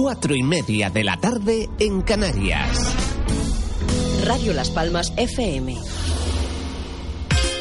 cuatro 0.00 0.32
y 0.32 0.44
media 0.44 0.90
de 0.90 1.02
la 1.02 1.16
tarde 1.16 1.68
en 1.80 2.02
Canarias. 2.02 2.94
Radio 4.24 4.52
Las 4.52 4.70
Palmas 4.70 5.12
FM. 5.16 5.76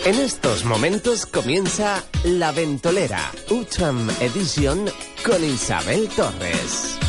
En 0.06 0.16
estos 0.20 0.64
momentos 0.64 1.26
comienza 1.26 2.04
La 2.24 2.52
Ventolera, 2.52 3.32
Utram 3.50 4.08
Edition 4.22 4.86
con 5.26 5.44
Isabel 5.44 6.08
Torres. 6.10 7.07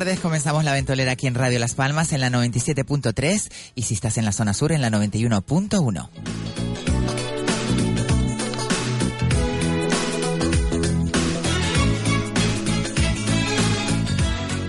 Tardes, 0.00 0.20
comenzamos 0.20 0.64
la 0.64 0.72
ventolera 0.72 1.12
aquí 1.12 1.26
en 1.26 1.34
Radio 1.34 1.58
Las 1.58 1.74
Palmas 1.74 2.14
en 2.14 2.22
la 2.22 2.30
97.3 2.30 3.52
y 3.74 3.82
si 3.82 3.92
estás 3.92 4.16
en 4.16 4.24
la 4.24 4.32
zona 4.32 4.54
sur 4.54 4.72
en 4.72 4.80
la 4.80 4.88
91.1. 4.88 6.08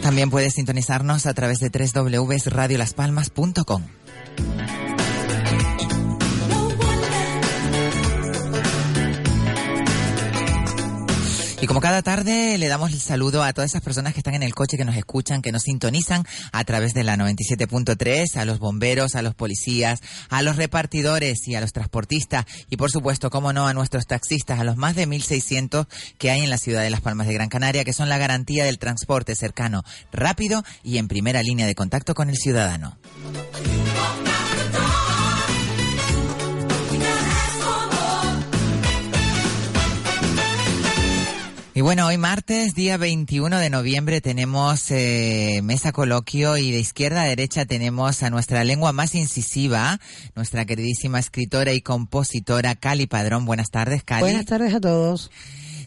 También 0.01 0.29
puedes 0.29 0.53
sintonizarnos 0.53 1.25
a 1.25 1.33
través 1.33 1.61
de 1.61 1.69
www.radiolaspalmas.com. 1.69 3.83
como 11.71 11.79
cada 11.79 12.01
tarde 12.01 12.57
le 12.57 12.67
damos 12.67 12.91
el 12.91 12.99
saludo 12.99 13.45
a 13.45 13.53
todas 13.53 13.71
esas 13.71 13.81
personas 13.81 14.13
que 14.13 14.19
están 14.19 14.33
en 14.33 14.43
el 14.43 14.53
coche, 14.53 14.75
que 14.75 14.83
nos 14.83 14.97
escuchan, 14.97 15.41
que 15.41 15.53
nos 15.53 15.61
sintonizan 15.61 16.25
a 16.51 16.65
través 16.65 16.93
de 16.93 17.05
la 17.05 17.15
97.3, 17.15 18.35
a 18.35 18.43
los 18.43 18.59
bomberos, 18.59 19.15
a 19.15 19.21
los 19.21 19.35
policías, 19.35 20.01
a 20.27 20.41
los 20.41 20.57
repartidores 20.57 21.47
y 21.47 21.55
a 21.55 21.61
los 21.61 21.71
transportistas 21.71 22.45
y 22.69 22.75
por 22.75 22.91
supuesto, 22.91 23.29
como 23.29 23.53
no, 23.53 23.67
a 23.67 23.73
nuestros 23.73 24.05
taxistas, 24.05 24.59
a 24.59 24.65
los 24.65 24.75
más 24.75 24.97
de 24.97 25.07
1.600 25.07 25.87
que 26.17 26.29
hay 26.29 26.41
en 26.41 26.49
la 26.49 26.57
ciudad 26.57 26.81
de 26.81 26.89
Las 26.89 26.99
Palmas 26.99 27.27
de 27.27 27.35
Gran 27.35 27.47
Canaria, 27.47 27.85
que 27.85 27.93
son 27.93 28.09
la 28.09 28.17
garantía 28.17 28.65
del 28.65 28.77
transporte 28.77 29.33
cercano, 29.35 29.83
rápido 30.11 30.65
y 30.83 30.97
en 30.97 31.07
primera 31.07 31.41
línea 31.41 31.67
de 31.67 31.75
contacto 31.75 32.15
con 32.15 32.29
el 32.29 32.35
ciudadano. 32.35 32.97
Y 41.73 41.79
bueno, 41.79 42.05
hoy 42.05 42.17
martes, 42.17 42.75
día 42.75 42.97
21 42.97 43.57
de 43.57 43.69
noviembre, 43.69 44.19
tenemos 44.19 44.91
eh, 44.91 45.61
mesa 45.63 45.93
coloquio 45.93 46.57
y 46.57 46.69
de 46.69 46.79
izquierda 46.79 47.21
a 47.21 47.25
derecha 47.25 47.65
tenemos 47.65 48.23
a 48.23 48.29
nuestra 48.29 48.65
lengua 48.65 48.91
más 48.91 49.15
incisiva, 49.15 49.97
nuestra 50.35 50.65
queridísima 50.65 51.17
escritora 51.17 51.71
y 51.71 51.79
compositora 51.79 52.75
Cali 52.75 53.07
Padrón. 53.07 53.45
Buenas 53.45 53.69
tardes, 53.69 54.03
Cali. 54.03 54.21
Buenas 54.21 54.45
tardes 54.47 54.73
a 54.73 54.81
todos. 54.81 55.31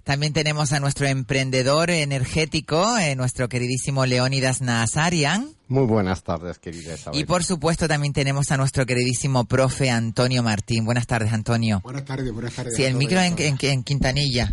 También 0.05 0.35
tenemos 0.35 0.73
a 0.73 0.81
nuestro 0.81 1.07
emprendedor 1.07 1.91
energético, 1.91 2.99
eh, 2.99 3.17
nuestro 3.17 3.49
queridísimo 3.49 4.05
Leónidas 4.05 4.61
Nazarian. 4.61 5.49
Muy 5.69 5.87
buenas 5.87 6.23
tardes, 6.23 6.59
querida 6.59 6.95
Isabel. 6.95 7.19
Y 7.19 7.25
por 7.25 7.43
supuesto 7.43 7.89
también 7.89 8.13
tenemos 8.13 8.51
a 8.51 8.59
nuestro 8.59 8.85
queridísimo 8.85 9.47
profe 9.47 9.91
Antonio 9.91 10.43
Martín. 10.43 10.85
Buenas 10.85 11.07
tardes, 11.07 11.33
Antonio. 11.33 11.81
Buenas 11.83 12.05
tardes, 12.05 12.31
buenas 12.33 12.53
tardes. 12.53 12.75
Sí, 12.77 12.85
el 12.85 12.97
micro 12.97 13.19
en, 13.19 13.35
en, 13.39 13.57
en, 13.59 13.83
Quintanilla. 13.83 14.53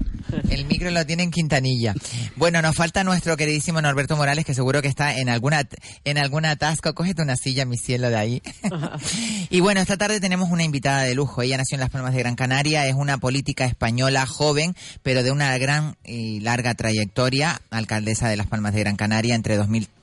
El 0.49 0.65
micro 0.65 0.91
lo 0.91 1.05
tiene 1.05 1.23
en 1.23 1.31
Quintanilla. 1.31 1.93
Bueno, 2.35 2.61
nos 2.61 2.75
falta 2.75 3.03
nuestro 3.03 3.37
queridísimo 3.37 3.81
Norberto 3.81 4.15
Morales, 4.15 4.45
que 4.45 4.53
seguro 4.53 4.81
que 4.81 4.87
está 4.87 5.15
en 5.15 5.29
alguna 5.29 5.67
en 6.03 6.17
algún 6.17 6.45
atasco. 6.45 6.93
Cógete 6.93 7.21
una 7.21 7.35
silla, 7.35 7.65
mi 7.65 7.77
cielo, 7.77 8.09
de 8.09 8.15
ahí. 8.17 8.41
y 9.49 9.59
bueno, 9.59 9.81
esta 9.81 9.97
tarde 9.97 10.19
tenemos 10.19 10.49
una 10.49 10.63
invitada 10.63 11.03
de 11.03 11.15
lujo. 11.15 11.41
Ella 11.41 11.57
nació 11.57 11.75
en 11.75 11.81
Las 11.81 11.89
Palmas 11.89 12.13
de 12.13 12.19
Gran 12.19 12.35
Canaria, 12.35 12.87
es 12.87 12.95
una 12.95 13.17
política 13.17 13.65
española 13.65 14.25
joven, 14.25 14.75
pero 15.03 15.23
de 15.23 15.31
una 15.31 15.57
gran 15.57 15.95
y 16.03 16.39
larga 16.39 16.73
trayectoria, 16.73 17.61
alcaldesa 17.69 18.29
de 18.29 18.37
Las 18.37 18.47
Palmas 18.47 18.73
de 18.73 18.81
Gran 18.81 18.95
Canaria 18.95 19.35
entre 19.35 19.57
2003 19.57 20.01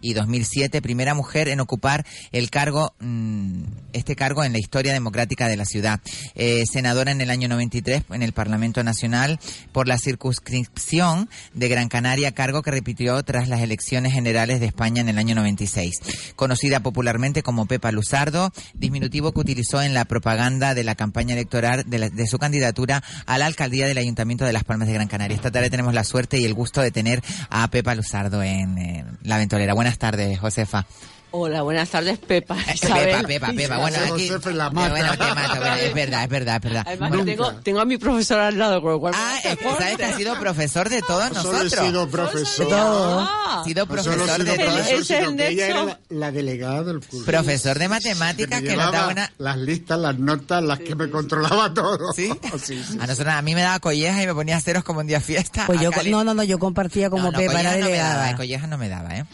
y 0.00 0.14
2007, 0.14 0.82
primera 0.82 1.14
mujer 1.14 1.48
en 1.48 1.60
ocupar 1.60 2.04
el 2.32 2.50
cargo, 2.50 2.94
mmm, 3.00 3.62
este 3.92 4.16
cargo 4.16 4.44
en 4.44 4.52
la 4.52 4.58
historia 4.58 4.92
democrática 4.92 5.48
de 5.48 5.56
la 5.56 5.64
ciudad. 5.64 6.00
Eh, 6.34 6.64
senadora 6.70 7.12
en 7.12 7.20
el 7.20 7.30
año 7.30 7.48
93 7.48 8.04
en 8.10 8.22
el 8.22 8.32
Parlamento 8.32 8.82
Nacional 8.82 9.38
por 9.72 9.88
la 9.88 9.98
circunscripción 9.98 11.28
de 11.54 11.68
Gran 11.68 11.88
Canaria, 11.88 12.32
cargo 12.32 12.62
que 12.62 12.70
repitió 12.70 13.22
tras 13.22 13.48
las 13.48 13.60
elecciones 13.60 14.12
generales 14.12 14.60
de 14.60 14.66
España 14.66 15.00
en 15.00 15.08
el 15.08 15.18
año 15.18 15.34
96. 15.34 16.34
Conocida 16.36 16.80
popularmente 16.80 17.42
como 17.42 17.66
Pepa 17.66 17.92
Luzardo, 17.92 18.52
diminutivo 18.74 19.32
que 19.32 19.40
utilizó 19.40 19.82
en 19.82 19.94
la 19.94 20.04
propaganda 20.04 20.74
de 20.74 20.84
la 20.84 20.94
campaña 20.94 21.34
electoral 21.34 21.84
de, 21.86 22.26
su 22.26 22.38
candidatura 22.38 23.02
a 23.26 23.38
la 23.38 23.46
alcaldía 23.46 23.86
del 23.86 23.98
Ayuntamiento 23.98 24.44
de 24.44 24.52
Las 24.52 24.64
Palmas 24.64 24.88
de 24.88 24.94
Gran 24.94 25.08
Canaria. 25.08 25.36
Esta 25.36 25.50
tarde 25.50 25.70
tenemos 25.70 25.94
la 25.94 26.04
suerte 26.04 26.38
y 26.38 26.44
el 26.44 26.54
gusto 26.54 26.80
de 26.80 26.90
tener 26.90 27.22
a 27.50 27.68
Pepa 27.68 27.94
Luzardo 27.94 28.42
en 28.42 29.18
La 29.22 29.38
Ventolera. 29.38 29.74
Buenas 29.74 29.98
tardes, 29.98 30.38
Josefa. 30.38 30.86
Hola, 31.32 31.62
buenas 31.62 31.90
tardes, 31.90 32.18
Pepa. 32.18 32.56
Isabel. 32.72 33.06
Pepa, 33.26 33.26
Pepa, 33.26 33.52
Pepa. 33.52 33.78
Bueno, 33.78 33.98
aquí, 34.14 34.30
la 34.54 34.70
mata. 34.70 34.90
bueno, 34.90 35.10
te 35.10 35.34
mato, 35.34 35.56
bueno, 35.60 35.74
es 35.76 35.94
verdad, 35.94 36.22
es 36.22 36.28
verdad, 36.30 36.56
es 36.56 36.62
verdad. 36.62 36.84
Además, 36.86 37.12
que 37.12 37.24
tengo, 37.24 37.52
tengo 37.56 37.80
a 37.80 37.84
mi 37.84 37.98
profesor 37.98 38.40
al 38.40 38.56
lado, 38.58 38.80
con 38.80 38.92
lo 38.92 39.00
cual. 39.00 39.12
Ah, 39.16 39.36
es 39.44 39.56
que 39.58 39.64
sabes 39.64 39.96
que 39.96 40.04
ha 40.04 40.16
sido 40.16 40.38
profesor 40.38 40.88
de 40.88 41.02
todos 41.02 41.28
Solo 41.28 41.42
nosotros. 41.52 41.72
he 41.72 41.86
sido 41.86 42.08
profesor. 42.08 42.66
Ha 42.72 43.62
sido 43.64 43.86
profesor 43.86 44.18
Solo 44.28 44.44
he 44.44 44.56
de 44.56 44.64
Ese 44.64 44.80
es 44.80 44.90
el 44.90 45.04
sino 45.04 45.36
que 45.36 45.48
ella 45.48 45.66
era 45.66 45.84
la, 45.84 46.00
la 46.08 46.32
delegada 46.32 46.82
del 46.84 47.00
curso. 47.00 47.26
Profesor 47.26 47.78
de 47.78 47.88
matemáticas 47.88 48.62
me 48.62 48.68
que 48.68 48.76
nos 48.76 48.84
da 48.86 48.90
llevaba 48.90 49.04
buena. 49.06 49.32
Las 49.38 49.56
listas, 49.58 49.98
las 49.98 50.18
notas, 50.18 50.62
las 50.62 50.78
que 50.78 50.94
me 50.94 51.10
controlaba 51.10 51.74
todo. 51.74 52.12
¿Sí? 52.14 52.30
sí, 52.64 52.82
sí. 52.82 52.98
A 53.00 53.06
nosotros, 53.06 53.34
a 53.34 53.42
mí 53.42 53.54
me 53.54 53.62
daba 53.62 53.78
colleja 53.80 54.22
y 54.22 54.26
me 54.26 54.34
ponía 54.34 54.58
ceros 54.60 54.84
como 54.84 55.00
un 55.00 55.06
día 55.06 55.20
fiesta. 55.20 55.64
Pues 55.66 55.80
yo, 55.80 55.90
no, 55.90 56.24
no, 56.24 56.32
no, 56.34 56.44
yo 56.44 56.58
compartía 56.58 57.10
como 57.10 57.24
No, 57.24 57.32
no, 57.32 57.38
Pepa, 57.38 57.60
era 57.60 57.72
no 57.72 57.78
daba, 57.78 57.84
delegada. 57.84 58.30
eh, 58.30 58.36
colleja 58.36 58.66
no 58.68 58.78
me 58.78 58.88
daba, 58.88 59.16
¿eh? 59.16 59.24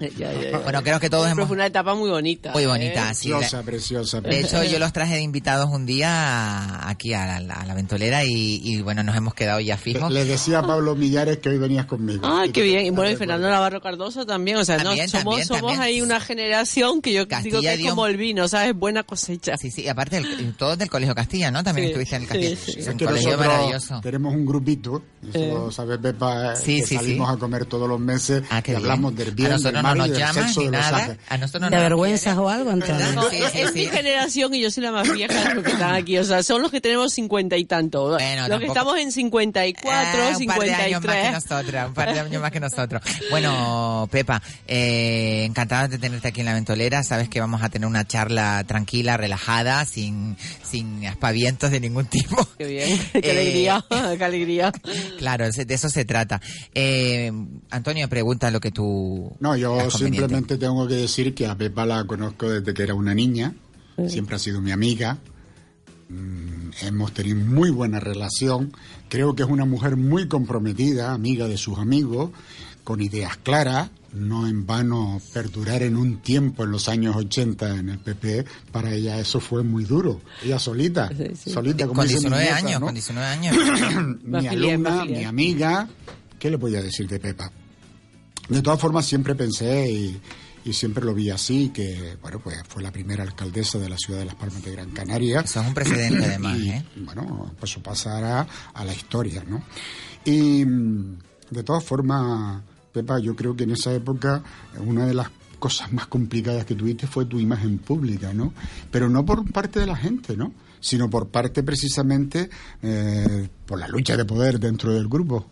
Ya, 0.00 0.08
ya, 0.32 0.32
ya. 0.50 0.58
Bueno, 0.58 0.82
creo 0.82 1.00
que 1.00 1.10
todos 1.10 1.24
Pero 1.24 1.32
hemos... 1.34 1.46
fue 1.48 1.56
una 1.56 1.66
etapa 1.66 1.94
muy 1.94 2.08
bonita. 2.10 2.52
Muy 2.52 2.62
¿eh? 2.62 2.66
bonita, 2.66 3.12
sí. 3.14 3.30
Preciosa, 3.30 3.62
preciosa. 3.62 4.20
De 4.20 4.40
hecho, 4.40 4.62
yo 4.64 4.78
los 4.78 4.92
traje 4.92 5.14
de 5.14 5.22
invitados 5.22 5.68
un 5.70 5.86
día 5.86 6.88
aquí 6.88 7.12
a 7.14 7.40
la, 7.40 7.54
a 7.54 7.66
la 7.66 7.74
ventolera 7.74 8.24
y, 8.24 8.60
y, 8.62 8.80
bueno, 8.82 9.02
nos 9.02 9.16
hemos 9.16 9.34
quedado 9.34 9.60
ya 9.60 9.76
fijos. 9.76 10.10
Le 10.12 10.24
decía 10.24 10.60
a 10.60 10.66
Pablo 10.66 10.94
Millares 10.94 11.38
que 11.38 11.48
hoy 11.48 11.58
venías 11.58 11.86
conmigo. 11.86 12.20
Ay, 12.26 12.50
qué 12.50 12.62
bien. 12.62 12.86
Y 12.86 12.90
bueno, 12.90 13.10
y 13.10 13.16
Fernando 13.16 13.48
Navarro 13.48 13.80
Cardoso 13.80 14.24
también. 14.26 14.56
O 14.58 14.64
sea, 14.64 14.76
no, 14.78 14.84
También, 14.84 15.08
somos, 15.08 15.24
también, 15.24 15.46
somos 15.46 15.60
también. 15.72 15.80
ahí 15.82 16.00
una 16.00 16.20
generación 16.20 17.02
que 17.02 17.12
yo 17.12 17.26
Castilla 17.28 17.58
digo 17.60 17.76
que 17.76 17.82
es 17.84 17.90
como 17.90 18.06
el 18.06 18.16
vino, 18.16 18.46
¿sabes? 18.48 18.74
Buena 18.74 19.02
cosecha. 19.02 19.56
Sí, 19.56 19.70
sí, 19.70 19.82
y 19.82 19.88
aparte, 19.88 20.18
el, 20.18 20.54
todos 20.56 20.78
del 20.78 20.88
Colegio 20.90 21.14
Castilla, 21.14 21.50
¿no? 21.50 21.62
También 21.64 21.88
Sí, 21.88 21.90
estuviste 21.92 22.16
en 22.16 22.22
el 22.22 22.28
sí, 22.28 22.32
Castilla. 22.34 22.56
sí. 22.56 22.70
Es 22.70 22.76
Es 22.78 22.88
un 22.88 22.96
que 22.98 23.04
colegio 23.04 23.36
maravilloso. 23.38 24.00
tenemos 24.00 24.34
un 24.34 24.46
grupito, 24.46 25.02
eso 25.28 25.38
Eh. 25.38 25.48
lo 25.52 25.70
sabe 25.72 25.98
Pepa, 25.98 26.54
Sí, 26.56 26.80
que 26.80 26.86
sí, 26.86 26.94
salimos 26.96 27.28
sí. 27.28 27.34
a 27.34 27.38
comer 27.38 27.66
todos 27.66 27.88
los 27.88 27.98
meses 28.00 28.42
Ah, 28.50 28.60
y 28.60 28.62
bien. 28.70 28.76
hablamos 28.76 29.14
del 29.16 29.32
bien, 29.32 29.48
no 29.94 30.06
nos 30.06 30.34
sexo 30.34 30.60
ni 30.62 30.68
nada. 30.68 31.16
A 31.28 31.36
nosotros 31.38 31.62
no 31.62 31.70
¿De 31.70 31.76
nos 31.76 31.82
vergüenzas 31.82 32.22
quieren. 32.34 32.38
o 32.40 32.48
algo, 32.48 32.70
Antonio? 32.70 32.96
¿Verdad? 32.96 33.12
No, 33.14 33.28
Sí, 33.30 33.36
es, 33.36 33.52
sí, 33.52 33.58
es 33.60 33.68
sí. 33.72 33.74
mi 33.80 33.86
generación 33.86 34.54
y 34.54 34.60
yo 34.60 34.70
soy 34.70 34.82
la 34.84 34.92
más 34.92 35.12
vieja 35.12 35.48
de 35.48 35.54
los 35.54 35.64
que 35.64 35.70
están 35.72 35.94
aquí. 35.94 36.18
O 36.18 36.24
sea, 36.24 36.42
son 36.42 36.62
los 36.62 36.70
que 36.70 36.80
tenemos 36.80 37.12
cincuenta 37.12 37.56
y 37.56 37.64
tanto. 37.64 38.10
Bueno, 38.10 38.48
los 38.48 38.60
que 38.60 38.66
estamos 38.66 38.98
en 38.98 39.12
54, 39.12 39.90
Ah, 39.92 40.36
un 40.38 40.46
par 40.46 40.58
de 40.60 40.74
años 40.74 41.02
más 41.04 41.14
que 41.14 41.22
53. 41.22 41.32
nosotros, 41.32 41.84
un 41.88 41.94
par 41.94 42.12
de 42.14 42.20
años 42.20 42.42
más 42.42 42.50
que 42.50 42.60
nosotros. 42.60 43.02
Bueno, 43.30 44.08
Pepa, 44.10 44.42
eh, 44.66 45.44
encantada 45.44 45.88
de 45.88 45.98
tenerte 45.98 46.28
aquí 46.28 46.40
en 46.40 46.46
la 46.46 46.54
ventolera. 46.54 47.02
Sabes 47.02 47.28
que 47.28 47.40
vamos 47.40 47.62
a 47.62 47.68
tener 47.68 47.86
una 47.86 48.06
charla 48.06 48.64
tranquila, 48.66 49.16
relajada, 49.16 49.84
sin, 49.84 50.36
sin 50.62 51.06
aspavientos 51.06 51.70
de 51.70 51.80
ningún 51.80 52.06
tipo. 52.06 52.46
Qué 52.58 52.66
bien, 52.66 53.00
qué 53.12 53.18
Eh, 53.20 53.30
alegría, 53.30 53.84
qué 54.18 54.24
alegría. 54.24 54.72
Claro, 55.18 55.48
de 55.50 55.74
eso 55.74 55.88
se 55.88 56.04
trata. 56.04 56.40
Eh, 56.74 57.32
Antonio, 57.70 58.08
pregunta 58.08 58.50
lo 58.50 58.60
que 58.60 58.70
tú. 58.70 59.36
No, 59.40 59.56
yo 59.56 59.77
conveniente. 59.84 60.18
simplemente 60.18 60.56
tengo 60.58 60.86
que 60.88 60.94
decir 60.94 61.34
que 61.34 61.46
a 61.46 61.56
Pepa 61.56 61.86
la 61.86 62.04
conozco 62.04 62.48
desde 62.48 62.74
que 62.74 62.82
era 62.82 62.94
una 62.94 63.14
niña, 63.14 63.54
siempre 64.08 64.36
ha 64.36 64.38
sido 64.38 64.60
mi 64.60 64.70
amiga, 64.72 65.18
Mm, 66.10 66.70
hemos 66.86 67.12
tenido 67.12 67.36
muy 67.36 67.68
buena 67.68 68.00
relación, 68.00 68.72
creo 69.10 69.34
que 69.34 69.42
es 69.42 69.48
una 69.50 69.66
mujer 69.66 69.96
muy 69.96 70.26
comprometida, 70.26 71.12
amiga 71.12 71.46
de 71.46 71.58
sus 71.58 71.76
amigos, 71.78 72.30
con 72.82 73.02
ideas 73.02 73.36
claras, 73.36 73.90
no 74.14 74.48
en 74.48 74.64
vano 74.64 75.20
perdurar 75.34 75.82
en 75.82 75.98
un 75.98 76.22
tiempo 76.22 76.64
en 76.64 76.70
los 76.70 76.88
años 76.88 77.14
80 77.14 77.76
en 77.76 77.90
el 77.90 77.98
PP, 77.98 78.46
para 78.72 78.94
ella 78.94 79.18
eso 79.20 79.38
fue 79.38 79.62
muy 79.62 79.84
duro, 79.84 80.22
ella 80.42 80.58
solita, 80.58 81.10
Sí, 81.14 81.24
sí. 81.44 81.50
solita 81.50 81.86
como 81.86 81.98
Con 82.00 82.08
dice 82.08 82.20
mi 82.20 82.36
19 82.36 82.42
nieta, 82.44 82.56
años, 82.56 82.80
¿no? 82.80 82.86
con 82.86 82.94
19 82.94 83.26
años. 83.28 83.56
mi 84.24 84.46
alumna, 84.46 85.04
mi 85.04 85.24
amiga, 85.24 85.88
¿qué 86.38 86.48
le 86.48 86.56
voy 86.56 86.74
a 86.76 86.80
decir 86.80 87.06
de 87.06 87.20
Pepa? 87.20 87.52
De 88.48 88.62
todas 88.62 88.80
formas, 88.80 89.06
siempre 89.06 89.34
pensé 89.34 89.90
y, 89.90 90.20
y 90.64 90.72
siempre 90.72 91.04
lo 91.04 91.14
vi 91.14 91.30
así, 91.30 91.70
que, 91.70 92.16
bueno, 92.20 92.40
pues 92.40 92.56
fue 92.68 92.82
la 92.82 92.90
primera 92.90 93.22
alcaldesa 93.22 93.78
de 93.78 93.88
la 93.88 93.96
ciudad 93.96 94.20
de 94.20 94.26
Las 94.26 94.34
Palmas 94.34 94.62
de 94.62 94.72
Gran 94.72 94.90
Canaria. 94.90 95.40
Eso 95.40 95.60
es 95.60 95.66
un 95.66 95.74
precedente 95.74 96.24
además, 96.24 96.58
Y, 96.58 96.70
¿eh? 96.70 96.84
Bueno, 96.96 97.54
pues 97.58 97.72
eso 97.72 97.82
pasará 97.82 98.46
a 98.74 98.84
la 98.84 98.92
historia, 98.92 99.44
¿no? 99.46 99.62
Y 100.24 100.64
de 100.64 101.62
todas 101.64 101.84
formas, 101.84 102.62
Pepa, 102.92 103.18
yo 103.18 103.34
creo 103.34 103.56
que 103.56 103.64
en 103.64 103.70
esa 103.70 103.92
época 103.92 104.42
una 104.78 105.06
de 105.06 105.14
las 105.14 105.28
cosas 105.58 105.92
más 105.92 106.06
complicadas 106.06 106.64
que 106.64 106.74
tuviste 106.74 107.06
fue 107.06 107.24
tu 107.24 107.40
imagen 107.40 107.78
pública, 107.78 108.32
¿no? 108.32 108.52
Pero 108.90 109.08
no 109.08 109.24
por 109.24 109.50
parte 109.50 109.80
de 109.80 109.86
la 109.86 109.96
gente, 109.96 110.36
¿no? 110.36 110.52
Sino 110.80 111.10
por 111.10 111.28
parte 111.28 111.62
precisamente 111.62 112.50
eh, 112.82 113.48
por 113.66 113.78
la 113.78 113.88
lucha 113.88 114.16
de 114.16 114.24
poder 114.24 114.60
dentro 114.60 114.92
del 114.92 115.08
grupo. 115.08 115.46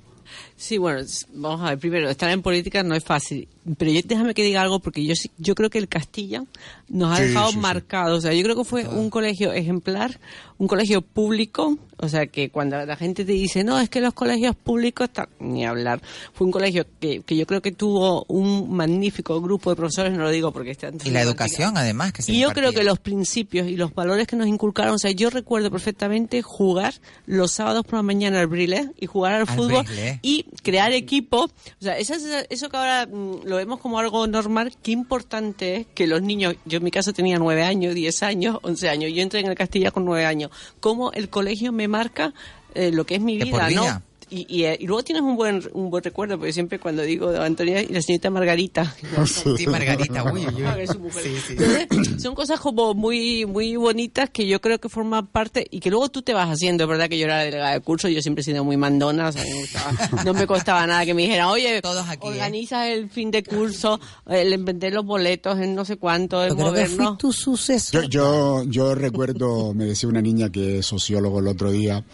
Sí, 0.57 0.79
bueno, 0.79 1.01
vamos 1.35 1.61
a 1.63 1.71
ver, 1.71 1.79
primero, 1.79 2.09
estar 2.09 2.31
en 2.31 2.43
política 2.43 2.83
no 2.83 2.95
es 2.95 3.05
fácil, 3.05 3.49
pero 3.79 3.91
yo, 3.91 4.01
déjame 4.05 4.35
que 4.35 4.43
diga 4.45 4.63
algo 4.63 4.81
porque 4.81 5.05
yo 5.05 5.15
yo 5.39 5.55
creo 5.55 5.71
que 5.71 5.79
el 5.79 5.89
Castilla 5.89 6.45
nos 6.89 7.13
ha 7.13 7.23
Sí, 7.23 7.29
dejado 7.29 7.49
sí, 7.49 7.55
sí. 7.55 7.59
marcados, 7.61 8.19
o 8.19 8.21
sea, 8.21 8.33
yo 8.33 8.43
creo 8.43 8.57
que 8.57 8.65
fue 8.65 8.87
un 8.87 9.11
colegio 9.11 9.53
ejemplar, 9.53 10.21
un 10.59 10.69
colegio 10.69 11.03
público, 11.03 11.77
o 11.99 12.09
sea, 12.09 12.27
que 12.27 12.51
cuando 12.51 12.85
la 12.85 12.97
gente 12.97 13.25
te 13.25 13.33
dice, 13.33 13.65
no, 13.65 13.79
es 13.81 13.89
que 13.91 14.01
los 14.01 14.15
colegios 14.15 14.55
públicos, 14.57 15.11
ta- 15.11 15.29
ni 15.41 15.65
hablar, 15.67 16.01
fue 16.33 16.47
un 16.47 16.53
colegio 16.53 16.87
que, 17.01 17.23
que 17.23 17.37
yo 17.37 17.47
creo 17.47 17.61
que 17.63 17.73
tuvo 17.73 18.25
un 18.29 18.71
magnífico 18.75 19.41
grupo 19.41 19.71
de 19.71 19.77
profesores, 19.77 20.13
no 20.13 20.23
lo 20.25 20.31
digo 20.31 20.53
porque 20.53 20.71
está 20.71 20.91
Y 21.05 21.11
la 21.11 21.23
educación, 21.23 21.77
además, 21.77 22.13
que 22.13 22.23
se 22.23 22.33
y 22.33 22.39
yo 22.41 22.53
creo 22.53 22.73
que 22.73 22.85
los 22.85 22.99
principios 22.99 23.67
y 23.69 23.77
los 23.77 23.95
valores 23.95 24.27
que 24.27 24.37
nos 24.37 24.47
inculcaron, 24.47 24.95
o 24.95 24.99
sea, 24.99 25.11
yo 25.11 25.31
recuerdo 25.31 25.71
perfectamente 25.71 26.43
jugar 26.43 26.95
los 27.27 27.53
sábados 27.53 27.85
por 27.85 27.95
la 27.95 28.03
mañana 28.03 28.41
al 28.41 28.47
brilé 28.47 28.91
y 28.99 29.07
jugar 29.07 29.33
al, 29.35 29.41
Al 29.41 29.47
fútbol 29.57 29.85
brilé. 29.85 30.21
y 30.23 30.45
crear 30.63 30.93
equipo. 30.93 31.45
O 31.45 31.51
sea, 31.83 31.99
eso, 31.99 32.15
es- 32.15 32.47
eso 32.51 32.69
que 32.69 32.77
ahora 32.77 33.07
mm, 33.07 33.47
lo 33.57 33.65
vemos 33.65 33.81
como 33.81 33.99
algo 33.99 34.27
normal, 34.27 34.77
qué 34.83 34.91
importante 34.91 35.77
es 35.77 35.87
que 35.95 36.07
los 36.07 36.21
niños, 36.21 36.57
yo 36.67 36.77
en 36.77 36.85
mi 36.85 36.91
caso 36.91 37.15
tenía 37.15 37.39
nueve 37.39 37.65
años, 37.65 37.95
diez 37.95 38.23
años, 38.23 38.59
once 38.63 38.89
años, 38.91 39.13
yo 39.15 39.23
entré 39.23 39.41
en 39.41 39.47
el 39.47 39.55
Castilla 39.55 39.91
con 39.91 40.05
nueve 40.05 40.27
años, 40.27 40.51
cómo 40.79 41.11
el 41.13 41.31
colegio 41.31 41.73
me 41.73 41.89
marca 41.89 42.35
eh, 42.75 42.93
lo 42.93 43.07
que 43.07 43.15
es 43.15 43.21
mi 43.23 43.39
vida. 43.39 43.71
¿no? 43.71 44.03
Y, 44.29 44.45
y, 44.49 44.65
eh, 44.65 44.77
y 44.81 44.87
luego 44.89 45.05
tienes 45.05 45.23
un 45.23 45.37
buen 45.37 45.63
un 45.73 45.89
buen 45.89 46.03
recuerdo, 46.03 46.37
porque 46.37 46.53
siempre 46.53 46.81
cuando 46.81 47.03
digo 47.03 47.31
Antonia 47.41 47.81
y 47.83 47.87
la 47.93 48.03
señorita 48.03 48.29
Margarita, 48.29 48.93
Sí, 49.57 49.67
Margarita, 49.69 50.25
uy, 50.33 50.45
uy. 50.47 50.65
Ah. 50.65 50.77
Sí, 51.23 51.37
sí. 51.47 51.57
Entonces, 51.57 52.23
son 52.23 52.35
cosas 52.35 52.59
como 52.59 52.93
muy 52.95 53.47
muy 53.47 53.77
bonitas 53.77 54.29
que 54.31 54.49
yo 54.49 54.61
creo 54.61 54.81
que 54.81 54.89
forman 54.89 55.29
parte 55.29 55.65
y 55.71 55.79
que 55.79 55.91
luego 55.91 56.09
tú 56.09 56.23
te 56.23 56.35
vas 56.35 56.49
haciendo, 56.51 56.83
es 56.85 56.91
verdad 56.91 57.09
que 57.09 57.19
yo 57.19 57.27
era 57.27 57.39
delegada 57.39 57.73
de 57.75 57.81
curso, 57.81 58.09
yo 58.09 58.21
siempre 58.21 58.41
he 58.43 58.45
sido 58.45 58.65
muy 58.65 58.77
mandona, 58.77 59.29
o 59.29 59.33
sea, 59.33 59.45
me 59.45 59.55
gustaba- 59.61 60.25
no 60.25 60.35
me 60.35 60.47
costaba 60.49 60.85
nada 60.89 61.05
que 61.05 61.15
me 61.15 61.23
dijeran, 61.23 61.47
oye, 61.47 61.81
Todos 61.81 62.09
aquí, 62.09 62.27
¿eh? 62.27 62.31
organizas 62.31 62.89
el 62.89 63.09
fin 63.09 63.31
de 63.31 63.45
curso, 63.45 64.01
el 64.29 64.59
vender 64.65 64.93
los 64.93 65.05
boletos 65.05 65.59
en 65.61 65.75
no 65.77 65.85
sé 65.85 65.99
cuánto, 65.99 66.43
el 66.43 66.57
movernos. 66.57 67.17
tu 67.19 67.33
sucesor. 67.33 68.09
Yo, 68.09 68.09
yo, 68.09 68.65
yo 68.69 68.95
recuerdo, 68.97 69.73
me 69.73 69.85
decía 69.85 70.09
una 70.09 70.21
niña 70.21 70.51
que 70.51 70.79
es 70.79 70.87
sociólogo 70.87 71.39
el 71.39 71.47
otro 71.47 71.71
día, 71.71 72.05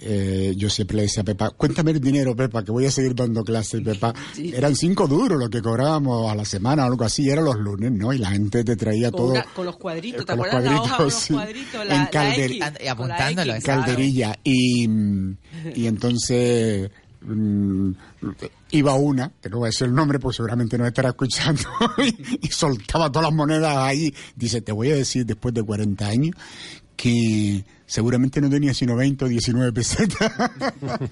eh, 0.00 0.54
yo 0.56 0.70
siempre 0.70 0.96
le 0.96 1.02
decía 1.02 1.20
a 1.22 1.24
Pepa, 1.24 1.50
cuéntame 1.50 1.90
el 1.90 2.00
dinero, 2.00 2.34
Pepa, 2.34 2.64
que 2.64 2.72
voy 2.72 2.86
a 2.86 2.90
seguir 2.90 3.14
dando 3.14 3.44
clases. 3.44 3.82
Pepa, 3.82 4.14
eran 4.38 4.74
cinco 4.74 5.06
duros 5.06 5.38
lo 5.38 5.50
que 5.50 5.60
cobrábamos 5.60 6.30
a 6.30 6.34
la 6.34 6.44
semana 6.44 6.84
o 6.84 6.86
algo 6.88 7.04
así, 7.04 7.28
era 7.28 7.42
los 7.42 7.56
lunes, 7.56 7.92
¿no? 7.92 8.12
Y 8.12 8.18
la 8.18 8.30
gente 8.30 8.64
te 8.64 8.76
traía 8.76 9.10
Con, 9.10 9.20
todo. 9.20 9.30
una- 9.32 9.44
con 9.44 9.66
los 9.66 9.76
cuadritos, 9.76 10.22
eh, 10.22 10.24
¿te 10.24 10.32
con 10.32 10.38
los 10.38 10.46
acuerdas 10.46 10.72
la 10.72 10.80
hoja 10.82 10.96
con 10.96 11.04
los 11.06 11.14
cuadritos, 11.14 11.22
sí. 11.22 11.32
cuadritos? 11.34 11.82
En 11.82 11.88
La, 11.88 11.94
la 11.96 12.10
calder- 12.10 12.50
X, 12.50 12.58
la 12.84 12.92
apuntándolo, 12.92 13.52
claro. 13.62 13.82
calderilla 13.84 14.38
y, 14.44 14.88
mm, 14.88 15.36
y 15.74 15.86
entonces 15.86 16.90
mm, 17.22 17.90
iba 18.70 18.94
una, 18.94 19.30
que 19.42 19.50
no 19.50 19.58
voy 19.58 19.66
a 19.66 19.68
decir 19.70 19.86
el 19.86 19.94
nombre 19.94 20.18
porque 20.18 20.36
seguramente 20.36 20.78
no 20.78 20.86
estará 20.86 21.10
escuchando, 21.10 21.62
y, 21.98 22.46
y 22.46 22.48
soltaba 22.48 23.10
todas 23.12 23.28
las 23.28 23.34
monedas 23.36 23.76
ahí. 23.76 24.14
Dice, 24.34 24.62
te 24.62 24.72
voy 24.72 24.90
a 24.90 24.94
decir 24.94 25.26
después 25.26 25.52
de 25.52 25.62
40 25.62 26.06
años 26.06 26.34
que 26.96 27.64
seguramente 27.90 28.40
no 28.40 28.48
tenía 28.48 28.72
sino 28.72 28.94
20 28.96 29.24
o 29.24 29.28
19 29.28 29.72
pesetas. 29.72 30.32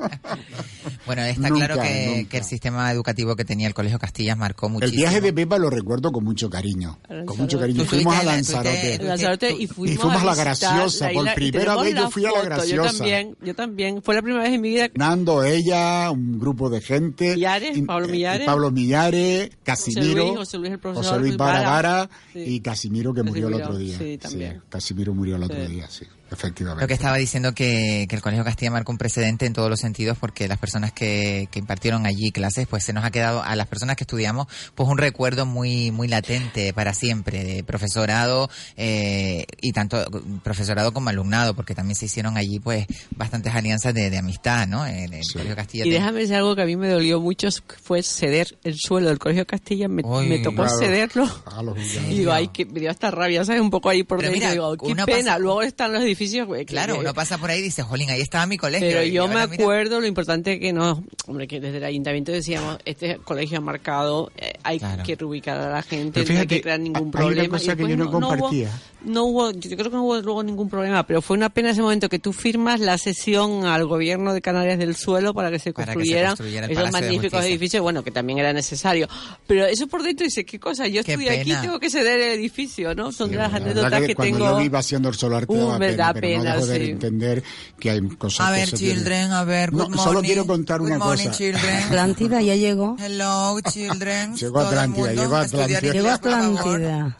Bueno, 1.07 1.23
está 1.23 1.49
Nunca, 1.49 1.67
claro 1.67 1.81
que, 1.83 2.27
que 2.29 2.39
el 2.39 2.45
sistema 2.45 2.91
educativo 2.93 3.35
que 3.35 3.45
tenía 3.45 3.67
el 3.67 3.73
Colegio 3.73 3.99
Castillas 3.99 4.37
marcó 4.37 4.67
el 4.67 4.73
muchísimo. 4.73 5.01
viaje 5.01 5.21
de 5.23 5.33
Pepa 5.33 5.57
lo 5.59 5.71
recuerdo 5.71 6.13
con 6.13 6.23
mucho 6.23 6.51
cariño, 6.51 6.99
con 7.25 7.39
mucho 7.39 7.59
cariño. 7.59 7.85
Fuimos 7.87 8.15
a 8.15 8.23
Lanzarote. 8.25 8.99
Lanzarote 9.03 9.51
y 9.53 9.67
fuimos, 9.67 9.95
Y 9.95 9.99
fuimos 9.99 10.23
a 10.23 10.25
la 10.27 10.35
Graciosa, 10.35 11.07
la 11.07 11.13
por 11.15 11.23
isla- 11.27 11.33
y 11.33 11.35
primera 11.51 11.77
vez 11.77 11.95
yo 11.95 12.11
fui 12.11 12.25
a 12.27 12.29
la 12.29 12.35
foto, 12.35 12.45
Yo 12.45 12.51
Graciosa. 12.83 12.99
también, 12.99 13.37
yo 13.43 13.55
también. 13.55 14.03
Fue 14.03 14.15
la 14.17 14.23
primera 14.23 14.43
vez 14.45 14.53
en 14.53 14.61
mi 14.61 14.69
vida. 14.69 14.89
Nando, 14.95 15.43
ella, 15.45 16.11
un 16.11 16.39
grupo 16.39 16.69
de 16.69 16.81
gente. 16.83 17.35
Millares, 17.37 17.77
y- 17.77 17.83
Pablo 17.83 18.09
y 18.09 18.13
Millares. 18.13 18.47
Pablo 18.47 18.71
Millares, 18.71 19.51
Casimiro. 19.63 20.25
Luis, 20.27 20.37
José 20.39 20.59
Luis 20.59 20.73
el 20.73 20.79
profesor, 20.79 21.05
José 21.07 21.21
Luis 21.21 21.37
Vara 21.39 21.59
Vara. 21.61 21.71
Vara 21.71 22.11
Sí. 22.35 22.41
y 22.41 22.61
Casimiro 22.61 23.15
que 23.15 23.23
murió 23.23 23.49
el 23.49 23.55
otro 23.55 23.79
día. 23.79 23.97
sí, 23.97 24.19
también. 24.19 24.61
Casimiro 24.69 25.15
murió 25.15 25.37
el 25.37 25.45
otro 25.45 25.65
Sí. 25.65 25.73
día, 25.73 25.89
sí, 25.89 26.05
efectivamente. 26.31 26.83
Lo 26.83 26.89
que 26.89 26.95
estaba 26.95 27.17
diciendo 27.17 27.55
que, 27.55 28.07
que 28.09 28.17
el 28.17 28.23
Colegio 28.23 28.45
Castilla 28.45 28.71
marcó 28.71 28.93
un 28.93 28.99
precedente 28.99 29.47
en 29.47 29.53
todos 29.53 29.71
los 29.71 29.81
sentidos 29.81 30.17
porque 30.19 30.49
las 30.49 30.59
personas 30.59 30.93
que, 30.93 31.49
que 31.51 31.59
impartieron 31.59 32.07
allí 32.07 32.31
clases, 32.33 32.67
pues 32.67 32.85
se 32.85 32.93
nos 32.93 33.05
ha 33.05 33.11
quedado 33.11 33.43
a 33.43 33.57
las 33.57 33.67
personas 33.67 33.97
que 33.97 34.05
estudiamos, 34.05 34.47
pues 34.75 34.89
un 34.89 34.99
recuerdo 34.99 35.47
muy 35.47 35.91
muy 35.91 36.09
latente 36.09 36.73
para 36.73 36.93
siempre 36.95 37.45
de 37.45 37.64
profesorado 37.64 38.49
eh, 38.76 39.45
y 39.61 39.73
tanto 39.73 40.05
profesorado 40.43 40.93
como 40.93 41.09
alumnado, 41.11 41.55
porque 41.55 41.75
también 41.75 41.97
se 41.97 42.07
hicieron 42.07 42.37
allí 42.37 42.61
pues 42.61 42.87
bastantes 43.17 43.55
alianzas 43.55 43.95
de, 43.95 44.11
de 44.11 44.19
amistad, 44.19 44.67
¿no? 44.67 44.87
En 44.87 45.12
el 45.12 45.23
Sí. 45.25 45.33
Colegio 45.35 45.57
Castilla. 45.57 45.85
Y 45.87 45.91
déjame 45.91 46.21
decir 46.21 46.37
algo 46.37 46.55
que 46.55 46.62
a 46.62 46.67
mí 46.67 46.76
me 46.76 46.88
dolió 46.88 47.21
mucho, 47.21 47.49
fue 47.83 48.02
ceder 48.02 48.57
el 48.64 48.76
suelo 48.79 49.09
del 49.09 49.19
Colegio 49.19 49.47
Castilla. 49.47 49.88
Me, 49.88 50.02
Uy, 50.05 50.26
me 50.26 50.38
tocó 50.38 50.62
claro. 50.62 50.79
cederlo. 50.79 51.43
A 51.47 51.62
los 51.62 51.76
Y 51.79 52.14
digo, 52.19 52.33
ay, 52.33 52.49
que 52.49 52.64
me 52.64 52.81
dio 52.81 52.91
hasta 52.91 53.11
rabia, 53.11 53.45
¿sabes? 53.45 53.61
Un 53.61 53.71
poco 53.71 53.88
ahí 53.88 54.02
por 54.02 54.21
dentro. 54.21 54.50
digo, 54.50 54.76
qué 54.76 54.95
pena. 55.05 55.38
Luego 55.38 55.62
están 55.62 55.93
los 55.93 56.02
edificios. 56.02 56.18
Que- 56.19 56.65
Claro, 56.67 56.95
que- 56.95 57.01
uno 57.01 57.15
pasa 57.15 57.39
por 57.39 57.51
ahí 57.51 57.61
y 57.61 57.63
dice, 57.63 57.83
jolín, 57.83 58.11
ahí 58.11 58.21
estaba 58.21 58.47
mi 58.47 58.57
colegio. 58.57 58.89
Pero 58.89 59.03
y 59.05 59.13
yo 59.13 59.27
me 59.29 59.35
ahora 59.35 59.47
mira- 59.47 59.63
acuerdo 59.65 60.01
lo 60.01 60.07
importante 60.07 60.59
que 60.59 60.73
nos, 60.73 60.99
hombre, 61.27 61.47
que 61.47 61.61
desde 61.61 61.79
el 61.79 61.85
ayuntamiento 61.85 62.33
decíamos, 62.33 62.79
este 62.85 63.17
colegio 63.19 63.59
ha 63.59 63.61
marcado, 63.61 64.31
eh, 64.37 64.53
hay 64.63 64.79
Claro. 64.79 65.03
que 65.05 65.15
reubicar 65.17 65.59
a 65.59 65.71
la 65.71 65.83
gente, 65.83 66.25
no 66.25 66.41
hay 66.41 66.47
que 66.47 66.61
crear 66.61 66.81
ningún 66.81 66.97
hay 66.97 67.03
una 67.05 67.11
problema. 67.13 67.49
cosa 67.49 67.73
Y 67.73 67.77
que 67.77 67.89
yo 67.89 67.97
no 67.97 68.05
hubo- 68.05 68.13
compartía. 68.13 68.69
No 68.69 68.75
hubo, 68.75 68.79
yo 69.05 69.76
creo 69.76 69.90
que 69.90 69.97
no 69.97 70.02
hubo 70.05 70.21
luego 70.21 70.43
ningún 70.43 70.69
problema, 70.69 71.07
pero 71.07 71.23
fue 71.23 71.37
una 71.37 71.49
pena 71.50 71.71
ese 71.71 71.81
momento 71.83 72.09
que 72.09 72.19
tú 72.19 72.33
firmas 72.33 72.81
la 72.81 72.99
sesión 72.99 73.64
al 73.64 73.87
gobierno 73.87 74.35
de 74.35 74.40
Canarias 74.40 74.78
del 74.78 74.97
suelo 74.97 75.33
para 75.35 75.50
que 75.50 75.59
se 75.59 75.73
Para 75.73 75.87
que 75.87 75.90
se 75.93 75.95
construyeran 75.95 76.31
construyera 76.31 76.67
esos 76.67 76.90
magníficos 76.93 77.45
edificios, 77.45 77.83
bueno, 77.83 78.02
que 78.02 78.11
también 78.11 78.38
era 78.40 78.52
necesario. 78.52 79.09
Pero 79.47 79.67
eso 79.67 79.87
por 79.87 80.02
dentro 80.02 80.25
dice, 80.25 80.45
¿qué 80.45 80.59
cosa? 80.59 80.87
Yo 80.88 81.05
Qué 81.05 81.12
estudié 81.12 81.31
aquí, 81.31 81.50
pena. 81.50 81.62
tengo 81.62 81.78
que 81.81 81.90
ceder 81.90 82.19
el 82.21 82.38
edificio, 82.38 82.95
¿no? 82.95 83.12
Son 83.12 83.31
de 83.31 83.37
las 83.37 83.55
anécdotas 83.55 84.02
que, 84.02 84.14
cuando 84.14 84.38
tengo. 84.38 84.59
yo 84.59 84.64
iba 84.64 84.78
haciendo 84.81 85.09
el 85.09 85.14
solar 85.14 85.47
te 85.47 85.52
Uh, 85.52 85.78
me 85.78 85.90
pena, 85.90 85.97
da 86.07 86.12
pero 86.14 86.26
pena, 86.26 86.45
no 86.45 86.55
dejo 86.57 86.67
de 86.67 86.85
sí. 86.85 86.90
entender 86.90 87.43
que 87.78 87.90
hay 87.90 88.00
cosas 88.09 88.49
A 88.49 88.52
que 88.52 88.59
ver, 88.61 88.69
pierden. 88.71 88.97
children, 88.97 89.33
a 89.33 89.45
ver, 89.45 89.73
No, 89.73 89.87
good 89.87 89.97
solo 89.97 90.12
morning. 90.14 90.26
quiero 90.26 90.47
contar 90.47 90.78
Good 90.81 90.87
una 90.88 90.99
morning, 90.99 91.26
cosa. 91.26 91.38
children. 91.38 91.76
Atlántida 91.85 92.43
ya 92.43 92.57
llegó. 92.57 92.97
Hello, 92.99 93.59
children. 93.71 94.35
Llegó 94.37 94.61
Atlántida, 94.61 95.12
llegó 95.12 95.37
Atlántida. 95.37 95.81
Llegó. 95.93 96.09
Atlántida. 96.11 97.17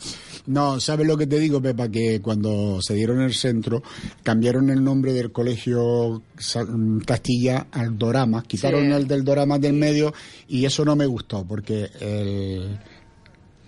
No, 0.49 0.81
¿sabes 0.81 1.07
lo 1.07 1.17
que 1.19 1.27
te 1.27 1.39
digo, 1.39 1.61
Pepa? 1.61 1.91
Que 1.91 2.21
cuando 2.23 2.81
se 2.81 2.95
dieron 2.95 3.21
el 3.21 3.35
centro, 3.35 3.83
cambiaron 4.23 4.71
el 4.71 4.83
nombre 4.83 5.13
del 5.13 5.31
colegio 5.31 6.23
mm, 6.69 6.99
Castilla 7.01 7.67
al 7.71 7.99
Dorama, 7.99 8.43
quitaron 8.45 8.87
Sí. 8.87 8.93
el 8.93 9.07
del 9.07 9.25
Dorama 9.25 9.59
del 9.59 9.75
medio 9.75 10.15
y 10.49 10.65
eso 10.65 10.85
no 10.87 10.97
me 10.97 11.05
gustó 11.05 11.45
porque 11.45 11.91
el, 12.01 12.79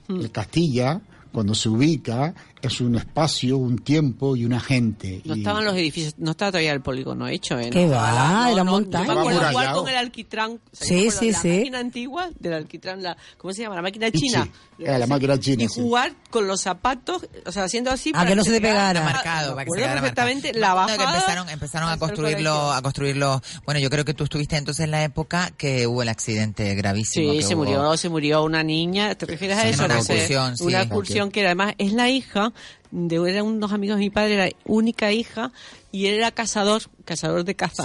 El 0.09 0.31
Castilla, 0.33 1.01
cuando 1.33 1.55
se 1.55 1.69
ubica, 1.69 2.35
es 2.63 2.81
un 2.81 2.97
espacio, 2.97 3.57
un 3.57 3.79
tiempo 3.79 4.37
y 4.37 4.45
una 4.45 4.61
gente. 4.61 5.23
No 5.25 5.35
Y- 5.35 5.39
estaban 5.41 5.65
los 5.65 5.75
edificios, 5.75 6.15
no 6.19 6.33
estaba 6.33 6.53
todavía 6.53 6.73
el 6.73 6.81
polígono 6.83 7.27
hecho, 7.29 7.59
¿eh? 7.59 7.71
¿Qué 7.71 7.87
No, 7.87 7.93
va? 7.93 8.45
no, 8.45 8.53
Era 8.53 8.65
no, 8.65 8.71
montaña. 8.71 9.07
Yo 9.07 9.15
me 9.15 9.21
acuerdo 9.21 9.39
Estaba 9.41 9.53
jugar 9.53 9.75
con 9.75 9.89
el 9.89 9.97
alquitrán. 9.97 10.51
o 10.53 10.61
sea, 10.73 10.87
Sí, 10.87 11.11
sí, 11.11 11.31
la 11.33 11.39
sí. 11.39 11.49
máquina 11.49 11.79
antigua 11.79 12.31
del 12.39 12.53
alquitrán, 12.55 13.03
la, 13.03 13.17
¿cómo 13.39 13.53
se 13.53 13.63
llama? 13.63 13.75
La 13.77 13.83
máquina 13.83 14.11
china. 14.11 14.49
sí, 14.79 14.85
la 14.85 15.07
máquina 15.07 15.39
china, 15.39 15.65
Y 15.65 15.69
sí. 15.69 15.81
jugar 15.81 16.13
con 16.31 16.47
los 16.47 16.61
zapatos, 16.61 17.27
o 17.47 17.53
sea, 17.53 17.65
haciendo 17.65 17.91
así. 17.91 18.11
A 18.11 18.13
para 18.13 18.31
que 18.31 18.37
no 18.37 18.45
se 18.45 18.53
te 18.53 18.61
pegara. 18.61 19.03
Marcado, 19.03 19.55
para 19.55 19.65
que 19.65 19.71
se 19.73 19.81
perfectamente 19.81 20.49
marcado. 20.53 20.61
la 20.61 20.75
bajada. 20.75 20.97
que 20.97 21.05
empezaron, 21.17 21.49
empezaron 21.49 21.89
a 21.91 21.97
construirlo, 21.99 22.73
a 22.73 22.83
construirlo. 22.83 23.43
Bueno, 23.65 23.81
yo 23.81 23.91
creo 23.91 24.05
que 24.05 24.15
tú 24.15 24.25
estuviste 24.25 24.57
entonces 24.57 24.85
en 24.85 24.91
la 24.91 25.03
época 25.05 25.51
que 25.57 25.87
hubo 25.87 26.03
el 26.03 26.09
accidente 26.09 26.75
gravísimo. 26.75 27.33
Sí, 27.33 27.39
que 27.39 27.45
se 27.45 27.55
hubo. 27.55 27.65
murió, 27.65 27.97
se 27.97 28.09
murió 28.09 28.43
una 28.45 28.63
niña. 28.63 29.15
¿Te 29.15 29.27
refieres 29.27 29.59
a 29.59 29.69
eso? 29.69 29.85
una 29.85 29.97
excursión, 29.99 30.57
sí. 30.57 30.65
Una 30.65 30.83
excursión 30.83 31.31
que 31.31 31.45
además 31.45 31.75
es 31.79 31.93
la 31.93 32.09
hija 32.09 32.50
de 32.91 33.31
eran 33.31 33.47
unos 33.47 33.73
amigos 33.73 33.99
de 33.99 34.05
mi 34.05 34.11
padre, 34.11 34.35
era 34.35 34.49
única 34.65 35.13
hija 35.13 35.53
y 35.93 36.07
él 36.07 36.17
era 36.17 36.31
cazador, 36.31 36.83
cazador 37.05 37.45
de 37.45 37.55
caza. 37.55 37.85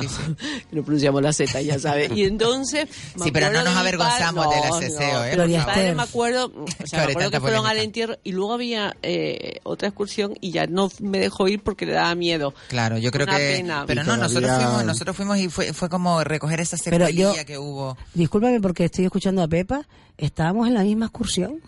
no 0.72 0.84
pronunciamos 0.84 1.22
la 1.22 1.34
Z, 1.34 1.62
ya 1.62 1.80
sabes. 1.80 2.12
Y 2.16 2.24
entonces 2.24 2.88
Sí, 3.22 3.32
pero 3.32 3.52
no 3.52 3.64
nos 3.64 3.76
avergonzamos 3.76 4.48
del 4.50 4.64
aseseo, 4.64 5.14
no, 5.14 5.26
¿eh? 5.26 5.30
pero 5.32 5.48
mi 5.48 5.58
padre 5.58 5.96
me 5.96 6.04
acuerdo, 6.04 6.52
o 6.56 6.88
sea, 6.88 7.06
me 7.06 7.12
acuerdo 7.12 7.32
que 7.32 7.40
fueron 7.40 7.66
al 7.66 7.78
entierro 7.78 8.18
y 8.24 8.32
luego 8.32 8.54
había 8.54 8.96
eh, 9.02 9.60
otra 9.64 9.88
excursión 9.90 10.36
y 10.42 10.52
ya 10.52 10.68
no 10.68 10.92
me 11.00 11.20
dejó 11.20 11.48
ir 11.48 11.62
porque 11.62 11.86
le 11.86 11.94
daba 11.94 12.14
miedo. 12.16 12.54
Claro, 12.68 12.98
yo 12.98 13.12
creo 13.12 13.26
Una 13.26 13.38
que. 13.38 13.54
pena. 13.58 13.84
Pero 13.88 14.04
no, 14.04 14.18
nosotros 14.18 14.52
fuimos, 14.56 14.86
nosotros 14.86 15.16
fuimos 15.16 15.38
y 15.38 15.50
fue, 15.50 15.74
fue 15.74 15.90
como 15.90 16.24
recoger 16.24 16.62
esa 16.62 16.78
secuelilla 16.78 17.46
que 17.46 17.58
hubo. 17.58 17.98
Discúlpame 18.14 18.60
porque 18.60 18.86
estoy 18.86 19.06
escuchando 19.06 19.44
a 19.44 19.48
Pepa. 19.48 19.88
Estábamos 20.18 20.68
en 20.68 20.74
la 20.74 20.84
misma 20.84 21.08
excursión. 21.08 21.62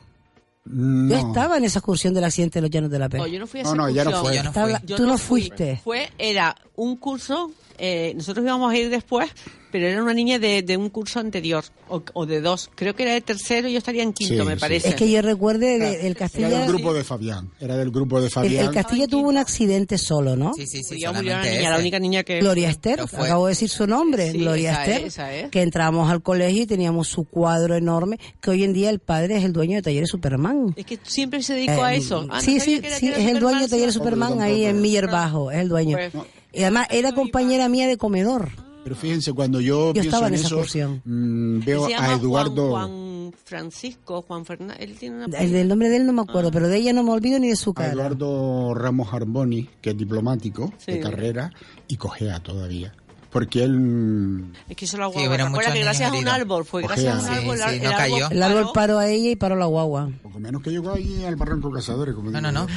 No. 0.69 1.09
Yo 1.09 1.27
estaba 1.27 1.57
en 1.57 1.63
esa 1.65 1.79
excursión 1.79 2.13
del 2.13 2.23
accidente 2.23 2.57
de 2.59 2.61
los 2.61 2.69
llanos 2.71 2.89
de 2.91 2.99
la 2.99 3.09
P. 3.09 3.17
No, 3.17 3.27
yo 3.27 3.39
no 3.39 3.47
fui 3.47 3.59
a 3.59 3.63
No, 3.63 3.69
esa 3.69 3.77
no, 3.77 3.89
ya 3.89 4.03
no 4.03 4.09
excursión. 4.11 4.33
fue. 4.33 4.35
Yo 4.35 4.43
no 4.43 4.49
Estaba-. 4.49 4.85
Yo 4.85 4.95
Tú 4.97 5.05
no 5.07 5.17
fui. 5.17 5.41
fuiste. 5.41 5.81
Fue, 5.83 6.09
era 6.17 6.55
un 6.75 6.97
curso, 6.97 7.51
eh, 7.77 8.13
nosotros 8.15 8.43
íbamos 8.45 8.71
a 8.71 8.77
ir 8.77 8.89
después, 8.89 9.29
pero 9.71 9.87
era 9.87 10.01
una 10.01 10.13
niña 10.13 10.39
de, 10.39 10.61
de 10.61 10.77
un 10.77 10.89
curso 10.89 11.19
anterior, 11.19 11.63
o, 11.89 12.01
o 12.13 12.25
de 12.25 12.41
dos. 12.41 12.69
Creo 12.75 12.95
que 12.95 13.03
era 13.03 13.13
de 13.13 13.21
tercero 13.21 13.67
y 13.67 13.73
yo 13.73 13.77
estaría 13.79 14.03
en 14.03 14.13
quinto, 14.13 14.41
Sí, 14.43 14.47
me 14.47 14.53
sí. 14.55 14.59
parece. 14.59 14.89
Es 14.89 14.95
que 14.95 15.09
yo 15.09 15.21
recuerde 15.21 15.77
de- 15.79 15.99
el 16.01 16.05
Era 16.07 16.15
Castilla. 16.15 16.49
del 16.49 16.67
grupo 16.67 16.93
de 16.93 17.03
Fabián. 17.03 17.49
Era 17.59 17.75
del 17.77 17.91
grupo 17.91 18.19
de 18.19 18.25
El, 18.27 18.31
Fabián. 18.31 18.65
el 18.65 18.71
Castilla 18.71 19.07
tuvo 19.07 19.27
un 19.29 19.37
accidente 19.37 19.97
solo, 19.97 20.35
¿no? 20.35 20.53
Sí, 20.53 20.65
sí, 20.67 20.83
sí. 20.83 20.95
Murió, 20.95 21.11
una 21.11 21.43
niña, 21.43 21.69
la 21.71 21.79
única 21.79 21.99
niña 21.99 22.23
que... 22.23 22.39
Gloria 22.39 22.69
Esther, 22.69 23.07
fue- 23.07 23.25
acabo 23.25 23.47
de 23.47 23.51
decir 23.51 23.69
su 23.69 23.87
nombre, 23.87 24.31
Sí, 24.31 24.37
Gloria 24.39 24.71
esa 24.71 24.85
Esther, 24.85 25.01
es, 25.01 25.07
esa 25.13 25.33
es. 25.35 25.49
que 25.49 25.61
entramos 25.61 26.09
al 26.09 26.21
colegio 26.21 26.63
y 26.63 26.65
teníamos 26.65 27.07
su 27.07 27.23
cuadro 27.25 27.75
enorme, 27.75 28.19
que 28.41 28.49
hoy 28.51 28.63
en 28.63 28.73
día 28.73 28.89
el 28.89 28.99
padre 28.99 29.37
es 29.37 29.43
el 29.43 29.53
dueño 29.53 29.75
de 29.77 29.81
Talleres 29.81 30.09
Superman. 30.09 30.73
Es 30.75 30.85
que 30.85 30.99
siempre 31.03 31.41
se 31.43 31.53
dedicó 31.53 31.83
a 31.83 31.93
Eh, 31.93 31.97
eso. 31.97 32.25
Ah, 32.29 32.35
no 32.35 32.41
sí, 32.41 32.59
sabía 32.59 32.63
sí, 32.75 32.81
que 32.81 32.87
era- 32.87 32.97
sí, 32.97 33.09
que 33.11 33.21
es 33.23 33.29
el 33.29 33.39
dueño 33.39 33.59
de 33.59 33.63
Superman, 33.65 33.69
Talleres. 33.69 33.93
Superman 33.93 34.31
Hombre, 34.33 34.45
ahí 34.47 34.65
en. 34.65 34.81
Miller 34.81 35.07
Bajo, 35.07 35.51
es 35.51 35.57
el 35.59 35.69
dueño. 35.69 35.97
Pues- 35.97 36.13
Y 36.53 36.61
además 36.61 36.87
era 36.91 37.11
compañera 37.13 37.67
mía 37.69 37.87
de 37.87 37.97
comedor. 37.97 38.49
Pero 38.87 38.95
fíjense, 38.95 39.33
cuando 39.33 39.59
yo, 39.59 39.87
Yo 39.87 39.93
pienso 39.95 40.07
estaba 40.07 40.27
en 40.29 40.35
en 40.35 40.39
esa 40.39 40.61
eso, 40.61 41.01
mm, 41.03 41.55
Él 41.57 41.63
veo 41.65 41.87
se 41.87 41.95
a 41.95 42.13
Eduardo... 42.13 42.69
Juan, 42.69 42.87
Juan 42.89 43.33
Francisco, 43.43 44.21
Juan 44.21 44.45
Fernández. 44.45 44.77
Él 44.79 44.95
tiene 44.97 45.25
una... 45.25 45.37
El 45.37 45.51
del 45.51 45.67
nombre 45.67 45.89
de 45.89 45.97
él 45.97 46.05
no 46.05 46.13
me 46.13 46.21
acuerdo, 46.21 46.51
pero 46.51 46.69
de 46.69 46.77
ella 46.77 46.93
no 46.93 47.03
me 47.03 47.11
olvido 47.11 47.37
ni 47.37 47.49
de 47.49 47.57
su 47.57 47.71
a 47.71 47.73
cara. 47.73 47.91
Eduardo 47.91 48.73
Ramos 48.73 49.13
Arboni, 49.13 49.67
que 49.81 49.89
es 49.89 49.97
diplomático 49.97 50.71
Sí. 50.77 50.93
de 50.93 50.99
carrera 51.01 51.51
y 51.89 51.97
cojea 51.97 52.39
todavía. 52.39 52.93
Porque 53.31 53.63
él 53.63 54.45
Es 54.69 54.75
que 54.77 54.85
eso 54.85 54.97
la 54.97 55.07
Sí, 55.07 55.13
guagua. 55.13 55.27
hubieron 55.27 55.47
¿Te 55.47 55.51
acuerdas 55.51 55.73
muchos 55.73 55.73
que 55.73 55.83
gracias 55.83 56.11
a 56.11 56.15
un 56.15 56.27
árbol? 56.27 56.65
Fue 56.65 56.83
Ojea. 56.83 56.95
gracias 56.95 57.13
a 57.13 57.17
un 57.17 57.25
Sí, 57.25 57.33
árbol. 57.41 57.57
sí, 57.57 57.63
el 57.75 57.81
no 57.83 57.87
árbol 57.89 57.97
cayó. 57.97 58.29
El 58.31 58.43
árbol 58.43 58.71
paró. 58.73 58.99
a 58.99 59.07
ella 59.09 59.29
y 59.31 59.35
paró 59.35 59.55
la 59.55 59.65
guagua. 59.65 60.09
poco 60.23 60.39
menos 60.39 60.61
que 60.61 60.69
llegó 60.71 60.93
ahí 60.93 61.23
al 61.25 61.35
Barranco 61.35 61.69
Cazadores. 61.71 62.15
Como 62.15 62.31
No, 62.31 62.39
digo 62.39 62.51
no, 62.51 62.65
no. 62.65 62.67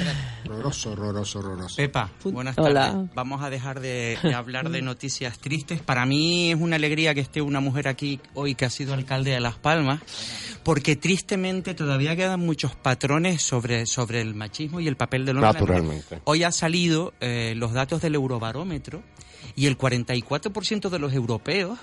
Horroroso, 0.47 0.93
horroroso, 0.93 1.39
horroroso. 1.39 1.77
Pepa, 1.77 2.11
buenas 2.25 2.59
Hola. 2.59 2.91
tardes. 2.93 3.11
Vamos 3.15 3.43
a 3.43 3.51
dejar 3.51 3.81
de, 3.81 4.19
de 4.23 4.35
hablar 4.35 4.71
de 4.71 4.83
noticias 4.83 5.39
tristes. 5.39 5.81
Para 5.81 6.05
mí 6.07 6.51
es 6.53 6.61
una 6.61 6.77
alegría 6.77 7.15
que 7.15 7.21
esté 7.21 7.41
una 7.43 7.61
mujer 7.61 7.89
aquí 7.89 8.21
hoy 8.35 8.55
que 8.55 8.65
ha 8.65 8.71
sido 8.71 8.93
alcalde 8.95 9.31
de 9.31 9.41
Las 9.41 9.57
Palmas, 9.57 10.01
porque 10.65 10.97
tristemente 10.97 11.75
todavía 11.75 12.17
quedan 12.17 12.41
muchos 12.41 12.75
patrones 12.75 13.43
sobre, 13.43 13.87
sobre 13.87 14.21
el 14.21 14.35
machismo 14.35 14.81
y 14.81 14.89
el 14.89 14.97
papel 14.97 15.25
del 15.25 15.37
hombre. 15.39 15.53
Naturalmente. 15.53 16.21
Hoy 16.25 16.43
ha 16.45 16.53
salido 16.53 17.15
eh, 17.21 17.55
los 17.57 17.73
datos 17.73 18.03
del 18.03 18.15
Eurobarómetro 18.17 19.03
y 19.57 19.67
el 19.67 19.79
44% 19.79 20.89
de 20.89 20.99
los 20.99 21.13
europeos 21.13 21.79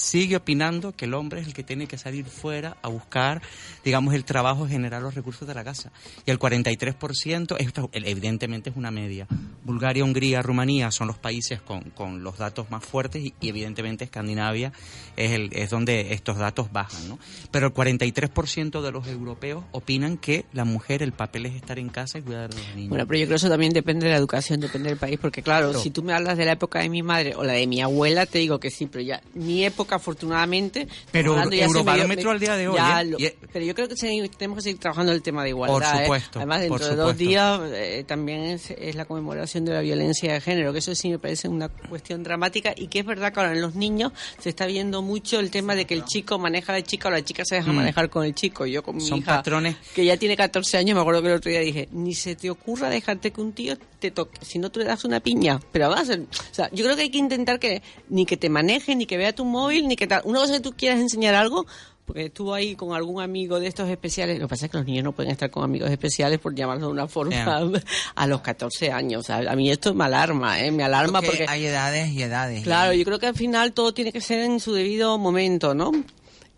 sigue 0.00 0.36
opinando 0.36 0.92
que 0.92 1.04
el 1.04 1.12
hombre 1.14 1.40
es 1.40 1.46
el 1.46 1.52
que 1.52 1.62
tiene 1.62 1.86
que 1.86 1.98
salir 1.98 2.24
fuera 2.24 2.76
a 2.82 2.88
buscar, 2.88 3.42
digamos, 3.84 4.14
el 4.14 4.24
trabajo, 4.24 4.66
generar 4.66 5.02
los 5.02 5.14
recursos 5.14 5.46
de 5.46 5.54
la 5.54 5.62
casa. 5.62 5.92
Y 6.24 6.30
el 6.30 6.38
43%, 6.38 7.56
esto 7.58 7.90
evidentemente 7.92 8.70
es 8.70 8.76
una 8.76 8.90
media. 8.90 9.26
Bulgaria, 9.64 10.02
Hungría, 10.04 10.40
Rumanía 10.42 10.90
son 10.90 11.06
los 11.08 11.18
países 11.18 11.60
con, 11.60 11.82
con 11.90 12.22
los 12.24 12.38
datos 12.38 12.70
más 12.70 12.84
fuertes 12.84 13.22
y, 13.22 13.34
y 13.40 13.48
evidentemente 13.50 14.04
Escandinavia 14.04 14.72
es, 15.16 15.32
el, 15.32 15.50
es 15.52 15.68
donde 15.70 16.14
estos 16.14 16.38
datos 16.38 16.72
bajan, 16.72 17.08
¿no? 17.08 17.18
Pero 17.50 17.66
el 17.66 17.74
43% 17.74 18.80
de 18.80 18.92
los 18.92 19.06
europeos 19.06 19.64
opinan 19.72 20.16
que 20.16 20.46
la 20.52 20.64
mujer, 20.64 21.02
el 21.02 21.12
papel 21.12 21.46
es 21.46 21.54
estar 21.54 21.78
en 21.78 21.90
casa 21.90 22.18
y 22.18 22.22
cuidar 22.22 22.48
de 22.50 22.56
los 22.58 22.74
niños. 22.74 22.88
Bueno, 22.90 23.06
pero 23.06 23.18
yo 23.20 23.26
creo 23.26 23.34
que 23.36 23.40
eso 23.40 23.48
también 23.50 23.72
depende 23.72 24.06
de 24.06 24.12
la 24.12 24.18
educación, 24.18 24.60
depende 24.60 24.88
del 24.88 24.98
país, 24.98 25.18
porque 25.20 25.42
claro, 25.42 25.68
Claro. 25.70 25.80
si 25.82 25.90
tú 25.90 26.02
me 26.02 26.12
hablas 26.14 26.38
de 26.38 26.46
la 26.46 26.52
época 26.52 26.78
de 26.80 26.88
mi 26.88 27.02
madre 27.02 27.34
o 27.36 27.44
la 27.44 27.52
de 27.52 27.66
mi 27.66 27.80
abuela, 27.82 28.24
te 28.24 28.38
digo 28.38 28.58
que 28.60 28.70
sí, 28.70 28.86
pero 28.86 29.02
ya 29.04 29.20
mi 29.34 29.64
época, 29.64 29.89
afortunadamente... 29.96 30.86
Pero 31.10 31.36
Eurobarómetro 31.50 32.30
al 32.30 32.40
día 32.40 32.56
de 32.56 32.68
hoy, 32.68 32.76
ya 32.76 33.00
¿eh? 33.02 33.04
lo- 33.04 33.18
pero 33.52 33.64
yo 33.64 33.74
creo 33.74 33.88
que 33.88 33.94
tenemos 34.36 34.56
que 34.58 34.62
seguir 34.62 34.78
trabajando 34.80 35.12
el 35.12 35.22
tema 35.22 35.42
de 35.42 35.50
igualdad. 35.50 35.74
Por 35.92 36.00
¿eh? 36.00 36.04
supuesto, 36.04 36.38
Además, 36.38 36.60
dentro 36.60 36.78
por 36.78 36.86
de 36.88 36.96
dos 36.96 37.10
supuesto. 37.12 37.28
días 37.30 37.60
eh, 37.74 38.04
también 38.06 38.40
es, 38.42 38.70
es 38.70 38.94
la 38.94 39.04
conmemoración 39.04 39.64
de 39.64 39.72
la 39.72 39.80
violencia 39.80 40.32
de 40.32 40.40
género, 40.40 40.72
que 40.72 40.78
eso 40.78 40.94
sí 40.94 41.08
me 41.10 41.18
parece 41.18 41.48
una 41.48 41.68
cuestión 41.68 42.22
dramática 42.22 42.72
y 42.76 42.88
que 42.88 43.00
es 43.00 43.06
verdad 43.06 43.32
que 43.32 43.40
ahora 43.40 43.52
en 43.52 43.60
los 43.60 43.74
niños 43.74 44.12
se 44.38 44.48
está 44.50 44.66
viendo 44.66 45.02
mucho 45.02 45.40
el 45.40 45.50
tema 45.50 45.74
de 45.74 45.84
que 45.86 45.94
el 45.94 46.04
chico 46.04 46.38
maneja 46.38 46.72
a 46.72 46.76
la 46.76 46.82
chica 46.82 47.08
o 47.08 47.10
la 47.10 47.24
chica 47.24 47.44
se 47.44 47.56
deja 47.56 47.72
Mm. 47.72 47.76
manejar 47.76 48.10
con 48.10 48.24
el 48.24 48.34
chico. 48.34 48.66
Yo 48.66 48.82
con 48.82 48.96
mi 48.96 49.02
Son 49.02 49.18
hija, 49.18 49.36
patrones. 49.36 49.76
que 49.94 50.04
ya 50.04 50.16
tiene 50.16 50.36
14 50.36 50.76
años, 50.78 50.94
me 50.94 51.00
acuerdo 51.00 51.22
que 51.22 51.28
el 51.28 51.34
otro 51.34 51.50
día 51.50 51.60
dije, 51.60 51.88
ni 51.92 52.14
se 52.14 52.36
te 52.36 52.50
ocurra 52.50 52.88
dejarte 52.88 53.30
que 53.32 53.40
un 53.40 53.52
tío 53.52 53.76
te 53.98 54.10
toque, 54.10 54.38
si 54.44 54.58
no 54.58 54.70
tú 54.70 54.80
le 54.80 54.86
das 54.86 55.04
una 55.04 55.20
piña. 55.20 55.60
Pero 55.72 55.94
el- 55.96 56.22
o 56.22 56.54
sea, 56.54 56.70
yo 56.72 56.84
creo 56.84 56.96
que 56.96 57.02
hay 57.02 57.10
que 57.10 57.18
intentar 57.18 57.58
que 57.58 57.82
ni 58.08 58.24
que 58.26 58.36
te 58.36 58.48
maneje, 58.48 58.94
ni 58.96 59.06
que 59.06 59.16
vea 59.16 59.32
tu 59.34 59.44
móvil, 59.44 59.69
ni 59.70 59.96
que 59.96 60.06
tal. 60.06 60.22
Una 60.24 60.40
cosa 60.40 60.54
que 60.54 60.60
tú 60.60 60.72
quieras 60.76 61.00
enseñar 61.00 61.34
algo, 61.34 61.66
porque 62.10 62.26
estuvo 62.26 62.54
ahí 62.54 62.74
con 62.74 62.92
algún 62.92 63.22
amigo 63.22 63.60
de 63.60 63.68
estos 63.68 63.88
especiales. 63.88 64.38
Lo 64.40 64.46
que 64.46 64.50
pasa 64.50 64.66
es 64.66 64.72
que 64.72 64.78
los 64.78 64.86
niños 64.86 65.04
no 65.04 65.12
pueden 65.12 65.30
estar 65.30 65.48
con 65.48 65.62
amigos 65.62 65.90
especiales, 65.90 66.40
por 66.40 66.54
llamarlo 66.54 66.86
de 66.86 66.92
una 66.92 67.06
forma, 67.06 67.62
a 68.16 68.26
los 68.26 68.40
14 68.40 68.90
años. 68.90 69.20
O 69.20 69.22
sea, 69.22 69.36
a 69.48 69.54
mí 69.54 69.70
esto 69.70 69.94
me 69.94 70.04
alarma, 70.04 70.60
¿eh? 70.60 70.72
Me 70.72 70.82
alarma 70.82 71.22
Porque 71.22 71.46
hay 71.48 71.66
edades 71.66 72.08
y 72.10 72.22
edades. 72.22 72.64
Claro, 72.64 72.92
yo 72.94 73.04
creo 73.04 73.20
que 73.20 73.28
al 73.28 73.36
final 73.36 73.72
todo 73.72 73.94
tiene 73.94 74.12
que 74.12 74.20
ser 74.20 74.40
en 74.40 74.58
su 74.58 74.72
debido 74.72 75.18
momento, 75.18 75.72
¿no? 75.72 75.92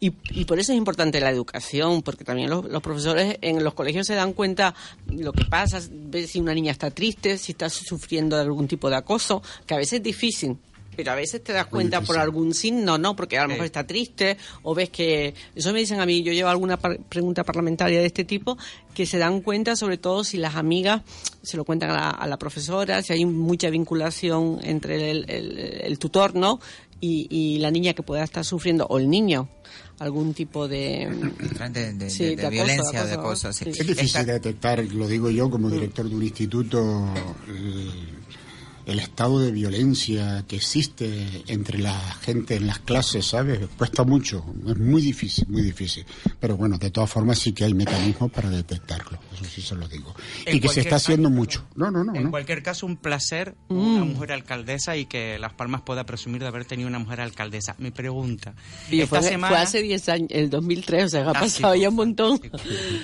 Y, 0.00 0.14
y 0.30 0.46
por 0.46 0.58
eso 0.58 0.72
es 0.72 0.78
importante 0.78 1.20
la 1.20 1.30
educación, 1.30 2.02
porque 2.02 2.24
también 2.24 2.48
los, 2.48 2.64
los 2.64 2.82
profesores 2.82 3.36
en 3.40 3.62
los 3.62 3.74
colegios 3.74 4.06
se 4.06 4.14
dan 4.14 4.32
cuenta 4.32 4.74
lo 5.06 5.32
que 5.32 5.44
pasa, 5.44 5.80
ves 5.92 6.30
si 6.30 6.40
una 6.40 6.54
niña 6.54 6.72
está 6.72 6.90
triste, 6.90 7.38
si 7.38 7.52
está 7.52 7.68
sufriendo 7.68 8.34
de 8.36 8.42
algún 8.42 8.66
tipo 8.66 8.90
de 8.90 8.96
acoso, 8.96 9.42
que 9.64 9.74
a 9.74 9.76
veces 9.76 9.98
es 9.98 10.02
difícil. 10.02 10.56
Pero 10.94 11.12
a 11.12 11.14
veces 11.14 11.42
te 11.42 11.52
das 11.54 11.66
cuenta 11.66 12.02
por 12.02 12.18
algún 12.18 12.52
signo, 12.54 12.98
¿no? 12.98 13.16
Porque 13.16 13.38
a 13.38 13.42
lo 13.42 13.48
mejor 13.48 13.62
Sí. 13.64 13.66
está 13.66 13.86
triste 13.86 14.36
o 14.62 14.74
ves 14.74 14.90
que... 14.90 15.34
Eso 15.54 15.72
me 15.72 15.78
dicen 15.78 16.00
a 16.00 16.06
mí, 16.06 16.22
yo 16.22 16.32
llevo 16.32 16.50
alguna 16.50 16.76
par- 16.76 16.98
pregunta 17.08 17.44
parlamentaria 17.44 17.98
de 18.00 18.06
este 18.06 18.24
tipo, 18.24 18.58
que 18.94 19.06
se 19.06 19.16
dan 19.18 19.40
cuenta 19.40 19.74
sobre 19.74 19.96
todo 19.96 20.22
si 20.22 20.36
las 20.36 20.54
amigas 20.56 21.00
se 21.42 21.56
lo 21.56 21.64
cuentan 21.64 21.90
a 21.90 21.94
la, 21.94 22.10
a 22.10 22.26
la 22.26 22.38
profesora, 22.38 23.02
si 23.02 23.14
hay 23.14 23.24
mucha 23.24 23.70
vinculación 23.70 24.58
entre 24.62 25.10
el, 25.10 25.24
el- 25.30 25.58
el 25.82 25.98
tutor, 25.98 26.34
¿no? 26.34 26.60
Y, 27.00 27.26
y 27.30 27.58
la 27.58 27.70
niña 27.70 27.94
que 27.94 28.02
pueda 28.02 28.22
estar 28.22 28.44
sufriendo, 28.44 28.86
o 28.86 28.98
el 28.98 29.08
niño, 29.10 29.48
algún 29.98 30.34
tipo 30.34 30.68
de... 30.68 31.08
de, 31.72 31.92
de- 31.94 32.10
Sí, 32.10 32.24
de- 32.24 32.30
de 32.30 32.36
de 32.36 32.42
acoso, 32.46 32.50
violencia 32.64 33.02
o 33.02 33.06
de 33.06 33.12
acoso, 33.14 33.28
cosas. 33.48 33.56
sí. 33.56 33.64
sí. 33.64 33.70
Es 33.80 33.86
difícil 33.86 34.20
Esta- 34.20 34.24
detectar, 34.24 34.84
lo 34.84 35.08
digo 35.08 35.30
yo 35.30 35.50
como 35.50 35.68
director 35.70 36.08
de 36.08 36.14
un 36.14 36.22
instituto, 36.22 37.08
el, 37.48 37.90
el 38.86 38.98
estado 38.98 39.38
de 39.40 39.50
violencia 39.52 40.44
que 40.48 40.56
existe 40.56 41.42
entre 41.46 41.78
la 41.78 41.94
gente 42.20 42.56
en 42.56 42.66
las 42.66 42.78
clases, 42.80 43.26
¿sabes? 43.26 43.60
Cuesta 43.78 44.04
mucho, 44.04 44.44
es 44.66 44.76
muy 44.76 45.00
difícil, 45.02 45.46
muy 45.48 45.62
difícil. 45.62 46.04
Pero 46.40 46.56
bueno, 46.56 46.78
de 46.78 46.90
todas 46.90 47.10
formas 47.10 47.38
sí 47.38 47.52
que 47.52 47.64
hay 47.64 47.74
mecanismos 47.74 48.30
para 48.30 48.50
detectarlo, 48.50 49.18
eso 49.34 49.44
sí 49.44 49.62
se 49.62 49.74
lo 49.74 49.86
digo. 49.88 50.14
En 50.46 50.56
y 50.56 50.60
que 50.60 50.68
se 50.68 50.80
está 50.80 50.96
haciendo 50.96 51.30
mucho. 51.30 51.64
No, 51.76 51.90
no, 51.90 52.02
no, 52.04 52.14
En 52.14 52.24
no. 52.24 52.30
cualquier 52.30 52.62
caso, 52.62 52.86
un 52.86 52.96
placer 52.96 53.54
una 53.68 54.04
mujer 54.04 54.32
alcaldesa 54.32 54.96
y 54.96 55.06
que 55.06 55.38
Las 55.38 55.52
Palmas 55.54 55.82
pueda 55.82 56.04
presumir 56.04 56.42
de 56.42 56.48
haber 56.48 56.64
tenido 56.64 56.88
una 56.88 56.98
mujer 56.98 57.20
alcaldesa. 57.20 57.74
Mi 57.78 57.90
pregunta. 57.90 58.54
Y 58.90 59.00
esta 59.00 59.20
fue, 59.20 59.28
semana... 59.28 59.54
fue 59.54 59.62
hace 59.62 59.82
10 59.82 60.08
años, 60.08 60.28
el 60.32 60.50
2003, 60.50 61.04
o 61.04 61.08
sea, 61.08 61.24
ha 61.26 61.30
Ah, 61.30 61.40
pasado 61.40 61.74
ya 61.74 61.88
un 61.88 61.94
montón. 61.94 62.40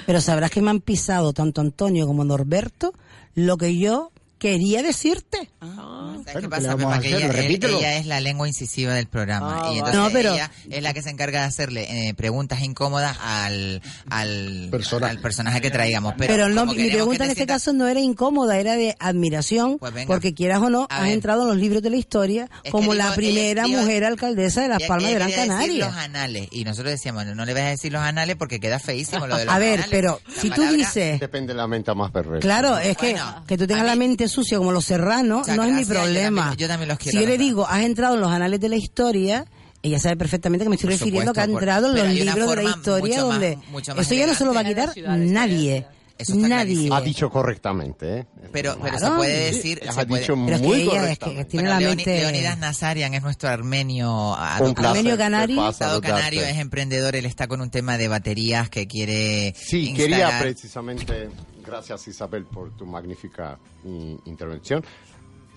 Pero 0.07 0.21
sabrás 0.21 0.51
que 0.51 0.61
me 0.61 0.71
han 0.71 0.81
pisado 0.81 1.33
tanto 1.33 1.61
Antonio 1.61 2.07
como 2.07 2.25
Norberto 2.25 2.93
lo 3.35 3.57
que 3.57 3.77
yo 3.79 4.11
quería 4.39 4.83
decirte. 4.83 5.51
¿Sabes 5.61 5.75
Bueno, 5.77 6.23
qué 6.25 6.41
¿qué 6.41 6.49
pasa, 6.49 6.63
le 6.63 6.69
vamos 6.69 6.85
Pepa? 6.85 6.95
a 6.97 7.01
Que 7.01 7.09
hacer? 7.15 7.23
ella, 7.31 7.33
Repítelo. 7.33 7.79
ella 7.79 7.97
es 7.97 8.07
la 8.07 8.21
lengua 8.21 8.47
incisiva 8.49 8.95
del 8.95 9.07
programa. 9.07 9.63
Ah, 9.65 9.71
y 9.73 9.79
entonces 9.79 9.97
No, 10.01 10.11
pero- 10.11 10.35
ella 10.35 10.51
es 10.71 10.83
la 10.83 10.93
que 10.95 11.03
se 11.03 11.11
encarga 11.11 11.41
de 11.41 11.47
hacerle 11.47 12.09
eh, 12.09 12.15
preguntas 12.15 12.61
incómodas 12.63 13.17
al, 13.23 13.83
al, 14.11 14.69
Personaje. 14.71 15.11
al 15.17 15.21
personaje 15.21 15.61
que 15.61 15.71
traigamos. 15.71 16.15
Pero, 16.19 16.33
Pero, 16.35 16.49
no, 16.49 16.67
mi 16.67 16.75
pregunta 16.91 17.25
en 17.25 17.29
te 17.29 17.33
este 17.33 17.35
sientas- 17.37 17.63
caso 17.63 17.73
no 17.73 17.89
era 17.89 18.01
incómoda, 18.01 18.59
era 18.59 18.75
de 18.77 18.97
admiración, 18.99 19.79
Pues 19.79 19.93
venga. 19.93 20.07
porque 20.07 20.35
quieras 20.35 20.61
o 20.63 20.71
no, 20.71 20.87
A 20.91 20.97
has 20.99 21.03
ver. 21.05 21.13
entrado 21.13 21.43
en 21.43 21.49
los 21.49 21.57
libros 21.57 21.83
de 21.83 21.91
la 21.91 21.97
historia 21.97 22.49
como 22.71 22.93
dijo- 22.93 22.95
la 22.95 23.15
primera 23.15 23.65
ella 23.65 23.79
mujer 23.81 24.05
alcaldesa 24.05 24.63
de 24.63 24.69
Las 24.69 24.83
Palmas 24.85 25.09
de 25.11 25.15
Gran 25.15 25.31
Canaria. 25.33 25.87
los 25.87 25.97
anales. 25.97 26.49
Y 26.51 26.65
nosotros 26.65 26.91
decíamos, 26.93 27.27
no, 27.27 27.35
no 27.35 27.45
le 27.45 27.55
vas 27.55 27.63
a 27.65 27.69
decir 27.71 27.93
los 27.93 28.03
anales 28.03 28.37
porque 28.37 28.61
queda 28.61 28.79
feísimo 28.79 29.27
lo 29.27 29.37
de 29.37 29.45
los 29.47 29.55
A 29.55 29.59
ver, 29.59 29.75
anales. 29.81 29.89
pero 29.91 30.21
La 30.27 30.35
si 30.41 30.49
tú 30.51 30.57
palabra- 30.57 30.77
dices, 30.77 31.21
Depende 31.21 31.53
de 31.53 31.57
la 31.59 31.67
mente 31.67 31.95
más 31.95 32.11
perversa. 32.11 32.41
claro, 32.41 32.79
es 32.79 32.97
que, 32.97 33.13
Bueno, 33.13 33.45
que 33.47 33.59
tú 33.59 33.67
tengas 33.67 33.85
la 33.87 33.95
mí- 33.97 33.99
mente 34.29 34.35
sucia 34.35 34.59
como 34.59 34.73
los 34.73 34.85
serranos, 34.85 35.41
Muchas 35.41 35.57
no 35.57 35.65
es 35.65 35.73
mi 35.73 35.83
yo 35.83 35.89
problema. 35.89 36.43
también- 36.43 36.59
yo 36.59 36.69
también 36.69 36.89
los 36.89 36.99
quiero, 36.99 37.19
si 37.19 37.25
yo 37.25 37.29
le 37.31 37.39
digo, 37.39 37.67
has 37.67 37.83
entrado 37.83 38.15
en 38.15 38.21
los 38.21 38.31
anales 38.31 38.61
de 38.61 38.69
la 38.69 38.77
historia, 38.77 39.45
ella 39.83 39.99
sabe 39.99 40.17
perfectamente 40.17 40.65
que 40.65 40.69
me 40.71 40.77
estoy 40.77 40.91
Por 40.91 40.99
refiriendo 40.99 41.33
que 41.33 41.41
ha 41.41 41.45
entrado 41.45 41.89
en 41.97 41.97
los 41.97 42.09
libros 42.15 42.49
de 42.51 42.57
la 42.57 42.71
historia 42.71 43.17
mucho 43.17 43.27
más- 43.29 43.33
donde 43.41 43.59
mucho 43.71 43.95
más 43.95 44.03
esto 44.03 44.15
ya 44.15 44.27
no 44.27 44.35
se 44.35 44.45
lo 44.45 44.55
va 44.55 44.61
a 44.61 44.65
quitar 44.65 44.93
nadie. 45.19 45.87
Eso 46.21 46.33
está 46.35 46.49
Nadie. 46.49 46.65
clarísimo. 46.75 46.95
Ha 46.97 47.01
dicho 47.01 47.31
correctamente, 47.31 48.19
¿eh? 48.19 48.27
Pero, 48.51 48.77
pero 48.83 48.99
se 48.99 49.09
puede 49.13 49.53
decir... 49.53 49.81
Ha 49.89 49.93
se 49.93 50.05
puede- 50.05 50.23
dicho 50.23 50.35
Pero 50.35 50.57
es 50.57 50.61
que 50.63 50.67
muy 50.67 50.77
ella 50.81 50.85
es 50.87 50.91
que 50.91 50.97
correctamente. 50.97 51.45
tiene 51.45 51.69
Bueno, 51.69 51.81
la 51.81 51.87
Leoni- 51.87 51.97
mente... 51.97 52.19
Leonidas 52.19 52.59
Nazarian 52.59 53.15
es 53.15 53.23
nuestro 53.23 53.49
armenio 53.51 54.31
Un 54.33 54.35
adoptado. 54.37 54.75
placer, 54.75 54.89
Armenio 54.97 55.13
¿qué 55.13 55.19
Canari. 55.23 55.55
pasa? 55.55 56.01
Canario 56.01 56.43
es 56.43 56.57
emprendedor, 56.59 57.15
él 57.15 57.25
está 57.25 57.47
con 57.47 57.61
un 57.61 57.71
tema 57.71 57.97
de 57.99 58.09
baterías 58.09 58.69
que 58.69 58.89
quiere 58.89 59.55
Sí, 59.57 59.91
instalar. 59.91 60.11
quería 60.11 60.39
precisamente, 60.41 61.29
gracias 61.69 62.09
Isabel 62.09 62.45
por 62.47 62.71
tu 62.71 62.87
magnífica 62.87 63.59
mm, 63.85 64.15
intervención, 64.25 64.83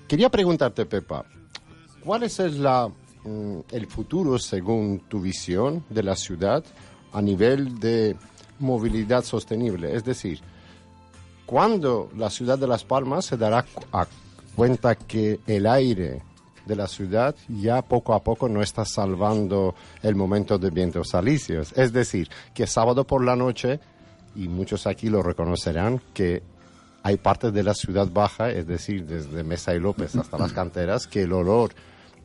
quería 0.07 0.29
preguntarte, 0.29 0.85
Pepa, 0.85 1.25
¿cuál 2.03 2.23
es 2.23 2.37
la, 2.39 2.89
mm, 3.23 3.59
el 3.71 3.87
futuro, 3.87 4.37
según 4.37 5.03
tu 5.07 5.21
visión, 5.21 5.85
de 5.89 6.03
la 6.03 6.15
ciudad 6.15 6.63
a 7.13 7.21
nivel 7.21 7.79
de 7.79 8.17
movilidad 8.59 9.23
sostenible? 9.23 9.95
Es 9.95 10.03
decir, 10.03 10.41
¿cuándo 11.45 12.09
la 12.17 12.29
ciudad 12.29 12.59
de 12.59 12.67
Las 12.67 12.83
Palmas 12.83 13.25
se 13.25 13.37
dará 13.37 13.65
cuenta 14.55 14.95
que 14.95 15.39
el 15.47 15.65
aire 15.65 16.21
de 16.65 16.75
la 16.75 16.87
ciudad 16.87 17.35
ya 17.47 17.81
poco 17.81 18.13
a 18.13 18.21
poco 18.21 18.49
no 18.49 18.61
está 18.61 18.83
salvando 18.83 19.75
el 20.03 20.15
momento 20.15 20.57
de 20.57 20.71
vientos 20.71 21.15
alisios? 21.15 21.71
Es 21.77 21.93
decir, 21.93 22.29
que 22.53 22.67
sábado 22.67 23.05
por 23.05 23.23
la 23.23 23.37
noche, 23.37 23.79
y 24.35 24.47
muchos 24.47 24.87
aquí 24.87 25.09
lo 25.09 25.21
reconocerán, 25.23 26.01
que 26.13 26.43
hay 27.03 27.17
partes 27.17 27.53
de 27.53 27.63
la 27.63 27.73
ciudad 27.73 28.07
baja, 28.11 28.51
es 28.51 28.67
decir, 28.67 29.05
desde 29.05 29.43
Mesa 29.43 29.73
y 29.73 29.79
López 29.79 30.15
hasta 30.15 30.37
las 30.37 30.53
canteras, 30.53 31.07
que 31.07 31.23
el 31.23 31.33
olor 31.33 31.71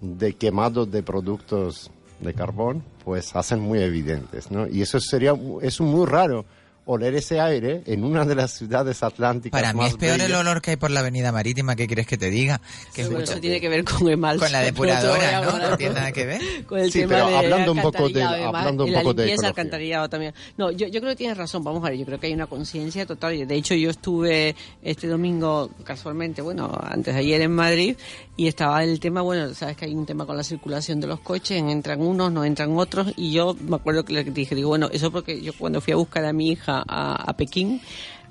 de 0.01 0.35
quemado 0.35 0.87
de 0.87 1.03
productos 1.03 1.91
de 2.21 2.35
carbón, 2.35 2.83
pues 3.05 3.35
hacen 3.35 3.61
muy 3.61 3.81
evidentes, 3.81 4.51
¿no? 4.51 4.67
Y 4.67 4.83
eso 4.83 5.01
sería, 5.01 5.35
es 5.63 5.81
muy 5.81 6.07
raro 6.07 6.45
oler 6.87 7.15
ese 7.17 7.41
aire 7.41 7.83
en 7.87 8.05
una 8.05 8.25
de 8.25 8.35
las 8.37 8.53
ciudades 8.53 9.03
atlánticas 9.03 9.61
Para 9.61 9.73
mí 9.73 9.81
más 9.81 9.91
es 9.91 9.97
peor 9.97 10.21
el 10.21 10.33
olor 10.35 10.63
que 10.63 10.71
hay 10.71 10.77
por 10.77 10.91
la 10.91 11.01
avenida 11.01 11.33
marítima, 11.33 11.75
¿qué 11.77 11.87
quieres 11.87 12.07
que 12.07 12.17
te 12.17 12.31
diga? 12.31 12.61
Que 12.95 13.03
es 13.03 13.11
mucho- 13.11 13.25
eso 13.25 13.41
tiene 13.41 13.61
que 13.61 13.69
ver 13.69 13.85
con 13.85 14.09
Emal. 14.09 14.39
Con 14.39 14.51
la 14.53 14.61
depuradora, 14.61 15.41
¿no? 15.43 15.59
No 15.71 15.77
tiene 15.77 15.95
nada 15.95 16.13
que 16.13 16.27
ver. 16.27 16.41
Con 16.67 16.79
el 16.79 16.93
Sí, 16.93 17.01
tema 17.01 17.15
pero 17.15 17.27
de 17.29 17.37
hablando 17.37 17.73
un 17.73 17.81
poco 17.83 18.09
de- 18.09 18.23
alcantarillado 18.23 18.37
y 18.37 18.41
demás, 18.47 18.55
hablando 18.61 18.85
un 18.85 18.89
y 18.89 18.93
la 18.93 18.99
poco 19.01 19.15
de 19.15 19.23
limpieza 19.25 19.35
ecología. 19.43 19.49
alcantarillado 19.63 20.09
también. 20.09 20.35
No, 20.57 20.71
yo, 20.71 20.87
yo 20.87 21.01
creo 21.01 21.13
que 21.13 21.17
tienes 21.17 21.37
razón. 21.37 21.65
Vamos 21.65 21.85
a 21.85 21.91
ver, 21.91 21.99
yo 21.99 22.07
creo 22.07 22.21
que 22.21 22.27
hay 22.29 22.35
una 22.35 22.47
conciencia 22.47 23.05
total. 23.05 23.35
y 23.35 23.45
De 23.45 23.55
hecho, 23.57 23.75
yo 23.75 23.91
estuve 23.91 24.55
este 24.83 25.07
domingo, 25.09 25.71
casualmente, 25.85 26.41
bueno, 26.43 26.71
antes 26.83 27.15
de 27.15 27.21
ayer 27.21 27.41
en 27.41 27.53
Madrid, 27.53 27.97
y 28.37 28.47
estaba 28.49 28.85
el 28.85 29.01
tema, 29.01 29.23
bueno, 29.23 29.53
sabes 29.55 29.77
que 29.77 29.87
hay 29.87 29.95
un 29.95 30.07
tema 30.07 30.25
con 30.27 30.37
la 30.37 30.45
circulación 30.45 31.01
de 31.01 31.07
los 31.09 31.21
coches, 31.21 31.61
entran 31.63 32.01
unos, 32.01 32.31
no 32.33 32.45
entran 32.45 32.77
otros, 32.79 33.13
y 33.17 33.33
yo 33.33 33.57
me 33.61 33.77
acuerdo 33.77 34.05
que 34.05 34.13
le 34.13 34.25
dije, 34.25 34.55
digo, 34.55 34.69
bueno, 34.69 34.89
eso 34.93 35.11
porque 35.11 35.41
yo 35.43 35.53
cuando 35.59 35.81
fui 35.81 35.93
a 35.93 35.97
buscar 35.97 36.25
a 36.25 36.33
mi 36.33 36.51
hija 36.51 36.76
a, 36.87 37.15
a 37.31 37.37
Pekín, 37.37 37.81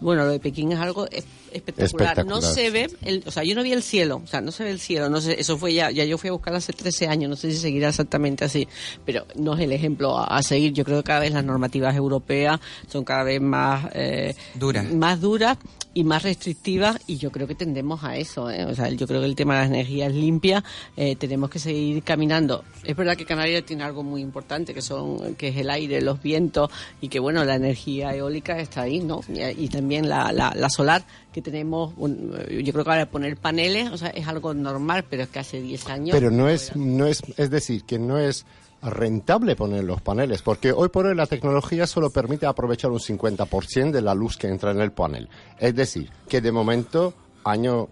bueno, 0.01 0.25
lo 0.25 0.31
de 0.31 0.39
Pekín 0.39 0.71
es 0.73 0.79
algo 0.79 1.07
es- 1.09 1.25
espectacular. 1.53 2.25
No 2.25 2.41
se 2.41 2.69
ve, 2.69 2.89
el, 3.03 3.23
o 3.25 3.31
sea, 3.31 3.43
yo 3.43 3.55
no 3.55 3.63
vi 3.63 3.71
el 3.71 3.81
cielo, 3.81 4.21
o 4.23 4.27
sea, 4.27 4.41
no 4.41 4.51
se 4.51 4.65
ve 4.65 4.71
el 4.71 4.79
cielo, 4.81 5.09
no 5.09 5.21
sé, 5.21 5.39
eso 5.39 5.57
fue 5.57 5.73
ya, 5.73 5.89
ya 5.89 6.03
yo 6.03 6.17
fui 6.17 6.27
a 6.29 6.33
buscar 6.33 6.53
hace 6.53 6.73
13 6.73 7.07
años, 7.07 7.29
no 7.29 7.35
sé 7.37 7.51
si 7.51 7.57
seguirá 7.57 7.87
exactamente 7.89 8.43
así, 8.43 8.67
pero 9.05 9.25
no 9.35 9.53
es 9.55 9.61
el 9.61 9.71
ejemplo 9.71 10.17
a, 10.17 10.25
a 10.37 10.43
seguir. 10.43 10.73
Yo 10.73 10.83
creo 10.83 10.97
que 10.97 11.07
cada 11.07 11.21
vez 11.21 11.31
las 11.31 11.45
normativas 11.45 11.95
europeas 11.95 12.59
son 12.91 13.05
cada 13.05 13.23
vez 13.23 13.39
más 13.39 13.85
eh, 13.93 14.35
Duras. 14.55 14.91
más 14.91 15.21
duras 15.21 15.57
y 15.97 16.03
más 16.03 16.23
restrictivas 16.23 16.97
y 17.07 17.15
yo 17.17 17.31
creo 17.31 17.47
que 17.47 17.55
tendemos 17.55 18.03
a 18.03 18.17
eso. 18.17 18.51
¿eh? 18.51 18.65
O 18.65 18.75
sea, 18.75 18.89
yo 18.89 19.07
creo 19.07 19.21
que 19.21 19.25
el 19.27 19.35
tema 19.35 19.55
de 19.55 19.59
las 19.61 19.69
energías 19.69 20.13
limpias 20.13 20.61
eh, 20.97 21.15
tenemos 21.15 21.49
que 21.49 21.57
seguir 21.57 22.03
caminando. 22.03 22.63
Es 22.83 22.95
verdad 22.97 23.15
que 23.15 23.25
Canarias 23.25 23.63
tiene 23.65 23.83
algo 23.85 24.03
muy 24.03 24.21
importante 24.21 24.73
que 24.73 24.81
son 24.81 25.35
que 25.35 25.47
es 25.47 25.57
el 25.57 25.69
aire, 25.69 26.01
los 26.01 26.21
vientos 26.21 26.69
y 26.99 27.07
que 27.07 27.19
bueno 27.19 27.45
la 27.45 27.55
energía 27.55 28.13
eólica 28.13 28.59
está 28.59 28.81
ahí, 28.81 28.99
¿no? 28.99 29.21
Y, 29.57 29.69
también 29.69 30.09
la, 30.09 30.31
la, 30.33 30.53
la 30.53 30.69
solar 30.69 31.03
que 31.33 31.41
tenemos. 31.41 31.93
un- 31.97 32.31
yo 32.63 32.73
creo 32.73 32.83
que 32.83 32.91
ahora 32.91 33.05
poner 33.09 33.37
paneles, 33.37 33.89
o 33.89 33.97
sea, 33.97 34.09
es 34.09 34.27
algo 34.27 34.53
normal, 34.53 35.05
pero 35.09 35.23
es 35.23 35.29
que 35.29 35.39
hace 35.39 35.61
10 35.61 35.87
años. 35.87 36.09
Pero 36.11 36.29
no 36.29 36.49
es, 36.49 36.75
no 36.75 37.07
es, 37.07 37.21
es 37.37 37.49
decir, 37.49 37.83
que 37.85 37.97
no 37.99 38.17
es 38.19 38.45
rentable 38.81 39.55
poner 39.55 39.83
los 39.83 40.01
paneles, 40.01 40.41
porque 40.41 40.71
hoy 40.71 40.89
por 40.89 41.05
hoy 41.05 41.15
la 41.15 41.27
tecnología 41.27 41.87
solo 41.87 42.09
permite 42.09 42.45
aprovechar 42.45 42.91
un 42.91 42.99
50% 42.99 43.91
de 43.91 44.01
la 44.01 44.13
luz 44.13 44.37
que 44.37 44.47
entra 44.47 44.71
en 44.71 44.81
el 44.81 44.91
panel. 44.91 45.29
Es 45.57 45.75
decir, 45.75 46.09
que 46.29 46.41
de 46.41 46.51
momento, 46.51 47.13
año 47.43 47.89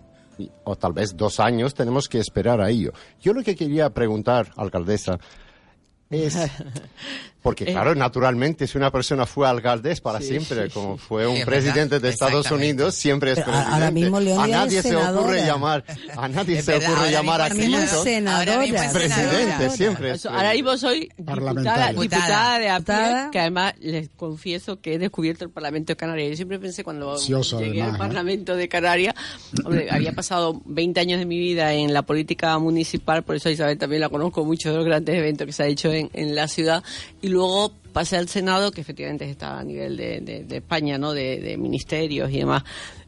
o 0.64 0.76
tal 0.76 0.94
vez 0.94 1.16
dos 1.16 1.40
años, 1.40 1.74
tenemos 1.74 2.08
que 2.08 2.20
esperar 2.20 2.62
a 2.62 2.70
ello. 2.70 2.92
Yo 3.22 3.34
lo 3.34 3.44
que 3.44 3.56
quería 3.56 3.90
preguntar, 3.90 4.52
alcaldesa, 4.56 5.20
es... 6.10 6.38
Porque 7.44 7.66
claro, 7.66 7.94
naturalmente, 7.94 8.66
si 8.68 8.78
una 8.78 8.90
persona 8.90 9.26
fue 9.26 9.48
alcalde 9.48 9.92
es 9.92 10.00
para 10.02 10.22
siempre, 10.22 10.70
como 10.70 10.98
fue 10.98 11.28
un 11.28 11.42
presidente 11.44 11.96
verdad, 11.96 12.02
de 12.02 12.10
Estados. 12.10 12.50
Unidos, 12.52 12.96
siempre 12.96 13.34
es 13.34 13.40
Pero 13.40 13.52
a- 13.52 13.54
presidente. 13.54 13.74
ahora 13.76 13.92
mismo 13.92 14.18
a 14.18 14.22
Leonidas 14.22 14.50
nadie 14.50 14.78
es 14.80 14.84
se 14.86 14.96
ocurre 14.96 15.46
llamar, 15.46 15.84
a 16.18 16.28
nadie 16.30 16.62
se 16.62 16.72
verdad, 16.72 16.92
ocurre 16.94 17.12
llamar 17.12 17.42
a 17.42 17.50
Clinton 17.50 17.88
senadora. 18.04 18.54
Ahora 18.54 18.62
mismo 18.64 18.78
es 18.78 18.92
senadora. 18.92 19.00
presidente, 19.08 19.44
senadora. 19.44 19.70
siempre 19.70 20.12
es 20.12 20.26
ahora 20.26 20.54
mismo 20.54 20.78
soy 20.78 21.10
diputada, 21.18 21.88
diputada 21.90 22.60
de 22.60 22.70
a 22.70 22.76
Diputada. 22.80 23.32
que 23.32 23.40
además 23.40 23.74
les 23.80 24.10
confieso 24.16 24.80
que 24.80 24.94
he 24.94 24.98
descubierto 25.00 25.44
el 25.44 25.52
Parlamento 25.52 25.92
de 25.92 25.98
Canarias. 25.98 26.30
Yo 26.32 26.36
siempre 26.38 26.60
pensé 26.60 26.84
cuando 26.86 27.18
llegué 27.18 27.82
además, 27.82 27.90
al 27.90 27.96
¿eh? 27.96 27.98
Parlamento 27.98 28.56
de 28.56 28.70
Canarias, 28.70 29.16
hombre, 29.66 29.88
había 29.92 30.14
pasado 30.14 30.62
20 30.66 31.00
años 31.00 31.20
de 31.20 31.26
mi 31.26 31.38
vida 31.40 31.74
en 31.74 31.94
la 31.94 32.04
política 32.04 32.58
municipal, 32.60 33.24
por 33.24 33.36
eso 33.36 33.50
a 33.50 33.52
Isabel 33.52 33.78
también 33.78 34.00
la 34.02 34.08
conozco 34.10 34.46
mucho 34.46 34.70
de 34.72 34.78
los 34.78 34.86
grandes 34.86 35.16
eventos 35.18 35.46
que 35.46 35.52
se 35.54 35.64
ha 35.64 35.68
hecho 35.68 35.92
en, 35.92 36.10
en 36.14 36.36
la 36.36 36.48
ciudad, 36.48 36.84
y 37.22 37.33
luego 37.34 37.72
pasé 37.92 38.16
al 38.18 38.30
Senado, 38.30 38.72
que 38.72 38.82
efectivamente 38.82 39.30
está 39.30 39.60
a 39.60 39.64
nivel 39.64 39.98
de, 39.98 40.22
de- 40.22 40.44
de 40.46 40.58
España, 40.58 40.98
¿no? 40.98 41.12
De, 41.14 41.40
de 41.42 41.58
ministerios 41.58 42.32
y 42.32 42.38
demás. 42.40 42.64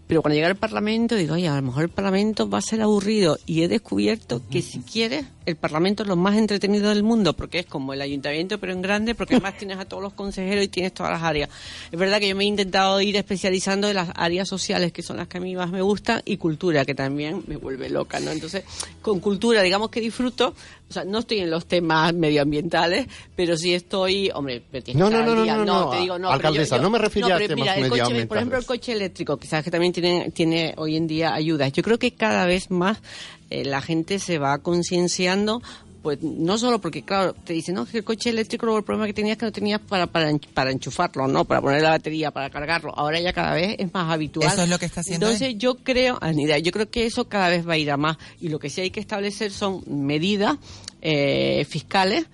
Pero 0.08 0.22
cuando 0.22 0.36
llegué 0.36 0.46
al 0.46 0.56
Parlamento, 0.56 1.16
digo, 1.16 1.34
oye, 1.34 1.48
a 1.48 1.56
lo 1.56 1.64
mejor 1.64 1.82
el 1.86 1.90
Parlamento 1.90 2.48
va 2.48 2.60
a 2.60 2.62
ser 2.62 2.80
aburrido. 2.80 3.40
Y 3.48 3.64
he 3.64 3.68
descubierto 3.68 4.40
que 4.52 4.62
si 4.62 4.82
quieres, 4.82 5.26
el 5.48 5.56
Parlamento 5.56 6.04
es 6.04 6.10
lo 6.10 6.16
más 6.16 6.38
entretenido 6.38 6.90
del 6.90 7.02
mundo, 7.02 7.34
porque 7.36 7.58
es 7.58 7.66
como 7.66 7.92
el 7.92 8.02
ayuntamiento, 8.04 8.60
pero 8.60 8.72
en 8.72 8.84
grande, 8.84 9.16
porque 9.16 9.34
además 9.34 9.58
tienes 9.58 9.80
a 9.80 9.86
todos 9.86 10.04
los 10.04 10.14
consejeros 10.14 10.64
y 10.64 10.68
tienes 10.68 10.94
todas 10.94 11.12
las 11.12 11.24
áreas. 11.24 11.50
Es 11.92 11.98
verdad 11.98 12.20
que 12.20 12.30
yo 12.30 12.36
me 12.36 12.44
he 12.44 12.48
intentado 12.48 13.02
ir 13.02 13.16
especializando 13.16 13.88
en 13.90 13.96
las 13.96 14.10
áreas 14.14 14.48
sociales, 14.48 14.92
que 14.92 15.02
son 15.02 15.18
las 15.18 15.28
que 15.28 15.40
a 15.40 15.42
mí 15.42 15.56
más 15.56 15.72
me 15.72 15.82
gustan, 15.82 16.22
y 16.24 16.38
cultura, 16.38 16.86
que 16.86 16.94
también 16.94 17.44
me 17.48 17.58
vuelve 17.58 17.90
loca, 17.90 18.20
¿no? 18.20 18.30
Entonces, 18.30 18.64
con 19.02 19.20
cultura, 19.20 19.64
digamos 19.64 19.90
que 19.90 20.02
disfruto, 20.02 20.54
o 20.90 20.94
sea, 20.94 21.04
no 21.04 21.20
estoy 21.20 21.40
en 21.40 21.50
los 21.50 21.66
temas 21.66 22.14
medioambientales, 22.14 23.08
pero 23.36 23.58
sí 23.58 23.74
estoy, 23.74 24.30
hombre, 24.34 24.62
pero 24.72 24.84
tienes 24.84 25.00
No, 25.02 25.10
que 25.10 25.16
no, 25.16 25.36
no, 25.36 25.46
no, 25.46 25.66
no, 25.66 25.90
te 25.90 25.98
digo, 26.00 26.20
no. 26.20 26.30
alcaldesa, 26.30 26.78
no 26.78 26.90
me 26.90 27.00
refería 27.00 27.36
a 27.36 27.40
temas 27.40 27.56
mira, 27.56 27.74
coche, 27.74 27.82
por 27.82 27.90
medioambientales. 27.92 28.38
ejemplo, 28.38 28.58
el 28.60 28.66
coche 28.66 28.92
eléctrico, 28.94 29.38
quizás 29.38 29.64
que 29.64 29.72
también 29.72 29.94
tiene, 29.94 30.32
tiene 30.32 30.74
hoy 30.78 30.96
en 30.96 31.08
día 31.08 31.34
ayudas. 31.34 31.72
Yo 31.74 31.82
creo 31.84 31.98
que 31.98 32.12
cada 32.12 32.46
vez 32.46 32.70
más 32.70 33.00
eh, 33.50 33.66
la 33.66 33.82
gente 33.82 34.20
se 34.20 34.38
va 34.38 34.58
concienciando 34.60 35.62
pues 36.06 36.22
no 36.22 36.56
solo 36.60 36.80
porque, 36.80 37.02
claro, 37.02 37.34
te 37.34 37.54
dicen, 37.54 37.74
no, 37.74 37.84
que 37.88 37.98
el 37.98 38.04
coche 38.04 38.30
eléctrico 38.30 38.78
el 38.78 38.84
problema 38.84 39.08
que 39.08 39.14
tenías 39.16 39.38
es 39.38 39.40
que 39.40 39.46
no 39.48 39.52
tenías 39.52 39.82
para, 39.82 40.06
para, 40.06 40.32
para 40.54 40.70
enchufarlo, 40.70 41.28
¿no? 41.28 41.46
Para 41.46 41.62
poner 41.62 41.82
la 41.82 41.90
batería, 41.90 42.30
para 42.30 42.52
cargarlo. 42.52 42.94
Ahora 42.96 43.20
ya 43.20 43.34
cada 43.34 43.56
vez 43.56 43.76
es 43.80 43.92
más 43.92 44.14
habitual. 44.14 44.48
Eso 44.48 44.62
es 44.62 44.70
lo 44.70 44.78
que 44.78 44.86
está 44.86 45.02
haciendo 45.02 45.26
Entonces 45.26 45.54
él. 45.54 45.58
yo 45.58 45.78
creo, 45.78 46.20
Anida, 46.22 46.60
yo 46.60 46.72
creo 46.72 46.92
que 46.92 47.08
eso 47.08 47.28
cada 47.28 47.50
vez 47.50 47.68
va 47.68 47.74
a 47.74 47.78
ir 47.80 47.90
a 47.90 47.98
más. 47.98 48.18
Y 48.40 48.50
lo 48.50 48.60
que 48.60 48.70
sí 48.70 48.82
hay 48.82 48.92
que 48.92 49.00
establecer 49.00 49.50
son 49.50 49.82
medidas 49.88 50.58
eh, 51.02 51.66
fiscales 51.68 52.28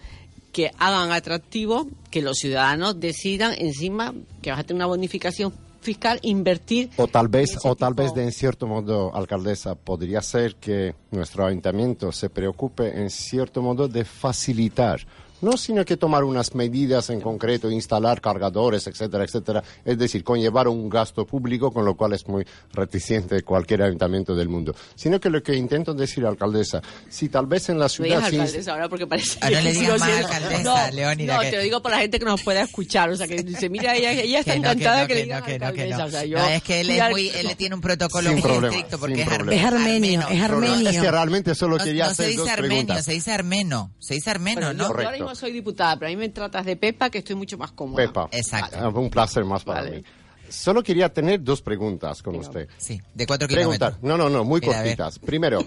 que 0.51 0.71
hagan 0.77 1.13
atractivo 1.13 1.88
que 2.10 2.21
los 2.21 2.39
ciudadanos 2.39 2.99
decidan 2.99 3.53
encima 3.57 4.13
que 4.41 4.51
vas 4.51 4.60
a 4.60 4.63
tener 4.65 4.81
una 4.81 4.88
bonificación 4.88 5.53
fiscal, 5.82 6.20
invertir 6.22 6.89
O 6.98 7.08
tal 7.08 7.28
vez, 7.28 7.58
o 7.63 7.76
tal 7.76 7.91
tipo- 7.94 8.04
vez 8.04 8.13
de 8.13 8.24
en 8.24 8.32
cierto 8.32 8.67
modo, 8.67 9.13
alcaldesa, 9.15 9.76
podría 9.76 10.22
ser 10.22 10.56
que 10.56 10.96
nuestro 11.12 11.46
ayuntamiento 11.46 12.12
se 12.12 12.30
preocupe 12.30 13.02
en 13.02 13.10
cierto 13.10 13.62
modo 13.62 13.88
de 13.88 14.06
facilitar 14.06 15.02
no 15.41 15.58
sino 15.58 15.84
que 15.86 15.97
tomar 15.97 16.23
unas 16.23 16.56
medidas 16.56 17.10
en 17.10 17.21
concreto, 17.21 17.69
instalar 17.69 18.21
cargadores, 18.21 18.88
etcétera, 18.88 19.23
etcétera, 19.23 19.63
es 19.86 19.97
decir, 19.97 20.23
conllevar 20.23 20.67
un 20.67 20.89
gasto 20.89 21.25
público, 21.25 21.71
con 21.71 21.86
lo 21.86 21.95
cual 21.95 22.13
es 22.13 22.27
muy 22.27 22.45
reticente 22.73 23.43
cualquier 23.43 23.84
ayuntamiento 23.84 24.36
del 24.36 24.49
mundo, 24.49 24.75
sino 24.95 25.19
que 25.19 25.30
lo 25.30 25.41
que 25.43 25.56
intento 25.56 25.93
decir, 25.93 26.25
alcaldesa, 26.25 26.82
si 27.10 27.30
tal 27.30 27.45
vez 27.47 27.69
en 27.69 27.77
la 27.80 27.86
No 27.86 27.89
ciudad... 27.89 28.17
digas 28.17 28.30
sí- 28.30 28.38
alcaldesa 28.39 28.71
ahora 28.73 28.89
porque 28.89 29.08
parece 29.08 29.38
Ah, 29.41 29.49
no 29.49 29.58
que 29.58 29.63
le 29.63 29.73
digas 29.73 29.99
más 29.99 30.10
alcaldesa, 30.10 30.63
no, 30.89 30.95
Leónida, 30.95 31.36
No, 31.36 31.41
que- 31.41 31.49
te 31.51 31.56
lo 31.58 31.63
digo 31.63 31.82
por 31.82 31.91
la 31.91 31.99
gente 31.99 32.19
que 32.19 32.25
nos 32.25 32.41
pueda 32.41 32.62
escuchar, 32.62 33.10
o 33.10 33.15
sea, 33.15 33.27
que 33.27 33.43
dice, 33.43 33.69
mira, 33.69 33.95
ella, 33.95 34.12
ella 34.12 34.39
está 34.41 34.54
Que 34.54 34.60
no, 34.60 34.71
encantada 34.71 35.01
no, 35.01 35.08
que, 35.08 35.15
le 35.15 35.25
no, 35.27 35.43
que 35.43 35.60
no, 35.60 35.60
que 35.60 35.65
alcaldesa, 35.84 35.97
no. 35.97 36.06
o 36.06 36.10
sea, 36.12 36.25
yo... 36.25 36.38
No, 36.38 36.47
es 36.47 36.63
que 36.63 36.82
él, 36.82 36.89
es 36.89 37.10
muy, 37.10 37.30
él 37.30 37.56
tiene 37.58 37.75
un 37.75 37.82
protocolo 37.82 38.23
Sin 38.30 38.34
muy 38.34 38.41
problema, 38.41 38.67
estricto 38.69 38.99
porque 38.99 39.15
sin 39.15 39.23
es, 39.23 39.30
problema. 39.30 39.62
Es 39.62 39.67
armenio, 39.67 40.21
armeno. 40.21 40.30
es 40.43 40.49
armenio. 40.51 40.89
Es 40.89 41.01
que 41.01 41.12
realmente 41.12 41.56
solo 41.56 41.77
No, 41.77 41.84
quería 41.84 42.04
no 42.06 42.10
se 42.10 42.13
hacer 42.23 42.25
dice 42.27 42.38
dos 42.39 42.49
armenio, 42.49 42.69
preguntas. 42.77 43.06
se 43.06 43.12
dice 43.13 43.32
armeno. 43.32 43.91
Se 43.99 44.13
dice 44.15 44.30
armeno, 44.30 44.62
Bueno, 44.62 44.71
yo, 44.71 44.77
¿no? 44.77 44.84
yo 44.84 44.86
ahora 44.88 45.04
Correcto. 45.04 45.31
Mismo 45.32 45.36
soy 45.48 45.52
diputada, 45.52 45.98
pero 45.98 46.08
a 46.08 46.10
mí 46.12 46.17
me 46.17 46.30
tratas 46.30 46.65
de 46.65 46.76
Pepa, 46.76 47.10
que 47.10 47.20
estoy 47.20 47.36
mucho 47.36 47.58
más 47.58 47.72
cómoda. 47.72 48.06
Pepa. 48.06 48.30
Exacto. 48.32 48.78
Ah, 48.80 48.89
Un 48.89 49.10
placer 49.10 49.44
más 49.46 49.63
para 49.63 49.82
Vale. 49.82 49.98
mí. 49.98 50.04
Solo 50.50 50.84
quería 50.84 51.08
tener 51.10 51.41
dos 51.41 51.62
preguntas 51.62 52.22
con 52.22 52.36
usted. 52.36 52.67
Sí, 52.78 53.00
de 53.13 53.26
cuatro 53.26 53.48
Preguntar. 53.48 53.94
kilómetros. 53.94 54.04
No, 54.04 54.17
no, 54.17 54.30
no, 54.30 54.44
muy 54.44 54.60
Mira, 54.60 54.74
cortitas. 54.74 55.20
Primero, 55.20 55.63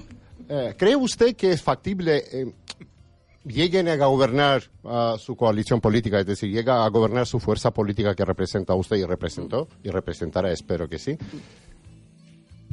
eh, 0.49 0.75
¿cree 0.77 0.95
usted 0.95 1.35
que 1.35 1.53
es 1.53 1.63
factible 1.63 2.23
eh, 2.31 2.53
lleguen 3.47 3.89
a 3.89 3.97
gobernar 3.97 4.63
ah, 4.85 5.17
su 5.19 5.37
coalición 5.37 5.81
política, 5.81 6.21
es 6.21 6.27
decir, 6.27 6.51
llega 6.51 6.85
a 6.85 6.89
gobernar 6.91 7.27
su 7.27 7.41
fuerza 7.41 7.71
política 7.73 8.15
que 8.15 8.25
representa 8.27 8.75
a 8.75 8.77
usted 8.77 8.97
y 8.97 9.05
representó 9.05 9.69
y 9.83 9.89
representará, 9.89 10.53
espero 10.53 10.87
que 10.89 10.99
sí? 10.99 11.17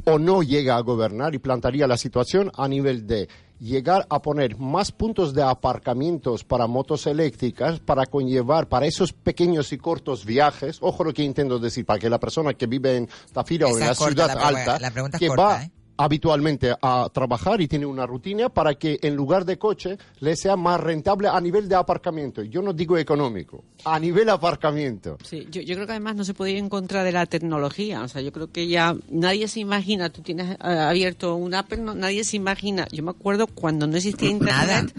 o 0.04 0.18
no 0.18 0.42
llega 0.42 0.76
a 0.76 0.80
gobernar 0.80 1.34
y 1.34 1.38
plantaría 1.38 1.86
la 1.86 1.96
situación 1.96 2.50
a 2.56 2.66
nivel 2.68 3.06
de 3.06 3.28
llegar 3.62 4.06
a 4.10 4.20
poner 4.20 4.58
más 4.58 4.90
puntos 4.90 5.32
de 5.34 5.42
aparcamientos 5.42 6.42
para 6.42 6.66
motos 6.66 7.06
eléctricas 7.06 7.78
para 7.78 8.06
conllevar 8.06 8.68
para 8.68 8.86
esos 8.86 9.12
pequeños 9.12 9.72
y 9.72 9.78
cortos 9.78 10.24
viajes, 10.24 10.78
ojo 10.80 11.04
lo 11.04 11.14
que 11.14 11.22
intento 11.22 11.60
decir, 11.60 11.86
para 11.86 12.00
que 12.00 12.10
la 12.10 12.18
persona 12.18 12.54
que 12.54 12.66
vive 12.66 12.96
en 12.96 13.08
Tafira 13.32 13.66
o 13.66 13.70
Esa 13.70 13.78
en 13.78 13.86
la 13.86 13.94
corta, 13.94 14.24
ciudad 14.24 14.34
la 14.34 14.48
alta, 14.48 14.78
la 14.80 14.90
pregunta 14.90 15.16
es 15.16 15.20
que 15.20 15.28
corta, 15.28 15.42
va 15.44 15.62
¿eh? 15.62 15.70
Habitualmente 15.96 16.74
a 16.80 17.08
trabajar 17.12 17.60
y 17.60 17.68
tiene 17.68 17.86
una 17.86 18.06
rutina 18.06 18.48
para 18.48 18.74
que 18.74 18.98
en 19.02 19.14
lugar 19.14 19.44
de 19.44 19.58
coche 19.58 19.98
le 20.20 20.36
sea 20.36 20.56
más 20.56 20.80
rentable 20.80 21.28
a 21.28 21.40
nivel 21.40 21.68
de 21.68 21.74
aparcamiento. 21.76 22.42
Yo 22.42 22.62
no 22.62 22.72
digo 22.72 22.96
económico, 22.98 23.62
a 23.84 23.98
nivel 23.98 24.28
aparcamiento. 24.28 25.18
Sí, 25.22 25.46
yo, 25.50 25.60
yo 25.62 25.74
creo 25.74 25.86
que 25.86 25.92
además 25.92 26.16
no 26.16 26.24
se 26.24 26.34
puede 26.34 26.52
ir 26.52 26.58
en 26.58 26.68
contra 26.68 27.04
de 27.04 27.12
la 27.12 27.26
tecnología. 27.26 28.02
O 28.02 28.08
sea, 28.08 28.20
yo 28.22 28.32
creo 28.32 28.50
que 28.50 28.66
ya 28.68 28.96
nadie 29.10 29.48
se 29.48 29.60
imagina, 29.60 30.10
tú 30.10 30.22
tienes 30.22 30.52
eh, 30.52 30.56
abierto 30.60 31.36
un 31.36 31.54
Apple, 31.54 31.78
no- 31.78 31.94
nadie 31.94 32.24
se 32.24 32.36
imagina. 32.36 32.86
Yo 32.90 33.02
me 33.02 33.10
acuerdo 33.10 33.46
cuando 33.46 33.86
no 33.86 33.96
existía 33.96 34.30
Internet 34.30 34.94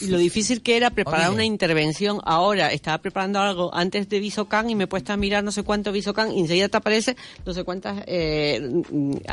y 0.00 0.06
lo 0.08 0.18
difícil 0.18 0.62
que 0.62 0.76
era 0.76 0.90
preparar 0.90 1.26
Oye. 1.28 1.34
una 1.34 1.44
intervención. 1.44 2.20
Ahora 2.24 2.72
estaba 2.72 2.98
preparando 2.98 3.38
algo 3.40 3.74
antes 3.74 4.08
de 4.08 4.18
Visocan 4.20 4.70
y 4.70 4.74
me 4.74 4.84
he 4.84 4.86
puesto 4.86 5.12
a 5.12 5.16
mirar 5.16 5.44
no 5.44 5.52
sé 5.52 5.62
cuánto 5.62 5.92
Visocan 5.92 6.32
y 6.32 6.40
enseguida 6.40 6.68
te 6.68 6.76
aparece 6.76 7.16
no 7.44 7.52
sé 7.54 7.64
cuántas 7.64 8.02
eh, 8.06 8.60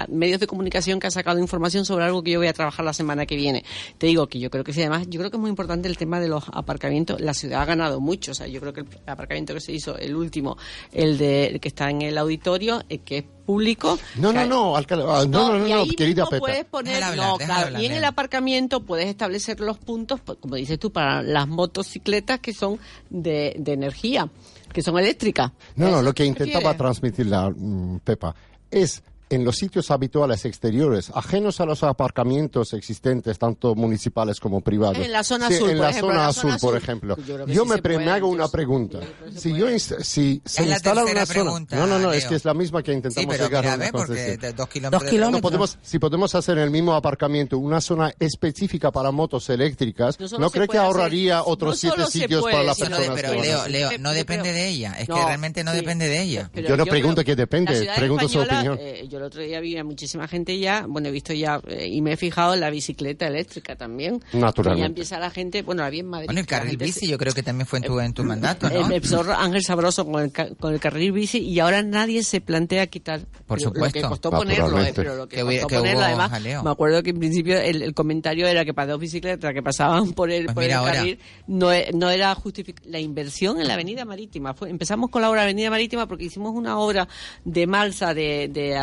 medios 0.09 0.39
de 0.39 0.47
comunicación 0.47 0.99
que 0.99 1.04
han 1.05 1.11
sacado 1.11 1.39
información 1.39 1.85
sobre 1.85 2.05
algo 2.05 2.23
que 2.23 2.31
yo 2.31 2.39
voy 2.39 2.47
a 2.47 2.53
trabajar 2.53 2.85
la 2.85 2.93
semana 2.93 3.25
que 3.25 3.35
viene. 3.35 3.63
Te 3.97 4.07
digo 4.07 4.27
que 4.27 4.39
yo 4.39 4.49
creo 4.49 4.63
que 4.63 4.73
sí, 4.73 4.81
además, 4.81 5.07
yo 5.09 5.19
creo 5.19 5.31
que 5.31 5.37
es 5.37 5.41
muy 5.41 5.49
importante 5.49 5.87
el 5.87 5.97
tema 5.97 6.19
de 6.19 6.27
los 6.27 6.43
aparcamientos. 6.51 7.19
La 7.21 7.33
ciudad 7.33 7.61
ha 7.61 7.65
ganado 7.65 7.99
mucho. 7.99 8.31
O 8.31 8.35
sea, 8.35 8.47
yo 8.47 8.59
creo 8.59 8.73
que 8.73 8.81
el 8.81 8.87
aparcamiento 9.07 9.53
que 9.53 9.61
se 9.61 9.71
hizo, 9.71 9.97
el 9.97 10.15
último, 10.15 10.57
el 10.91 11.17
de 11.17 11.47
el 11.47 11.59
que 11.59 11.67
está 11.67 11.89
en 11.89 12.01
el 12.01 12.17
auditorio, 12.17 12.83
eh, 12.89 12.99
que 12.99 13.17
es 13.19 13.25
público. 13.45 13.99
No, 14.15 14.31
que 14.31 14.39
no, 14.39 14.45
no, 14.45 14.75
alcalde, 14.75 15.05
ah, 15.07 15.25
no, 15.27 15.49
no, 15.49 15.59
no, 15.59 15.67
y 15.67 15.71
no, 15.71 15.81
ahí 15.81 15.89
querida 15.91 16.23
mismo 16.23 16.29
Pepa. 16.31 16.39
puedes 16.39 16.65
poner, 16.65 17.03
hablar, 17.03 17.27
no, 17.27 17.37
claro, 17.37 17.67
hablar, 17.67 17.81
y 17.81 17.85
en 17.85 17.91
el 17.93 18.03
aparcamiento 18.03 18.81
puedes 18.81 19.07
establecer 19.07 19.59
los 19.59 19.77
puntos, 19.77 20.19
pues, 20.21 20.37
como 20.39 20.55
dices 20.55 20.79
tú, 20.79 20.91
para 20.91 21.21
las 21.21 21.47
motocicletas 21.47 22.39
que 22.39 22.53
son 22.53 22.79
de, 23.09 23.55
de 23.59 23.73
energía, 23.73 24.29
que 24.73 24.81
son 24.81 24.97
eléctricas. 24.97 25.51
No, 25.75 25.85
no, 25.85 25.91
¿Eso 25.97 26.01
lo 26.01 26.13
que 26.13 26.23
te 26.23 26.27
intentaba 26.27 26.75
transmitir 26.75 27.27
la 27.27 27.49
mm, 27.49 27.99
Pepa 27.99 28.35
es 28.71 29.03
en 29.29 29.43
los 29.43 29.57
sitios 29.57 29.89
habituales 29.91 30.45
exteriores, 30.45 31.11
ajenos 31.15 31.59
a 31.59 31.65
los 31.65 31.81
aparcamientos 31.83 32.73
existentes, 32.73 33.39
tanto 33.39 33.73
municipales 33.73 34.39
como 34.39 34.61
privados. 34.61 34.97
En 35.03 35.11
la 35.11 35.23
zona 35.23 35.47
Sí, 35.47 35.55
azul, 35.55 35.69
en 35.71 35.77
por 35.77 35.83
la 35.85 35.89
hago 35.89 35.99
zona 35.99 36.13
la 36.15 36.27
azul, 36.27 36.41
zona 36.43 36.57
por 36.59 36.75
azul. 36.75 36.83
ejemplo. 36.83 37.17
Yo 37.25 37.45
Yo, 37.47 37.63
sí 37.63 37.69
me, 37.69 37.77
pre- 37.81 37.95
puede, 37.95 38.05
me 38.05 38.11
hago 38.11 38.27
una 38.27 38.47
pregunta. 38.47 38.99
Si 39.35 39.49
yo 39.55 39.67
inst- 39.69 39.99
si 40.01 40.41
se 40.45 40.61
Es 40.63 40.67
la 40.69 40.75
instala 40.75 41.03
una 41.03 41.25
zona, 41.25 41.25
pregunta, 41.43 41.75
no, 41.75 41.87
no, 41.87 41.97
no, 41.99 42.11
es 42.13 42.21
Leo. 42.23 42.29
que 42.29 42.35
es 42.35 42.45
la 42.45 42.53
misma 42.53 42.83
que 42.83 42.91
Sí, 42.91 42.97
intentamos 42.97 43.33
pero 43.35 43.45
llegar 43.47 43.63
mira, 43.63 43.73
a 43.73 43.75
una 43.77 43.85
de 43.85 44.53
dos 44.53 44.69
kilómetros. 44.69 45.01
Dos 45.01 45.09
kilómetros. 45.09 45.31
No 45.31 45.41
podemos, 45.41 45.77
si 45.81 45.99
podemos 45.99 46.35
hacer 46.35 46.57
en 46.59 46.63
el 46.65 46.69
mismo 46.71 46.93
aparcamiento 46.93 47.57
una 47.57 47.81
zona 47.81 48.13
específica 48.19 48.91
para 48.91 49.11
motos 49.11 49.49
eléctricas, 49.49 50.19
No 50.19 50.27
¿no, 50.37 50.49
que 50.51 50.77
hacer- 50.77 50.85
ahorraría 50.85 51.37
no 51.37 51.43
otros 51.47 51.79
siete 51.79 52.05
sitios 52.11 52.41
puede, 52.41 52.53
para 52.53 52.63
las 52.65 52.79
no 52.79 52.85
personas 52.85 53.09
que 53.09 53.21
pero 53.21 53.41
Leo, 53.41 53.59
hacer? 53.59 53.71
Leo, 53.71 53.89
no 53.99 54.11
depende 54.11 54.53
de 54.53 54.67
ella. 54.67 54.93
Es 54.99 55.07
que 55.07 55.13
No, 55.13 55.25
realmente 55.25 55.63
no 55.63 55.71
depende 55.73 56.07
de 56.07 56.21
ella. 56.21 56.51
Yo 56.53 56.77
no 56.77 56.85
pregunto 56.85 57.23
que 57.23 57.35
depende, 57.35 57.85
la 57.85 57.95
pregunto 57.95 58.29
su 58.29 58.39
opinión. 58.39 58.79
Eh, 59.15 59.17
yo 59.17 59.19
el 59.19 59.23
otro 59.23 59.41
día 59.41 59.59
vi 59.59 59.77
a 59.77 59.83
muchísima 59.83 60.27
gente 60.27 60.57
ya, 60.59 60.85
bueno, 60.87 61.07
he 61.07 61.11
visto 61.11 61.33
ya, 61.33 61.61
eh, 61.67 61.87
y 61.87 62.01
me 62.01 62.13
he 62.13 62.17
fijado 62.17 62.53
en 62.53 62.59
la 62.59 62.69
bicicleta 62.69 63.27
eléctrica 63.27 63.75
también. 63.75 64.21
Naturalmente. 64.33 64.79
Ya 64.81 64.85
empieza 64.87 65.19
la 65.19 65.29
gente, 65.29 65.61
bueno, 65.61 65.83
la 65.83 65.89
vi 65.89 65.99
en 65.99 66.07
Madrid. 66.07 66.27
Bueno, 66.27 66.39
el 66.41 66.45
carril 66.47 66.77
bici 66.77 67.01
se- 67.01 67.07
yo 67.07 67.17
creo 67.17 67.33
que 67.33 67.43
también 67.43 67.65
fue 67.67 67.79
en 67.79 67.85
tu, 67.85 67.99
en 67.99 68.13
tu 68.13 68.23
mandato, 68.23 68.67
Eh, 68.71 68.79
¿no? 68.81 68.87
me 68.87 68.95
empezó 68.97 69.21
Ángel 69.33 69.63
Sabroso 69.63 70.05
con 70.05 70.23
el, 70.23 70.31
con 70.57 70.73
el 70.73 70.79
carril 70.79 71.11
bici 71.11 71.39
y 71.39 71.59
ahora 71.59 71.81
nadie 71.83 72.23
se 72.23 72.41
plantea 72.41 72.87
quitar. 72.87 73.21
Por 73.47 73.59
supuesto. 73.61 73.99
Lo 73.99 74.03
que 74.03 74.09
costó 74.09 74.31
ponerlo, 74.31 74.81
eh, 74.81 74.91
pero 74.95 75.15
lo 75.15 75.27
que, 75.27 75.41
costó 75.41 75.67
que 75.67 75.75
ponerlo, 75.77 75.99
hubo 75.99 76.05
además, 76.05 76.31
jaleo. 76.31 76.63
me 76.63 76.69
acuerdo 76.71 77.03
que 77.03 77.11
en 77.11 77.19
principio 77.19 77.59
el, 77.59 77.81
el 77.81 77.93
comentario 77.93 78.47
era 78.47 78.65
que 78.65 78.73
para 78.73 78.91
dos 78.93 78.99
bicicletas 78.99 79.53
que 79.53 79.61
pasaban 79.63 80.13
por 80.13 80.31
el, 80.31 80.45
Pues 80.45 80.55
por 80.55 80.63
el 80.63 80.71
carril 80.71 81.19
no, 81.47 81.71
e- 81.71 81.91
no 81.93 82.09
era 82.09 82.33
justificada. 82.35 82.89
La 82.89 82.99
inversión 82.99 83.59
en 83.59 83.67
la 83.67 83.73
avenida 83.75 84.05
marítima. 84.05 84.53
Fue, 84.53 84.69
empezamos 84.69 85.09
con 85.09 85.21
la 85.21 85.29
obra 85.29 85.41
de 85.41 85.45
avenida 85.47 85.69
marítima 85.69 86.07
porque 86.07 86.25
hicimos 86.25 86.53
una 86.53 86.77
obra 86.79 87.07
de 87.43 87.67
malsa 87.67 88.13
de, 88.13 88.47
de 88.51 88.75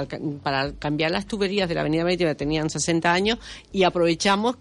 para 0.43 0.73
cambiar 0.73 1.11
las 1.11 1.27
tuberías 1.27 1.69
de 1.69 1.75
la 1.75 1.81
avenida 1.83 2.05
marítima, 2.05 2.35
tenían 2.35 2.71
60 2.71 3.13
años, 3.13 3.39
y 3.73 3.83
aprovechamos 3.85 4.57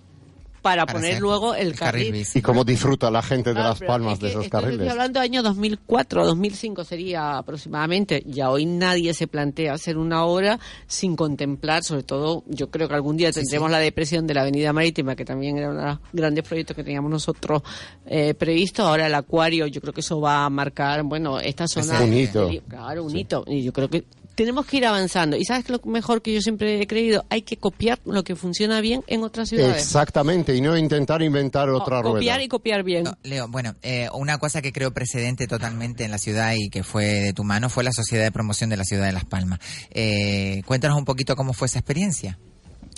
para, 0.62 0.86
Para 0.86 1.00
poner 1.00 1.20
luego 1.20 1.56
el, 1.56 1.70
el 1.70 1.76
carril. 1.76 2.24
Y 2.34 2.42
cómo 2.42 2.64
disfruta 2.64 3.10
la 3.10 3.24
gente 3.24 3.50
de 3.50 3.56
Claro, 3.56 3.70
Las 3.70 3.80
Palmas 3.80 4.14
es 4.14 4.20
de 4.20 4.30
esos 4.30 4.46
esto 4.46 4.58
Estoy 4.58 4.70
carriles. 4.70 4.92
hablando 4.92 5.20
de 5.20 5.26
año 5.26 5.42
2004, 5.42 6.26
2005 6.26 6.84
sería 6.84 7.38
aproximadamente. 7.40 8.24
Ya 8.28 8.52
hoy 8.52 8.66
nadie 8.68 9.14
se 9.16 9.28
plantea 9.28 9.74
hacer 9.74 9.98
una 9.98 10.24
obra 10.24 10.60
sin 10.86 11.16
contemplar, 11.16 11.84
sobre 11.84 12.04
todo, 12.04 12.44
yo 12.48 12.70
creo 12.70 12.88
que 12.88 12.94
algún 12.94 13.18
día 13.18 13.32
tendremos 13.32 13.72
la 13.72 13.80
depresión 13.80 14.28
de 14.28 14.36
la 14.36 14.42
Avenida 14.42 14.72
Marítima, 14.72 15.16
que 15.16 15.26
también 15.26 15.58
era 15.58 15.72
uno 15.72 15.80
de 15.80 15.88
los 15.88 16.00
grandes 16.14 16.48
proyectos 16.48 16.76
que 16.76 16.84
teníamos 16.84 17.10
nosotros 17.10 17.64
eh, 18.06 18.36
previsto. 18.36 18.84
Ahora 18.84 19.08
el 19.08 19.16
acuario, 19.16 19.66
yo 19.66 19.82
creo 19.82 19.94
que 19.94 20.02
eso 20.02 20.22
va 20.22 20.46
a 20.46 20.50
marcar, 20.52 21.02
bueno, 21.04 21.40
esta 21.40 21.68
zona. 21.68 22.02
un 22.04 22.14
hito. 22.14 22.50
Claro, 22.68 23.04
un 23.06 23.18
hito. 23.18 23.44
Y 23.48 23.64
yo 23.64 23.74
creo 23.74 23.90
que 23.90 24.06
tenemos 24.36 24.66
que 24.66 24.78
ir 24.78 24.86
avanzando. 24.86 25.38
Y 25.38 25.46
sabes 25.46 25.66
que 25.66 25.74
lo 25.74 25.82
mejor 25.86 26.22
que 26.22 26.34
yo 26.34 26.42
siempre 26.42 26.82
he 26.82 26.88
creído, 26.88 27.26
hay 27.30 27.42
que 27.42 27.58
copiar 27.58 28.00
lo 28.06 28.24
que 28.24 28.36
funciona 28.36 28.82
bien 28.82 29.04
en 29.08 29.24
otras 29.24 29.50
ciudades. 29.50 29.84
Exactamente, 29.84 30.56
y 30.56 30.62
no 30.62 30.78
intentar 30.78 31.22
inventar 31.22 31.70
otra 31.70 32.02
copiar 32.02 32.36
rueda. 32.36 32.44
y 32.44 32.48
copiar 32.48 32.84
bien. 32.84 33.04
No, 33.04 33.18
Leo, 33.24 33.48
bueno, 33.48 33.76
eh, 33.82 34.10
una 34.14 34.38
cosa 34.38 34.62
que 34.62 34.72
creo 34.72 34.92
precedente 34.92 35.48
totalmente 35.48 36.04
en 36.04 36.12
la 36.12 36.18
ciudad 36.18 36.54
y 36.56 36.70
que 36.70 36.84
fue 36.84 37.06
de 37.06 37.34
tu 37.34 37.44
mano 37.44 37.70
fue 37.70 37.84
la 37.84 37.92
Sociedad 37.92 38.24
de 38.24 38.32
Promoción 38.32 38.70
de 38.70 38.78
la 38.78 38.84
Ciudad 38.84 39.06
de 39.06 39.14
Las 39.14 39.26
Palmas. 39.26 39.60
Eh, 39.92 40.62
cuéntanos 40.66 40.98
un 40.98 41.06
poquito 41.06 41.36
cómo 41.36 41.54
fue 41.54 41.68
esa 41.68 41.80
experiencia. 41.80 42.38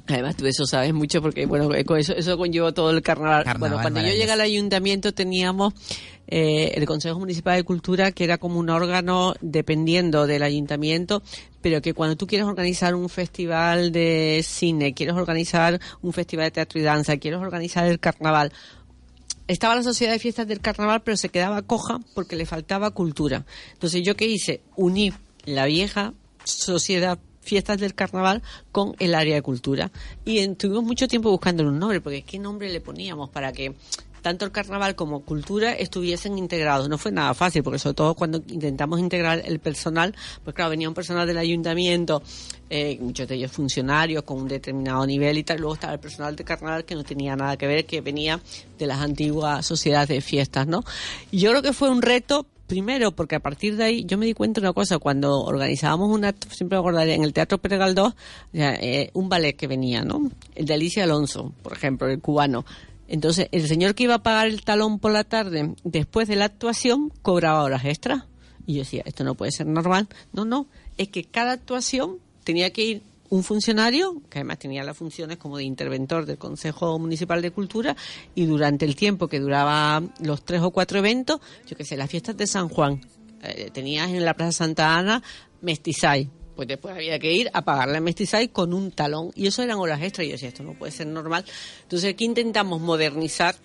Además, 0.08 0.36
tú 0.36 0.46
eso 0.46 0.66
sabes 0.66 0.94
mucho 0.94 1.22
porque, 1.22 1.46
bueno, 1.46 1.74
eso, 1.74 2.14
eso 2.14 2.38
conllevó 2.38 2.74
todo 2.74 2.90
el 2.90 3.02
carnaval. 3.02 3.46
Carnaval, 3.46 3.70
bueno, 3.72 3.82
cuando 3.82 4.02
yo 4.02 4.14
llegué 4.14 4.32
al 4.32 4.42
ayuntamiento 4.42 5.14
teníamos 5.14 5.74
eh, 6.28 6.74
el 6.76 6.86
Consejo 6.86 7.20
Municipal 7.20 7.56
de 7.56 7.64
Cultura, 7.64 8.12
que 8.12 8.26
era 8.26 8.38
como 8.38 8.60
un 8.60 8.70
órgano 8.70 9.34
dependiendo 9.40 10.28
del 10.28 10.44
ayuntamiento, 10.44 11.24
pero 11.62 11.82
que 11.82 11.94
cuando 11.94 12.18
tú 12.18 12.28
quieres 12.28 12.48
organizar 12.48 12.96
un 12.96 13.08
festival 13.08 13.94
de 13.94 14.42
cine, 14.44 14.94
quieres 14.94 15.16
organizar 15.16 15.80
un 16.02 16.12
festival 16.12 16.48
de 16.48 16.52
teatro 16.52 16.80
y 16.82 16.84
danza, 16.84 17.16
quieres 17.16 17.40
organizar 17.40 17.86
el 17.88 18.00
carnaval, 18.00 18.52
estaba 19.48 19.76
la 19.76 19.84
sociedad 19.84 20.12
de 20.12 20.20
fiestas 20.20 20.48
del 20.48 20.60
carnaval, 20.60 21.02
pero 21.04 21.16
se 21.16 21.30
quedaba 21.30 21.62
coja 21.62 22.00
porque 22.14 22.36
le 22.36 22.46
faltaba 22.46 22.92
cultura. 22.92 23.46
Entonces, 23.74 24.02
¿yo 24.04 24.16
qué 24.16 24.28
hice? 24.28 24.62
Uní 24.76 25.14
la 25.46 25.66
vieja 25.66 26.14
sociedad 26.44 27.20
fiestas 27.44 27.78
del 27.80 27.94
carnaval 27.94 28.42
con 28.72 28.96
el 29.00 29.14
área 29.16 29.36
de 29.36 29.42
cultura. 29.42 29.92
Y 30.26 30.40
en- 30.40 30.56
tuvimos 30.56 30.84
mucho 30.84 31.08
tiempo 31.08 31.30
buscando 31.30 31.64
un 31.64 31.78
nombre, 31.80 32.02
porque 32.02 32.22
¿qué 32.24 32.40
nombre 32.40 32.72
le 32.72 32.82
poníamos 32.82 33.30
para 33.30 33.52
que 33.52 33.74
tanto 34.22 34.46
el 34.46 34.52
carnaval 34.54 34.96
como 34.96 35.20
cultura 35.22 35.74
estuviesen 35.74 36.38
integrados? 36.38 36.88
No 36.88 36.98
fue 36.98 37.12
nada 37.12 37.34
fácil, 37.34 37.62
porque 37.62 37.78
sobre 37.80 37.96
todo 37.96 38.16
cuando 38.16 38.42
intentamos 38.48 39.00
integrar 39.02 39.42
el 39.46 39.60
personal, 39.60 40.16
pues 40.46 40.56
claro, 40.56 40.70
venía 40.70 40.88
un 40.88 40.96
personal 40.96 41.28
del 41.28 41.38
ayuntamiento, 41.38 42.24
eh, 42.70 42.98
muchos 43.02 43.28
de 43.28 43.36
ellos 43.36 43.52
funcionarios 43.52 44.24
con 44.24 44.40
un 44.42 44.48
determinado 44.48 45.06
nivel 45.06 45.38
y 45.38 45.44
tal, 45.44 45.60
luego 45.60 45.74
estaba 45.74 45.94
el 45.94 46.00
personal 46.00 46.36
de 46.38 46.44
carnaval 46.46 46.86
que 46.86 46.96
no 46.96 47.04
tenía 47.04 47.36
nada 47.36 47.58
que 47.58 47.68
ver, 47.68 47.86
que 47.86 48.00
venía 48.00 48.40
de 48.80 48.88
las 48.88 49.00
antiguas 49.00 49.66
sociedades 49.66 50.08
de 50.08 50.22
fiestas, 50.22 50.68
¿no? 50.68 50.86
Y 51.30 51.40
yo 51.40 51.50
creo 51.50 51.62
que 51.62 51.74
fue 51.74 51.90
un 51.90 52.02
reto, 52.02 52.46
primero, 52.74 53.12
porque 53.12 53.36
a 53.36 53.40
partir 53.40 53.76
de 53.76 53.84
ahí 53.84 54.04
yo 54.04 54.18
me 54.18 54.26
di 54.26 54.34
cuenta 54.34 54.60
de 54.60 54.66
una 54.66 54.74
cosa, 54.74 54.98
cuando 54.98 55.42
organizábamos 55.42 56.10
un 56.10 56.26
acto, 56.26 56.48
siempre 56.50 56.76
acordaré, 56.76 57.14
en 57.14 57.24
el 57.24 57.32
Teatro 57.32 57.60
Pérez 57.60 57.80
eh, 58.54 59.12
un 59.14 59.30
ballet 59.30 59.56
que 59.56 59.68
venía, 59.68 60.04
¿no? 60.04 60.32
El 60.56 60.66
de 60.66 60.74
Alicia 60.74 61.04
Alonso, 61.04 61.54
por 61.62 61.74
ejemplo, 61.74 62.08
el 62.08 62.20
cubano. 62.20 62.66
Entonces, 63.08 63.48
el 63.52 63.68
señor 63.68 63.94
que 63.94 64.06
iba 64.06 64.16
a 64.16 64.24
pagar 64.24 64.48
el 64.48 64.64
talón 64.64 64.98
por 64.98 65.12
la 65.12 65.24
tarde 65.24 65.76
después 65.84 66.28
de 66.28 66.36
la 66.36 66.46
actuación 66.46 67.12
cobraba 67.22 67.62
horas 67.62 67.86
extras. 67.86 68.24
Y 68.66 68.74
yo 68.74 68.80
decía, 68.80 69.04
esto 69.06 69.24
no 69.24 69.36
puede 69.36 69.52
ser 69.52 69.68
normal. 69.68 70.08
No, 70.32 70.44
no, 70.44 70.66
es 70.98 71.10
que 71.10 71.26
cada 71.26 71.52
actuación 71.52 72.18
tenía 72.44 72.74
que 72.74 72.86
ir 72.86 73.02
un 73.34 73.44
funcionario, 73.44 74.22
que 74.30 74.38
además 74.38 74.60
tenía 74.60 74.84
las 74.84 74.96
funciones 74.96 75.38
como 75.38 75.58
de 75.58 75.64
interventor 75.64 76.28
del 76.28 76.38
Consejo 76.38 77.00
Municipal 77.00 77.42
de 77.42 77.50
Cultura, 77.50 77.96
y 78.36 78.46
durante 78.46 78.86
el 78.86 78.96
tiempo 78.96 79.28
que 79.28 79.40
duraba 79.40 80.04
los 80.20 80.46
tres 80.46 80.62
o 80.62 80.70
cuatro 80.70 81.00
eventos, 81.00 81.42
yo 81.66 81.76
qué 81.76 81.84
sé, 81.84 81.98
las 81.98 82.12
fiestas 82.12 82.38
de 82.38 82.46
San 82.46 82.70
Juan, 82.70 83.02
eh, 83.42 83.72
tenías 83.74 84.10
en 84.10 84.24
la 84.24 84.36
Plaza 84.36 84.52
Santa 84.52 84.96
Ana 84.96 85.24
Mestizay, 85.62 86.30
pues 86.56 86.68
después 86.68 86.94
había 86.94 87.18
que 87.18 87.34
ir 87.34 87.50
a 87.54 87.64
pagarle 87.64 87.98
a 87.98 88.02
Mestizay 88.02 88.50
con 88.50 88.72
un 88.72 88.92
talón, 88.92 89.32
y 89.34 89.48
eso 89.48 89.64
eran 89.64 89.80
horas 89.80 90.00
extras, 90.04 90.28
y 90.28 90.30
yo 90.30 90.34
decía, 90.34 90.50
esto 90.50 90.62
no 90.62 90.74
puede 90.74 90.92
ser 90.92 91.08
normal. 91.08 91.44
Entonces 91.82 92.14
aquí 92.14 92.26
intentamos 92.26 92.82
modernizar 92.82 93.56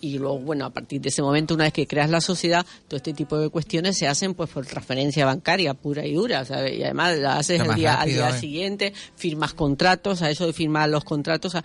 y 0.00 0.18
luego, 0.18 0.38
bueno, 0.38 0.64
a 0.64 0.70
partir 0.70 1.00
de 1.00 1.08
ese 1.08 1.22
momento, 1.22 1.54
una 1.54 1.64
vez 1.64 1.72
que 1.72 1.86
creas 1.86 2.10
la 2.10 2.20
sociedad, 2.20 2.64
todo 2.86 2.96
este 2.96 3.12
tipo 3.12 3.38
de 3.38 3.48
cuestiones 3.48 3.96
se 3.96 4.06
hacen 4.06 4.34
pues 4.34 4.50
por 4.50 4.64
transferencia 4.66 5.26
bancaria 5.26 5.74
pura 5.74 6.06
y 6.06 6.14
dura, 6.14 6.44
¿sabes? 6.44 6.78
Y 6.78 6.82
además 6.82 7.18
la 7.18 7.38
haces 7.38 7.60
el 7.60 7.74
día, 7.74 8.00
al 8.00 8.08
día 8.08 8.30
eh. 8.30 8.38
siguiente, 8.38 8.92
firmas 9.16 9.54
contratos, 9.54 10.22
a 10.22 10.30
eso 10.30 10.46
de 10.46 10.52
firmar 10.52 10.88
los 10.88 11.04
contratos, 11.04 11.56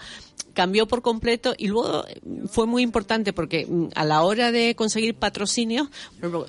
cambió 0.54 0.88
por 0.88 1.02
completo 1.02 1.54
y 1.58 1.68
luego 1.68 2.06
eh, 2.08 2.22
fue 2.48 2.66
muy 2.68 2.84
importante 2.84 3.34
porque 3.34 3.66
mm, 3.66 3.88
a 3.96 4.06
la 4.06 4.24
hora 4.24 4.52
de 4.52 4.76
conseguir 4.76 5.16
patrocinios, 5.16 5.90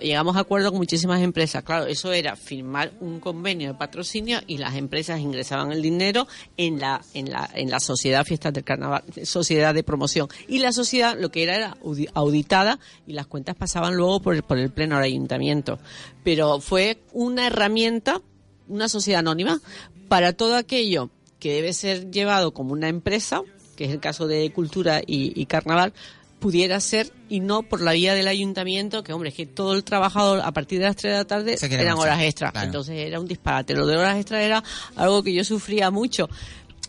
llegamos 0.01 0.37
a 0.37 0.41
acuerdo 0.41 0.71
con 0.71 0.79
muchísimas 0.79 1.21
empresas. 1.23 1.65
Claro, 1.65 1.87
eso 1.87 2.13
era 2.13 2.37
firmar 2.37 2.93
un 3.01 3.21
convenio 3.21 3.73
de 3.73 3.79
patrocinio 3.79 4.41
y 4.47 4.59
las 4.59 4.75
empresas 4.77 5.21
ingresaban 5.21 5.73
el 5.73 5.83
dinero 5.83 6.27
en 6.57 6.79
la 6.79 7.01
en 7.15 7.31
la 7.31 7.49
en 7.55 7.71
la 7.71 7.81
sociedad 7.81 8.25
fiestas 8.25 8.53
del 8.53 8.65
carnaval, 8.65 9.05
sociedad 9.25 9.75
de 9.75 9.83
promoción 9.83 10.29
y 10.49 10.59
la 10.59 10.73
sociedad 10.73 11.17
lo 11.19 11.31
que 11.31 11.43
era 11.43 11.57
era 11.57 11.74
audi- 11.83 12.09
auditada 12.15 12.79
y 13.07 13.13
las 13.15 13.27
cuentas 13.27 13.55
pasaban 13.57 13.95
luego 13.97 14.21
por 14.21 14.35
el, 14.35 14.43
por 14.43 14.59
el 14.59 14.71
pleno 14.71 14.97
del 14.97 15.05
ayuntamiento. 15.05 15.79
Pero 16.23 16.61
fue 16.61 16.99
una 17.13 17.47
herramienta, 17.47 18.21
una 18.69 18.89
sociedad 18.89 19.21
anónima 19.21 19.61
para 20.09 20.33
todo 20.33 20.57
aquello 20.57 21.11
que 21.39 21.53
debe 21.55 21.73
ser 21.73 22.11
llevado 22.11 22.53
como 22.55 22.73
una 22.73 22.89
empresa, 22.89 23.43
que 23.77 23.85
es 23.85 23.91
el 23.91 24.01
caso 24.01 24.27
de 24.27 24.51
cultura 24.53 25.01
y, 25.07 25.39
y 25.41 25.47
carnaval, 25.47 25.93
pudiera 26.39 26.79
ser 26.81 27.11
y 27.31 27.41
no 27.41 27.63
por 27.63 27.81
la 27.81 27.93
vía 27.93 28.13
del 28.15 28.29
ayuntamiento, 28.29 29.03
que 29.03 29.15
hombre, 29.15 29.31
es 29.31 29.35
que 29.35 29.47
todo 29.47 29.75
el 29.75 29.83
trabajador 29.83 30.41
a 30.45 30.53
partir 30.53 30.79
de 30.79 30.85
las 30.85 30.97
3 30.97 31.13
de 31.13 31.19
la 31.19 31.25
tarde 31.25 31.57
eran 31.81 31.97
horas 32.03 32.23
extras. 32.23 32.53
claro. 32.53 32.67
Entonces 32.67 32.97
era 32.99 33.19
un 33.19 33.27
disparate. 33.27 33.75
Lo 33.75 33.87
de 33.87 33.97
horas 33.97 34.17
extras 34.19 34.43
era 34.43 34.63
algo 34.95 35.23
que 35.23 35.33
yo 35.33 35.43
sufría 35.43 35.91
mucho. 35.91 36.29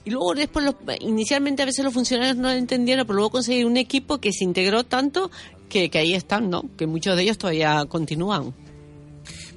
Y 0.05 0.11
luego 0.11 0.33
después, 0.35 0.63
los- 0.65 0.75
inicialmente 1.01 1.63
a 1.63 1.65
veces 1.65 1.83
los 1.83 1.93
funcionarios 1.93 2.37
no 2.37 2.43
lo 2.49 2.53
entendieron, 2.53 3.05
pero 3.05 3.15
luego 3.15 3.31
conseguí 3.31 3.63
un 3.63 3.75
equipo 3.77 4.19
que 4.19 4.31
se 4.31 4.43
integró 4.43 4.83
tanto 4.83 5.31
que, 5.67 5.89
que 5.89 5.97
ahí 5.97 6.13
están, 6.13 6.49
¿no? 6.49 6.63
Que 6.77 6.85
muchos 6.87 7.15
de 7.17 7.23
ellos 7.23 7.37
todavía 7.39 7.83
continúan. 7.85 8.53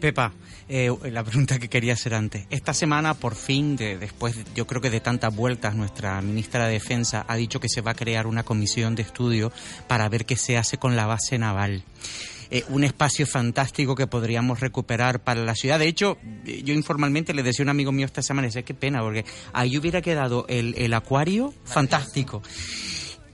Pepa, 0.01 0.33
eh, 0.69 0.91
la 1.11 1.23
pregunta 1.25 1.59
que 1.59 1.69
quería 1.69 1.93
hacer 1.95 2.15
antes. 2.15 2.47
Esta 2.51 2.73
semana, 2.73 3.15
por 3.15 3.35
fin, 3.35 3.77
de, 3.77 3.99
después, 3.99 4.37
de- 4.37 4.45
yo 4.55 4.67
creo 4.67 4.81
que 4.81 4.91
de 4.91 5.01
tantas 5.01 5.35
vueltas, 5.35 5.75
nuestra 5.75 6.21
ministra 6.23 6.67
de 6.67 6.73
Defensa 6.75 7.25
ha 7.29 7.37
dicho 7.37 7.61
que 7.61 7.69
se 7.69 7.81
va 7.83 7.91
a 7.91 7.95
crear 7.95 8.27
una 8.27 8.43
comisión 8.43 8.95
de 8.95 9.03
estudio 9.03 9.53
para 9.87 10.09
ver 10.09 10.25
qué 10.25 10.37
se 10.37 10.57
hace 10.57 10.79
con 10.79 10.97
la 10.97 11.07
base 11.07 11.37
naval. 11.39 11.83
Eh, 12.51 12.65
un 12.71 12.83
espacio 12.83 13.27
fantástico 13.27 13.95
que 13.95 14.07
podríamos 14.07 14.61
recuperar 14.61 15.21
para 15.21 15.45
la 15.45 15.55
ciudad. 15.55 15.79
De 15.79 15.87
hecho, 15.87 16.17
eh, 16.47 16.63
yo 16.65 16.73
informalmente 16.73 17.35
le 17.35 17.43
decía 17.43 17.63
a 17.63 17.67
un 17.67 17.71
amigo 17.71 17.93
mío 17.93 18.07
esta 18.07 18.23
semana, 18.23 18.47
decía, 18.47 18.63
qué 18.63 18.73
pena, 18.73 19.01
porque 19.01 19.27
ahí 19.53 19.77
hubiera 19.77 20.01
quedado 20.01 20.47
el, 20.49 20.75
el 20.79 20.95
acuario 20.95 21.53
fantástico. 21.65 22.43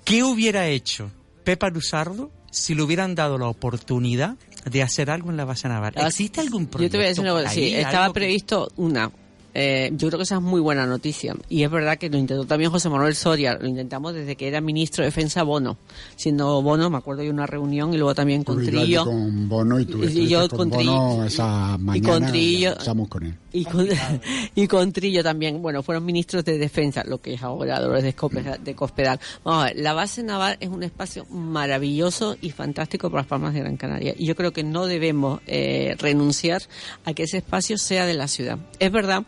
¿Qué 0.05 0.25
hubiera 0.25 0.67
hecho 0.67 1.13
Pepa 1.45 1.71
Luzardo 1.71 2.33
si 2.51 2.75
le 2.75 2.83
hubieran 2.83 3.15
dado 3.15 3.39
la 3.39 3.47
oportunidad 3.47 4.37
de 4.65 4.83
hacer 4.83 5.11
algo 5.11 5.31
en 5.31 5.37
la 5.37 5.45
base 5.45 5.69
naval? 5.69 5.95
¿Existe 5.97 6.41
algún 6.41 6.67
proyecto? 6.67 6.83
Yo 6.83 6.91
te 6.91 6.97
voy 6.99 7.07
a 7.07 7.09
decir 7.11 7.23
una 7.23 7.33
cosa, 7.33 7.51
sí, 7.51 7.75
estaba 7.75 8.13
previsto 8.13 8.69
una. 8.77 9.13
Eh, 9.55 9.91
yo 9.95 10.09
creo 10.09 10.19
que 10.19 10.25
esa 10.25 10.37
es 10.37 10.43
muy 10.43 10.61
buena 10.61 10.85
noticia. 10.87 11.35
Y 11.49 11.63
es 11.63 11.71
verdad 11.71 11.97
que 11.97 12.11
lo 12.11 12.19
intentó 12.19 12.45
también 12.45 12.71
José 12.71 12.89
Manuel 12.91 13.15
Soria. 13.15 13.55
Lo 13.61 13.69
intentamos 13.69 14.13
desde 14.15 14.35
que 14.37 14.49
era 14.49 14.61
ministro 14.61 15.03
de 15.03 15.07
Defensa 15.09 15.43
Bono. 15.45 15.79
Siendo 16.17 16.61
Bono, 16.63 16.91
me 16.91 16.97
acuerdo 16.99 17.23
de 17.23 17.31
una 17.31 17.47
reunión 17.47 17.95
y 17.95 17.97
luego 17.97 18.15
también 18.15 18.43
con 18.45 18.65
Trillo. 18.65 19.05
con 19.05 19.49
Bono 19.49 19.79
y 19.81 19.87
tú 19.87 20.03
Y- 20.05 20.19
y 20.21 20.29
yo 20.29 20.49
con, 20.49 20.59
con 20.59 20.71
Bono 20.71 20.81
Trillo- 21.19 21.25
esa 21.27 21.77
y 21.79 21.83
mañana. 21.83 22.09
con 22.09 22.27
Trillo- 22.33 23.09
con 23.09 23.23
él. 23.27 23.35
Y 23.53 23.65
con, 23.65 23.87
y 24.57 24.67
con 24.67 24.93
Trillo 24.93 25.23
también, 25.23 25.63
bueno, 25.63 25.83
fueron 25.83 26.05
ministros 26.05 26.45
de 26.45 26.59
defensa, 26.59 27.05
lo 27.07 27.19
que 27.21 27.35
es 27.35 27.43
ahora 27.43 27.79
Dolores 27.79 28.03
de 28.05 28.13
Cospedal. 28.15 28.63
De 28.65 28.75
Cospedal. 28.75 29.21
Vamos 29.45 29.63
a 29.63 29.67
ver, 29.67 29.77
la 29.79 29.93
base 29.93 30.23
naval 30.25 30.57
es 30.61 30.69
un 30.69 30.83
espacio 30.83 31.25
maravilloso 31.31 32.37
y 32.41 32.51
fantástico 32.51 33.11
para 33.11 33.23
las 33.23 33.29
Palmas 33.29 33.55
de 33.55 33.61
Gran 33.61 33.77
Canaria. 33.77 34.15
Y 34.19 34.27
yo 34.27 34.35
creo 34.35 34.53
que 34.53 34.65
no 34.65 34.87
debemos 34.87 35.41
eh, 35.47 35.95
renunciar 35.99 36.63
a 37.05 37.13
que 37.15 37.23
ese 37.25 37.39
espacio 37.39 37.79
sea 37.79 38.07
de 38.07 38.15
la 38.15 38.29
ciudad. 38.29 38.59
Es 38.81 38.91
verdad 38.91 39.23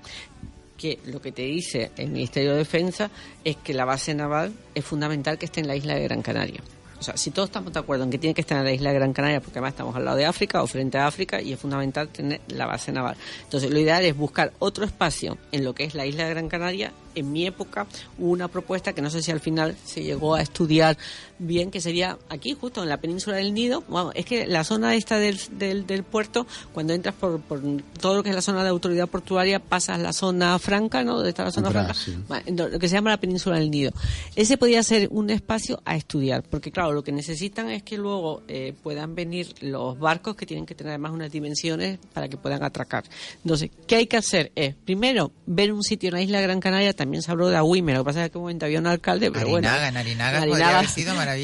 que 0.77 0.99
lo 1.07 1.21
que 1.21 1.33
te 1.33 1.43
dice 1.43 1.91
el 1.97 2.11
Ministerio 2.11 2.53
de 2.53 2.59
Defensa 2.59 3.11
es 3.45 3.57
que 3.57 3.75
la 3.75 3.85
base 3.85 4.15
naval 4.15 4.53
es 4.75 4.85
fundamental 4.85 5.39
que 5.39 5.47
esté 5.47 5.61
en 5.61 5.69
la 5.69 5.77
isla 5.77 5.95
de 5.95 6.03
Gran 6.03 6.23
Canaria. 6.23 6.63
O 6.99 7.03
sea, 7.03 7.17
si 7.17 7.31
todos 7.31 7.51
estamos 7.51 7.73
de 7.73 7.79
acuerdo 7.79 8.05
en 8.05 8.11
que 8.11 8.19
tiene 8.19 8.33
que 8.33 8.41
estar 8.41 8.59
en 8.59 8.65
la 8.65 8.73
isla 8.73 8.91
de 8.91 8.97
Gran 8.97 9.13
Canaria, 9.13 9.41
porque 9.41 9.59
además 9.59 9.73
estamos 9.73 9.95
al 9.97 10.05
lado 10.05 10.17
de 10.17 10.25
África 10.25 10.63
o 10.63 10.67
frente 10.67 10.97
a 10.97 11.07
África 11.07 11.43
y 11.43 11.53
es 11.53 11.59
fundamental 11.59 12.09
tener 12.09 12.41
la 12.49 12.67
base 12.67 12.91
naval. 12.91 13.17
Entonces, 13.45 13.71
lo 13.71 13.79
ideal 13.79 14.05
es 14.05 14.17
buscar 14.17 14.53
otro 14.59 14.85
espacio 14.85 15.37
en 15.53 15.65
lo 15.65 15.75
que 15.75 15.85
es 15.85 15.95
la 15.95 16.07
isla 16.07 16.25
de 16.25 16.31
Gran 16.31 16.49
Canaria. 16.49 16.93
En 17.15 17.33
mi 17.33 17.47
época 17.47 17.87
hubo 18.19 18.31
una 18.31 18.49
propuesta 18.49 18.95
que 18.95 19.03
no 19.03 19.11
sé 19.11 19.23
si 19.23 19.31
al 19.31 19.41
final 19.41 19.77
se 19.85 20.03
llegó 20.03 20.35
a 20.35 20.41
estudiar 20.41 20.97
bien, 21.39 21.71
que 21.71 21.81
sería 21.81 22.19
aquí, 22.29 22.57
justo 22.59 22.83
en 22.83 22.89
la 22.89 22.99
península 22.99 23.37
del 23.37 23.55
Nido. 23.55 23.83
Bueno, 23.89 24.13
es 24.15 24.25
que 24.25 24.47
la 24.47 24.65
zona 24.65 24.95
esta 24.95 25.19
del, 25.19 25.39
del, 25.53 25.87
del 25.87 26.03
puerto, 26.03 26.47
cuando 26.73 26.93
entras 26.93 27.15
por, 27.15 27.41
por 27.41 27.61
todo 28.01 28.17
lo 28.17 28.23
que 28.23 28.31
es 28.31 28.35
la 28.35 28.43
zona 28.43 28.63
de 28.63 28.71
autoridad 28.71 29.09
portuaria, 29.09 29.59
pasas 29.59 30.01
la 30.01 30.13
zona 30.13 30.59
franca, 30.59 31.05
¿no? 31.05 31.17
Donde 31.17 31.31
está 31.31 31.45
la 31.45 31.53
zona 31.53 31.71
franca. 31.71 31.95
Bueno, 32.29 32.69
lo 32.69 32.79
que 32.79 32.89
se 32.89 32.95
llama 32.95 33.11
la 33.11 33.21
península 33.21 33.59
del 33.59 33.71
Nido. 33.71 33.93
Ese 34.35 34.57
podría 34.57 34.83
ser 34.83 35.09
un 35.11 35.31
espacio 35.31 35.81
a 35.85 35.97
estudiar, 35.97 36.43
porque 36.43 36.71
claro, 36.71 36.93
lo 36.93 37.03
que 37.03 37.13
necesitan 37.13 37.71
es 37.71 37.83
que 37.83 37.97
luego 37.97 38.43
eh, 38.49 38.75
puedan 38.83 39.15
venir 39.15 39.55
los 39.61 39.99
barcos 39.99 40.37
que 40.37 40.47
tienen 40.47 40.67
que 40.67 40.75
tener 40.75 40.91
además 40.91 41.13
unas 41.13 41.31
dimensiones 41.31 41.99
para 42.13 42.29
que 42.29 42.37
puedan 42.37 42.63
atracar. 42.63 43.05
Entonces, 43.43 43.71
¿qué 43.87 43.97
hay 43.97 44.07
que 44.07 44.17
hacer? 44.17 44.53
Es, 44.55 44.75
primero, 44.75 45.33
ver 45.47 45.73
un 45.73 45.83
sitio 45.83 46.09
en 46.09 46.15
la 46.15 46.23
isla 46.23 46.39
de 46.39 46.45
Gran 46.45 46.61
Canaria, 46.61 46.93
también 46.93 47.23
se 47.23 47.31
habló 47.31 47.49
de 47.49 47.57
Agüime, 47.57 47.93
lo 47.93 48.01
que 48.01 48.05
pasa 48.05 48.19
es 48.19 48.23
que 48.23 48.25
en 48.25 48.31
aquel 48.31 48.41
momento 48.41 48.67
había 48.67 48.79
un 48.79 48.87
alcalde, 48.87 49.31
pero 49.31 49.49
bueno. 49.49 49.69
Arinaga, 49.69 49.89
en 49.89 49.97
Arinaga 49.97 50.47
podría 50.47 50.81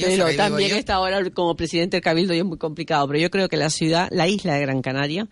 Pero 0.01 0.35
también 0.37 0.71
yo. 0.71 0.77
está 0.77 0.95
ahora 0.95 1.23
como 1.31 1.57
presidente 1.57 1.97
del 1.97 2.05
Cabildo 2.05 2.35
y 2.35 2.39
es 2.39 2.45
muy 2.45 2.59
complicado, 2.59 3.07
pero 3.09 3.19
yo 3.19 3.31
creo 3.31 3.49
que 3.49 3.57
la 3.57 3.71
ciudad, 3.71 4.09
la 4.11 4.29
isla 4.29 4.55
de 4.55 4.61
Gran 4.61 4.83
Canaria, 4.83 5.29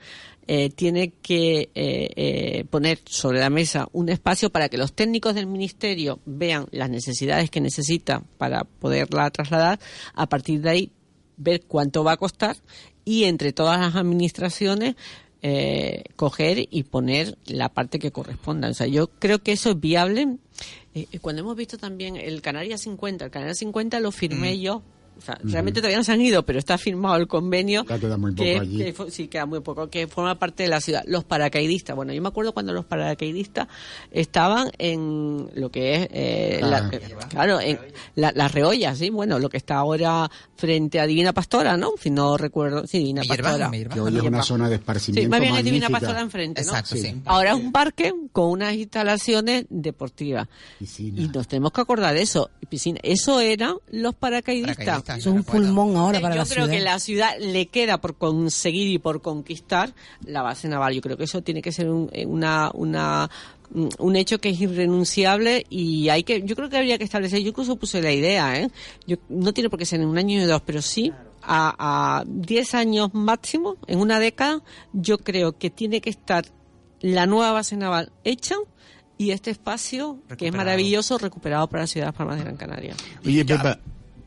eh, 0.47 0.71
tiene 0.71 1.13
que 1.23 1.71
eh, 1.75 2.11
eh, 2.17 2.65
poner 2.69 2.99
sobre 3.05 3.39
la 3.39 3.51
mesa 3.51 3.89
un 3.93 4.09
espacio 4.09 4.51
para 4.51 4.69
que 4.69 4.79
los 4.79 4.95
técnicos 4.95 5.35
del 5.35 5.47
ministerio 5.47 6.19
vean 6.25 6.67
las 6.73 6.91
necesidades 6.91 7.51
que 7.51 7.61
necesita 7.61 8.25
para 8.37 8.65
poderla 8.65 9.31
trasladar. 9.31 9.79
A 10.15 10.29
partir 10.29 10.61
de 10.61 10.71
ahí, 10.71 10.93
ver 11.37 11.63
cuánto 11.67 12.03
va 12.03 12.13
a 12.13 12.17
costar 12.17 12.57
y 13.05 13.25
entre 13.25 13.53
todas 13.53 13.79
las 13.79 13.95
administraciones 13.95 14.97
eh, 15.43 16.05
coger 16.17 16.69
y 16.71 16.83
poner 16.83 17.39
la 17.47 17.69
parte 17.69 17.99
que 17.99 18.11
corresponda. 18.11 18.69
O 18.69 18.75
sea, 18.75 18.87
yo 18.87 19.09
creo 19.09 19.43
que 19.43 19.53
eso 19.53 19.71
es 19.71 19.81
viable. 19.81 20.37
Eh, 20.95 21.07
cuando 21.21 21.43
hemos 21.43 21.57
visto 21.57 21.79
también 21.79 22.17
el 22.17 22.43
Canarias 22.43 22.83
50, 22.83 23.25
el 23.25 23.31
Canarias 23.31 23.59
50 23.59 24.01
lo 24.01 24.13
firmé 24.13 24.59
yo. 24.59 24.83
O 25.21 25.23
sea, 25.23 25.39
realmente 25.45 25.81
todavía 25.81 25.99
no 25.99 26.05
se 26.05 26.13
han 26.13 26.21
ido, 26.21 26.45
pero 26.45 26.59
está 26.59 26.79
firmado 26.79 27.17
el 27.17 27.29
convenio. 27.29 27.85
Ya 27.87 27.99
queda 27.99 28.17
muy 28.17 28.33
poco 28.33 28.43
que, 28.45 28.59
allí. 28.59 28.79
que 28.79 28.95
sí, 29.11 29.29
queda 29.29 29.45
muy 29.47 29.61
poco, 29.61 29.89
que 29.91 30.07
forma 30.07 30.39
parte 30.39 30.63
de 30.63 30.69
la 30.71 30.81
ciudad. 30.81 31.03
Los 31.07 31.25
paracaidistas. 31.25 31.95
Bueno, 31.95 32.13
yo 32.13 32.23
me 32.23 32.29
acuerdo 32.29 32.53
cuando 32.53 32.73
los 32.73 32.85
paracaidistas 32.87 33.69
estaban 34.11 34.71
en 34.79 35.49
lo 35.55 35.71
que 35.71 35.95
es, 35.95 36.09
eh, 36.13 36.61
Ah, 36.63 36.67
la- 36.67 36.89
eh, 36.93 37.01
claro, 37.29 37.61
en 37.61 37.79
la- 38.15 38.33
las 38.35 38.53
reollas, 38.53 38.99
sí, 38.99 39.11
bueno, 39.11 39.39
lo 39.39 39.49
que 39.49 39.57
está 39.57 39.77
ahora 39.77 40.31
frente 40.57 41.01
a 41.01 41.07
Divina 41.07 41.33
Pastora, 41.33 41.77
¿no? 41.77 41.93
Si 42.01 42.11
no 42.11 42.37
recuerdo, 42.37 42.87
sí, 42.87 42.99
Divina 42.99 43.23
Pastora. 43.27 43.71
Que 43.71 44.01
hoy 44.01 44.17
es 44.17 44.23
una 44.23 44.43
zona 44.43 44.69
de 44.69 44.77
Sí, 44.77 44.81
esparcimiento 44.81 45.31
más 45.31 45.41
bien 45.41 45.57
es 45.57 45.65
Divina. 45.65 45.89
Pastora 45.91 46.21
enfrente, 46.21 46.63
¿no? 46.63 46.69
Exacto, 46.71 46.97
sí. 46.97 47.21
Ahora 47.25 47.51
es 47.51 47.57
un 47.57 47.73
parque 47.73 48.13
con 48.33 48.51
unas 48.51 48.75
instalaciones 48.75 49.65
deportivas. 49.69 50.49
Piscina. 50.79 51.21
Y 51.21 51.29
nos 51.29 51.49
tenemos 51.49 51.73
que 51.73 51.81
acordar 51.81 52.15
de 52.15 52.23
eso. 52.23 52.51
Piscina. 52.69 53.01
Eso 53.03 53.41
eran 53.41 53.75
los 53.91 54.15
paracaidistas. 54.15 54.77
Paracaidistas, 54.77 55.10
Es 55.17 55.27
un 55.27 55.43
pulmón 55.45 55.97
ahora 55.97 56.19
Eh, 56.19 56.21
para 56.23 56.35
Yo 56.35 56.41
la 56.43 56.47
creo 56.47 56.65
ciudad. 56.67 56.71
que 56.79 56.81
la 56.85 56.99
ciudad 56.99 57.31
le 57.41 57.67
queda 57.69 58.01
por 58.01 58.17
conseguir 58.17 58.89
y 58.89 58.99
por 58.99 59.21
conquistar 59.23 59.93
la 60.25 60.43
base 60.43 60.69
naval. 60.69 60.95
Yo 60.95 61.01
creo 61.01 61.17
que 61.17 61.25
eso 61.25 61.43
tiene 61.43 61.63
que 61.63 61.73
ser 61.73 61.89
un, 61.91 62.09
eh, 62.13 62.27
una, 62.27 62.71
una, 62.75 63.31
mm, 63.73 63.89
un 63.99 64.17
hecho 64.17 64.39
que 64.41 64.51
es 64.51 64.61
irrenunciable 64.61 65.65
y 65.71 66.09
hay 66.09 66.23
que, 66.23 66.43
yo 66.43 66.57
creo 66.57 66.69
que 66.69 66.77
habría 66.79 66.99
que 66.99 67.05
establecer, 67.05 67.41
yo 67.41 67.49
incluso 67.49 67.77
puse 67.77 68.03
la 68.03 68.13
idea, 68.13 68.59
¿eh? 68.61 68.71
Yo, 69.07 69.17
no 69.29 69.53
tiene 69.53 69.71
por 69.71 69.79
qué 69.79 69.87
ser 69.87 70.01
en 70.01 70.09
un 70.09 70.19
año 70.19 70.39
ni 70.39 70.45
dos, 70.45 70.63
pero 70.65 70.83
sí 70.83 71.13
a, 71.43 72.21
a 72.21 72.25
10 72.27 72.75
años 72.75 73.11
máximo, 73.15 73.77
en 73.87 73.99
una 74.01 74.19
década, 74.21 74.63
yo 74.93 75.19
creo 75.19 75.57
que 75.57 75.71
tiene 75.71 76.01
que 76.01 76.11
estar 76.11 76.45
la 77.01 77.25
nueva 77.27 77.53
base 77.53 77.77
naval 77.77 78.13
hecha 78.25 78.57
y 79.17 79.31
este 79.31 79.51
espacio, 79.51 80.19
que 80.39 80.49
es 80.49 80.55
maravilloso, 80.55 81.17
recuperado 81.19 81.67
para 81.69 81.83
la 81.83 81.87
ciudad 81.87 82.07
de 82.07 82.13
Las 82.13 82.17
Palmas 82.17 82.37
de 82.37 82.43
Gran 82.45 82.57
Canaria. 82.57 82.95
Oye, 83.25 83.45
Pepa, 83.45 83.79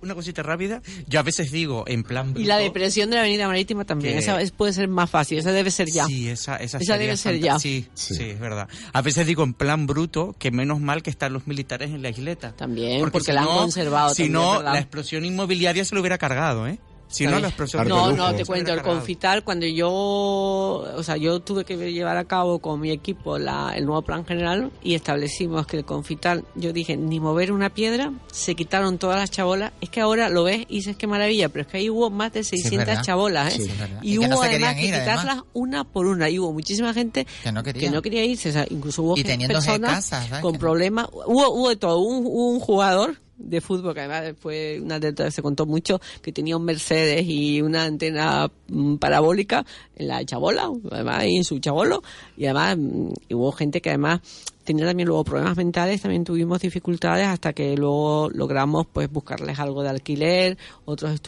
una 0.04 0.16
cosita 0.16 0.44
rápida. 0.44 0.82
Yo 1.08 1.20
a 1.20 1.24
veces 1.24 1.52
digo, 1.52 1.84
en 1.88 2.04
plan. 2.04 2.34
Y 2.38 2.44
la 2.44 2.56
bruto, 2.58 2.66
depresión 2.70 3.10
de 3.10 3.16
la 3.16 3.22
Avenida 3.22 3.48
Marítima 3.48 3.86
también. 3.86 4.14
Que- 4.14 4.20
Esa 4.20 4.40
es- 4.42 4.52
puede 4.52 4.74
ser 4.74 4.88
más 4.88 5.10
fácil. 5.10 5.40
Esa 5.40 5.52
debe 5.52 5.72
ser 5.72 5.90
ya. 5.90 6.06
Sí, 6.06 6.30
esa, 6.30 6.58
esa, 6.58 6.78
Esa 6.78 6.98
debe 6.98 7.18
ser 7.18 7.40
ya. 7.40 7.58
Sí, 7.58 7.88
Sí. 7.94 8.16
sí, 8.16 8.24
es 8.32 8.40
verdad. 8.40 8.68
A 8.94 9.02
veces 9.02 9.26
digo 9.26 9.44
en 9.44 9.54
plan 9.54 9.88
bruto 9.88 10.36
que 10.38 10.52
menos 10.52 10.80
mal 10.80 11.02
que 11.02 11.10
están 11.10 11.34
los 11.34 11.48
militares 11.48 11.90
en 11.92 12.02
la 12.02 12.10
isleta. 12.10 12.52
También, 12.56 13.00
porque 13.00 13.20
si 13.22 13.32
la 13.32 13.42
han 13.42 13.48
no- 13.48 13.58
conservado 13.58 14.10
Si 14.14 14.24
también, 14.24 14.34
no, 14.34 14.58
¿verdad? 14.58 14.74
la 14.74 14.80
explosión 14.80 15.26
inmobiliaria 15.26 15.84
se 15.86 15.96
lo 15.96 16.02
hubiera 16.02 16.18
cargado, 16.18 16.68
¿eh? 16.68 16.78
Si 17.14 17.26
no, 17.28 17.38
explosión 17.38 17.80
Parte 17.82 17.90
No, 17.94 18.12
no, 18.12 18.34
te 18.36 18.44
cuento, 18.44 18.74
el 18.74 18.82
Confital, 18.82 19.44
cuando 19.44 19.68
yo, 19.68 19.92
o 19.92 21.04
sea, 21.04 21.16
yo 21.18 21.40
tuve 21.42 21.64
que 21.64 21.78
llevar 21.94 22.18
a 22.18 22.26
cabo 22.26 22.58
con 22.60 22.80
mi 22.80 22.90
equipo 22.90 23.38
la, 23.38 23.74
el 23.76 23.86
nuevo 23.86 24.02
plan 24.02 24.26
general 24.26 24.72
y 24.82 24.96
establecimos 24.96 25.68
que 25.68 25.78
el 25.78 25.86
Confital, 25.86 26.44
yo 26.56 26.74
dije, 26.74 26.98
ni 26.98 27.20
mover 27.20 27.52
una 27.52 27.70
piedra, 27.70 28.12
se 28.32 28.56
quitaron 28.56 28.98
todas 28.98 29.18
las 29.18 29.30
chabolas, 29.30 29.74
es 29.80 29.90
que 29.92 30.02
ahora 30.02 30.30
lo 30.30 30.44
ves 30.44 30.66
y 30.70 30.78
dices 30.78 30.96
que 30.98 31.06
maravilla, 31.06 31.50
pero 31.50 31.62
es 31.62 31.68
que 31.68 31.78
ahí 31.78 31.90
hubo 31.90 32.10
más 32.10 32.34
de 32.34 32.44
600 32.44 32.86
verdad. 32.88 33.04
chabolas, 33.04 33.54
¿eh? 33.54 33.62
Sí. 33.64 33.72
Y, 34.02 34.16
Y 34.16 34.20
que 34.20 34.28
no 34.28 34.36
hubo 34.36 34.44
además 34.44 34.74
que 34.76 34.92
además. 34.92 35.00
quitarlas 35.22 35.44
una 35.54 35.84
por 35.84 36.08
una, 36.08 36.30
y 36.32 36.40
hubo 36.40 36.52
muchísima 36.52 36.94
gente 36.94 37.28
Que 37.44 37.52
no 37.52 37.62
quería. 37.62 38.02
quería 38.02 38.26
irse, 38.26 38.50
o 38.50 38.54
sea, 38.54 38.66
incluso 38.70 39.04
hubo 39.04 39.18
Y 39.18 39.24
personas 39.24 40.10
con 40.42 40.54
Que 40.54 40.60
problemas, 40.60 41.08
hubo, 41.12 41.50
hubo 41.54 41.70
de 41.70 41.76
todo, 41.76 42.00
un, 42.00 42.26
un 42.26 42.60
jugador 42.60 43.22
de 43.44 43.62
fútbol 43.62 43.94
que 43.94 44.02
además 44.02 44.36
fue 44.40 44.80
una 44.82 44.96
anécdota 44.96 45.26
que 45.26 45.32
se 45.32 45.42
contó 45.42 45.66
mucho 45.66 46.00
que 46.22 46.32
tenía 46.32 46.58
un 46.58 46.66
Mercedes 46.66 47.24
y 47.26 47.62
una 47.62 47.84
antena 47.84 48.50
mm, 48.68 48.96
parabólica 48.96 49.66
en 49.96 50.08
la 50.08 50.26
chabola 50.26 50.70
además 50.92 51.20
ahí 51.20 51.38
en 51.38 51.44
su 51.44 51.60
chabolo. 51.60 52.02
Y 52.38 52.46
además 52.46 52.78
mm, 52.78 53.12
y 53.30 53.34
hubo 53.34 53.52
gente 53.52 53.82
que 53.82 53.90
además 53.90 54.22
tenía 54.64 54.86
también 54.86 55.08
luego 55.08 55.24
problemas 55.24 55.58
mentales 55.58 56.02
también 56.02 56.24
tuvimos 56.24 56.62
dificultades 56.62 57.28
hasta 57.28 57.52
que 57.54 57.76
luego 57.76 58.30
logramos 58.34 58.88
pues 58.92 59.12
buscarles 59.12 59.60
algo 59.60 59.84
de 59.84 59.90
alquiler. 59.90 60.58
Otros 60.86 61.22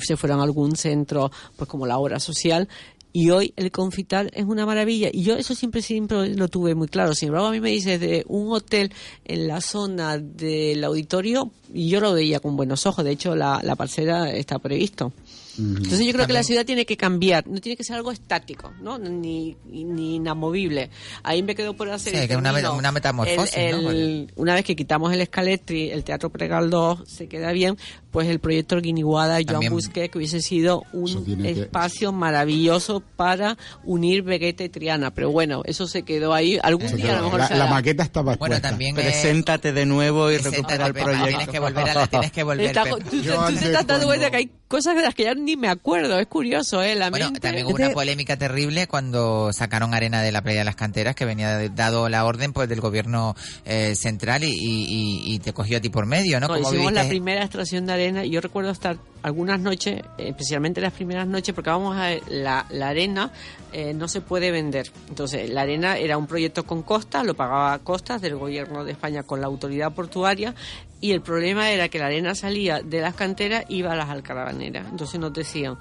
se 0.00 0.16
fueron 0.16 0.40
a 0.40 0.42
algún 0.42 0.76
centro 0.76 1.30
pues 1.56 1.68
como 1.68 1.86
la 1.86 1.98
obra 1.98 2.20
social 2.20 2.68
y 3.16 3.30
hoy 3.30 3.54
el 3.56 3.70
confital 3.70 4.30
es 4.34 4.44
una 4.44 4.66
maravilla. 4.66 5.08
Y 5.10 5.22
yo 5.22 5.36
eso 5.36 5.54
siempre, 5.54 5.80
siempre 5.80 6.34
lo 6.34 6.48
tuve 6.48 6.74
muy 6.74 6.86
claro. 6.86 7.14
Sin 7.14 7.28
embargo, 7.28 7.46
a 7.46 7.50
mí 7.50 7.60
me 7.60 7.70
dices 7.70 7.98
de 7.98 8.26
un 8.28 8.52
hotel 8.52 8.92
en 9.24 9.48
la 9.48 9.62
zona 9.62 10.18
del 10.18 10.84
auditorio 10.84 11.50
y 11.72 11.88
yo 11.88 12.00
lo 12.00 12.12
veía 12.12 12.40
con 12.40 12.58
buenos 12.58 12.84
ojos. 12.84 13.06
De 13.06 13.12
hecho, 13.12 13.34
la, 13.34 13.62
la 13.62 13.74
parcela 13.74 14.30
está 14.30 14.58
previsto. 14.58 15.14
Entonces 15.58 16.06
yo 16.06 16.12
creo 16.12 16.26
que 16.26 16.32
la 16.32 16.42
ciudad 16.42 16.64
tiene 16.64 16.84
que 16.86 16.96
cambiar, 16.96 17.46
no 17.46 17.60
tiene 17.60 17.76
que 17.76 17.84
ser 17.84 17.96
algo 17.96 18.12
estático, 18.12 18.72
¿no? 18.82 18.98
Ni, 18.98 19.56
ni 19.66 20.16
inamovible. 20.16 20.90
Ahí 21.22 21.42
me 21.42 21.54
quedo 21.54 21.74
por 21.74 21.88
hacer... 21.90 22.16
Sí, 22.20 22.28
que 22.28 22.36
una- 22.36 22.52
una 22.72 22.92
metamorfosis, 22.92 23.56
El- 23.56 23.82
¿no? 23.84 23.90
el- 23.90 24.32
Una 24.36 24.54
vez 24.54 24.64
que 24.64 24.76
quitamos 24.76 25.12
el 25.12 25.20
Escaletri, 25.20 25.90
el 25.90 26.04
Teatro 26.04 26.30
Pregal 26.30 26.70
2 26.70 27.00
se 27.06 27.28
queda 27.28 27.52
bien, 27.52 27.76
pues 28.10 28.28
el 28.28 28.38
proyecto 28.40 28.80
Guiniguada, 28.80 29.40
También- 29.42 29.72
Busquets, 29.72 30.10
que 30.10 30.18
hubiese 30.18 30.40
sido 30.40 30.82
Eso 30.92 31.18
un 31.18 31.24
tiene 31.24 31.54
que- 31.54 31.60
espacio 31.62 32.12
maravilloso 32.12 33.00
para 33.16 33.56
unir 33.84 34.22
Vegeta 34.22 34.64
y 34.64 34.68
Triana. 34.68 35.12
Pero 35.12 35.30
bueno, 35.30 35.62
eso 35.64 35.86
se 35.86 36.02
quedó 36.02 36.34
ahí. 36.34 36.58
Algún 36.62 36.88
Se 36.88 36.96
día 36.96 37.06
a 37.06 37.08
lo 37.08 37.14
quedó. 37.16 37.24
mejor 37.24 37.40
la, 37.40 37.48
se 37.48 37.56
la 37.56 37.66
maqueta 37.66 38.02
estaba 38.02 38.36
Bueno, 38.36 38.60
también... 38.60 38.94
Preséntate 38.94 39.72
de 39.72 39.86
nuevo 39.86 40.30
y 40.30 40.38
recupera 40.38 40.86
el 40.86 40.92
proyecto. 40.94 41.26
Tienes 41.28 41.48
que 41.48 41.58
volver 41.58 41.88
a 41.90 41.94
la, 41.94 42.06
tienes 42.06 42.32
que 42.32 42.42
volver, 42.42 42.72
tú, 42.90 42.98
tú- 43.10 43.22
Yo 43.22 43.44
te 43.46 43.54
estás 43.54 43.86
dando 43.86 44.06
cuenta 44.06 44.30
que 44.30 44.36
hay 44.36 44.50
cosas 44.68 44.96
de 44.96 45.02
las 45.02 45.14
que 45.14 45.24
ya 45.24 45.34
ni 45.34 45.56
me 45.56 45.68
acuerdo. 45.68 46.18
Es 46.18 46.26
curioso, 46.26 46.82
¿eh? 46.82 46.94
La 46.94 47.10
Bueno, 47.10 47.26
mente... 47.26 47.40
también 47.40 47.66
hubo 47.66 47.74
una 47.74 47.90
polémica 47.90 48.36
terrible 48.36 48.86
cuando 48.86 49.52
sacaron 49.52 49.94
arena 49.94 50.22
de 50.22 50.32
la 50.32 50.42
playa 50.42 50.60
de 50.60 50.64
las 50.64 50.76
canteras 50.76 51.14
que 51.14 51.24
venía 51.24 51.68
dado 51.70 52.08
la 52.08 52.24
orden 52.24 52.52
pues 52.52 52.68
del 52.68 52.80
gobierno 52.80 53.34
eh, 53.64 53.94
central 53.94 54.44
y, 54.44 54.52
y- 54.58 55.38
te 55.38 55.52
cogió 55.52 55.78
a 55.78 55.80
ti 55.80 55.88
por 55.90 56.06
medio, 56.06 56.40
¿no? 56.40 56.48
Como 56.48 56.60
hicimos 56.60 56.92
la 56.92 57.06
primera 57.08 57.42
extracción 57.42 57.86
de 57.86 57.92
arena 57.92 58.24
y 58.24 58.30
yo 58.30 58.40
recuerdo 58.40 58.70
estar 58.70 58.96
algunas 59.22 59.60
noches, 59.60 60.02
especialmente 60.18 60.80
las 60.80 60.92
primeras 60.92 61.26
noches, 61.26 61.54
porque 61.54 61.70
vamos 61.70 61.96
a 61.96 62.06
ver, 62.08 62.22
la, 62.28 62.64
la 62.70 62.88
arena 62.88 63.30
eh, 63.72 63.92
no 63.92 64.08
se 64.08 64.20
puede 64.20 64.50
vender. 64.50 64.90
Entonces, 65.08 65.50
la 65.50 65.62
arena 65.62 65.98
era 65.98 66.16
un 66.16 66.26
proyecto 66.26 66.64
con 66.64 66.82
costas, 66.82 67.24
lo 67.24 67.34
pagaba 67.34 67.78
costas 67.80 68.22
del 68.22 68.36
gobierno 68.36 68.84
de 68.84 68.92
España 68.92 69.22
con 69.24 69.40
la 69.40 69.46
autoridad 69.48 69.92
portuaria 69.92 70.54
y 71.00 71.12
el 71.12 71.20
problema 71.20 71.70
era 71.70 71.88
que 71.88 71.98
la 71.98 72.06
arena 72.06 72.34
salía 72.34 72.80
de 72.80 73.00
las 73.00 73.14
canteras 73.14 73.64
y 73.68 73.76
iba 73.76 73.92
a 73.92 73.96
las 73.96 74.08
alcarabaneras. 74.08 74.86
Entonces 74.90 75.20
nos 75.20 75.32
decían, 75.32 75.76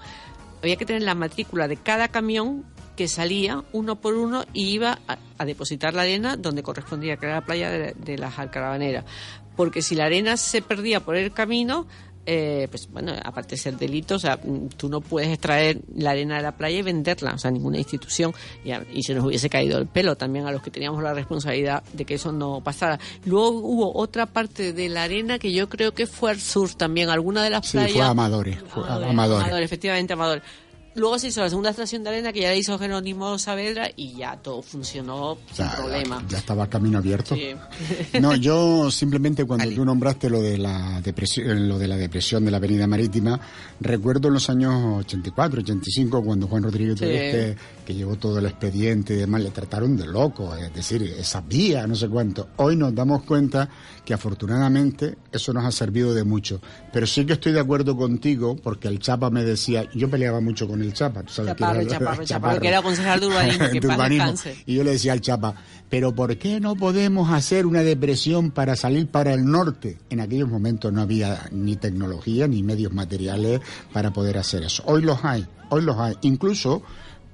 había 0.61 0.75
que 0.75 0.85
tener 0.85 1.03
la 1.03 1.15
matrícula 1.15 1.67
de 1.67 1.77
cada 1.77 2.07
camión 2.09 2.65
que 2.95 3.07
salía 3.07 3.63
uno 3.71 3.97
por 3.97 4.15
uno 4.15 4.45
y 4.53 4.69
iba 4.69 4.99
a, 5.07 5.45
depositar 5.45 5.93
la 5.93 6.03
arena 6.03 6.37
donde 6.37 6.63
correspondía, 6.63 7.17
que 7.17 7.25
era 7.25 7.35
la 7.35 7.45
playa 7.45 7.69
de, 7.69 7.93
de 7.93 8.17
las 8.17 8.39
alcarabaneras. 8.39 9.05
Porque 9.55 9.81
si 9.81 9.95
la 9.95 10.05
arena 10.05 10.37
se 10.37 10.61
perdía 10.61 10.99
por 10.99 11.15
el 11.15 11.31
camino, 11.31 11.87
eh, 12.25 12.67
pues 12.71 12.89
bueno, 12.91 13.13
aparte 13.23 13.51
de 13.51 13.57
ser 13.57 13.77
delito, 13.77 14.15
o 14.15 14.19
sea, 14.19 14.39
tú 14.77 14.89
no 14.89 15.01
puedes 15.01 15.29
extraer 15.29 15.79
la 15.95 16.11
arena 16.11 16.37
de 16.37 16.43
la 16.43 16.51
playa 16.57 16.79
y 16.79 16.81
venderla, 16.81 17.33
o 17.33 17.37
sea, 17.37 17.51
ninguna 17.51 17.77
institución, 17.77 18.33
y, 18.63 18.71
a- 18.71 18.83
y 18.93 19.03
se 19.03 19.13
nos 19.13 19.25
hubiese 19.25 19.49
caído 19.49 19.77
el 19.77 19.87
pelo 19.87 20.15
también 20.15 20.45
a 20.47 20.51
los 20.51 20.61
que 20.61 20.71
teníamos 20.71 21.01
la 21.03 21.13
responsabilidad 21.13 21.83
de 21.93 22.05
que 22.05 22.15
eso 22.15 22.31
no 22.31 22.61
pasara. 22.63 22.99
Luego 23.25 23.49
hubo 23.49 23.95
otra 23.97 24.25
parte 24.25 24.73
de 24.73 24.89
la 24.89 25.03
arena 25.03 25.39
que 25.39 25.51
yo 25.53 25.69
creo 25.69 25.93
que 25.93 26.07
fue 26.07 26.31
al 26.31 26.39
sur 26.39 26.73
también, 26.73 27.09
alguna 27.09 27.43
de 27.43 27.49
las 27.51 27.65
Sí, 27.67 27.73
playas. 27.77 27.93
fue 27.93 28.01
Amadores. 28.05 28.57
Fue 28.67 28.83
Amadores, 28.83 29.09
Amadores. 29.09 29.43
Amadores, 29.43 29.65
efectivamente, 29.65 30.13
Amador. 30.13 30.41
Luego 30.95 31.19
se 31.19 31.27
hizo 31.27 31.41
la 31.41 31.49
segunda 31.49 31.69
estación 31.71 32.03
de 32.03 32.09
arena 32.09 32.31
que 32.31 32.41
ya 32.41 32.49
la 32.49 32.55
hizo 32.55 32.77
Jerónimo 32.79 33.37
Saavedra 33.37 33.89
y 33.95 34.15
ya 34.15 34.37
todo 34.37 34.61
funcionó 34.61 35.37
sin 35.47 35.57
sea, 35.57 35.75
problema. 35.75 36.23
Ya 36.29 36.37
estaba 36.37 36.63
el 36.63 36.69
camino 36.69 36.97
abierto. 36.97 37.35
Sí. 37.35 37.55
No, 38.21 38.33
yo 38.35 38.89
simplemente 38.91 39.45
cuando 39.45 39.65
Ali. 39.65 39.75
tú 39.75 39.83
nombraste 39.83 40.29
lo 40.29 40.41
de 40.41 40.57
la 40.57 41.01
depresión, 41.01 41.67
lo 41.67 41.77
de 41.77 41.87
la 41.87 41.97
depresión 41.97 42.45
de 42.45 42.51
la 42.51 42.57
Avenida 42.57 42.87
Marítima, 42.87 43.39
recuerdo 43.81 44.29
en 44.29 44.35
los 44.35 44.49
años 44.49 44.99
84, 45.05 45.61
85 45.61 46.23
cuando 46.23 46.47
Juan 46.47 46.63
Rodríguez 46.63 46.97
Sí. 46.97 47.05
Que, 47.85 47.93
llevó 47.93 48.15
todo 48.15 48.39
el 48.39 48.45
expediente 48.45 49.13
y 49.13 49.17
demás, 49.17 49.41
le 49.41 49.51
trataron 49.51 49.95
de 49.95 50.05
loco, 50.07 50.55
es 50.55 50.73
decir, 50.73 51.03
esa 51.03 51.41
vía, 51.41 51.85
no 51.87 51.95
sé 51.95 52.09
cuánto. 52.09 52.49
Hoy 52.57 52.75
nos 52.75 52.93
damos 52.93 53.23
cuenta 53.23 53.69
que 54.03 54.13
afortunadamente 54.13 55.17
eso 55.31 55.53
nos 55.53 55.65
ha 55.65 55.71
servido 55.71 56.13
de 56.13 56.23
mucho. 56.23 56.61
Pero 56.91 57.07
sí 57.07 57.25
que 57.25 57.33
estoy 57.33 57.51
de 57.53 57.59
acuerdo 57.59 57.95
contigo 57.97 58.55
porque 58.55 58.87
el 58.87 58.99
Chapa 58.99 59.29
me 59.29 59.43
decía, 59.43 59.89
yo 59.93 60.09
peleaba 60.09 60.41
mucho 60.41 60.67
con 60.67 60.81
el 60.81 60.93
Chapa, 60.93 61.23
tú 61.23 61.33
sabes 61.33 61.51
Chaparro, 61.55 61.79
que 61.79 61.85
era- 61.85 61.89
Chaparro, 61.99 62.23
Chaparro, 62.25 62.61
que 62.61 62.67
era 62.67 62.81
concejal 62.81 63.19
de 63.19 63.27
urbanismo, 63.27 63.69
que 63.69 63.79
De 63.79 63.87
urbanismo. 63.87 64.33
Y 64.65 64.75
yo 64.75 64.83
le 64.83 64.91
decía 64.91 65.13
al 65.13 65.21
Chapa, 65.21 65.55
pero 65.89 66.13
¿por 66.13 66.37
qué 66.37 66.59
no 66.59 66.75
podemos 66.75 67.31
hacer 67.31 67.65
una 67.65 67.81
depresión 67.81 68.51
para 68.51 68.75
salir 68.75 69.07
para 69.07 69.33
el 69.33 69.45
norte? 69.45 69.97
En 70.09 70.19
aquellos 70.19 70.49
momentos 70.49 70.91
no 70.93 71.01
había 71.01 71.49
ni 71.51 71.75
tecnología 71.75 72.47
ni 72.47 72.63
medios 72.63 72.93
materiales 72.93 73.61
para 73.93 74.11
poder 74.11 74.37
hacer 74.37 74.63
eso. 74.63 74.83
Hoy 74.85 75.01
los 75.01 75.23
hay, 75.23 75.45
hoy 75.69 75.81
los 75.83 75.97
hay. 75.97 76.15
Incluso 76.21 76.83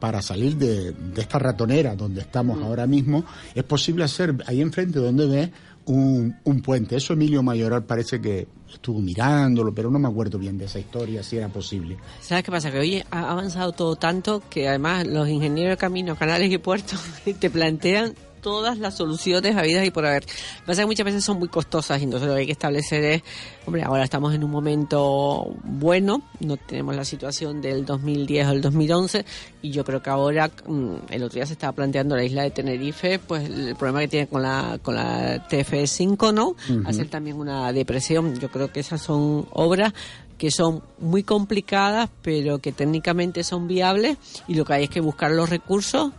para 0.01 0.21
salir 0.21 0.57
de, 0.57 0.91
de 0.91 1.21
esta 1.21 1.37
ratonera 1.39 1.95
donde 1.95 2.21
estamos 2.21 2.57
Mm. 2.57 2.63
ahora 2.63 2.87
mismo, 2.87 3.23
es 3.55 3.63
posible 3.63 4.03
hacer 4.03 4.35
ahí 4.47 4.59
enfrente 4.59 4.97
donde 4.99 5.27
ves 5.27 5.49
un, 5.85 6.35
un 6.43 6.61
puente. 6.61 6.95
Eso 6.95 7.13
Emilio 7.13 7.43
Mayoral 7.43 7.83
parece 7.83 8.19
que 8.19 8.47
estuvo 8.73 8.99
mirándolo, 8.99 9.73
pero 9.73 9.91
no 9.91 9.99
me 9.99 10.07
acuerdo 10.07 10.39
bien 10.39 10.57
de 10.57 10.65
esa 10.65 10.79
historia, 10.79 11.21
si 11.23 11.37
era 11.37 11.49
posible. 11.49 11.97
¿Sabes 12.19 12.43
qué 12.43 12.51
pasa? 12.51 12.71
Que 12.71 12.79
hoy 12.79 13.03
ha 13.11 13.31
avanzado 13.31 13.71
todo 13.73 13.95
tanto 13.95 14.41
que 14.49 14.67
además 14.67 15.05
los 15.05 15.29
ingenieros 15.29 15.73
de 15.73 15.77
caminos, 15.77 16.17
canales 16.17 16.51
y 16.51 16.57
puertos 16.57 16.99
te 17.39 17.49
plantean 17.49 18.13
todas 18.41 18.77
las 18.77 18.95
soluciones 18.95 19.55
habidas 19.55 19.85
y 19.85 19.91
por 19.91 20.05
haber. 20.05 20.23
Lo 20.23 20.29
que 20.29 20.65
pasa 20.65 20.71
es 20.71 20.79
que 20.79 20.85
muchas 20.85 21.05
veces 21.05 21.23
son 21.23 21.39
muy 21.39 21.47
costosas 21.47 21.99
y 22.01 22.03
entonces 22.03 22.27
lo 22.27 22.35
que 22.35 22.41
hay 22.41 22.45
que 22.45 22.51
establecer 22.51 23.03
es, 23.03 23.23
hombre, 23.65 23.83
ahora 23.83 24.03
estamos 24.03 24.33
en 24.33 24.43
un 24.43 24.51
momento 24.51 25.53
bueno, 25.63 26.21
no 26.39 26.57
tenemos 26.57 26.95
la 26.95 27.05
situación 27.05 27.61
del 27.61 27.85
2010 27.85 28.47
o 28.47 28.51
el 28.51 28.61
2011 28.61 29.25
y 29.61 29.71
yo 29.71 29.85
creo 29.85 30.01
que 30.01 30.09
ahora, 30.09 30.49
mm, 30.67 30.95
el 31.09 31.23
otro 31.23 31.35
día 31.35 31.45
se 31.45 31.53
estaba 31.53 31.73
planteando 31.73 32.15
la 32.15 32.23
isla 32.23 32.43
de 32.43 32.51
Tenerife, 32.51 33.19
pues 33.19 33.49
el 33.49 33.75
problema 33.75 33.99
que 34.01 34.07
tiene 34.07 34.27
con 34.27 34.41
la, 34.41 34.79
con 34.81 34.95
la 34.95 35.47
TF5, 35.47 36.33
¿no? 36.33 36.55
Hacer 36.85 37.09
también 37.09 37.37
una 37.37 37.71
depresión. 37.71 38.39
Yo 38.39 38.49
creo 38.49 38.71
que 38.71 38.79
esas 38.79 39.01
son 39.01 39.47
obras 39.51 39.93
que 40.41 40.49
son 40.49 40.81
muy 40.97 41.21
complicadas, 41.21 42.09
pero 42.23 42.57
que 42.57 42.71
técnicamente 42.71 43.43
son 43.43 43.67
viables 43.67 44.17
y 44.47 44.55
lo 44.55 44.65
que 44.65 44.73
hay 44.73 44.83
es 44.85 44.89
que 44.89 44.99
buscar 44.99 45.29
los 45.29 45.51
recursos 45.51 46.11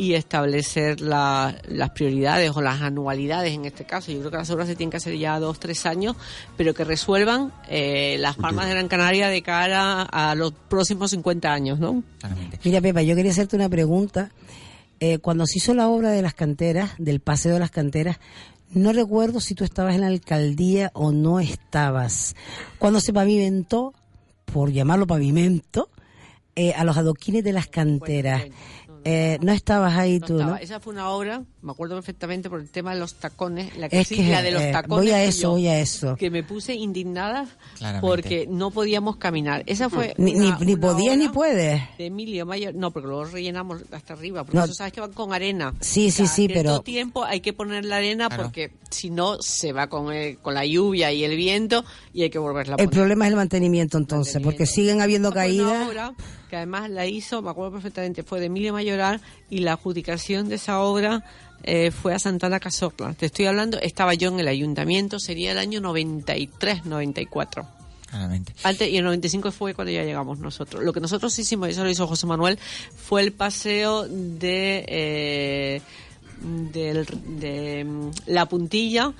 y 0.00 0.14
establecer 0.14 1.00
la- 1.02 1.54
las 1.68 1.90
prioridades 1.90 2.50
o 2.56 2.62
las 2.62 2.80
anualidades 2.80 3.52
en 3.52 3.66
este 3.66 3.84
caso. 3.84 4.10
Yo 4.10 4.20
creo 4.20 4.30
que 4.30 4.36
las 4.38 4.48
obras 4.50 4.66
se 4.66 4.74
tienen 4.74 4.90
que 4.90 4.96
hacer 4.96 5.14
ya 5.18 5.38
dos, 5.38 5.60
tres 5.60 5.84
años, 5.84 6.16
pero 6.56 6.72
que 6.72 6.84
resuelvan 6.84 7.52
eh, 7.68 8.16
las 8.18 8.36
palmas 8.36 8.64
de 8.66 8.70
Gran 8.72 8.88
Canaria 8.88 9.28
de 9.28 9.42
cara 9.42 10.02
a 10.02 10.34
los 10.34 10.52
próximos 10.52 11.10
50 11.10 11.52
años, 11.52 11.78
¿no? 11.78 12.02
Claramente. 12.18 12.58
Mira, 12.64 12.80
Pepa, 12.80 13.02
yo 13.02 13.14
quería 13.14 13.32
hacerte 13.32 13.56
una 13.56 13.68
pregunta. 13.68 14.30
Eh, 15.00 15.18
cuando 15.18 15.46
se 15.46 15.58
hizo 15.58 15.74
la 15.74 15.88
obra 15.88 16.10
de 16.12 16.22
las 16.22 16.32
canteras, 16.34 16.92
del 16.98 17.20
paseo 17.20 17.52
de 17.54 17.60
las 17.60 17.70
canteras, 17.70 18.18
no 18.70 18.92
recuerdo 18.94 19.40
si 19.40 19.54
tú 19.54 19.64
estabas 19.64 19.94
en 19.96 20.00
la 20.02 20.06
alcaldía 20.06 20.90
o 20.94 21.12
no 21.12 21.40
estabas. 21.40 22.34
Cuando 22.78 23.00
se 23.00 23.12
pavimentó, 23.12 23.92
por 24.46 24.72
llamarlo 24.72 25.06
pavimento, 25.06 25.88
eh, 26.56 26.72
a 26.74 26.84
los 26.84 26.96
adoquines 26.96 27.44
de 27.44 27.52
las 27.52 27.66
canteras. 27.66 28.42
Eh, 29.04 29.38
no 29.40 29.52
estabas 29.52 29.96
ahí 29.96 30.18
No 30.20 30.26
tú, 30.26 30.32
estaba. 30.34 30.50
¿no? 30.52 30.56
Esa 30.58 30.78
fue 30.80 30.92
una 30.92 31.08
obra, 31.08 31.42
me 31.62 31.72
acuerdo 31.72 31.94
perfectamente 31.94 32.50
por 32.50 32.60
el 32.60 32.68
tema 32.68 32.92
de 32.92 33.00
los 33.00 33.14
tacones, 33.14 33.76
la 33.76 33.88
que 33.88 34.00
Es 34.00 34.08
sí, 34.08 34.16
que 34.16 34.28
la 34.30 34.42
de 34.42 34.50
los 34.50 34.62
eh, 34.62 34.72
tacones. 34.72 34.98
voy 35.04 35.10
a 35.10 35.24
eso, 35.24 35.40
yo, 35.42 35.50
voy 35.52 35.66
a 35.68 35.80
eso. 35.80 36.16
Que 36.16 36.30
me 36.30 36.42
puse 36.42 36.74
indignada 36.74 37.46
Claramente. 37.78 38.06
porque 38.06 38.46
no 38.48 38.70
podíamos 38.70 39.16
caminar. 39.16 39.62
Esa 39.66 39.88
fue. 39.88 40.14
Ni, 40.18 40.34
ni, 40.34 40.46
una- 40.48 40.58
ni 40.58 40.72
una 40.74 40.80
podías 40.80 41.16
ni 41.16 41.28
puedes. 41.28 41.82
De 41.98 42.06
Emilio 42.06 42.44
Mayor, 42.46 42.74
no, 42.74 42.90
porque 42.90 43.08
luego 43.08 43.24
rellenamos 43.24 43.82
hasta 43.90 44.12
arriba, 44.14 44.44
porque 44.44 44.58
No. 44.58 44.64
eso 44.64 44.74
sabes 44.74 44.92
que 44.92 45.00
van 45.00 45.12
con 45.12 45.32
arena. 45.32 45.74
Sí, 45.80 46.10
sí, 46.10 46.26
sí, 46.26 46.46
cierto 46.46 46.54
pero- 46.54 46.80
tiempo 46.80 47.24
hay 47.24 47.40
que 47.40 47.52
poner 47.52 47.84
la 47.84 47.96
arena 47.96 48.28
Claro. 48.28 48.44
porque 48.44 48.72
si 48.90 49.10
no 49.10 49.40
se 49.40 49.72
va 49.72 49.86
con, 49.88 50.12
el- 50.12 50.38
con 50.38 50.54
la 50.54 50.66
lluvia 50.66 51.12
y 51.12 51.24
el 51.24 51.36
viento 51.36 51.84
y 52.12 52.22
hay 52.22 52.30
que 52.30 52.38
volverla 52.38 52.74
a 52.74 52.82
El 52.82 52.88
poner. 52.88 53.00
problema 53.00 53.24
es 53.26 53.30
el 53.30 53.36
mantenimiento 53.36 53.96
entonces, 53.98 54.42
porque 54.42 54.66
siguen 54.66 55.00
habiendo 55.00 55.32
caídas. 55.32 55.88
Que 56.50 56.56
además 56.56 56.90
la 56.90 57.06
hizo, 57.06 57.40
me 57.40 57.50
acuerdo 57.50 57.72
perfectamente, 57.72 58.24
fue 58.24 58.40
de 58.40 58.46
Emilio 58.46 58.72
Mayoral 58.72 59.20
y 59.48 59.60
la 59.60 59.74
adjudicación 59.74 60.48
de 60.48 60.56
esa 60.56 60.80
obra 60.80 61.24
eh, 61.62 61.92
fue 61.92 62.12
a 62.12 62.18
Santana 62.18 62.58
Cazorla. 62.58 63.14
Te 63.14 63.26
estoy 63.26 63.46
hablando, 63.46 63.78
estaba 63.80 64.14
yo 64.14 64.30
en 64.30 64.40
el 64.40 64.48
ayuntamiento, 64.48 65.20
sería 65.20 65.52
el 65.52 65.58
año 65.58 65.80
93, 65.80 66.86
94. 66.86 67.66
Claramente. 68.08 68.52
Antes, 68.64 68.88
y 68.88 68.96
el 68.96 69.04
95 69.04 69.52
fue 69.52 69.74
cuando 69.74 69.92
ya 69.92 70.02
llegamos 70.02 70.40
nosotros. 70.40 70.82
Lo 70.82 70.92
que 70.92 71.00
nosotros 71.00 71.38
hicimos, 71.38 71.68
y 71.68 71.70
eso 71.70 71.84
lo 71.84 71.90
hizo 71.90 72.08
José 72.08 72.26
Manuel, 72.26 72.58
fue 72.96 73.22
el 73.22 73.32
paseo 73.32 74.08
de, 74.08 74.84
eh, 74.88 75.82
de 76.72 77.84
mm, 77.84 78.10
la 78.26 78.46
puntilla 78.46 79.14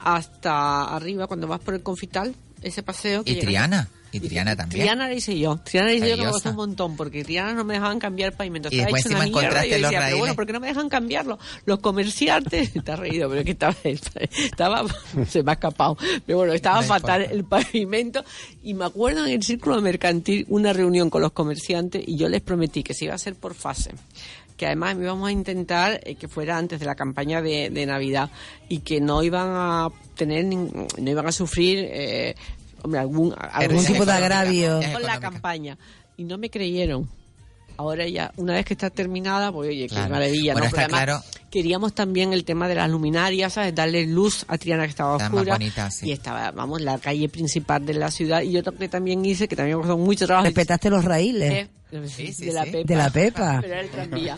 hasta 0.00 0.96
arriba, 0.96 1.28
cuando 1.28 1.46
vas 1.46 1.60
por 1.60 1.74
el 1.74 1.82
confital, 1.84 2.34
ese 2.62 2.82
paseo. 2.82 3.24
que 3.24 3.32
Y 3.32 3.40
Triana. 3.40 3.88
Y 4.10 4.20
Triana 4.20 4.56
también. 4.56 4.80
Triana 4.84 5.06
la 5.06 5.12
hice 5.12 5.38
yo. 5.38 5.58
Triana 5.58 5.88
la 5.88 5.92
hice 5.94 6.08
yo 6.08 6.16
que 6.16 6.24
me 6.24 6.30
costó 6.30 6.48
un 6.48 6.56
montón, 6.56 6.96
porque 6.96 7.24
Triana 7.24 7.52
no 7.52 7.62
me 7.64 7.74
dejaban 7.74 7.98
cambiar 7.98 8.32
pavimento. 8.34 8.70
Y 8.72 8.78
después 8.78 9.04
encima 9.04 9.24
mierda. 9.24 9.40
encontraste 9.40 9.68
yo 9.68 9.78
los 9.78 9.90
decía, 9.90 10.00
pero 10.06 10.18
bueno. 10.18 10.34
¿por 10.34 10.46
qué 10.46 10.52
no 10.54 10.60
me 10.60 10.68
dejan 10.68 10.88
cambiarlo? 10.88 11.38
Los 11.66 11.80
comerciantes, 11.80 12.72
te 12.84 12.90
has 12.92 12.98
reído, 12.98 13.28
pero 13.28 13.44
que 13.44 13.50
estaba, 13.50 13.76
estaba, 13.84 14.86
se 15.28 15.42
me 15.42 15.50
ha 15.50 15.54
escapado. 15.54 15.98
Pero 16.24 16.38
bueno, 16.38 16.54
estaba 16.54 16.80
No 16.80 16.86
fatal 16.86 17.20
importa. 17.24 17.34
el 17.34 17.44
pavimento. 17.44 18.24
Y 18.62 18.72
me 18.72 18.86
acuerdo 18.86 19.26
en 19.26 19.32
el 19.32 19.42
círculo 19.42 19.78
mercantil 19.82 20.46
una 20.48 20.72
reunión 20.72 21.10
con 21.10 21.20
los 21.20 21.32
comerciantes 21.32 22.02
y 22.06 22.16
yo 22.16 22.30
les 22.30 22.40
prometí 22.40 22.82
que 22.82 22.94
se 22.94 23.04
iba 23.04 23.12
a 23.12 23.16
hacer 23.16 23.34
por 23.34 23.52
fase 23.54 23.90
que 24.58 24.66
además 24.66 24.96
íbamos 25.00 25.28
a 25.28 25.32
intentar 25.32 26.00
eh, 26.04 26.16
que 26.16 26.28
fuera 26.28 26.58
antes 26.58 26.78
de 26.80 26.84
la 26.86 26.94
campaña 26.94 27.40
de, 27.40 27.70
de 27.70 27.86
Navidad 27.86 28.28
y 28.68 28.80
que 28.80 29.00
no 29.00 29.22
iban 29.22 29.48
a 29.50 29.88
tener 30.16 30.44
no 30.44 30.86
iban 31.10 31.26
a 31.26 31.32
sufrir 31.32 31.78
eh, 31.90 32.34
hombre, 32.82 33.00
algún, 33.00 33.34
Algún 33.38 33.84
tipo 33.86 34.04
de 34.04 34.12
agravio. 34.12 34.80
con 34.92 35.02
la 35.02 35.18
campaña 35.20 35.78
y 36.16 36.24
no 36.24 36.36
me 36.36 36.50
creyeron 36.50 37.08
ahora 37.76 38.08
ya 38.08 38.32
una 38.36 38.54
vez 38.54 38.64
que 38.66 38.74
está 38.74 38.90
terminada 38.90 39.52
pues 39.52 39.68
oye 39.70 39.86
Claro. 39.86 40.06
qué 40.06 40.10
maravilla 40.12 40.52
Bueno, 40.54 40.66
¿no? 40.66 40.72
Pero 40.72 40.86
está 40.88 41.02
además 41.02 41.24
queríamos 41.50 41.94
también 41.94 42.32
el 42.32 42.44
tema 42.44 42.66
de 42.68 42.74
las 42.74 42.90
luminarias 42.90 43.52
sabes 43.52 43.72
darle 43.74 44.04
luz 44.06 44.44
a 44.48 44.58
Triana 44.58 44.82
que 44.84 44.90
estaba 44.90 45.12
Está 45.14 45.26
oscura 45.26 45.52
bonita, 45.54 45.88
sí. 45.90 46.08
y 46.08 46.12
estaba 46.12 46.50
vamos 46.50 46.80
la 46.80 46.98
calle 46.98 47.28
principal 47.28 47.86
de 47.86 47.94
la 47.94 48.10
ciudad 48.10 48.42
y 48.42 48.50
yo 48.50 48.62
que 48.64 48.88
también 48.88 49.24
hice 49.24 49.46
que 49.46 49.54
también 49.54 49.76
me 49.78 49.82
costó 49.84 49.96
mucho 49.96 50.26
trabajo 50.26 50.46
Respetaste 50.46 50.90
los 50.90 51.04
raíles. 51.04 51.52
eh, 51.52 51.68
Sí, 52.06 52.32
sí, 52.32 52.46
de 52.46 52.52
la 52.52 52.64
sí. 52.64 52.70
Pepa. 52.72 52.86
De 52.86 52.96
la 52.96 53.10
Pepa. 53.10 53.58
Pero 53.62 53.72
era 53.74 53.82
el 53.82 53.90
tranvía. 53.90 54.36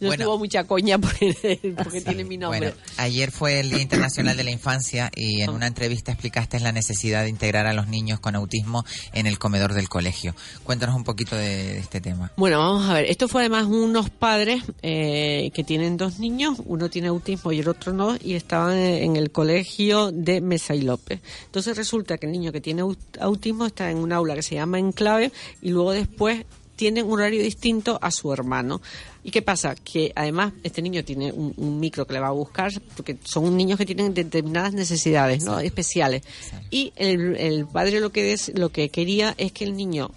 Yo 0.00 0.08
Bueno. 0.08 0.24
tuvo 0.24 0.38
mucha 0.38 0.64
coña 0.64 0.98
porque, 0.98 1.74
porque 1.82 2.00
tiene 2.00 2.24
mi 2.24 2.36
nombre. 2.38 2.60
Bueno, 2.60 2.76
ayer 2.98 3.30
fue 3.32 3.60
el 3.60 3.70
Día 3.70 3.80
Internacional 3.82 4.36
de 4.36 4.44
la 4.44 4.50
Infancia 4.50 5.10
y 5.14 5.40
en 5.42 5.50
una 5.50 5.66
entrevista 5.66 6.12
explicaste 6.12 6.60
la 6.60 6.72
necesidad 6.72 7.22
de 7.24 7.28
integrar 7.30 7.66
a 7.66 7.72
los 7.72 7.88
niños 7.88 8.20
con 8.20 8.36
autismo 8.36 8.84
en 9.12 9.26
el 9.26 9.38
comedor 9.38 9.74
del 9.74 9.88
colegio. 9.88 10.34
Cuéntanos 10.62 10.94
un 10.94 11.04
poquito 11.04 11.36
de, 11.36 11.44
de 11.74 11.78
este 11.78 12.00
tema. 12.00 12.30
Bueno, 12.36 12.58
vamos 12.58 12.88
a 12.88 12.94
ver. 12.94 13.06
Esto 13.06 13.26
fue 13.28 13.42
además 13.42 13.64
unos 13.66 14.10
padres 14.10 14.62
eh, 14.82 15.50
que 15.54 15.64
tienen 15.64 15.96
dos 15.96 16.18
niños, 16.18 16.58
uno 16.64 16.90
tiene 16.90 17.08
autismo 17.08 17.50
y 17.52 17.60
el 17.60 17.68
otro 17.68 17.92
no, 17.92 18.16
y 18.22 18.34
estaban 18.34 18.76
en 18.76 19.16
el 19.16 19.30
colegio 19.32 20.12
de 20.12 20.40
Mesa 20.40 20.74
y 20.74 20.82
López. 20.82 21.20
Entonces 21.46 21.76
resulta 21.76 22.18
que 22.18 22.26
el 22.26 22.32
niño 22.32 22.52
que 22.52 22.60
tiene 22.60 22.82
au- 22.82 22.96
autismo 23.20 23.66
está 23.66 23.90
en 23.90 23.98
un 23.98 24.12
aula 24.12 24.34
que 24.34 24.42
se 24.42 24.54
llama 24.54 24.78
Enclave 24.78 25.32
y 25.60 25.70
luego 25.70 25.92
después 25.92 26.44
tienen 26.76 27.06
un 27.06 27.12
horario 27.12 27.42
distinto 27.42 27.98
a 28.02 28.10
su 28.10 28.32
hermano. 28.32 28.80
¿Y 29.22 29.30
qué 29.30 29.40
pasa? 29.42 29.74
Que 29.74 30.12
además 30.14 30.52
este 30.62 30.82
niño 30.82 31.04
tiene 31.04 31.32
un, 31.32 31.54
un 31.56 31.80
micro 31.80 32.06
que 32.06 32.12
le 32.14 32.20
va 32.20 32.28
a 32.28 32.32
buscar, 32.32 32.70
porque 32.96 33.16
son 33.24 33.56
niños 33.56 33.78
que 33.78 33.86
tienen 33.86 34.12
determinadas 34.12 34.74
necesidades 34.74 35.44
¿no? 35.44 35.58
especiales. 35.60 36.22
Y 36.70 36.92
el, 36.96 37.36
el 37.36 37.66
padre 37.66 38.00
lo 38.00 38.10
que, 38.12 38.22
des- 38.22 38.52
lo 38.54 38.68
que 38.70 38.88
quería 38.90 39.34
es 39.38 39.52
que 39.52 39.64
el 39.64 39.76
niño 39.76 40.10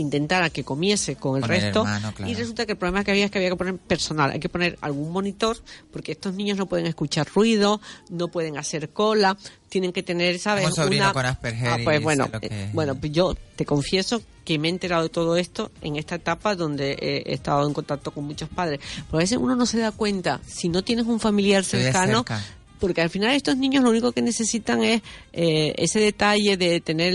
intentara 0.00 0.50
que 0.50 0.64
comiese 0.64 1.16
con 1.16 1.36
el 1.36 1.42
Con 1.42 1.52
el 1.52 1.60
resto 1.62 1.80
hermano, 1.80 2.12
claro. 2.14 2.30
y 2.30 2.34
resulta 2.34 2.66
que 2.66 2.72
el 2.72 2.78
problema 2.78 3.04
que 3.04 3.10
había 3.10 3.24
es 3.24 3.30
que 3.30 3.38
había 3.38 3.50
que 3.50 3.56
poner 3.56 3.76
personal, 3.76 4.30
hay 4.30 4.40
que 4.40 4.48
poner 4.48 4.78
algún 4.80 5.10
monitor 5.12 5.56
porque 5.92 6.12
estos 6.12 6.34
niños 6.34 6.56
no 6.56 6.66
pueden 6.66 6.86
escuchar 6.86 7.26
ruido, 7.34 7.80
no 8.08 8.28
pueden 8.28 8.56
hacer 8.58 8.90
cola, 8.90 9.36
tienen 9.68 9.92
que 9.92 10.02
tener, 10.02 10.38
¿sabes? 10.38 10.66
Un 10.66 10.72
sobrino 10.74 11.04
Una- 11.04 11.12
con 11.12 11.26
Asperger 11.26 11.68
Ah, 11.68 11.76
pues 11.84 12.02
bueno, 12.02 12.30
que 12.30 12.46
eh, 12.46 12.70
bueno, 12.72 12.96
yo 13.02 13.34
te 13.56 13.64
confieso 13.64 14.22
que 14.44 14.58
me 14.58 14.68
he 14.68 14.70
enterado 14.70 15.02
de 15.02 15.08
todo 15.10 15.36
esto 15.36 15.70
en 15.82 15.96
esta 15.96 16.14
etapa 16.14 16.54
donde 16.54 16.92
he 16.92 17.34
estado 17.34 17.66
en 17.66 17.74
contacto 17.74 18.12
con 18.12 18.24
muchos 18.24 18.48
padres. 18.48 18.80
Pero 19.06 19.18
a 19.18 19.20
veces 19.20 19.36
uno 19.38 19.54
no 19.56 19.66
se 19.66 19.78
da 19.78 19.92
cuenta, 19.92 20.40
si 20.46 20.68
no 20.70 20.82
tienes 20.82 21.04
un 21.06 21.20
familiar 21.20 21.64
cercano, 21.64 22.18
cerca. 22.18 22.42
Porque 22.78 23.02
al 23.02 23.10
final 23.10 23.34
estos 23.34 23.56
niños 23.56 23.82
lo 23.82 23.90
único 23.90 24.12
que 24.12 24.22
necesitan 24.22 24.82
es 24.82 25.02
eh, 25.32 25.74
ese 25.76 26.00
detalle 26.00 26.56
de 26.56 26.80
tener, 26.80 27.14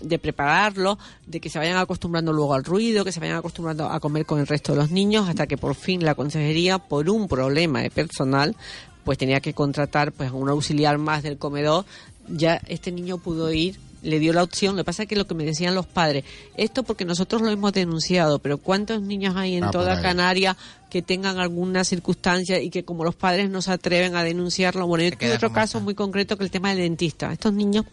de 0.00 0.18
prepararlo, 0.18 0.98
de 1.26 1.40
que 1.40 1.48
se 1.48 1.58
vayan 1.58 1.76
acostumbrando 1.76 2.32
luego 2.32 2.54
al 2.54 2.64
ruido, 2.64 3.04
que 3.04 3.12
se 3.12 3.20
vayan 3.20 3.36
acostumbrando 3.36 3.86
a 3.86 4.00
comer 4.00 4.26
con 4.26 4.40
el 4.40 4.46
resto 4.46 4.72
de 4.72 4.78
los 4.78 4.90
niños, 4.90 5.28
hasta 5.28 5.46
que 5.46 5.56
por 5.56 5.74
fin 5.74 6.04
la 6.04 6.14
consejería, 6.14 6.78
por 6.78 7.08
un 7.10 7.28
problema 7.28 7.80
de 7.82 7.90
personal, 7.90 8.56
pues 9.04 9.18
tenía 9.18 9.40
que 9.40 9.54
contratar 9.54 10.12
pues 10.12 10.30
a 10.30 10.34
un 10.34 10.48
auxiliar 10.48 10.98
más 10.98 11.22
del 11.22 11.38
comedor. 11.38 11.84
Ya 12.28 12.60
este 12.66 12.92
niño 12.92 13.18
pudo 13.18 13.52
ir 13.52 13.76
le 14.02 14.18
dio 14.18 14.32
la 14.32 14.42
opción. 14.42 14.76
Lo 14.76 14.82
que 14.82 14.86
pasa 14.86 15.04
es 15.04 15.08
que 15.08 15.16
lo 15.16 15.26
que 15.26 15.34
me 15.34 15.44
decían 15.44 15.74
los 15.74 15.86
padres, 15.86 16.24
esto 16.56 16.82
porque 16.82 17.04
nosotros 17.04 17.42
lo 17.42 17.50
hemos 17.50 17.72
denunciado, 17.72 18.38
pero 18.38 18.58
¿cuántos 18.58 19.00
niños 19.00 19.36
hay 19.36 19.56
en 19.56 19.64
Ah, 19.64 19.70
por 19.70 19.82
toda. 19.82 20.02
Canarias 20.02 20.56
que 20.92 21.00
tengan 21.00 21.38
alguna 21.38 21.84
circunstancia 21.84 22.60
y 22.60 22.68
que 22.68 22.84
como 22.84 23.02
los 23.02 23.14
padres 23.14 23.48
no 23.48 23.62
se 23.62 23.72
atreven 23.72 24.14
a 24.14 24.22
denunciarlo? 24.22 24.86
Bueno, 24.86 25.04
yo 25.04 25.08
Se 25.10 25.16
tuve 25.16 25.32
otro 25.36 25.50
caso 25.50 25.78
está. 25.78 25.84
muy 25.84 25.94
concreto 25.94 26.36
que 26.36 26.44
el 26.44 26.50
tema 26.50 26.68
del 26.68 26.80
dentista. 26.80 27.32
Estos 27.32 27.54
niños, 27.54 27.86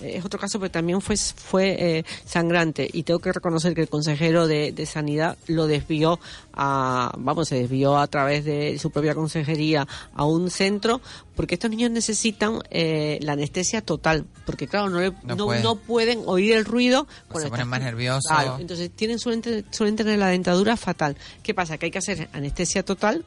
eh, 0.00 0.14
es 0.16 0.24
otro 0.24 0.40
caso, 0.40 0.58
pero 0.58 0.70
también 0.70 1.02
fue, 1.02 1.18
fue 1.18 1.76
eh, 1.98 2.04
sangrante 2.24 2.88
y 2.90 3.02
tengo 3.02 3.20
que 3.20 3.30
reconocer 3.30 3.74
que 3.74 3.82
el 3.82 3.90
consejero 3.90 4.46
de, 4.46 4.72
de 4.72 4.86
Sanidad 4.86 5.36
lo 5.48 5.66
desvió 5.66 6.18
a, 6.54 7.12
vamos, 7.18 7.48
se 7.48 7.56
desvió 7.56 7.98
a 7.98 8.06
través 8.06 8.46
de 8.46 8.78
su 8.78 8.90
propia 8.90 9.14
consejería 9.14 9.86
a 10.14 10.24
un 10.24 10.50
centro 10.50 11.02
porque 11.34 11.56
estos 11.56 11.68
niños 11.70 11.90
necesitan 11.90 12.60
eh, 12.70 13.18
la 13.20 13.32
anestesia 13.32 13.82
total, 13.82 14.24
porque 14.46 14.66
claro, 14.66 14.88
no, 14.88 15.00
le- 15.00 15.10
No 15.24 15.34
no, 15.36 15.44
pueden. 15.44 15.62
no 15.62 15.76
pueden 15.76 16.22
oír 16.24 16.54
el 16.54 16.64
ruido. 16.64 17.06
se 17.10 17.32
cuando 17.32 17.50
ponen 17.50 17.68
más 17.68 17.80
nerviosos. 17.82 18.24
Claro, 18.30 18.56
entonces 18.58 18.90
tienen 18.96 19.18
suelen, 19.18 19.42
suelen 19.70 19.96
tener 19.96 20.18
la 20.18 20.28
dentadura 20.28 20.78
fatal. 20.78 21.14
¿Qué 21.42 21.52
pasa? 21.52 21.76
Que 21.76 21.86
hay 21.86 21.92
que 21.92 21.98
hacer 21.98 22.30
anestesia 22.32 22.45
total, 22.82 23.24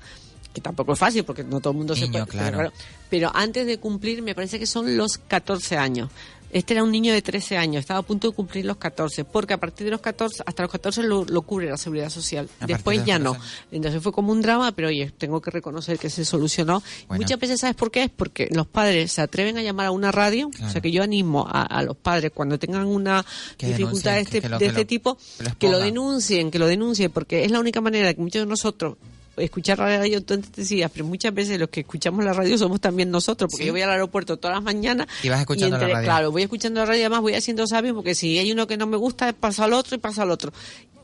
que 0.54 0.62
tampoco 0.62 0.94
es 0.94 1.00
fácil 1.00 1.24
porque 1.24 1.44
no 1.44 1.60
todo 1.60 1.72
el 1.72 1.78
mundo 1.78 1.96
se 1.96 2.08
puede. 2.08 2.26
claro. 2.26 2.58
Pero, 2.58 2.72
pero 3.10 3.32
antes 3.34 3.66
de 3.66 3.78
cumplir, 3.80 4.22
me 4.22 4.36
parece 4.36 4.60
que 4.60 4.66
son 4.66 4.98
los 4.98 5.18
14 5.18 5.78
años. 5.78 6.10
Este 6.52 6.74
era 6.74 6.84
un 6.84 6.92
niño 6.92 7.14
de 7.14 7.22
13 7.22 7.58
años, 7.58 7.82
estaba 7.82 8.00
a 8.00 8.04
punto 8.04 8.30
de 8.30 8.36
cumplir 8.36 8.66
los 8.66 8.78
14, 8.78 9.24
porque 9.26 9.54
a 9.54 9.58
partir 9.60 9.86
de 9.86 9.92
los 9.92 10.02
14, 10.02 10.44
hasta 10.46 10.64
los 10.64 10.72
14 10.72 11.04
lo, 11.04 11.24
lo 11.26 11.42
cubre 11.44 11.70
la 11.70 11.78
seguridad 11.78 12.10
social. 12.10 12.50
A 12.60 12.66
Después 12.66 13.00
de 13.00 13.06
ya 13.06 13.20
no. 13.20 13.34
14. 13.34 13.54
Entonces 13.72 14.02
fue 14.02 14.12
como 14.12 14.32
un 14.32 14.42
drama, 14.42 14.72
pero 14.72 14.88
oye, 14.88 15.12
tengo 15.18 15.42
que 15.42 15.52
reconocer 15.52 16.00
que 16.00 16.10
se 16.10 16.26
solucionó. 16.26 16.82
Bueno. 17.08 17.22
Muchas 17.22 17.40
veces, 17.40 17.60
¿sabes 17.62 17.76
por 17.76 17.92
qué? 17.92 18.04
Es 18.06 18.10
porque 18.10 18.48
los 18.52 18.66
padres 18.68 19.12
se 19.12 19.22
atreven 19.22 19.58
a 19.58 19.62
llamar 19.62 19.86
a 19.88 19.92
una 19.92 20.12
radio. 20.12 20.50
O 20.66 20.70
sea 20.70 20.82
que 20.82 20.92
yo 20.92 21.04
animo 21.04 21.46
a, 21.48 21.62
a 21.64 21.84
los 21.84 21.96
padres 21.96 22.32
cuando 22.34 22.58
tengan 22.58 22.86
una 22.88 23.24
Que 23.58 23.68
dificultad 23.68 24.14
de 24.14 24.22
este, 24.22 24.32
que- 24.38 24.42
que 24.42 24.50
lo- 24.50 24.58
de 24.60 24.66
este 24.66 24.86
tipo, 24.86 25.18
que 25.60 25.70
lo 25.70 25.78
denuncien, 25.80 26.50
que 26.52 26.58
lo 26.60 26.66
denuncien, 26.68 27.12
porque 27.12 27.46
es 27.46 27.52
la 27.52 27.60
única 27.60 27.80
manera 27.82 28.14
que 28.14 28.22
muchos 28.22 28.42
de 28.42 28.46
nosotros 28.48 28.98
escuchar 29.40 29.80
la 29.80 29.98
radio, 29.98 30.24
tú 30.24 30.42
decías, 30.56 30.90
pero 30.94 31.06
muchas 31.06 31.34
veces 31.34 31.60
los 31.60 31.70
que 31.70 31.82
escuchamos 31.82 32.24
la 32.24 32.34
radio 32.34 32.58
somos 32.58 32.80
también 32.82 33.10
nosotros, 33.12 33.50
porque 33.52 33.64
Sí. 33.64 33.68
yo 33.68 33.74
voy 33.74 33.82
al 33.82 33.90
aeropuerto 33.92 34.38
todas 34.38 34.56
las 34.58 34.64
mañanas 34.64 35.08
Y 35.24 35.30
vas 35.30 35.40
escuchando 35.40 35.78
la 35.78 35.88
radio. 35.88 36.04
Claro, 36.06 36.32
voy 36.32 36.44
escuchando 36.44 36.80
la 36.82 36.86
radio 36.86 37.00
y 37.00 37.04
además 37.04 37.22
voy 37.22 37.34
haciendo 37.34 37.66
sabio, 37.68 37.96
porque 37.96 38.16
si 38.16 38.38
hay 38.38 38.52
uno 38.52 38.68
que 38.68 38.78
no 38.78 38.88
me 38.88 38.98
gusta, 38.98 39.32
paso 39.34 39.64
al 39.64 39.74
otro 39.74 39.96
y 39.96 40.00
paso 40.00 40.22
al 40.22 40.32
otro. 40.32 40.52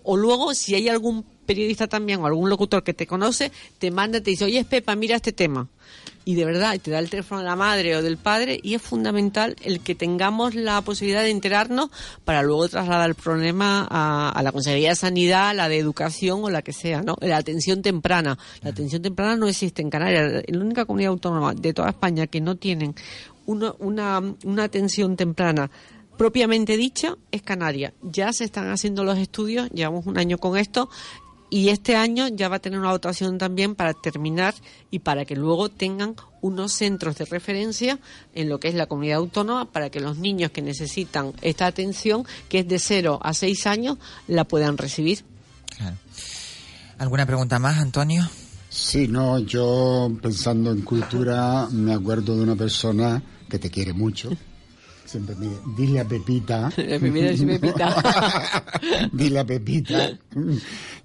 O 0.04 0.18
luego, 0.18 0.54
si 0.54 0.76
hay 0.76 0.88
algún 0.88 1.24
periodista 1.46 1.88
también 1.88 2.20
o 2.22 2.28
algún 2.28 2.50
locutor 2.50 2.84
que 2.84 2.94
te 2.94 3.08
conoce, 3.08 3.52
te 3.80 3.90
manda 3.92 4.20
y 4.20 4.22
te 4.22 4.30
dice, 4.32 4.46
oye, 4.46 4.64
Pepa, 4.64 4.96
mira 4.96 5.16
este 5.16 5.32
tema. 5.32 5.68
Y 6.28 6.34
de 6.36 6.44
verdad, 6.44 6.76
te 6.82 6.90
da 6.90 6.98
el 6.98 7.10
teléfono 7.10 7.42
de 7.42 7.46
la 7.46 7.56
madre 7.56 7.96
o 7.96 8.02
del 8.02 8.18
padre 8.18 8.60
y 8.64 8.74
es 8.74 8.82
fundamental 8.82 9.56
el 9.64 9.80
que 9.82 9.94
tengamos 9.94 10.56
la 10.56 10.82
posibilidad 10.82 11.22
de 11.22 11.30
enterarnos 11.30 11.92
para 12.24 12.42
luego 12.42 12.68
trasladar 12.68 13.08
el 13.10 13.16
problema 13.16 13.88
a, 13.90 14.30
a 14.32 14.42
la 14.44 14.52
Consejería 14.52 14.90
de 14.90 14.96
Sanidad, 14.96 15.56
la 15.56 15.70
de 15.70 15.78
Educación 15.78 16.44
o 16.44 16.50
la 16.50 16.64
que 16.64 16.74
sea, 16.74 17.04
¿no? 17.04 17.16
La 17.22 17.38
atención 17.38 17.84
temprana. 17.84 18.40
La 18.64 18.72
atención 18.72 19.04
temprana 19.04 19.36
no 19.36 19.48
existe 19.48 19.84
en 19.84 19.92
Canarias. 19.92 20.44
Es 20.48 20.56
la 20.56 20.64
única 20.64 20.86
comunidad 20.86 21.12
autónoma 21.12 21.54
de 21.54 21.74
toda 21.74 21.90
España 21.90 22.26
que 22.26 22.42
no 22.42 22.56
tienen 22.56 22.96
uno- 23.46 23.76
una, 23.78 24.20
una 24.46 24.64
atención 24.64 25.16
temprana 25.16 25.70
propiamente 26.18 26.78
dicha 26.78 27.16
es 27.30 27.42
Canarias. 27.42 27.92
Ya 28.02 28.32
se 28.32 28.46
están 28.46 28.70
haciendo 28.72 29.04
los 29.04 29.18
estudios, 29.18 29.70
llevamos 29.72 30.06
un 30.06 30.18
año 30.18 30.38
con 30.38 30.58
esto, 30.58 30.90
y 31.50 31.70
este 31.70 31.96
año 31.96 32.28
ya 32.28 32.50
va 32.50 32.58
a 32.58 32.60
tener 32.60 32.80
una 32.80 32.92
dotación 32.92 33.38
también 33.38 33.76
para 33.76 33.94
terminar 33.94 34.56
y 34.92 35.00
para 35.00 35.26
que 35.26 35.36
luego 35.36 35.70
tengan 35.70 36.16
unos 36.42 36.74
centros 36.74 37.18
de 37.18 37.26
referencia 37.26 38.00
en 38.34 38.50
lo 38.50 38.60
que 38.60 38.68
es 38.68 38.76
la 38.76 38.88
comunidad 38.88 39.18
autónoma 39.18 39.66
para 39.72 39.90
que 39.90 40.00
los 40.00 40.18
niños 40.18 40.52
que 40.52 40.62
necesitan 40.62 41.34
esta 41.42 41.68
atención, 41.68 42.26
que 42.50 42.60
es 42.60 42.68
de 42.68 42.80
0 42.80 43.20
a 43.22 43.34
6 43.34 43.68
años, 43.68 43.98
la 44.28 44.44
puedan 44.44 44.78
recibir. 44.78 45.24
Claro. 45.78 45.98
¿Alguna 46.98 47.26
pregunta 47.26 47.60
más, 47.60 47.78
Antonio? 47.78 48.28
Sí, 48.70 49.08
no, 49.08 49.40
yo 49.40 50.12
pensando 50.22 50.72
en 50.72 50.82
cultura 50.82 51.68
me 51.72 51.94
acuerdo 51.94 52.36
de 52.36 52.44
una 52.44 52.56
persona 52.56 53.22
que 53.50 53.60
te 53.60 53.70
quiere 53.70 53.94
mucho. 53.94 54.32
Siempre 55.06 55.36
me 55.36 55.50
dile 55.78 56.00
a 56.00 56.06
Pepita. 56.06 56.72
Dile 59.12 59.40
a 59.40 59.46
Pepita. 59.46 60.18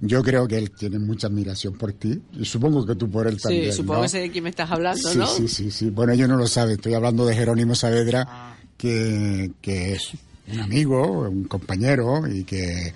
Yo 0.00 0.22
creo 0.22 0.48
que 0.48 0.56
él 0.56 0.70
tiene 0.70 0.98
mucha 0.98 1.26
admiración 1.26 1.74
por 1.74 1.92
ti. 1.92 2.18
Y 2.38 2.46
supongo 2.46 2.86
que 2.86 2.94
tú 2.94 3.10
por 3.10 3.26
él 3.26 3.38
también. 3.40 3.70
Sí, 3.70 3.76
supongo 3.76 3.98
¿no? 3.98 4.02
que 4.04 4.08
sé 4.08 4.20
de 4.20 4.30
quién 4.30 4.44
me 4.44 4.50
estás 4.50 4.70
hablando, 4.70 5.10
sí, 5.10 5.18
¿no? 5.18 5.26
Sí, 5.26 5.48
sí, 5.48 5.70
sí. 5.70 5.90
Bueno, 5.90 6.14
yo 6.14 6.26
no 6.26 6.36
lo 6.36 6.46
sabe. 6.46 6.74
Estoy 6.74 6.94
hablando 6.94 7.26
de 7.26 7.34
Jerónimo 7.34 7.74
Saavedra, 7.74 8.56
que, 8.78 9.50
que 9.60 9.92
es 9.92 10.12
un 10.50 10.60
amigo, 10.60 11.28
un 11.28 11.44
compañero 11.44 12.26
y 12.26 12.44
que, 12.44 12.94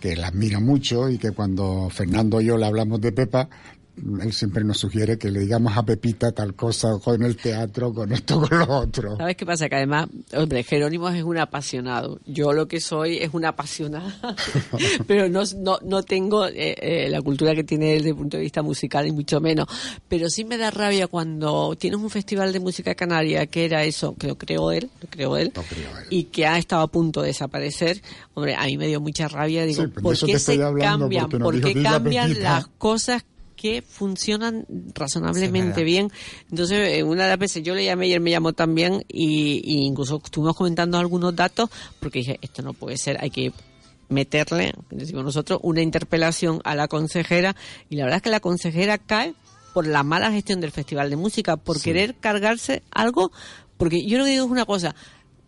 que 0.00 0.16
la 0.16 0.28
admira 0.28 0.58
mucho 0.58 1.08
y 1.08 1.18
que 1.18 1.30
cuando 1.30 1.88
Fernando 1.90 2.40
y 2.40 2.46
yo 2.46 2.56
le 2.56 2.66
hablamos 2.66 3.00
de 3.00 3.12
Pepa, 3.12 3.48
él 4.22 4.32
siempre 4.32 4.64
nos 4.64 4.78
sugiere 4.78 5.18
que 5.18 5.30
le 5.30 5.40
digamos 5.40 5.76
a 5.76 5.82
Pepita 5.84 6.32
tal 6.32 6.54
cosa 6.54 6.98
con 7.02 7.22
el 7.22 7.36
teatro, 7.36 7.92
con 7.92 8.12
esto, 8.12 8.40
con 8.40 8.58
lo 8.58 8.78
otro. 8.78 9.16
¿Sabes 9.16 9.36
qué 9.36 9.46
pasa? 9.46 9.68
Que 9.68 9.76
además, 9.76 10.08
hombre, 10.34 10.62
Jerónimo 10.62 11.08
es 11.08 11.22
un 11.22 11.38
apasionado. 11.38 12.18
Yo 12.26 12.52
lo 12.52 12.66
que 12.68 12.80
soy 12.80 13.18
es 13.18 13.30
una 13.32 13.48
apasionada, 13.50 14.14
pero 15.06 15.28
no, 15.28 15.42
no, 15.58 15.78
no 15.84 16.02
tengo 16.02 16.46
eh, 16.46 16.74
eh, 16.80 17.08
la 17.10 17.20
cultura 17.22 17.54
que 17.54 17.64
tiene 17.64 17.92
él 17.92 17.98
desde 17.98 18.10
el 18.10 18.16
punto 18.16 18.36
de 18.36 18.42
vista 18.42 18.62
musical, 18.62 19.06
y 19.06 19.12
mucho 19.12 19.40
menos. 19.40 19.66
Pero 20.08 20.28
sí 20.30 20.44
me 20.44 20.56
da 20.56 20.70
rabia 20.70 21.06
cuando 21.06 21.74
tienes 21.78 22.00
un 22.00 22.10
festival 22.10 22.52
de 22.52 22.60
música 22.60 22.94
canaria, 22.94 23.46
que 23.46 23.64
era 23.64 23.84
eso, 23.84 24.14
que 24.16 24.26
lo 24.28 24.36
creó 24.36 24.72
él, 24.72 24.90
lo 25.02 25.08
creó 25.08 25.36
él, 25.36 25.52
y 26.10 26.24
que 26.24 26.46
ha 26.46 26.58
estado 26.58 26.82
a 26.82 26.88
punto 26.88 27.22
de 27.22 27.28
desaparecer. 27.28 28.02
Hombre, 28.34 28.54
a 28.54 28.64
mí 28.64 28.76
me 28.78 28.86
dio 28.86 29.00
mucha 29.00 29.28
rabia. 29.28 29.64
Digo, 29.64 29.84
Sí, 29.84 29.88
¿por 29.88 30.18
qué 30.18 30.38
se 30.38 30.58
cambian? 30.58 31.28
¿Por 31.28 31.60
qué 31.60 31.68
"Dile 31.74 31.88
a 31.88 31.92
cambian 31.92 32.28
Pepita". 32.28 32.52
las 32.52 32.66
cosas 32.78 33.24
que 33.60 33.82
funcionan 33.82 34.64
razonablemente 34.94 35.80
Sí, 35.80 35.84
bien. 35.84 36.10
Entonces, 36.50 36.96
eh, 36.96 37.02
una 37.02 37.24
de 37.24 37.28
las 37.28 37.38
veces 37.38 37.62
yo 37.62 37.74
le 37.74 37.84
llamé 37.84 38.08
y 38.08 38.14
él 38.14 38.20
me 38.20 38.30
llamó 38.30 38.54
también 38.54 39.04
y, 39.06 39.60
y 39.62 39.84
incluso 39.84 40.20
estuvimos 40.24 40.56
comentando 40.56 40.98
algunos 40.98 41.36
datos 41.36 41.68
porque 42.00 42.20
dije, 42.20 42.38
esto 42.40 42.62
no 42.62 42.72
puede 42.72 42.96
ser, 42.96 43.18
hay 43.20 43.30
que 43.30 43.52
meterle, 44.08 44.72
decimos 44.90 45.24
nosotros, 45.24 45.60
una 45.62 45.82
interpelación 45.82 46.60
a 46.64 46.74
la 46.74 46.88
consejera 46.88 47.54
y 47.90 47.96
la 47.96 48.04
verdad 48.04 48.16
es 48.16 48.22
que 48.22 48.30
la 48.30 48.40
consejera 48.40 48.96
cae 48.96 49.34
por 49.74 49.86
la 49.86 50.02
mala 50.02 50.32
gestión 50.32 50.60
del 50.60 50.72
Festival 50.72 51.10
de 51.10 51.16
Música, 51.16 51.56
por 51.56 51.80
querer 51.80 52.16
cargarse 52.16 52.82
algo, 52.90 53.30
porque 53.76 54.04
yo 54.06 54.18
lo 54.18 54.24
que 54.24 54.30
digo 54.30 54.46
es 54.46 54.50
una 54.50 54.64
cosa, 54.64 54.94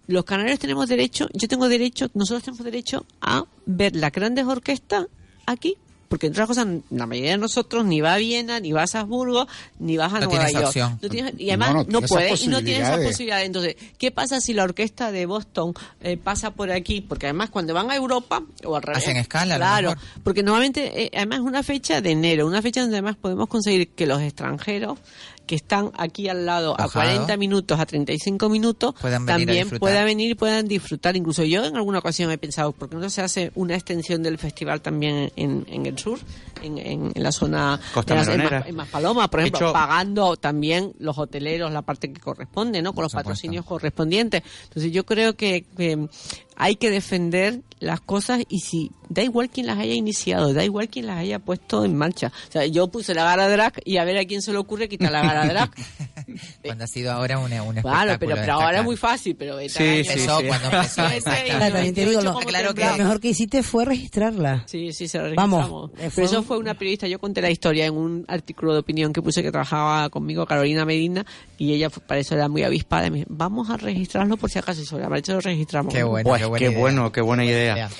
los 0.06 0.24
canarios 0.24 0.58
tenemos 0.58 0.88
derecho, 0.88 1.28
yo 1.32 1.48
tengo 1.48 1.68
derecho, 1.68 2.08
nosotros 2.14 2.44
tenemos 2.44 2.64
derecho 2.64 3.06
a 3.20 3.46
ver 3.64 3.96
las 3.96 4.12
grandes 4.12 4.46
orquestas 4.46 5.06
aquí. 5.46 5.76
Porque 6.12 6.26
entre 6.26 6.42
otras 6.42 6.58
cosas, 6.58 6.66
la 6.90 7.06
mayoría 7.06 7.30
de 7.30 7.38
nosotros 7.38 7.86
ni 7.86 8.02
va 8.02 8.12
a 8.12 8.18
Viena, 8.18 8.60
ni 8.60 8.70
va 8.70 8.82
a 8.82 8.86
Salzburgo, 8.86 9.48
ni 9.78 9.96
vas 9.96 10.12
a 10.12 10.20
No 10.20 10.26
Nueva 10.26 10.50
York. 10.50 10.66
opción. 10.66 10.98
No 11.00 11.08
tienes- 11.08 11.32
y 11.38 11.48
además 11.48 11.72
No, 11.72 11.84
no, 11.88 12.02
puedes 12.02 12.44
y 12.44 12.48
no 12.48 12.58
tienes 12.62 12.82
esa 12.82 12.96
posibilidades. 12.96 13.08
posibilidad. 13.08 13.42
Entonces, 13.44 13.76
¿qué 13.96 14.10
pasa 14.10 14.38
si 14.42 14.52
la 14.52 14.64
orquesta 14.64 15.10
de 15.10 15.24
Boston 15.24 15.72
eh, 16.02 16.18
pasa 16.18 16.50
por 16.50 16.70
aquí? 16.70 17.00
Porque 17.00 17.24
además 17.28 17.48
cuando 17.48 17.72
van 17.72 17.90
a 17.90 17.96
Europa, 17.96 18.42
o 18.62 18.76
al 18.76 18.82
revés. 18.82 19.02
Hacen 19.04 19.16
escala, 19.16 19.56
Claro, 19.56 19.94
porque 20.22 20.42
normalmente, 20.42 21.04
eh, 21.04 21.10
además 21.16 21.38
es 21.38 21.44
una 21.46 21.62
fecha 21.62 22.02
de 22.02 22.10
enero, 22.10 22.46
una 22.46 22.60
fecha 22.60 22.82
donde 22.82 22.96
además 22.98 23.16
podemos 23.16 23.48
conseguir 23.48 23.88
que 23.88 24.04
los 24.06 24.20
extranjeros 24.20 24.98
que 25.46 25.54
están 25.54 25.90
aquí 25.96 26.28
al 26.28 26.46
lado 26.46 26.74
a 26.78 26.84
Ajá. 26.84 26.92
40 26.92 27.36
minutos, 27.36 27.78
a 27.80 27.86
35 27.86 28.48
minutos, 28.48 28.94
Puedan 29.00 29.26
también 29.26 29.68
puedan 29.70 30.04
venir 30.04 30.30
y 30.30 30.34
puedan 30.34 30.68
disfrutar. 30.68 31.16
Incluso 31.16 31.42
yo 31.44 31.64
en 31.64 31.76
alguna 31.76 31.98
ocasión 31.98 32.30
he 32.30 32.38
pensado, 32.38 32.72
¿por 32.72 32.88
qué 32.88 32.96
no 32.96 33.10
se 33.10 33.22
hace 33.22 33.50
una 33.54 33.74
extensión 33.74 34.22
del 34.22 34.38
festival 34.38 34.80
también 34.80 35.32
en, 35.36 35.66
en 35.68 35.86
el 35.86 35.98
sur, 35.98 36.18
en, 36.62 36.78
en- 36.78 37.12
en 37.14 37.22
la 37.22 37.32
zona 37.32 37.80
Costa 37.92 38.14
en, 38.20 38.38
las- 38.44 38.66
en 38.66 38.76
Maspaloma, 38.76 39.28
por 39.28 39.40
De 39.40 39.46
ejemplo, 39.48 39.66
hecho- 39.68 39.72
pagando 39.72 40.36
también 40.36 40.92
los 40.98 41.18
hoteleros 41.18 41.72
la 41.72 41.82
parte 41.82 42.12
que 42.12 42.20
corresponde, 42.20 42.80
¿no? 42.82 42.92
Con 42.94 43.02
los 43.02 43.12
patrocinios 43.12 43.64
correspondientes. 43.64 44.42
Entonces 44.64 44.92
yo 44.92 45.04
creo 45.04 45.34
que, 45.36 45.64
que 45.76 46.08
hay 46.56 46.76
que 46.76 46.90
defender 46.90 47.60
las 47.80 48.00
cosas 48.00 48.42
y 48.48 48.60
si 48.60 48.92
da 49.08 49.22
igual 49.22 49.50
quien 49.50 49.66
las 49.66 49.78
haya 49.78 49.92
iniciado, 49.94 50.54
da 50.54 50.64
igual 50.64 50.88
quien 50.88 51.06
las 51.06 51.18
haya 51.18 51.38
puesto 51.40 51.84
en 51.84 51.96
marcha. 51.96 52.30
O 52.48 52.52
sea, 52.52 52.64
yo 52.66 52.88
puse 52.88 53.12
la 53.14 53.24
gara 53.24 53.48
drag 53.48 53.74
y 53.84 53.96
a 53.96 54.04
ver 54.04 54.16
a 54.18 54.24
quién 54.24 54.40
se 54.40 54.52
le 54.52 54.58
ocurre 54.58 54.88
quitar 54.88 55.10
la 55.10 55.20
gara 55.22 55.46
drag. 55.46 55.70
Cuando 56.64 56.84
ha 56.84 56.86
sido 56.86 57.12
ahora 57.12 57.38
una, 57.38 57.62
un 57.62 57.74
Claro, 57.76 58.16
pero, 58.20 58.36
pero 58.36 58.52
ahora 58.54 58.78
es 58.78 58.84
muy 58.84 58.96
fácil, 58.96 59.34
pero 59.36 59.58
Sí, 59.68 59.68
Empezó 59.78 60.38
sí. 60.40 60.46
cuando 60.46 60.66
empezó, 60.70 61.02
Claro, 61.24 61.72
también 61.74 61.94
te 61.94 62.06
digo, 62.06 62.20
lo- 62.22 62.34
claro 62.38 62.74
que-. 62.74 62.84
Lo 62.84 62.96
mejor 62.96 63.20
que 63.20 63.28
hiciste 63.28 63.62
fue 63.62 63.84
registrarla. 63.84 64.62
Sí, 64.66 64.92
sí, 64.92 65.08
se 65.08 65.18
lo 65.18 65.34
Vamos, 65.34 65.58
registramos. 65.60 65.90
eh, 65.98 66.10
Pero 66.14 66.26
eso 66.26 66.42
fue 66.42 66.58
una 66.58 66.74
periodista. 66.74 67.08
Yo 67.08 67.18
conté 67.18 67.42
la 67.42 67.50
historia 67.50 67.86
en 67.86 67.94
un 67.96 68.24
artículo 68.28 68.72
de 68.72 68.78
opinión 68.80 69.12
que 69.12 69.20
puse 69.22 69.42
que 69.42 69.50
trabajaba 69.50 70.08
conmigo, 70.10 70.46
Carolina 70.46 70.84
Medina, 70.84 71.26
y 71.58 71.72
ella 71.74 71.90
fue- 71.90 72.02
para 72.04 72.20
eso 72.20 72.34
era 72.34 72.48
muy 72.48 72.62
avispada. 72.62 73.06
Y 73.08 73.10
me 73.10 73.16
dijo, 73.18 73.28
vamos 73.32 73.68
a 73.70 73.76
registrarlo 73.76 74.36
por 74.36 74.50
si 74.50 74.58
acaso. 74.58 74.80
Y 74.80 74.84
sobre 74.86 75.02
la 75.02 75.08
marcha 75.10 75.32
lo 75.34 75.40
registramos. 75.40 75.92
Qué 75.92 76.02
bueno, 76.04 76.28
Pues, 76.28 76.41
qué 76.42 76.48
buena 76.48 76.58
qué 76.58 76.70
idea. 76.70 76.78
bueno, 76.80 77.12
qué 77.12 77.20
buena 77.20 77.44
idea. 77.44 77.74
idea. 77.74 77.90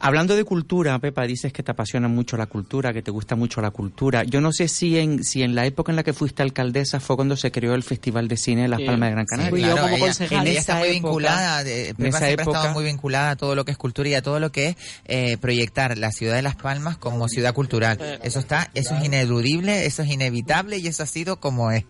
Hablando 0.00 0.36
de 0.36 0.44
cultura, 0.44 0.96
Pepa, 1.00 1.24
dices 1.26 1.52
que 1.52 1.64
te 1.64 1.72
apasiona 1.72 2.06
mucho 2.06 2.36
la 2.36 2.46
cultura, 2.46 2.92
que 2.92 3.02
te 3.02 3.10
gusta 3.10 3.34
mucho 3.34 3.60
la 3.60 3.72
cultura. 3.72 4.22
Yo 4.22 4.40
no 4.40 4.52
sé 4.52 4.68
si 4.68 4.96
en, 4.96 5.24
si 5.24 5.42
en 5.42 5.56
la 5.56 5.66
época 5.66 5.90
en 5.90 5.96
la 5.96 6.04
que 6.04 6.12
fuiste 6.12 6.40
alcaldesa 6.44 7.00
fue 7.00 7.16
cuando 7.16 7.36
se 7.36 7.50
creó 7.50 7.74
el 7.74 7.82
Festival 7.82 8.28
de 8.28 8.36
Cine 8.36 8.62
de 8.62 8.68
Las 8.68 8.78
Sí. 8.78 8.86
Palmas 8.86 9.08
de 9.08 9.14
Gran 9.16 9.26
Sí, 9.26 9.30
Canaria. 9.36 9.66
Yo 9.66 9.72
Claro, 9.72 9.82
como 9.82 9.96
ella, 9.96 10.06
concejal 10.06 10.42
ella 10.46 10.52
en 10.52 10.56
está 10.56 10.72
esa 10.74 10.78
muy 10.78 10.88
época. 10.90 11.08
vinculada, 11.08 11.64
de, 11.64 11.94
Pepa 11.98 12.08
esa 12.10 12.18
siempre 12.18 12.28
ha 12.28 12.30
estado 12.44 12.54
época. 12.64 12.72
muy 12.74 12.84
vinculada 12.84 13.30
a 13.30 13.36
todo 13.36 13.54
lo 13.56 13.64
que 13.64 13.72
es 13.72 13.76
cultura 13.76 14.08
y 14.08 14.14
a 14.14 14.22
todo 14.22 14.38
lo 14.38 14.52
que 14.52 14.68
es 14.68 14.76
eh, 15.06 15.36
proyectar 15.38 15.98
la 15.98 16.12
ciudad 16.12 16.36
de 16.36 16.42
Las 16.42 16.54
Palmas 16.54 16.96
como 16.96 17.26
ciudad 17.28 17.52
cultural. 17.52 18.20
Eso 18.22 18.38
está, 18.38 18.70
eso 18.74 18.94
es 18.94 19.04
ineludible, 19.04 19.84
eso 19.86 20.02
es 20.02 20.10
inevitable 20.10 20.78
y 20.78 20.86
eso 20.86 21.02
ha 21.02 21.06
sido 21.06 21.40
como 21.40 21.72
es. 21.72 21.82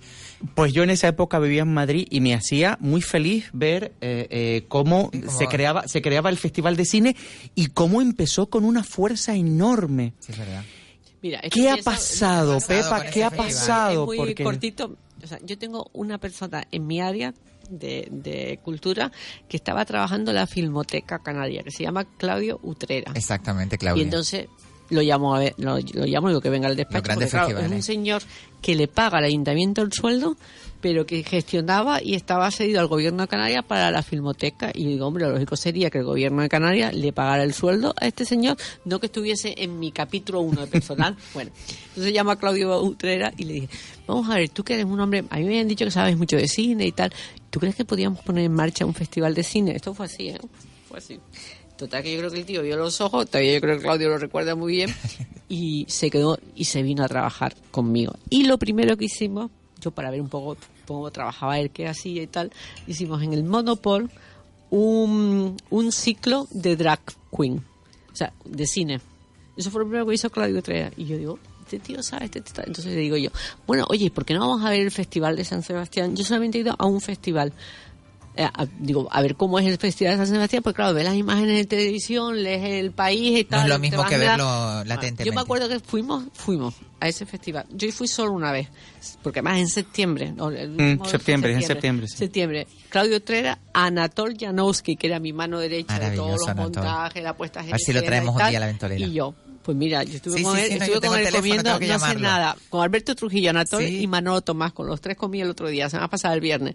Pues 0.54 0.72
yo 0.72 0.82
en 0.84 0.90
esa 0.90 1.08
época 1.08 1.38
vivía 1.40 1.62
en 1.62 1.74
Madrid 1.74 2.06
y 2.10 2.20
me 2.20 2.32
hacía 2.34 2.76
muy 2.80 3.02
feliz 3.02 3.50
ver 3.52 3.92
eh, 4.00 4.26
eh, 4.30 4.64
cómo 4.68 5.10
Sí, 5.12 5.22
se 5.36 5.46
creaba 5.48 5.88
se 5.88 6.00
creaba 6.00 6.30
el 6.30 6.38
Festival 6.38 6.76
de 6.76 6.84
Cine 6.84 7.16
y 7.56 7.66
cómo 7.68 8.00
empezó 8.00 8.48
con 8.48 8.64
una 8.64 8.84
fuerza 8.84 9.34
enorme. 9.34 10.12
Sí, 10.20 10.32
es 10.32 10.38
verdad. 10.38 10.62
Mira, 11.22 11.40
es 11.40 11.52
¿Qué 11.52 11.62
que 11.62 11.70
ha 11.70 11.76
pasado, 11.78 12.54
pasado 12.54 12.60
Pepa? 12.68 13.10
¿Qué 13.10 13.24
ha 13.24 13.30
pasado? 13.30 14.02
Es 14.02 14.06
muy 14.06 14.16
Porque- 14.18 14.44
cortito. 14.44 14.96
O 15.20 15.26
sea, 15.26 15.40
yo 15.44 15.58
tengo 15.58 15.90
una 15.92 16.18
persona 16.18 16.64
en 16.70 16.86
mi 16.86 17.00
área 17.00 17.34
de, 17.68 18.06
de 18.12 18.60
cultura 18.62 19.10
que 19.48 19.56
estaba 19.56 19.84
trabajando 19.84 20.30
en 20.30 20.36
la 20.36 20.46
Filmoteca 20.46 21.18
Canaria, 21.18 21.64
que 21.64 21.72
se 21.72 21.82
llama 21.82 22.04
Claudio 22.16 22.60
Utrera. 22.62 23.10
Exactamente, 23.16 23.74
Y 23.74 23.78
Claudia. 23.78 24.04
entonces 24.04 24.46
lo 24.90 25.02
llamo 25.02 25.34
a 25.34 25.40
ver, 25.40 25.54
lo, 25.58 25.78
lo 25.78 26.06
llamo 26.06 26.28
y 26.28 26.30
digo 26.32 26.40
que 26.40 26.50
venga 26.50 26.68
al 26.68 26.76
despacho. 26.76 27.04
grandes 27.04 27.30
porque, 27.30 27.52
claro, 27.52 27.66
es 27.66 27.72
un 27.72 27.82
señor 27.82 28.22
que 28.60 28.74
le 28.74 28.88
paga 28.88 29.18
al 29.18 29.24
ayuntamiento 29.24 29.82
el 29.82 29.92
sueldo, 29.92 30.36
pero 30.80 31.06
que 31.06 31.22
gestionaba 31.22 32.02
y 32.02 32.14
estaba 32.14 32.50
cedido 32.50 32.80
al 32.80 32.86
gobierno 32.86 33.22
de 33.22 33.28
Canarias 33.28 33.64
para 33.64 33.90
la 33.90 34.02
filmoteca. 34.02 34.70
Y 34.74 34.86
digo, 34.86 35.06
hombre, 35.06 35.24
lo 35.24 35.32
lógico 35.32 35.56
sería 35.56 35.90
que 35.90 35.98
el 35.98 36.04
gobierno 36.04 36.42
de 36.42 36.48
Canarias 36.48 36.94
le 36.94 37.12
pagara 37.12 37.42
el 37.42 37.54
sueldo 37.54 37.94
a 38.00 38.06
este 38.06 38.24
señor, 38.24 38.56
no 38.84 39.00
que 39.00 39.06
estuviese 39.06 39.54
en 39.58 39.78
mi 39.78 39.92
capítulo 39.92 40.40
1 40.40 40.62
de 40.62 40.66
personal. 40.66 41.16
bueno, 41.34 41.50
entonces 41.88 42.12
llamo 42.12 42.30
a 42.30 42.36
Claudio 42.36 42.80
Utrera 42.82 43.32
y 43.36 43.44
le 43.44 43.52
dije, 43.54 43.68
vamos 44.06 44.28
a 44.30 44.36
ver, 44.36 44.48
tú 44.48 44.64
que 44.64 44.74
eres 44.74 44.86
un 44.86 45.00
hombre, 45.00 45.24
a 45.30 45.36
mí 45.36 45.42
me 45.42 45.48
habían 45.48 45.68
dicho 45.68 45.84
que 45.84 45.90
sabes 45.90 46.16
mucho 46.16 46.36
de 46.36 46.48
cine 46.48 46.86
y 46.86 46.92
tal, 46.92 47.12
¿tú 47.50 47.60
crees 47.60 47.74
que 47.74 47.84
podíamos 47.84 48.20
poner 48.20 48.44
en 48.44 48.52
marcha 48.52 48.86
un 48.86 48.94
festival 48.94 49.34
de 49.34 49.42
cine? 49.42 49.72
Esto 49.74 49.94
fue 49.94 50.06
así, 50.06 50.28
¿eh? 50.28 50.40
Fue 50.88 50.98
así. 50.98 51.20
Total 51.78 52.02
que 52.02 52.12
yo 52.12 52.18
creo 52.18 52.30
que 52.32 52.40
el 52.40 52.44
tío 52.44 52.62
vio 52.62 52.76
los 52.76 53.00
ojos, 53.00 53.30
todavía 53.30 53.54
yo 53.54 53.60
creo 53.60 53.76
que 53.76 53.82
Claudio 53.82 54.08
lo 54.08 54.18
recuerda 54.18 54.56
muy 54.56 54.72
bien, 54.72 54.92
y 55.48 55.86
se 55.88 56.10
quedó 56.10 56.38
y 56.56 56.64
se 56.64 56.82
vino 56.82 57.04
a 57.04 57.08
trabajar 57.08 57.54
conmigo. 57.70 58.14
Y 58.30 58.44
lo 58.46 58.58
primero 58.58 58.96
que 58.96 59.04
hicimos, 59.04 59.52
yo 59.80 59.92
para 59.92 60.10
ver 60.10 60.20
un 60.20 60.28
poco 60.28 60.56
cómo 60.88 61.08
trabajaba 61.12 61.58
él, 61.60 61.70
qué 61.70 61.86
hacía 61.86 62.22
y 62.22 62.26
tal, 62.26 62.50
hicimos 62.88 63.22
en 63.22 63.32
el 63.32 63.44
Monopol 63.44 64.10
un, 64.70 65.56
un 65.70 65.92
ciclo 65.92 66.48
de 66.50 66.74
drag 66.74 67.00
queen, 67.34 67.64
o 68.12 68.16
sea, 68.16 68.32
de 68.44 68.66
cine. 68.66 69.00
Eso 69.56 69.70
fue 69.70 69.82
lo 69.82 69.86
primero 69.86 70.06
que 70.06 70.14
hizo 70.14 70.30
Claudio 70.30 70.60
Treya. 70.62 70.92
Y 70.96 71.04
yo 71.04 71.16
digo, 71.16 71.38
este 71.62 71.78
tío 71.78 72.02
sabe, 72.02 72.24
este 72.24 72.40
tío 72.40 72.54
sabe. 72.54 72.68
Entonces 72.68 72.92
le 72.92 73.00
digo 73.00 73.16
yo, 73.16 73.30
bueno, 73.66 73.84
oye, 73.88 74.10
¿por 74.10 74.24
qué 74.24 74.34
no 74.34 74.40
vamos 74.40 74.64
a 74.64 74.70
ver 74.70 74.80
el 74.80 74.90
Festival 74.90 75.36
de 75.36 75.44
San 75.44 75.62
Sebastián? 75.62 76.16
Yo 76.16 76.24
solamente 76.24 76.58
he 76.58 76.62
ido 76.62 76.74
a 76.78 76.86
un 76.86 77.00
festival. 77.00 77.52
Eh, 78.40 78.44
a- 78.44 78.66
digo, 78.78 79.08
a 79.10 79.20
ver 79.20 79.34
cómo 79.34 79.58
es 79.58 79.66
el 79.66 79.78
Festival 79.78 80.12
de 80.16 80.18
San 80.24 80.32
Sebastián, 80.32 80.62
porque 80.62 80.76
claro, 80.76 80.94
ves 80.94 81.02
las 81.04 81.16
imágenes 81.16 81.56
de 81.56 81.64
televisión, 81.64 82.40
lees 82.40 82.62
el 82.84 82.92
país 82.92 83.40
y 83.40 83.42
No 83.42 83.48
tal. 83.50 83.62
es 83.64 83.68
lo 83.68 83.78
mismo 83.80 84.06
que 84.06 84.16
verlo 84.16 84.44
Ah, 84.48 84.84
latentemente. 84.86 85.24
Yo 85.24 85.32
me 85.32 85.40
acuerdo 85.40 85.68
que 85.68 85.80
fuimos, 85.80 86.22
fuimos 86.34 86.74
a 87.00 87.08
ese 87.08 87.26
festival. 87.26 87.66
Yo 87.70 87.90
fui 87.90 88.06
solo 88.06 88.30
una 88.32 88.52
vez, 88.52 88.68
porque 89.24 89.40
además 89.40 89.58
en 89.58 89.66
septiembre. 89.68 90.30
no, 90.30 90.50
Mm, 90.50 91.04
septiembre, 91.04 91.52
en 91.52 91.62
septiembre, 91.62 92.06
sí. 92.06 92.16
Septiembre. 92.16 92.68
Claudio 92.90 93.20
Trera, 93.24 93.58
Anatol 93.72 94.36
Janowski, 94.38 94.94
que 94.94 95.08
era 95.08 95.18
mi 95.18 95.32
mano 95.32 95.58
derecha 95.58 95.98
de 95.98 96.14
todos 96.14 96.38
los 96.38 96.48
Anatol. 96.48 96.62
montajes, 96.84 97.22
la 97.24 97.36
puesta 97.36 97.58
A 97.58 97.64
ver 97.64 97.80
si 97.80 97.92
lo 97.92 98.02
traemos 98.04 98.36
un 98.36 98.48
día 98.48 98.58
a 98.58 98.60
la 98.60 98.66
ventolera. 98.66 99.04
Y 99.04 99.12
yo. 99.14 99.34
Pues 99.68 99.76
mira, 99.76 100.02
yo 100.02 100.14
estuve 100.16 100.38
Sí, 100.38 100.42
con 100.44 100.56
sí, 100.56 100.62
él, 100.62 100.68
sí, 100.68 100.74
estuve 100.78 101.08
con 101.08 101.18
él 101.18 101.24
teléfono, 101.26 101.40
comiendo, 101.42 101.72
no 101.78 101.78
llamarlo. 101.86 102.20
nada, 102.22 102.56
con 102.70 102.80
Alberto 102.82 103.14
Trujillo, 103.14 103.50
Anatole 103.50 103.86
Sí. 103.86 104.00
y 104.00 104.06
Manolo 104.06 104.40
Tomás, 104.40 104.72
con 104.72 104.86
los 104.86 104.98
tres 105.02 105.18
comí 105.18 105.42
el 105.42 105.50
otro 105.50 105.68
día, 105.68 105.90
se 105.90 105.98
me 105.98 106.04
ha 106.04 106.08
pasado 106.08 106.32
el 106.32 106.40
viernes. 106.40 106.74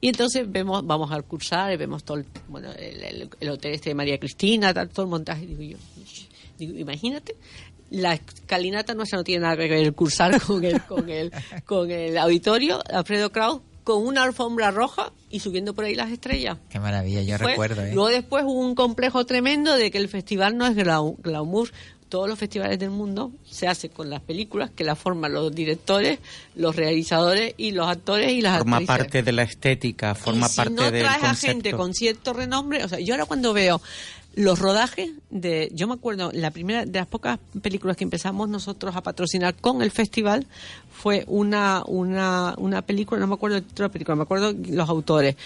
Y 0.00 0.08
entonces 0.08 0.50
vemos, 0.50 0.86
vamos 0.86 1.10
al 1.12 1.24
cursar, 1.24 1.76
vemos 1.76 2.02
todo 2.02 2.16
el, 2.16 2.24
bueno, 2.48 2.72
el, 2.72 3.02
el- 3.04 3.30
el 3.40 3.48
hotel 3.50 3.74
este 3.74 3.90
de 3.90 3.94
María 3.94 4.18
Cristina, 4.18 4.72
tal, 4.72 4.88
todo 4.88 5.04
el 5.04 5.10
montaje, 5.10 5.42
y 5.44 5.48
digo 5.54 5.62
yo, 5.62 5.76
digo, 6.56 6.78
imagínate, 6.78 7.36
la 7.90 8.14
escalinata 8.14 8.94
nuestra 8.94 9.18
no 9.18 9.24
tiene 9.24 9.42
nada 9.42 9.56
que 9.58 9.68
ver 9.68 9.72
el 9.84 9.92
cursar 9.92 10.40
con 10.46 10.64
el, 10.64 10.80
con 10.84 11.10
el, 11.10 11.30
con 11.66 11.90
el 11.90 12.16
auditorio, 12.16 12.80
Alfredo 12.90 13.30
Kraus, 13.32 13.60
con 13.84 14.06
una 14.06 14.22
alfombra 14.22 14.70
roja 14.70 15.12
y 15.28 15.40
subiendo 15.40 15.74
por 15.74 15.84
ahí 15.84 15.94
las 15.94 16.10
estrellas. 16.10 16.56
Qué 16.70 16.80
maravilla, 16.80 17.20
yo 17.20 17.36
Fue- 17.36 17.48
recuerdo. 17.50 17.82
¿eh? 17.82 17.90
Luego 17.92 18.08
después 18.08 18.44
hubo 18.46 18.60
un 18.60 18.74
complejo 18.74 19.26
tremendo 19.26 19.74
de 19.76 19.90
que 19.90 19.98
el 19.98 20.08
festival 20.08 20.56
no 20.56 20.66
es 20.66 20.74
glau- 20.74 21.16
glamour. 21.22 21.70
Todos 22.10 22.28
los 22.28 22.38
festivales 22.38 22.78
del 22.78 22.90
mundo 22.90 23.32
se 23.48 23.66
hace 23.66 23.88
con 23.88 24.10
las 24.10 24.20
películas 24.20 24.70
que 24.70 24.84
las 24.84 24.98
forman 24.98 25.32
los 25.32 25.54
directores, 25.54 26.18
los 26.54 26.76
realizadores 26.76 27.54
y 27.56 27.70
los 27.70 27.88
actores 27.88 28.32
y 28.32 28.42
las 28.42 28.58
Forma 28.58 28.76
actrices. 28.76 28.98
parte 28.98 29.22
de 29.22 29.32
la 29.32 29.42
estética, 29.44 30.14
forma 30.14 30.46
y 30.46 30.50
si 30.50 30.56
parte 30.56 30.74
no 30.74 30.90
del 30.90 31.04
traes 31.04 31.22
a 31.22 31.34
gente 31.34 31.72
con 31.72 31.94
cierto 31.94 32.34
renombre, 32.34 32.84
o 32.84 32.88
sea, 32.88 33.00
yo 33.00 33.14
ahora 33.14 33.24
cuando 33.24 33.52
veo 33.54 33.80
los 34.34 34.58
rodajes 34.58 35.10
de, 35.30 35.70
yo 35.72 35.88
me 35.88 35.94
acuerdo, 35.94 36.30
la 36.32 36.50
primera 36.50 36.84
de 36.84 36.98
las 36.98 37.06
pocas 37.08 37.38
películas 37.62 37.96
que 37.96 38.04
empezamos 38.04 38.48
nosotros 38.48 38.94
a 38.94 39.02
patrocinar 39.02 39.54
con 39.54 39.80
el 39.80 39.90
festival 39.90 40.46
fue 40.92 41.24
una 41.26 41.82
una 41.86 42.54
una 42.58 42.82
película, 42.82 43.20
no 43.20 43.26
me 43.26 43.34
acuerdo 43.34 43.56
el 43.56 43.64
título 43.64 43.84
de 43.84 43.88
la 43.88 43.92
película, 43.92 44.16
me 44.16 44.22
acuerdo 44.22 44.52
los 44.68 44.88
autores. 44.88 45.36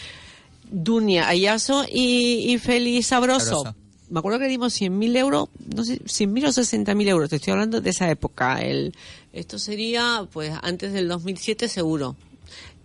Dunia 0.71 1.29
Ayaso 1.29 1.85
y, 1.91 2.53
y 2.53 3.03
Sabroso. 3.03 3.45
Sabroso. 3.45 3.84
Me 4.15 4.21
acuerdo 4.21 4.39
que 4.39 4.47
dimos 4.47 4.81
100.000 4.81 5.17
euros, 5.17 5.49
no 5.75 5.83
sé, 5.83 5.99
100.000 6.05 6.47
o 6.47 6.53
60.000 6.53 7.09
euros, 7.09 7.29
te 7.29 7.35
estoy 7.35 7.51
hablando 7.51 7.81
de 7.81 7.91
esa 7.91 8.09
época. 8.09 8.63
El, 8.63 8.95
esto 9.33 9.59
sería, 9.59 10.29
pues, 10.33 10.53
antes 10.63 10.93
del 10.93 11.09
2007 11.09 11.67
seguro. 11.67 12.15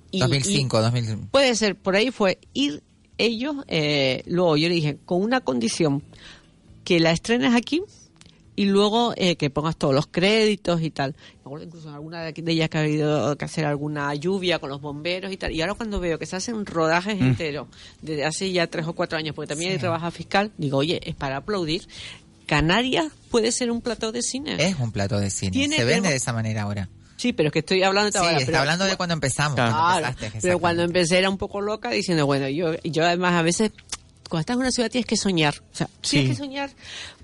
Y- 0.10 0.22
2005, 0.22 0.82
2005. 0.82 1.28
Puede 1.30 1.56
ser, 1.56 1.76
por 1.76 1.96
ahí 1.96 2.10
fue 2.10 2.40
ir 2.56 2.82
ellos, 3.20 3.58
eh, 3.68 4.24
luego 4.26 4.58
yo 4.58 4.70
le 4.70 4.74
dije, 4.74 4.98
con 5.06 5.22
una 5.22 5.42
condición, 5.42 6.02
que 6.84 7.00
la 7.00 7.12
estrenes 7.12 7.54
aquí 7.54 7.84
y 8.60 8.66
luego 8.66 9.14
eh, 9.16 9.38
que 9.38 9.50
pongas 9.50 9.78
todos 9.78 9.94
los 9.94 10.08
créditos 10.08 10.82
y 10.82 10.90
tal. 10.90 11.16
Me 11.36 11.40
acuerdo 11.42 11.66
incluso 11.66 11.88
en 11.88 11.96
alguna 11.96 12.22
de 12.24 12.28
aquí- 12.30 12.42
de 12.42 12.52
ellas 12.52 12.70
que 12.70 12.78
ha 12.78 12.82
habido 12.82 13.38
que 13.38 13.46
hacer 13.46 13.64
alguna 13.66 14.14
lluvia 14.16 14.60
con 14.60 14.70
los 14.70 14.82
bomberos 14.82 15.32
y 15.32 15.38
tal. 15.38 15.52
Y 15.54 15.62
ahora 15.62 15.76
cuando 15.76 16.00
veo 16.02 16.20
que 16.20 16.26
se 16.26 16.36
hacen 16.36 16.66
rodajes 16.66 17.22
enteros 17.22 17.68
desde 18.02 18.26
hace 18.26 18.52
ya 18.52 18.68
tres 18.68 18.86
o 18.88 18.94
cuatro 18.94 19.18
años, 19.18 19.34
porque 19.34 19.48
también 19.48 19.72
hay 19.72 19.78
trabajo 19.78 20.12
fiscal, 20.12 20.52
digo, 20.58 20.78
oye, 20.80 21.00
es 21.04 21.16
para 21.16 21.38
aplaudir. 21.38 21.88
Canarias 22.46 23.06
puede 23.30 23.52
ser 23.52 23.70
un 23.72 23.82
plató 23.82 24.12
de 24.12 24.22
cine. 24.24 24.56
Es 24.60 24.78
un 24.80 24.92
plato 24.92 25.20
de 25.20 25.30
cine. 25.30 25.52
Tiene- 25.52 25.78
Se 25.78 25.84
vende 25.86 26.10
de 26.10 26.16
esa 26.16 26.34
manera 26.34 26.64
ahora. 26.64 26.90
Sí, 27.16 27.32
pero 27.34 27.48
es 27.48 27.54
que 27.54 27.60
estoy 27.60 27.84
hablando 27.84 28.12
de 28.12 28.20
Sí, 28.20 28.26
está 28.34 28.46
pero- 28.46 28.60
hablando 28.60 28.86
de 28.86 28.96
cuando 28.98 29.14
empezamos. 29.14 29.56
Claro. 29.56 29.72
cuando 29.72 29.88
Claro, 30.00 30.08
empezaste, 30.14 30.40
pero 30.42 30.60
cuando 30.60 30.84
empecé 30.84 31.18
era 31.20 31.30
un 31.30 31.38
poco 31.38 31.62
loca 31.62 31.90
diciendo, 31.92 32.26
bueno, 32.26 32.48
yo, 32.50 32.74
yo 32.84 33.06
además 33.06 33.34
a 33.34 33.42
veces, 33.42 33.72
cuando 34.30 34.42
estás 34.42 34.54
en 34.56 34.60
una 34.62 34.72
ciudad 34.72 34.90
tienes 34.90 35.06
que 35.06 35.18
soñar. 35.18 35.56
O 35.74 35.76
sea, 35.76 35.88
tienes 36.02 36.28
Sí. 36.30 36.32
que 36.32 36.36
soñar 36.36 36.70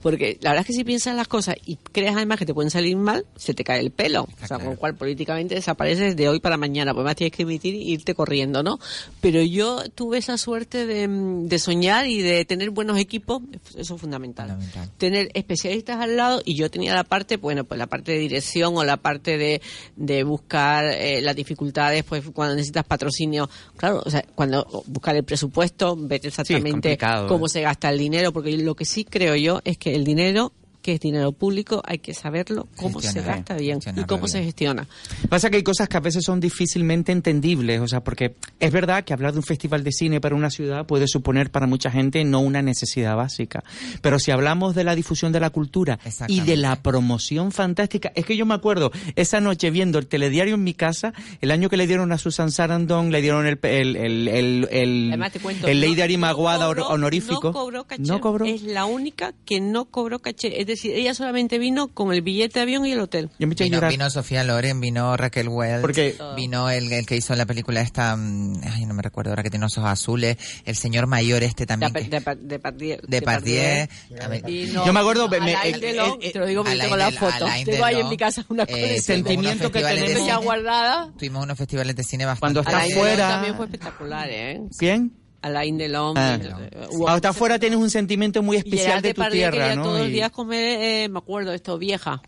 porque 0.05 0.37
la 0.41 0.51
verdad 0.51 0.61
es 0.61 0.67
que 0.67 0.73
si 0.73 0.83
piensas 0.83 1.15
las 1.15 1.27
cosas 1.27 1.55
y 1.65 1.77
crees 1.77 2.15
además 2.15 2.37
que 2.37 2.45
te 2.45 2.53
pueden 2.53 2.69
salir 2.69 2.95
mal, 2.95 3.25
se 3.37 3.55
te 3.55 3.63
cae 3.63 3.79
el 3.79 3.89
pelo. 3.89 4.25
o 4.25 4.37
sea, 4.37 4.49
claro. 4.49 4.63
con 4.63 4.73
lo 4.73 4.79
cual 4.79 4.93
políticamente 4.93 5.55
desapareces 5.55 6.15
de 6.15 6.29
hoy 6.29 6.39
para 6.39 6.57
mañana, 6.57 6.93
pues 6.93 7.03
más 7.03 7.15
tienes 7.15 7.35
que 7.35 7.41
emitir 7.41 7.73
e 7.73 7.79
irte 7.79 8.13
corriendo, 8.13 8.61
¿no? 8.61 8.77
Pero 9.19 9.41
yo 9.41 9.81
tuve 9.95 10.19
esa 10.19 10.37
suerte 10.37 10.85
de, 10.85 11.07
mm, 11.07 11.47
de 11.47 11.57
soñar 11.57 12.05
y 12.05 12.21
de 12.21 12.45
tener 12.45 12.69
buenos 12.69 12.99
equipos, 12.99 13.41
eso 13.75 13.95
es 13.95 13.99
fundamental. 13.99 14.49
Fundamental. 14.49 14.91
Tener 14.99 15.31
especialistas 15.33 15.99
al 15.99 16.15
lado 16.17 16.39
y 16.45 16.53
yo 16.53 16.69
tenía 16.69 16.93
la 16.93 17.03
parte, 17.03 17.37
bueno, 17.37 17.63
pues 17.63 17.79
la 17.79 17.87
parte 17.87 18.11
de 18.11 18.19
dirección 18.19 18.77
o 18.77 18.83
la 18.83 18.97
parte 18.97 19.39
de, 19.39 19.59
de 19.95 20.23
buscar 20.23 20.85
eh, 20.85 21.19
las 21.23 21.35
dificultades, 21.35 22.03
pues 22.03 22.23
cuando 22.31 22.53
necesitas 22.53 22.85
patrocinio, 22.85 23.49
claro, 23.75 24.03
o 24.05 24.09
sea, 24.11 24.23
cuando 24.35 24.83
buscar 24.85 25.15
el 25.15 25.23
presupuesto, 25.23 25.95
ver 25.97 26.21
exactamente 26.23 26.95
cómo 27.27 27.47
¿eh? 27.47 27.49
se 27.49 27.61
gasta 27.61 27.89
el 27.89 27.97
dinero, 27.97 28.31
porque 28.31 28.55
lo 28.55 28.75
que 28.75 28.85
sí 28.85 29.03
creo 29.03 29.35
yo 29.35 29.61
es 29.65 29.79
que 29.79 29.94
el 29.95 30.03
dinero 30.03 30.51
que 30.85 30.93
es 30.93 30.99
dinero 30.99 31.31
público, 31.31 31.81
hay 31.83 31.97
que 31.97 32.13
saberlo 32.13 32.67
cómo 32.75 33.01
se 33.01 33.19
gasta 33.21 33.55
bien 33.55 33.79
y 33.97 34.03
cómo 34.03 34.27
se 34.27 34.43
gestiona. 34.43 34.87
Pasa 35.29 35.49
que 35.49 35.57
hay 35.57 35.63
cosas 35.63 35.89
que 35.89 35.97
a 35.97 35.99
veces 35.99 36.23
son 36.23 36.39
difícilmente 36.39 37.11
entendibles, 37.11 37.81
o 37.81 37.87
sea, 37.87 38.01
porque 38.03 38.35
es 38.59 38.71
verdad 38.71 39.03
que 39.03 39.11
hablar 39.11 39.31
de 39.31 39.39
un 39.39 39.43
festival 39.43 39.83
de 39.83 39.91
cine 39.91 40.21
para 40.21 40.35
una 40.35 40.51
ciudad 40.51 40.85
puede 40.85 41.07
suponer 41.07 41.49
para 41.49 41.65
mucha 41.65 41.89
gente 41.89 42.23
no 42.23 42.39
una 42.41 42.61
necesidad 42.61 43.15
básica, 43.15 43.63
pero 44.03 44.19
si 44.19 44.29
hablamos 44.29 44.75
de 44.75 44.83
la 44.83 44.93
difusión 44.93 45.31
de 45.31 45.39
la 45.39 45.49
cultura 45.49 45.97
y 46.27 46.41
de 46.41 46.55
la 46.55 46.75
promoción 46.83 47.51
fantástica, 47.51 48.11
es 48.13 48.23
que 48.23 48.37
yo 48.37 48.45
me 48.45 48.53
acuerdo 48.53 48.91
esa 49.15 49.41
noche 49.41 49.71
viendo 49.71 49.97
el 49.97 50.05
telediario 50.05 50.53
en 50.53 50.63
mi 50.63 50.75
casa, 50.75 51.13
el 51.41 51.49
año 51.49 51.67
que 51.67 51.77
le 51.77 51.87
dieron 51.87 52.11
a 52.11 52.19
Susan 52.19 52.51
Sarandon, 52.51 53.11
le 53.11 53.23
dieron 53.23 53.47
el 53.47 53.57
el 53.63 53.95
el 53.95 54.27
el, 54.27 54.67
el, 54.71 55.07
Además 55.09 55.31
te 55.31 55.39
cuento, 55.39 55.65
el 55.67 55.81
Lady 55.81 55.95
no- 55.95 56.03
Arimaguada 56.03 56.65
no 56.65 56.73
cobró- 56.75 56.87
honorífico. 56.89 57.41
No 57.47 57.53
cobró 57.53 57.83
caché. 57.85 58.03
No 58.03 58.21
cobró. 58.21 58.45
Es 58.45 58.61
la 58.61 58.85
única 58.85 59.33
que 59.45 59.59
no 59.61 59.85
cobró 59.85 60.19
caché. 60.19 60.61
Es 60.61 60.67
decir, 60.67 60.74
ella 60.83 61.13
solamente 61.13 61.57
vino 61.59 61.87
con 61.89 62.13
el 62.13 62.21
billete 62.21 62.59
de 62.59 62.63
avión 62.63 62.85
y 62.85 62.91
el 62.91 62.99
hotel. 62.99 63.29
Yo 63.39 63.47
me 63.47 63.55
Vino, 63.55 63.79
vino 63.89 64.09
Sofía 64.09 64.43
Loren, 64.43 64.79
vino 64.81 65.15
Raquel 65.17 65.47
Welch, 65.49 65.81
Porque- 65.81 66.15
vino 66.35 66.69
el, 66.69 66.91
el 66.91 67.05
que 67.05 67.15
hizo 67.15 67.33
la 67.35 67.45
película 67.45 67.81
esta, 67.81 68.15
mm, 68.15 68.61
ay, 68.71 68.85
no 68.85 68.93
me 68.93 69.01
recuerdo 69.01 69.31
ahora 69.31 69.43
que 69.43 69.49
tiene 69.49 69.65
ojos 69.65 69.77
azules, 69.83 70.37
el 70.65 70.75
señor 70.75 71.07
mayor 71.07 71.43
este 71.43 71.63
De, 71.63 71.67
también. 71.67 71.93
Pa- 71.93 71.99
que- 71.99 72.09
de, 72.09 72.19
de 72.47 72.59
Pardieu- 72.59 73.01
de 73.07 73.21
también- 73.21 74.43
Vino 74.45 74.85
Yo 74.85 74.93
me 74.93 74.99
acuerdo, 74.99 75.27
me- 75.29 75.53
eh, 75.53 75.77
Delon, 75.79 76.19
eh, 76.21 76.31
te 76.31 76.39
lo 76.39 76.45
digo 76.45 76.63
porque 76.63 76.77
tengo 76.79 76.95
la 76.97 77.11
foto. 77.11 77.45
Alain 77.45 77.65
Tengo 77.65 77.85
ahí 77.85 77.99
en 77.99 78.09
mi 78.09 78.17
casa 78.17 78.45
una 78.49 78.63
eh, 78.63 78.99
sentimiento 79.01 79.71
que 79.71 79.81
de 79.83 79.95
tenemos 79.95 80.27
ya 80.27 80.35
cine- 80.35 80.43
guardada. 80.45 81.11
Tuvimos 81.17 81.43
unos 81.43 81.57
festivales 81.57 81.95
de 81.95 82.03
cine 82.03 82.25
bastante. 82.25 82.39
Cuando 82.41 82.59
está 82.61 82.77
Alain 82.77 82.89
Delon 82.89 83.07
fuera- 83.07 83.27
también 83.29 83.55
fue 83.55 83.65
espectacular, 83.65 84.27
¿eh? 84.29 84.61
¿Quién? 84.77 85.11
Alain 85.41 85.77
Delon. 85.77 86.17
Ah. 86.17 86.39
eh, 86.41 86.87
hubo- 86.91 86.99
Cuando 87.03 87.15
estás 87.17 87.37
fuera 87.37 87.59
tienes 87.59 87.77
un 87.79 87.89
sentimiento 87.89 88.41
muy 88.41 88.57
especial 88.57 89.01
de 89.01 89.13
tu 89.13 89.21
tierra, 89.29 89.75
¿no? 89.75 89.83
todos 89.83 89.99
los 89.99 90.07
días 90.09 90.31
comer, 90.31 90.79
eh, 90.81 91.09
me 91.09 91.19
acuerdo, 91.19 91.53
esto, 91.53 91.77
vieja. 91.77 92.21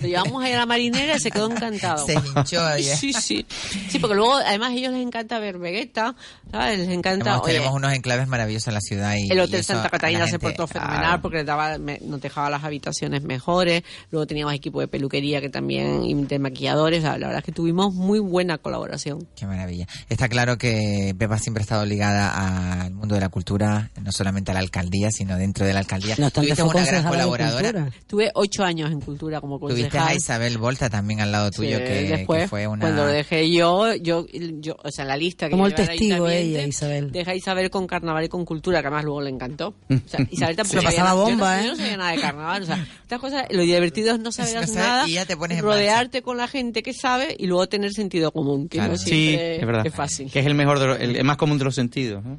Lo 0.00 0.08
llevamos 0.08 0.42
ahí 0.44 0.52
a 0.52 0.58
la 0.58 0.66
marinera 0.66 1.16
y 1.16 1.20
se 1.20 1.30
quedó 1.30 1.50
encantado. 1.50 2.06
Se 2.06 2.14
hinchó. 2.14 2.60
Sí, 2.96 3.12
sí. 3.12 3.46
Sí, 3.88 3.98
porque 3.98 4.14
luego, 4.14 4.34
además, 4.36 4.70
a 4.70 4.74
ellos 4.74 4.92
les 4.92 5.02
encanta 5.02 5.38
ver 5.38 5.58
Vegeta, 5.58 6.14
¿sabes? 6.50 6.78
Les 6.80 6.88
encanta. 6.88 7.24
Tenemos, 7.24 7.44
oye, 7.44 7.52
tenemos 7.54 7.74
unos 7.74 7.92
enclaves 7.92 8.28
maravillosos 8.28 8.68
en 8.68 8.74
la 8.74 8.80
ciudad 8.80 9.14
y 9.16 9.30
el 9.30 9.36
y 9.38 9.40
Hotel 9.40 9.60
eso 9.60 9.68
Santa 9.74 9.80
a 9.82 9.84
la 9.84 9.90
Catarina 9.90 10.24
se 10.26 10.30
gente- 10.32 10.46
portó 10.46 10.66
fenomenal 10.66 11.20
porque 11.20 11.38
les 11.38 11.46
daba, 11.46 11.78
me- 11.78 11.98
nos 12.02 12.20
dejaba 12.20 12.48
las 12.50 12.64
habitaciones 12.64 13.22
mejores. 13.22 13.82
Luego 14.10 14.26
teníamos 14.26 14.54
equipo 14.54 14.80
de 14.80 14.88
peluquería 14.88 15.40
que 15.40 15.48
también, 15.48 16.04
y 16.04 16.14
de 16.14 16.38
maquilladores. 16.38 17.02
La, 17.02 17.18
la 17.18 17.26
verdad 17.28 17.38
es 17.38 17.44
que 17.44 17.52
tuvimos 17.52 17.92
muy 17.94 18.18
buena 18.20 18.58
colaboración. 18.58 19.26
Qué 19.36 19.46
maravilla. 19.46 19.86
Está 20.08 20.28
claro 20.28 20.58
que 20.58 21.14
Pepa 21.18 21.38
siempre 21.38 21.62
ha 21.62 21.64
estado 21.64 21.84
ligada 21.86 22.82
al 22.84 22.92
mundo 23.02 23.14
de 23.16 23.20
la 23.20 23.28
cultura, 23.28 23.90
no 24.00 24.12
solamente 24.12 24.52
a 24.52 24.54
la 24.54 24.60
alcaldía, 24.60 25.10
sino 25.10 25.36
dentro 25.36 25.66
de 25.66 25.72
la 25.72 25.80
alcaldía. 25.80 26.14
No 26.18 26.30
Tuviste 26.30 26.62
una 26.62 26.84
gran 26.84 27.04
colaboradora. 27.04 27.90
Tuve 28.06 28.30
ocho 28.34 28.62
años 28.62 28.92
en 28.92 29.00
cultura 29.00 29.40
como 29.40 29.58
Tuviste 29.58 29.82
concejal. 29.90 30.08
a 30.08 30.14
Isabel 30.14 30.56
Volta 30.58 30.88
también 30.88 31.20
al 31.20 31.32
lado 31.32 31.50
tuyo, 31.50 31.78
Sí, 31.78 31.84
que, 31.84 32.02
después, 32.16 32.42
que 32.42 32.48
fue 32.48 32.66
una... 32.68 32.80
cuando 32.82 33.04
lo 33.06 33.10
dejé 33.12 33.50
yo, 33.50 33.94
yo, 33.96 34.24
yo, 34.30 34.76
o 34.84 34.90
sea, 34.92 35.02
en 35.02 35.08
la 35.08 35.16
lista 35.16 35.46
que 35.46 35.50
Como 35.50 35.66
el 35.66 35.74
testigo 35.74 36.28
ella, 36.28 36.64
Isabel. 36.64 37.10
Dejé 37.10 37.32
a 37.32 37.34
Isabel 37.34 37.70
con 37.70 37.86
carnaval 37.88 38.24
y 38.24 38.28
con 38.28 38.44
cultura, 38.44 38.80
que 38.80 38.86
además 38.86 39.04
luego 39.04 39.20
le 39.20 39.30
encantó. 39.30 39.74
O 39.90 40.08
sea, 40.08 40.24
Isabel 40.30 40.54
tampoco 40.56 40.80
Se 40.80 40.86
sabía 40.86 40.90
pasaba 41.02 41.08
nada- 41.10 41.16
yo 41.16 41.30
bomba, 41.30 41.56
no, 41.56 41.60
¿eh? 41.60 41.64
Yo 41.64 41.70
no 41.72 41.76
sabía 41.76 41.96
nada 41.96 42.10
de 42.12 42.20
carnaval, 42.20 42.62
o 42.62 42.66
sea, 42.66 42.86
estas 43.02 43.20
cosas, 43.20 43.44
lo 43.50 43.62
divertido 43.62 44.14
es 44.14 44.20
no 44.20 44.30
saber 44.30 44.68
No 44.68 44.74
nada, 44.74 45.08
y 45.08 45.14
ya 45.14 45.26
te 45.26 45.36
pones 45.36 45.58
en 45.58 45.64
rodearte 45.64 46.22
con 46.22 46.36
la 46.36 46.46
gente 46.46 46.82
que 46.84 46.94
sabe 46.94 47.34
y 47.36 47.46
luego 47.48 47.68
tener 47.68 47.92
sentido 47.92 48.30
común, 48.30 48.68
que 48.68 48.78
Claro. 48.78 48.92
no 48.92 48.98
Sí, 48.98 49.34
es 49.36 49.66
verdad. 49.66 49.84
es 49.86 49.92
fácil. 49.94 50.30
Que 50.30 50.38
es 50.38 50.46
el 50.46 50.54
mejor, 50.54 50.78
de 50.78 50.86
lo- 50.86 50.96
el, 50.96 51.16
el 51.16 51.24
más 51.24 51.36
común 51.36 51.58
de 51.58 51.64
los 51.64 51.74
sentidos. 51.74 52.22
¿no? 52.24 52.38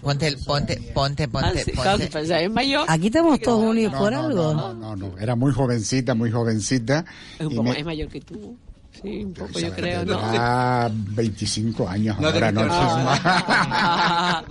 Ponte, 0.00 0.26
el- 0.28 0.38
ponte, 0.38 0.80
ponte, 0.94 1.24
Ah, 1.24 1.28
ponte, 1.28 1.64
sí, 1.64 1.72
claro, 1.72 1.90
ponte. 1.98 2.06
pues, 2.12 2.30
es 2.30 2.50
mayor. 2.50 2.84
Aquí 2.88 3.06
estamos 3.08 3.40
todos 3.40 3.64
unidos 3.64 3.92
No, 3.92 3.98
por 3.98 4.12
no, 4.12 4.20
algo. 4.20 4.54
No, 4.54 4.74
no, 4.74 4.96
no, 4.96 5.08
no. 5.10 5.18
Era 5.18 5.34
muy 5.36 5.52
jovencita, 5.52 6.14
muy 6.14 6.30
jovencita. 6.30 7.04
Es 7.38 7.46
un 7.46 7.50
poco, 7.56 7.62
me- 7.64 7.78
es 7.78 7.84
mayor 7.84 8.08
que 8.08 8.20
tú. 8.20 8.56
Sí, 9.02 9.22
un 9.24 9.32
poco 9.32 9.58
yo 9.60 9.72
creo, 9.74 10.04
¿no? 10.04 10.18
tendrá 10.18 10.90
25 10.92 11.88
años 11.88 12.18
No 12.18 12.28
ahora, 12.28 12.50
no, 12.50 12.62
Ah. 12.68 14.42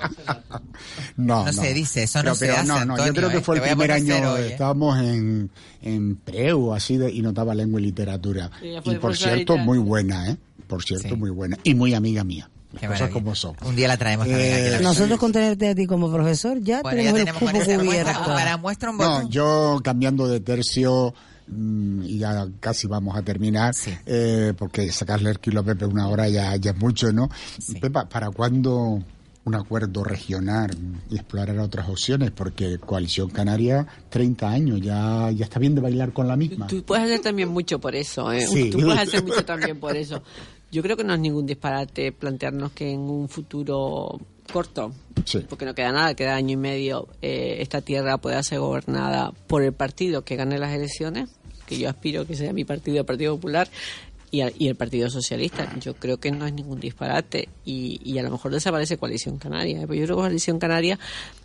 no, 1.18 1.46
No 1.46 1.52
se 1.54 1.74
dice, 1.74 2.04
eso 2.04 2.24
no 2.24 2.34
se 2.36 2.50
hace, 2.52 2.66
No, 2.68 2.86
no, 2.86 2.96
yo 2.96 3.04
Antonio, 3.04 3.14
creo 3.14 3.30
que 3.30 3.38
eh. 3.38 3.42
fue 3.42 3.60
Te 3.60 3.64
el 3.64 3.70
primer 3.72 3.92
año, 3.92 4.34
hoy, 4.34 4.42
eh. 4.42 4.48
estábamos 4.52 5.00
en, 5.00 5.50
en 5.82 6.16
preu, 6.16 6.74
así, 6.74 6.96
de, 6.98 7.12
y 7.12 7.22
notaba 7.22 7.54
lengua 7.56 7.82
y 7.82 7.86
literatura. 7.86 8.50
Sí, 8.62 8.68
y 8.70 8.96
por 8.96 9.18
cierto, 9.18 9.36
literatura. 9.38 9.64
muy 9.64 9.78
buena, 9.80 10.30
¿eh? 10.30 10.38
Por 10.68 10.84
cierto, 10.84 11.10
Sí. 11.10 11.16
muy 11.16 11.30
buena. 11.32 11.58
Y 11.64 11.74
muy 11.76 11.94
amiga 11.94 12.24
mía. 12.24 12.50
Qué 12.72 12.86
cosas 12.88 12.90
maravilla. 13.02 13.14
como 13.14 13.36
son. 13.36 13.56
Un 13.66 13.76
día 13.76 13.88
la 13.88 13.98
traemos 13.98 14.28
también 14.28 14.54
aquí. 14.54 14.70
la 14.72 14.78
Eh, 14.78 14.82
Nosotros 14.82 15.18
con 15.20 15.32
tenerte 15.32 15.70
a 15.70 15.76
ti 15.76 15.86
como 15.86 16.12
profesor 16.12 16.60
ya 16.62 16.82
Bueno, 16.82 17.02
ya 17.02 17.14
tenemos 17.14 17.40
tenemos 17.40 17.68
el 17.68 17.80
cubierto. 17.80 18.24
para 18.26 18.58
muestra 18.58 18.90
un 18.92 18.98
botón. 18.98 19.24
No, 19.24 19.30
yo 19.30 19.80
cambiando 19.84 20.28
de 20.28 20.40
tercio, 20.42 21.14
mm, 21.48 22.04
y 22.04 22.18
ya 22.20 22.46
casi 22.60 22.88
vamos 22.88 23.16
a 23.18 23.22
terminar, 23.22 23.74
Sí. 23.74 23.94
eh, 24.06 24.54
porque 24.58 24.92
sacarle 24.92 25.30
el 25.30 25.40
kilo 25.40 25.62
a 25.62 25.64
Pepe 25.64 25.86
una 25.86 26.08
hora 26.08 26.28
ya, 26.28 26.56
ya 26.58 26.72
es 26.72 26.78
mucho, 26.78 27.12
¿no? 27.14 27.30
Sí. 27.62 27.76
Pepa, 27.80 28.08
¿para 28.10 28.30
cuándo 28.32 29.02
un 29.46 29.56
acuerdo 29.56 30.04
regional 30.04 30.70
y 31.10 31.16
explorar 31.16 31.58
otras 31.60 31.88
opciones, 31.88 32.32
porque 32.32 32.80
Coalición 32.80 33.30
Canaria, 33.30 33.88
30 34.10 34.50
años, 34.50 34.82
ya, 34.82 35.32
ya 35.32 35.46
está 35.46 35.58
bien 35.58 35.74
de 35.74 35.80
bailar 35.80 36.12
con 36.12 36.28
la 36.28 36.36
misma. 36.36 36.68
Tú 36.68 36.84
puedes 36.84 37.06
hacer 37.06 37.22
también 37.22 37.48
mucho 37.48 37.80
por 37.80 37.96
eso, 37.96 38.30
¿eh? 38.34 38.46
Sí. 38.46 38.70
Tú 38.72 38.80
puedes 38.82 39.00
hacer 39.00 39.24
mucho 39.24 39.46
también 39.46 39.80
por 39.80 39.96
eso. 39.96 40.22
Yo 40.72 40.82
creo 40.84 40.98
que 40.98 41.04
no 41.04 41.14
es 41.14 41.20
ningún 41.20 41.46
disparate 41.46 42.12
plantearnos 42.12 42.72
que 42.74 42.92
en 42.92 43.00
un 43.02 43.30
futuro 43.30 44.20
corto, 44.52 44.92
Sí. 45.26 45.40
porque 45.48 45.66
no 45.66 45.74
queda 45.74 45.92
nada, 45.92 46.14
queda 46.14 46.36
año 46.36 46.54
y 46.54 46.58
medio, 46.58 47.08
eh, 47.22 47.58
esta 47.60 47.82
tierra 47.82 48.18
pueda 48.18 48.42
ser 48.44 48.60
gobernada 48.60 49.32
por 49.48 49.64
el 49.64 49.74
partido 49.74 50.24
que 50.24 50.36
gane 50.36 50.58
las 50.58 50.74
elecciones, 50.74 51.30
que 51.66 51.78
yo 51.80 51.90
aspiro 51.90 52.26
que 52.26 52.36
sea 52.36 52.54
mi 52.54 52.64
partido, 52.66 53.00
el 53.00 53.06
Partido 53.06 53.36
Popular, 53.36 53.68
y, 54.30 54.42
a- 54.42 54.52
y 54.58 54.68
el 54.68 54.76
Partido 54.76 55.10
Socialista. 55.10 55.74
Yo 55.80 55.96
creo 55.96 56.18
que 56.20 56.32
no 56.32 56.46
es 56.46 56.52
ningún 56.54 56.80
disparate 56.82 57.48
y, 57.64 58.00
y 58.04 58.18
a 58.20 58.24
lo 58.24 58.32
mejor 58.32 58.52
desaparece 58.52 58.98
Coalición 58.98 59.38
Canaria. 59.38 59.78
¿eh? 59.82 59.86
Pero 59.88 59.94
yo 59.96 60.04
creo 60.06 60.16
que 60.18 60.22
Coalición 60.24 60.60
Canaria, 60.60 61.00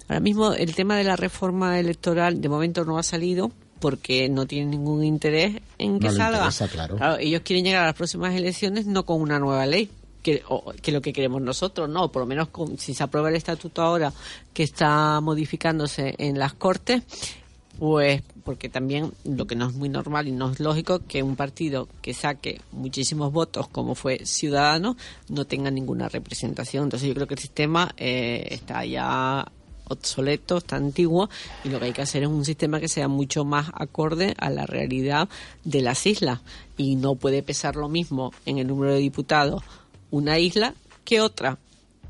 ahora 0.09 0.19
mismo 0.21 0.53
el 0.53 0.75
tema 0.75 0.97
de 0.97 1.05
la 1.05 1.15
reforma 1.15 1.79
electoral 1.79 2.41
de 2.41 2.49
momento 2.49 2.85
no 2.85 2.99
ha 2.99 3.05
salido 3.05 3.53
porque 3.83 4.29
no 4.31 4.47
tienen 4.47 4.71
ningún 4.71 5.03
interés 5.05 5.61
en 5.77 5.99
que 5.99 6.07
No 6.07 6.13
salga. 6.13 6.39
interesa, 6.39 6.69
claro. 6.69 7.19
ellos 7.19 7.43
quieren 7.45 7.65
llegar 7.65 7.83
a 7.83 7.87
las 7.87 7.95
próximas 7.97 8.33
elecciones 8.35 8.87
no 8.87 9.05
con 9.05 9.21
una 9.21 9.39
nueva 9.41 9.67
ley, 9.67 9.91
que, 10.23 10.43
o- 10.49 10.73
que 10.81 10.93
lo 10.93 11.01
que 11.03 11.13
queremos 11.13 11.43
nosotros, 11.43 11.89
no, 11.89 12.13
por 12.13 12.21
lo 12.23 12.27
menos 12.27 12.49
con- 12.49 12.79
si 12.79 12.95
se 12.95 13.03
aprueba 13.03 13.29
el 13.29 13.35
estatuto 13.35 13.83
ahora 13.83 14.13
que 14.55 14.63
está 14.63 15.21
modificándose 15.21 16.15
en 16.19 16.39
las 16.39 16.53
Cortes, 16.55 17.03
pues 17.79 18.23
porque 18.45 18.69
también 18.69 19.13
lo 19.25 19.47
que 19.47 19.57
no 19.57 19.67
es 19.69 19.75
muy 19.75 19.89
normal 19.89 20.29
y 20.29 20.33
no 20.33 20.51
es 20.53 20.61
lógico 20.61 21.01
que 21.09 21.23
un 21.25 21.35
partido 21.37 21.89
que 22.03 22.15
saque 22.15 22.61
muchísimos 22.71 23.33
votos 23.33 23.67
como 23.69 23.95
fue 23.97 24.25
Ciudadanos 24.25 24.97
no 25.29 25.45
tenga 25.45 25.71
ninguna 25.71 26.09
representación. 26.09 26.85
Entonces 26.85 27.09
yo 27.09 27.15
creo 27.15 27.27
que 27.27 27.35
el 27.35 27.41
sistema 27.41 27.93
eh, 27.97 28.47
está 28.51 28.85
ya 28.85 29.47
obsoleto, 29.93 30.59
está 30.59 30.77
antiguo 30.77 31.29
y 31.65 31.69
lo 31.69 31.79
que 31.79 31.87
hay 31.87 31.93
que 31.93 32.03
hacer 32.03 32.23
es 32.23 32.29
un 32.29 32.45
sistema 32.45 32.81
que 32.81 32.89
sea 32.89 33.09
mucho 33.09 33.45
más 33.45 33.71
acorde 33.75 34.35
a 34.39 34.51
la 34.51 34.67
realidad 34.67 35.29
de 35.65 35.81
las 35.83 36.07
islas 36.07 36.41
y 36.77 36.97
no 36.97 37.15
puede 37.15 37.43
pesar 37.43 37.77
lo 37.77 37.89
mismo 37.89 38.33
en 38.47 38.59
el 38.59 38.67
número 38.67 38.93
de 38.93 38.99
diputados 38.99 39.63
una 40.11 40.39
isla 40.39 40.75
que 41.05 41.21
otra. 41.21 41.59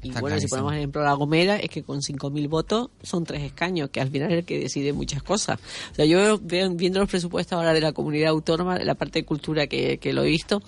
Y 0.04 0.08
Está 0.08 0.20
bueno, 0.20 0.40
si 0.40 0.48
ponemos 0.48 0.72
ejemplo 0.74 1.00
La 1.04 1.12
Gomera, 1.12 1.56
es 1.58 1.70
que 1.70 1.84
con 1.84 2.00
5.000 2.00 2.48
votos 2.48 2.90
son 3.04 3.22
tres 3.22 3.40
escaños, 3.44 3.88
que 3.90 4.00
al 4.00 4.10
final 4.10 4.32
es 4.32 4.38
el 4.38 4.44
que 4.44 4.58
decide 4.58 4.92
muchas 4.92 5.22
cosas. 5.22 5.60
O 5.92 5.94
sea, 5.94 6.04
yo 6.06 6.40
veo- 6.42 6.70
viendo 6.70 6.98
los 6.98 7.08
presupuestos 7.08 7.52
ahora 7.56 7.72
de 7.72 7.80
la 7.80 7.92
comunidad 7.92 8.30
autónoma, 8.30 8.76
de 8.76 8.84
la 8.84 8.96
parte 8.96 9.20
de 9.20 9.24
cultura 9.24 9.68
que, 9.68 9.98
que 9.98 10.12
lo 10.12 10.24
he 10.24 10.26
visto, 10.26 10.60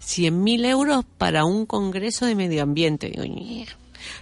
100.000 0.00 0.66
euros 0.66 1.06
para 1.16 1.46
un 1.46 1.64
congreso 1.64 2.26
de 2.26 2.34
medio 2.34 2.62
ambiente. 2.62 3.08
Digo, 3.08 3.24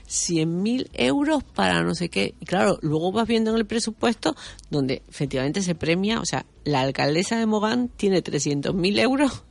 "Ñe". 0.06 0.46
100.000 0.46 0.88
euros 0.94 1.42
para 1.44 1.82
no 1.82 1.94
sé 1.94 2.08
qué. 2.08 2.34
Y 2.40 2.46
claro, 2.46 2.78
luego 2.82 3.12
vas 3.12 3.26
viendo 3.26 3.50
en 3.50 3.56
el 3.56 3.66
presupuesto 3.66 4.36
donde 4.70 5.02
efectivamente 5.08 5.62
se 5.62 5.74
premia, 5.74 6.20
o 6.20 6.24
sea, 6.24 6.46
la 6.64 6.80
alcaldesa 6.80 7.38
de 7.38 7.46
Mogán 7.46 7.88
tiene 7.88 8.22
300.000 8.22 8.98
euros 9.00 9.44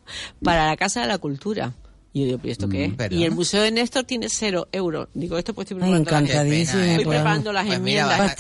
para 0.44 0.68
la 0.68 0.78
Casa 0.78 1.02
de 1.02 1.08
la 1.08 1.18
Cultura. 1.18 1.74
Y 2.12 2.22
yo 2.22 2.26
digo, 2.26 2.38
¿pero 2.40 2.52
esto 2.52 2.68
qué 2.68 2.86
es? 2.86 2.98
¿verdad? 2.98 3.16
Y 3.18 3.24
el 3.24 3.32
Museo 3.32 3.62
de 3.62 3.70
Néstor 3.70 4.04
tiene 4.04 4.30
cero 4.30 4.68
euros. 4.72 5.10
Digo, 5.14 5.38
esto 5.38 5.54
pues 5.54 5.70
estoy 5.70 5.84
Ay, 5.84 5.92
preparando 6.04 6.34
las- 6.34 6.42
pena, 6.42 6.56
¿eh? 6.56 6.62
Estoy 6.62 7.06
preparando 7.06 7.54
las 7.54 7.66
Pues 7.68 7.80
mira, 7.82 8.02
enmiendas. 8.18 8.36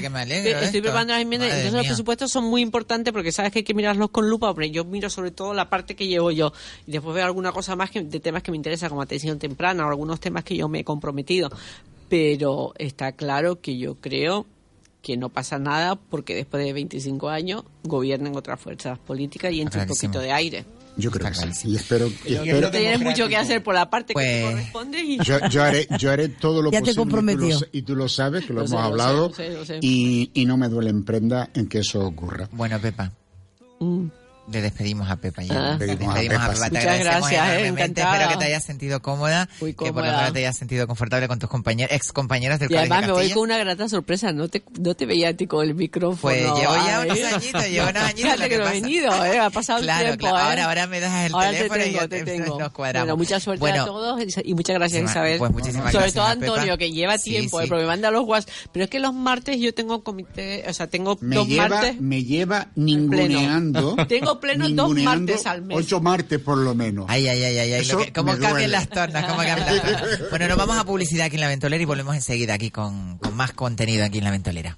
que 0.00 0.08
me 0.10 0.18
alegro. 0.20 0.50
Estoy 0.52 0.64
esto. 0.66 0.82
preparando 0.82 1.12
las 1.12 1.22
enmiendas, 1.22 1.48
Madre 1.50 1.60
entonces 1.60 1.76
los 1.78 1.86
presupuestos 1.86 2.30
son 2.32 2.44
muy 2.44 2.62
importantes 2.62 3.12
porque 3.12 3.30
sabes 3.30 3.52
que 3.52 3.58
hay 3.58 3.62
que 3.64 3.74
mirarlos 3.74 4.08
con 4.10 4.30
lupa, 4.30 4.48
hombre, 4.50 4.70
yo 4.70 4.86
miro 4.86 5.10
sobre 5.10 5.32
todo 5.32 5.52
la 5.52 5.68
parte 5.68 5.94
que 5.94 6.06
llevo 6.06 6.30
yo 6.30 6.52
y 6.86 6.92
después 6.92 7.14
veo 7.14 7.26
alguna 7.26 7.52
cosa 7.52 7.76
más 7.76 7.90
que, 7.90 8.00
de 8.02 8.20
temas 8.20 8.42
que 8.42 8.52
me 8.52 8.56
interesa 8.56 8.88
como 8.88 9.02
atención 9.02 9.38
temprana 9.38 9.84
o 9.86 9.90
algunos 9.90 10.18
temas 10.18 10.42
que 10.42 10.56
yo 10.56 10.68
me 10.70 10.78
he 10.80 10.84
comprometido, 10.84 11.50
pero 12.08 12.72
está 12.78 13.12
claro 13.12 13.60
que 13.60 13.76
yo 13.76 13.96
creo 13.96 14.46
que 15.02 15.16
no 15.16 15.28
pasa 15.28 15.58
nada 15.58 15.96
porque 15.96 16.34
después 16.34 16.64
de 16.64 16.72
25 16.72 17.28
años 17.28 17.64
gobiernen 17.84 18.36
otras 18.36 18.60
fuerzas 18.60 18.98
políticas 18.98 19.52
y 19.52 19.60
entre 19.60 19.82
un 19.82 19.88
poquito 19.88 20.20
de 20.20 20.32
aire. 20.32 20.64
Yo 20.96 21.10
creo 21.10 21.28
Está 21.28 21.46
que 21.46 21.54
sí. 21.54 21.68
Y 21.70 21.76
espero, 21.76 22.06
y 22.08 22.10
Pero- 22.10 22.42
espero- 22.42 22.60
Pero 22.60 22.70
Tienes 22.70 23.00
mucho 23.00 23.28
que 23.28 23.36
hacer 23.36 23.62
por 23.62 23.74
la 23.74 23.88
parte 23.88 24.08
que 24.08 24.14
Pues- 24.14 24.26
te 24.44 24.50
corresponde 24.50 24.98
y... 25.02 25.18
yo, 25.22 25.38
yo 25.48 25.62
haré, 25.62 25.86
yo 25.98 26.10
haré 26.10 26.28
todo 26.28 26.60
lo 26.62 26.70
Ya 26.70 26.82
te 26.82 26.94
posible. 26.94 27.32
y 27.32 27.36
tú 27.36 27.46
lo 27.60 27.68
Y 27.72 27.82
tú 27.82 27.96
lo 27.96 28.08
sabes, 28.08 28.44
que 28.44 28.52
lo, 28.52 28.60
Lo 28.60 28.66
sé, 28.68 28.74
hemos 28.74 28.82
lo 28.90 28.96
sé, 28.96 29.02
hablado. 29.02 29.28
lo 29.28 29.34
sé, 29.34 29.50
lo 29.50 29.64
sé. 29.64 29.78
Y, 29.82 30.30
y 30.34 30.44
no 30.46 30.56
me 30.56 30.68
duele 30.68 30.90
en 30.90 31.04
prenda 31.04 31.48
en 31.54 31.68
que 31.68 31.78
eso 31.78 32.00
ocurra. 32.04 32.48
Bueno, 32.52 32.78
Pepa, 32.80 33.12
Mm. 33.78 34.08
Le 34.50 34.60
despedimos 34.62 35.08
a 35.10 35.16
Pepa 35.16 35.42
ya. 35.42 35.54
Ah. 35.72 35.76
Despedimos 35.78 36.14
a 36.16 36.18
Pepa, 36.20 36.54
sí. 36.54 36.60
Muchas 36.70 36.84
agradecemos 36.84 37.04
gracias, 37.30 37.48
eh, 37.60 37.66
encantada. 37.68 38.12
Espero 38.14 38.30
que 38.30 38.36
te 38.38 38.44
hayas 38.46 38.64
sentido 38.64 39.00
cómoda, 39.02 39.48
Muy 39.60 39.70
que 39.72 39.76
por 39.76 39.86
lo 39.86 39.92
cómoda. 39.94 40.16
menos 40.18 40.32
te 40.32 40.38
hayas 40.40 40.56
sentido 40.56 40.86
confortable 40.86 41.28
con 41.28 41.38
tus 41.38 41.48
compañeros, 41.48 41.94
ex 41.94 42.12
compañeros 42.12 42.58
del 42.58 42.70
Y 42.70 42.74
Colegio 42.74 42.94
además 42.94 43.06
me 43.08 43.12
voy 43.12 43.30
con 43.32 43.42
una 43.44 43.58
grata 43.58 43.88
sorpresa, 43.88 44.32
no 44.32 44.48
te, 44.48 44.62
no 44.80 44.94
te 44.94 45.06
veía 45.06 45.28
a 45.28 45.34
ti 45.34 45.46
con 45.46 45.64
el 45.66 45.74
micrófono. 45.74 46.18
Pues 46.20 46.42
llevo 46.42 46.74
ya 46.74 47.00
unos 47.06 47.32
añitos, 47.32 47.68
llevo 47.68 47.88
unos 47.90 48.02
añitos. 48.02 48.34
Que 48.40 48.58
no 48.58 48.66
he 48.68 48.70
venido, 48.80 49.24
¿eh? 49.24 49.38
ha 49.38 49.50
pasado 49.50 49.80
Claro, 49.82 50.08
el 50.08 50.18
tiempo. 50.18 50.34
claro, 50.34 50.38
¿eh? 50.38 50.50
ahora- 50.50 50.64
ahora 50.66 50.86
me 50.88 51.00
das 51.00 51.26
el 51.26 51.34
Ahora 51.34 51.50
teléfono 51.50 51.80
y 51.80 51.82
te 51.82 51.84
tengo, 51.90 52.00
ya 52.00 52.08
te 52.08 52.18
te- 52.18 52.24
tengo. 52.24 52.58
nos 52.58 52.72
cuadramos. 52.72 53.06
Bueno, 53.06 53.16
mucha 53.18 53.40
suerte 53.40 53.60
Bueno, 53.60 53.82
a 53.82 53.86
todos 53.86 54.20
y 54.44 54.54
muchas 54.54 54.74
gracias 54.76 55.10
Isabel. 55.10 55.38
pues 55.38 55.50
muchísimas 55.52 55.92
Sobre 55.92 56.04
gracias 56.10 56.14
todo 56.14 56.24
a 56.24 56.30
Antonio, 56.30 56.64
Pepa. 56.64 56.76
que 56.78 56.92
lleva 56.92 57.18
Sí, 57.18 57.30
tiempo, 57.30 57.58
sí. 57.60 57.64
eh, 57.64 57.68
porque 57.68 57.82
me 57.82 57.88
manda 57.88 58.10
los 58.10 58.24
WhatsApp. 58.26 58.50
Pero 58.72 58.84
es 58.84 58.90
que 58.90 58.98
los 58.98 59.14
martes 59.14 59.58
yo 59.60 59.72
tengo 59.74 60.02
comité, 60.02 60.64
o 60.68 60.72
sea, 60.72 60.88
tengo 60.88 61.16
Me 61.20 61.36
dos 61.36 61.46
lleva, 61.46 61.68
martes. 61.68 62.00
me 62.00 62.24
lleva 62.24 62.68
ninguneando. 62.74 63.96
Tengo 64.08 64.29
pleno 64.38 64.68
dos 64.68 64.94
martes 64.94 65.46
al 65.46 65.62
mes. 65.62 65.78
Ocho 65.78 66.00
martes 66.00 66.38
por 66.38 66.58
lo 66.58 66.74
menos. 66.74 67.06
Ay, 67.08 67.26
ay, 67.26 67.42
ay, 67.42 67.58
ay, 67.58 67.72
ay. 67.72 67.80
Eso 67.80 67.98
que- 67.98 68.12
¿Cómo 68.12 68.26
me 68.32 68.38
cambian 68.38 68.52
duele. 68.52 68.68
las 68.68 68.88
tornas? 68.88 69.24
¿Cómo 69.24 69.38
cambian 69.38 69.58
las 69.66 69.82
tornas? 69.82 70.20
Bueno, 70.30 70.46
nos 70.48 70.56
vamos 70.58 70.76
a 70.78 70.84
publicidad 70.84 71.26
aquí 71.26 71.36
en 71.36 71.40
La 71.40 71.48
Ventolera 71.48 71.82
y 71.82 71.86
volvemos 71.86 72.14
enseguida 72.14 72.54
aquí 72.54 72.70
con, 72.70 73.18
con 73.18 73.34
más 73.34 73.52
contenido 73.52 74.04
aquí 74.04 74.18
en 74.18 74.24
La 74.24 74.30
Ventolera. 74.30 74.76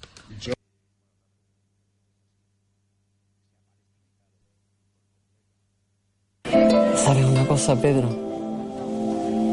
¿Sabes 6.95 7.25
una 7.25 7.45
cosa, 7.47 7.75
Pedro? 7.79 8.09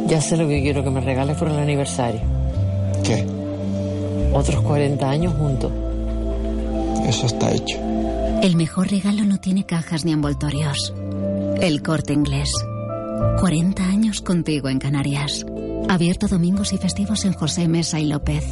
Ya 0.06 0.20
sé 0.20 0.36
lo 0.36 0.48
que 0.48 0.60
quiero 0.62 0.82
que 0.84 0.90
me 0.90 1.00
regales 1.00 1.36
por 1.36 1.48
el 1.48 1.58
aniversario. 1.58 2.20
¿Qué? 3.04 3.26
Otros 4.32 4.60
40 4.62 5.08
años 5.08 5.34
juntos. 5.34 5.72
Eso 7.06 7.26
está 7.26 7.50
hecho. 7.52 7.78
El 8.42 8.56
mejor 8.56 8.88
regalo 8.90 9.24
no 9.24 9.38
tiene 9.38 9.66
cajas 9.66 10.04
ni 10.04 10.12
envoltorios. 10.12 10.94
El 11.60 11.82
corte 11.82 12.12
inglés. 12.12 12.50
40 13.38 13.84
años 13.84 14.20
contigo 14.22 14.68
en 14.68 14.78
Canarias. 14.78 15.44
Abierto 15.88 16.26
domingos 16.28 16.72
y 16.72 16.78
festivos 16.78 17.24
en 17.24 17.32
José 17.34 17.68
Mesa 17.68 18.00
y 18.00 18.06
López. 18.06 18.44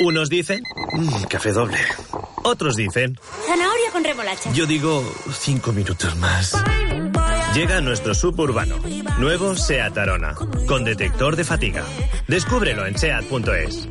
Unos 0.00 0.28
dicen, 0.30 0.62
"Mm, 0.92 1.24
café 1.28 1.52
doble. 1.52 1.78
Otros 2.44 2.76
dicen, 2.76 3.18
Zanahoria 3.46 3.90
con 3.92 4.04
remolacha. 4.04 4.52
yo 4.52 4.64
digo, 4.66 5.02
cinco 5.32 5.72
minutos 5.72 6.14
más. 6.16 6.54
Llega 7.54 7.80
nuestro 7.80 8.14
suburbano, 8.14 8.76
nuevo 9.18 9.56
SEAT 9.56 9.98
Arona, 9.98 10.34
con 10.66 10.84
detector 10.84 11.34
de 11.34 11.44
fatiga. 11.44 11.82
Descúbrelo 12.28 12.86
en 12.86 12.96
SEAT.es. 12.96 13.88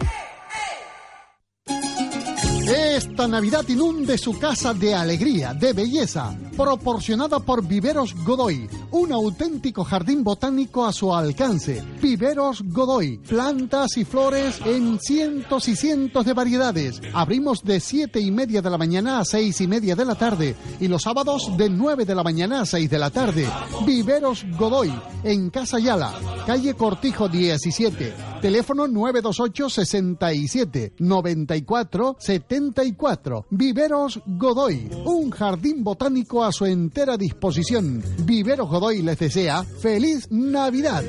Esta 2.67 3.29
Navidad 3.29 3.63
inunde 3.69 4.17
su 4.17 4.37
casa 4.37 4.73
de 4.73 4.93
alegría, 4.93 5.53
de 5.53 5.71
belleza, 5.71 6.37
proporcionada 6.57 7.39
por 7.39 7.65
Viveros 7.65 8.13
Godoy, 8.25 8.69
un 8.91 9.13
auténtico 9.13 9.85
jardín 9.85 10.21
botánico 10.21 10.85
a 10.85 10.91
su 10.91 11.15
alcance. 11.15 11.81
Viveros 12.01 12.63
Godoy, 12.65 13.19
plantas 13.19 13.95
y 13.95 14.03
flores 14.03 14.59
en 14.65 14.99
cientos 14.99 15.69
y 15.69 15.77
cientos 15.77 16.25
de 16.25 16.33
variedades. 16.33 17.01
Abrimos 17.13 17.63
de 17.63 17.79
siete 17.79 18.19
y 18.19 18.31
media 18.31 18.61
de 18.61 18.69
la 18.69 18.77
mañana 18.77 19.19
a 19.19 19.25
seis 19.25 19.61
y 19.61 19.67
media 19.67 19.95
de 19.95 20.03
la 20.03 20.15
tarde 20.15 20.55
y 20.81 20.89
los 20.89 21.03
sábados 21.03 21.55
de 21.55 21.69
9 21.69 22.03
de 22.03 22.15
la 22.15 22.23
mañana 22.23 22.61
a 22.61 22.65
6 22.65 22.89
de 22.89 22.99
la 22.99 23.11
tarde. 23.11 23.47
Viveros 23.85 24.45
Godoy, 24.57 24.93
en 25.23 25.49
Casa 25.51 25.79
Yala, 25.79 26.13
calle 26.45 26.73
Cortijo 26.73 27.29
17, 27.29 28.13
teléfono 28.41 28.87
928 28.87 29.69
67 29.69 30.93
94 30.99 32.17
74. 32.57 33.45
Viveros 33.49 34.19
Godoy, 34.25 34.89
un 35.05 35.29
jardín 35.29 35.83
botánico 35.83 36.43
a 36.43 36.51
su 36.51 36.65
entera 36.65 37.17
disposición. 37.17 38.03
Viveros 38.23 38.69
Godoy 38.69 39.01
les 39.01 39.19
desea 39.19 39.63
feliz 39.63 40.27
Navidad. 40.31 41.03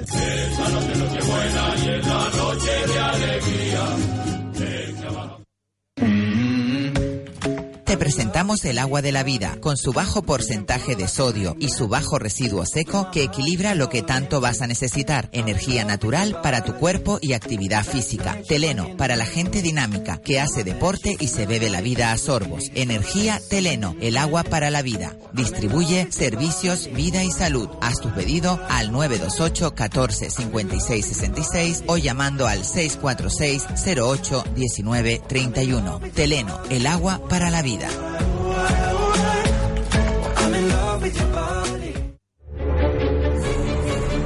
Te 7.88 7.96
presentamos 7.96 8.66
el 8.66 8.76
agua 8.76 9.00
de 9.00 9.12
la 9.12 9.22
vida, 9.22 9.56
con 9.62 9.78
su 9.78 9.94
bajo 9.94 10.20
porcentaje 10.20 10.94
de 10.94 11.08
sodio 11.08 11.56
y 11.58 11.70
su 11.70 11.88
bajo 11.88 12.18
residuo 12.18 12.66
seco 12.66 13.10
que 13.10 13.22
equilibra 13.22 13.74
lo 13.74 13.88
que 13.88 14.02
tanto 14.02 14.42
vas 14.42 14.60
a 14.60 14.66
necesitar. 14.66 15.30
Energía 15.32 15.86
natural 15.86 16.38
para 16.42 16.62
tu 16.62 16.74
cuerpo 16.74 17.18
y 17.22 17.32
actividad 17.32 17.86
física. 17.86 18.42
Teleno, 18.46 18.94
para 18.98 19.16
la 19.16 19.24
gente 19.24 19.62
dinámica, 19.62 20.18
que 20.18 20.38
hace 20.38 20.64
deporte 20.64 21.16
y 21.18 21.28
se 21.28 21.46
bebe 21.46 21.70
la 21.70 21.80
vida 21.80 22.12
a 22.12 22.18
sorbos. 22.18 22.64
Energía 22.74 23.40
Teleno, 23.48 23.96
el 24.02 24.18
agua 24.18 24.44
para 24.44 24.68
la 24.68 24.82
vida. 24.82 25.16
Distribuye 25.32 26.08
servicios, 26.12 26.90
vida 26.92 27.24
y 27.24 27.30
salud. 27.30 27.70
Haz 27.80 28.00
tu 28.02 28.12
pedido 28.12 28.60
al 28.68 28.92
928 28.92 29.74
14 29.74 30.28
56 30.28 31.06
66 31.06 31.84
o 31.86 31.96
llamando 31.96 32.46
al 32.46 32.66
646 32.66 33.64
08 33.98 34.44
19 34.54 35.22
31. 35.26 36.00
Teleno, 36.14 36.60
el 36.68 36.86
agua 36.86 37.22
para 37.30 37.48
la 37.48 37.62
vida. 37.62 37.77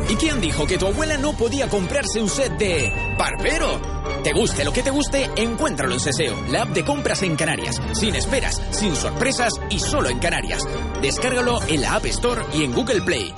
¿Y 0.08 0.14
quién 0.16 0.40
dijo 0.40 0.66
que 0.66 0.78
tu 0.78 0.86
abuela 0.86 1.16
no 1.16 1.36
podía 1.36 1.68
comprarse 1.68 2.20
un 2.20 2.28
set 2.28 2.58
de 2.58 2.92
Barbero? 3.18 3.80
Te 4.22 4.32
guste 4.32 4.64
lo 4.64 4.72
que 4.72 4.82
te 4.82 4.90
guste, 4.90 5.30
encuéntralo 5.36 5.94
en 5.94 6.00
Seseo, 6.00 6.36
la 6.50 6.62
app 6.62 6.74
de 6.74 6.84
compras 6.84 7.22
en 7.22 7.34
Canarias. 7.34 7.80
Sin 7.94 8.14
esperas, 8.14 8.60
sin 8.70 8.94
sorpresas 8.94 9.52
y 9.70 9.78
solo 9.78 10.08
en 10.08 10.18
Canarias. 10.18 10.62
Descárgalo 11.00 11.60
en 11.66 11.80
la 11.80 11.94
App 11.94 12.06
Store 12.06 12.42
y 12.54 12.62
en 12.62 12.72
Google 12.72 13.02
Play. 13.02 13.32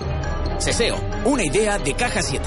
Seseo, 0.59 1.01
una 1.25 1.45
idea 1.45 1.79
de 1.79 1.95
Caja 1.95 2.23
7. 2.23 2.45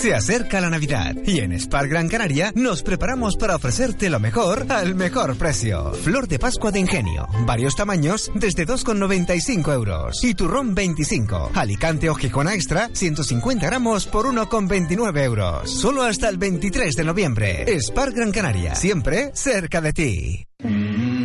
Se 0.00 0.14
acerca 0.14 0.60
la 0.60 0.70
Navidad 0.70 1.16
y 1.26 1.40
en 1.40 1.58
Spar 1.58 1.88
Gran 1.88 2.08
Canaria 2.08 2.52
nos 2.54 2.84
preparamos 2.84 3.36
para 3.36 3.56
ofrecerte 3.56 4.08
lo 4.08 4.20
mejor 4.20 4.66
al 4.68 4.94
mejor 4.94 5.36
precio. 5.36 5.92
Flor 5.92 6.28
de 6.28 6.38
Pascua 6.38 6.70
de 6.70 6.78
Ingenio, 6.78 7.26
varios 7.44 7.74
tamaños 7.74 8.30
desde 8.32 8.64
2,95 8.64 9.74
euros. 9.74 10.22
Y 10.22 10.34
turrón 10.34 10.72
25. 10.72 11.50
Alicante 11.52 12.08
o 12.10 12.14
Gijona 12.14 12.54
Extra, 12.54 12.90
150 12.92 13.66
gramos 13.66 14.06
por 14.06 14.26
1,29 14.26 15.20
euros. 15.24 15.68
Solo 15.68 16.04
hasta 16.04 16.28
el 16.28 16.38
23 16.38 16.94
de 16.94 17.04
noviembre. 17.04 17.80
Spar 17.80 18.12
Gran 18.12 18.30
Canaria, 18.30 18.76
siempre 18.76 19.32
cerca 19.34 19.80
de 19.80 19.92
ti. 19.92 21.17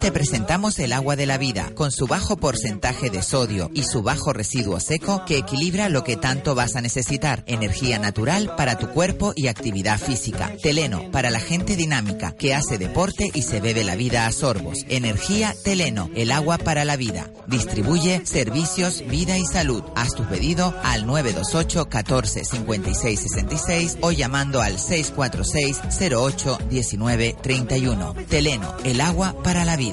Te 0.00 0.10
presentamos 0.12 0.78
el 0.78 0.94
agua 0.94 1.14
de 1.14 1.26
la 1.26 1.36
vida, 1.36 1.72
con 1.74 1.92
su 1.92 2.06
bajo 2.06 2.38
porcentaje 2.38 3.10
de 3.10 3.22
sodio 3.22 3.70
y 3.74 3.82
su 3.82 4.02
bajo 4.02 4.32
residuo 4.32 4.80
seco 4.80 5.26
que 5.26 5.36
equilibra 5.36 5.90
lo 5.90 6.04
que 6.04 6.16
tanto 6.16 6.54
vas 6.54 6.74
a 6.74 6.80
necesitar. 6.80 7.44
Energía 7.46 7.98
natural 7.98 8.56
para 8.56 8.78
tu 8.78 8.88
cuerpo 8.88 9.34
y 9.36 9.48
actividad 9.48 10.00
física. 10.00 10.54
Teleno, 10.62 11.10
para 11.10 11.30
la 11.30 11.38
gente 11.38 11.76
dinámica 11.76 12.32
que 12.32 12.54
hace 12.54 12.78
deporte 12.78 13.30
y 13.34 13.42
se 13.42 13.60
bebe 13.60 13.84
la 13.84 13.94
vida 13.94 14.26
a 14.26 14.32
sorbos. 14.32 14.78
Energía 14.88 15.54
Teleno, 15.64 16.08
el 16.14 16.32
agua 16.32 16.56
para 16.56 16.86
la 16.86 16.96
vida. 16.96 17.30
Distribuye 17.46 18.22
servicios, 18.24 19.04
vida 19.06 19.36
y 19.36 19.44
salud. 19.44 19.82
Haz 19.96 20.14
tu 20.14 20.24
pedido 20.24 20.74
al 20.82 21.04
928 21.04 21.90
14 21.90 22.44
56 22.46 23.20
66 23.20 23.98
o 24.00 24.12
llamando 24.12 24.62
al 24.62 24.78
646 24.78 26.10
08 26.10 26.58
19 26.70 27.36
31. 27.42 28.14
Teleno, 28.30 28.74
el 28.84 29.02
agua 29.02 29.36
para 29.44 29.66
la 29.66 29.76
vida. 29.76 29.90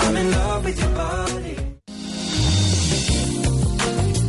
I'm 0.00 0.16
in 0.16 0.30
love 0.30 0.64
with 0.64 0.78
your 0.78 0.90
body. 0.90 1.47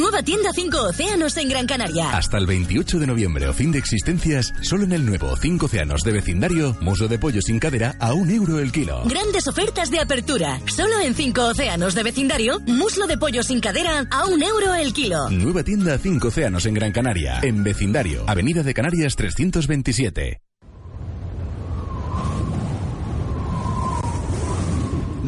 Nueva 0.00 0.22
tienda 0.22 0.50
5 0.54 0.82
Océanos 0.82 1.36
en 1.36 1.50
Gran 1.50 1.66
Canaria. 1.66 2.16
Hasta 2.16 2.38
el 2.38 2.46
28 2.46 3.00
de 3.00 3.06
noviembre 3.06 3.46
o 3.48 3.52
fin 3.52 3.70
de 3.70 3.78
existencias, 3.78 4.54
solo 4.62 4.84
en 4.84 4.92
el 4.92 5.04
nuevo 5.04 5.36
5 5.36 5.66
Océanos 5.66 6.00
de 6.04 6.12
vecindario, 6.12 6.74
muslo 6.80 7.06
de 7.06 7.18
pollo 7.18 7.42
sin 7.42 7.58
cadera 7.58 7.94
a 8.00 8.14
un 8.14 8.30
euro 8.30 8.60
el 8.60 8.72
kilo. 8.72 9.02
Grandes 9.04 9.46
ofertas 9.46 9.90
de 9.90 10.00
apertura. 10.00 10.58
Solo 10.74 10.98
en 11.00 11.14
5 11.14 11.48
Océanos 11.48 11.94
de 11.94 12.02
vecindario, 12.02 12.60
muslo 12.60 13.06
de 13.06 13.18
pollo 13.18 13.42
sin 13.42 13.60
cadera 13.60 14.06
a 14.10 14.24
un 14.24 14.42
euro 14.42 14.72
el 14.72 14.94
kilo. 14.94 15.28
Nueva 15.28 15.64
tienda 15.64 15.98
5 15.98 16.28
Océanos 16.28 16.64
en 16.64 16.72
Gran 16.72 16.92
Canaria, 16.92 17.38
en 17.42 17.62
vecindario, 17.62 18.24
Avenida 18.26 18.62
de 18.62 18.72
Canarias 18.72 19.14
327. 19.16 20.40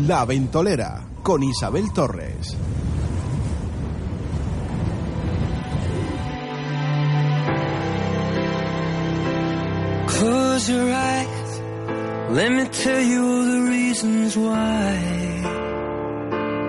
La 0.06 0.24
Ventolera 0.24 1.06
con 1.22 1.42
Isabel 1.42 1.92
Torres. 1.92 2.56
Close 10.52 10.68
your 10.68 10.92
eyes. 10.92 11.50
Let 12.38 12.52
me 12.52 12.64
tell 12.66 13.00
you 13.00 13.20
all 13.26 13.44
the 13.54 13.62
reasons 13.70 14.36
why. 14.36 14.98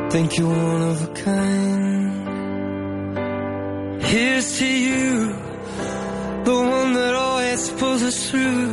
Think 0.10 0.38
you're 0.38 0.48
one 0.48 0.84
of 0.94 1.04
a 1.04 1.08
kind. 1.30 2.14
Here's 4.02 4.58
to 4.60 4.66
you, 4.66 5.36
the 6.50 6.58
one 6.78 6.94
that 6.94 7.14
always 7.14 7.70
pulls 7.72 8.04
us 8.04 8.30
through. 8.30 8.72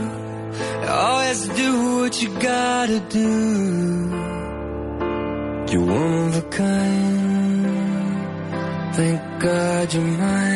Always 0.86 1.48
do 1.48 1.70
what 1.96 2.22
you 2.22 2.28
gotta 2.38 3.00
do. 3.00 3.30
You're 5.72 5.88
one 6.02 6.28
of 6.28 6.36
a 6.36 6.46
kind. 6.62 7.66
Thank 8.94 9.20
God 9.42 9.92
you're 9.92 10.04
mine. 10.04 10.49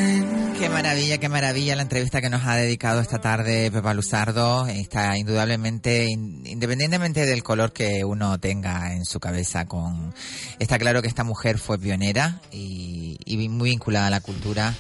Qué 0.59 0.69
maravilla, 0.71 1.19
qué 1.19 1.29
maravilla 1.29 1.77
la 1.77 1.83
entrevista 1.83 2.21
que 2.21 2.31
nos 2.31 2.45
ha 2.47 2.55
dedicado 2.57 3.01
esta 3.01 3.21
tarde 3.21 3.71
Pepa 3.71 3.93
Luzardo. 3.93 4.67
Está 4.67 5.17
indudablemente, 5.19 6.07
in- 6.09 6.43
independientemente 6.47 7.27
del 7.27 7.43
color 7.43 7.73
que 7.73 8.05
uno 8.05 8.39
tenga 8.39 8.95
en 8.95 9.05
su 9.05 9.19
cabeza, 9.21 9.67
con 9.67 10.15
está 10.59 10.79
claro 10.79 11.03
que 11.03 11.09
esta 11.09 11.25
mujer 11.25 11.59
fue 11.59 11.79
pionera 11.79 12.41
y, 12.53 13.17
y 13.25 13.49
muy 13.49 13.71
vinculada 13.71 14.07
a 14.07 14.11
la 14.11 14.21
cultura. 14.21 14.75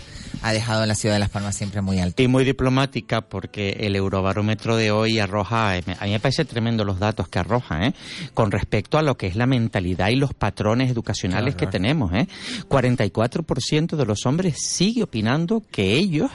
Ha 0.46 0.52
dejado 0.52 0.84
la 0.84 0.94
ciudad 0.94 1.14
de 1.14 1.20
Las 1.20 1.30
Palmas 1.30 1.56
siempre 1.56 1.80
muy 1.80 2.00
alto. 2.00 2.22
Y 2.22 2.28
muy 2.28 2.44
diplomática 2.44 3.22
porque 3.22 3.70
el 3.80 3.96
eurobarómetro 3.96 4.76
de 4.76 4.90
hoy 4.90 5.18
arroja, 5.18 5.72
a 5.72 5.76
mí 5.76 6.10
me 6.10 6.20
parece 6.20 6.44
tremendo 6.44 6.84
los 6.84 6.98
datos 6.98 7.28
que 7.28 7.38
arroja, 7.38 7.86
¿eh? 7.86 7.94
con 8.34 8.50
respecto 8.50 8.98
a 8.98 9.02
lo 9.02 9.16
que 9.16 9.26
es 9.26 9.36
la 9.36 9.46
mentalidad 9.46 10.10
y 10.10 10.16
los 10.16 10.34
patrones 10.34 10.90
educacionales 10.90 11.56
que 11.56 11.66
tenemos. 11.66 12.12
¿eh? 12.12 12.28
44% 12.68 13.96
de 13.96 14.04
los 14.04 14.26
hombres 14.26 14.56
sigue 14.58 15.02
opinando 15.02 15.62
que 15.70 15.94
ellos 15.94 16.30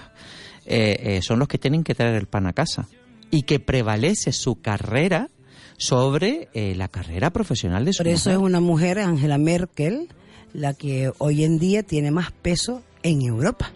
eh, 0.66 1.18
eh, 1.18 1.22
son 1.22 1.38
los 1.38 1.48
que 1.48 1.60
tienen 1.60 1.84
que 1.84 1.94
traer 1.94 2.16
el 2.16 2.28
pan 2.28 2.48
a 2.48 2.54
casa 2.54 2.88
y 3.32 3.44
que 3.44 3.60
prevalece 3.60 4.32
su 4.32 4.62
carrera 4.62 5.30
sobre 5.78 6.50
eh, 6.54 6.76
la 6.76 6.88
carrera 6.88 7.32
profesional 7.32 7.86
de 7.86 7.94
su 7.94 8.04
Por 8.04 8.08
eso 8.08 8.32
es 8.32 8.38
una 8.38 8.60
mujer, 8.60 9.00
Angela 9.00 9.38
Merkel, 9.38 10.10
la 10.54 10.74
que 10.74 11.12
hoy 11.20 11.44
en 11.44 11.58
día 11.58 11.84
tiene 11.84 12.12
más 12.12 12.32
peso 12.32 12.84
en 13.02 13.22
Europa. 13.22 13.72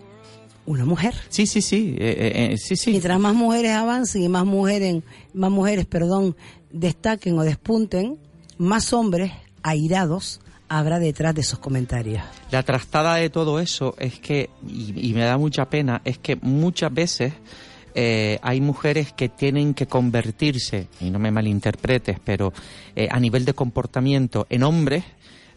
Una 0.66 0.86
mujer. 0.86 1.14
Sí, 1.30 1.46
sí, 1.46 1.62
sí, 1.62 1.96
eh, 2.00 2.52
eh, 2.54 2.58
sí, 2.58 2.76
sí. 2.76 2.92
Mientras 2.92 3.20
más 3.20 3.36
mujeres 3.36 3.72
avancen 3.72 4.24
y 4.24 4.30
más 4.30 4.46
mujeres, 4.46 5.04
más 5.34 5.52
mujeres, 5.52 5.86
perdón, 5.86 6.36
destaquen 6.72 7.38
o 7.38 7.44
despunten, 7.44 8.18
más 8.58 8.94
hombres 8.94 9.32
airados 9.62 10.40
habrá 10.70 11.00
detrás 11.00 11.36
de 11.36 11.42
esos 11.42 11.60
comentarios. 11.60 12.24
La 12.50 12.64
trastada 12.64 13.16
de 13.16 13.30
todo 13.30 13.60
eso 13.60 13.96
es 14.00 14.20
que, 14.20 14.50
y, 14.68 15.10
y 15.10 15.14
me 15.14 15.22
da 15.22 15.38
mucha 15.38 15.70
pena, 15.70 16.02
es 16.06 16.18
que 16.18 16.38
muchas 16.38 16.94
veces 16.94 17.34
eh, 17.96 18.40
hay 18.42 18.62
mujeres 18.62 19.14
que 19.14 19.30
tienen 19.30 19.74
que 19.74 19.86
convertirse, 19.86 20.88
y 21.00 21.10
no 21.10 21.20
me 21.20 21.32
malinterpretes, 21.32 22.20
pero 22.24 22.54
eh, 22.96 23.08
a 23.12 23.20
nivel 23.20 23.46
de 23.46 23.54
comportamiento 23.54 24.48
en 24.50 24.64
hombres, 24.64 25.04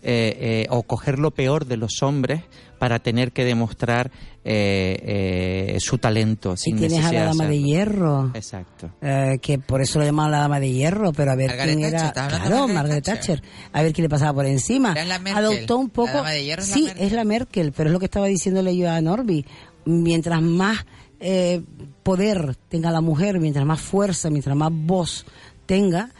eh, 0.02 0.36
eh, 0.38 0.66
o 0.70 0.82
coger 0.84 1.18
lo 1.18 1.32
peor 1.32 1.64
de 1.64 1.76
los 1.76 2.02
hombres 2.02 2.42
para 2.78 2.98
tener 3.00 3.32
que 3.32 3.44
demostrar 3.44 4.12
eh, 4.48 5.74
eh, 5.74 5.76
su 5.80 5.98
talento. 5.98 6.54
Y 6.54 6.56
sin 6.56 6.76
tienes 6.76 7.04
a 7.04 7.12
la 7.12 7.24
dama 7.24 7.46
de 7.48 7.60
hierro. 7.60 8.30
Exacto. 8.32 8.92
eh, 9.02 9.38
que 9.42 9.58
por 9.58 9.80
eso 9.80 9.98
lo 9.98 10.04
llamaban 10.04 10.30
la 10.30 10.38
dama 10.38 10.60
de 10.60 10.70
hierro, 10.70 11.12
pero 11.12 11.32
a 11.32 11.34
ver 11.34 11.48
Margaret 11.48 11.76
quién 11.76 11.90
Thatcher, 11.90 11.98
era. 11.98 12.06
¿estás 12.06 12.24
hablando 12.32 12.46
Claro, 12.48 12.68
Margaret 12.68 13.04
Thatcher. 13.04 13.42
A 13.72 13.82
ver 13.82 13.92
qué 13.92 14.02
le 14.02 14.08
pasaba 14.08 14.34
por 14.34 14.46
encima. 14.46 14.92
Era 14.92 15.04
la 15.04 15.18
Merkel. 15.18 15.44
Adoptó 15.44 15.78
un 15.78 15.90
poco. 15.90 16.08
La 16.08 16.18
dama 16.18 16.30
de 16.30 16.44
hierro 16.44 16.62
es 16.62 16.68
la 16.68 16.74
sí, 16.74 16.82
Merkel. 16.84 17.06
es 17.06 17.12
la 17.12 17.24
Merkel, 17.24 17.72
pero 17.72 17.88
es 17.88 17.92
lo 17.92 17.98
que 17.98 18.04
estaba 18.04 18.26
diciéndole 18.26 18.76
yo 18.76 18.88
a 18.88 19.00
Norby. 19.00 19.44
Mientras 19.84 20.40
más 20.40 20.86
eh, 21.18 21.62
poder 22.04 22.54
tenga 22.68 22.92
la 22.92 23.00
mujer, 23.00 23.40
mientras 23.40 23.66
más 23.66 23.80
fuerza, 23.80 24.30
mientras 24.30 24.56
más 24.56 24.70
voz 24.72 25.26
tenga, 25.66 26.10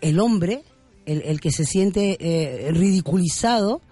el 0.00 0.18
hombre, 0.18 0.64
el, 1.04 1.22
el 1.22 1.40
que 1.40 1.52
se 1.52 1.64
siente 1.64 2.16
eh, 2.18 2.72
ridiculizado, 2.72 3.82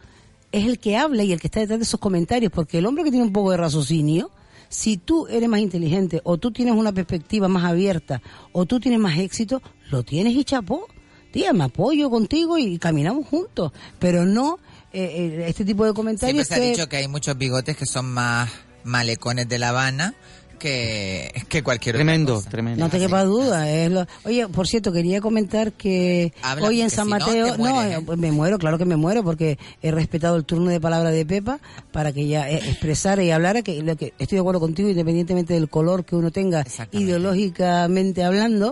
es 0.59 0.67
el 0.67 0.79
que 0.79 0.97
habla 0.97 1.25
y 1.25 1.33
el 1.33 1.41
que 1.41 1.49
está 1.49 1.61
detrás 1.61 1.79
de 1.81 1.85
esos 1.85 1.99
comentarios, 1.99 2.53
porque 2.53 2.79
el 2.79 2.87
hombre 2.87 3.03
que 3.03 3.11
tiene 3.11 3.27
un 3.27 3.33
poco 3.33 3.51
de 3.51 3.57
raciocinio, 3.57 4.31
si 4.69 4.97
tú 4.97 5.27
eres 5.27 5.49
más 5.49 5.61
inteligente 5.61 6.21
o 6.25 6.39
tú 6.39 6.53
tienes 6.53 6.75
una 6.75 6.93
perspectiva 6.93 7.49
más 7.49 7.65
abierta 7.65 8.23
o 8.53 8.65
tú 8.65 8.79
tienes 8.79 9.01
más 9.01 9.19
éxito, 9.19 9.61
lo 9.91 10.05
tienes 10.05 10.35
y 10.35 10.45
chapó. 10.45 10.87
Tía, 11.33 11.53
me 11.53 11.65
apoyo 11.65 12.09
contigo 12.11 12.59
y 12.59 12.79
caminamos 12.79 13.27
juntos, 13.27 13.73
pero 13.99 14.25
no 14.25 14.61
eh, 14.93 15.03
eh, 15.03 15.45
este 15.49 15.65
tipo 15.65 15.85
de 15.85 15.93
comentarios 15.93 16.47
Siempre 16.47 16.67
se 16.67 16.71
ha 16.71 16.71
dicho 16.71 16.89
que 16.89 16.99
hay 16.99 17.09
muchos 17.09 17.37
bigotes 17.37 17.77
que 17.77 17.87
son 17.87 18.07
más 18.07 18.49
malecones 18.85 19.49
de 19.49 19.59
La 19.59 19.71
Habana 19.71 20.15
que, 20.59 21.33
que 21.49 21.63
cualquier 21.63 21.97
Tremendo, 21.97 22.33
otra 22.35 22.41
cosa. 22.41 22.51
tremendo. 22.51 22.85
No 22.85 22.91
te 22.91 22.99
quepa 22.99 23.25
duda. 23.25 23.71
Es 23.71 23.91
lo... 23.91 24.07
Oye, 24.25 24.49
por 24.49 24.67
cierto, 24.67 24.93
quería 24.93 25.21
comentar 25.21 25.73
que 25.73 26.33
Habla, 26.43 26.67
hoy 26.69 26.81
en 26.81 26.91
San 26.91 27.07
si 27.07 27.11
no, 27.13 27.19
Mateo, 27.19 27.45
te 27.53 27.59
no, 27.59 27.59
mueres, 27.59 27.99
eh, 27.99 28.17
me 28.17 28.33
muero, 28.33 28.59
claro 28.59 28.79
que 28.79 28.85
me 28.85 28.97
muero, 28.97 29.23
porque 29.25 29.59
he 29.83 29.91
respetado 29.91 30.37
el 30.37 30.45
turno 30.45 30.71
de 30.71 30.81
palabra 30.81 31.11
de 31.11 31.25
Pepa 31.27 31.59
para 31.93 32.13
que 32.13 32.23
ella 32.23 32.51
eh, 32.51 32.57
expresara 32.57 33.23
y 33.23 33.31
hablara 33.31 33.63
que, 33.63 33.83
lo 33.83 33.97
que 33.97 34.13
estoy 34.19 34.37
de 34.37 34.41
acuerdo 34.41 34.61
contigo, 34.61 34.89
independientemente 34.89 35.55
del 35.55 35.69
color 35.69 36.05
que 36.05 36.17
uno 36.17 36.31
tenga 36.31 36.65
ideológicamente 36.93 38.25
hablando. 38.25 38.71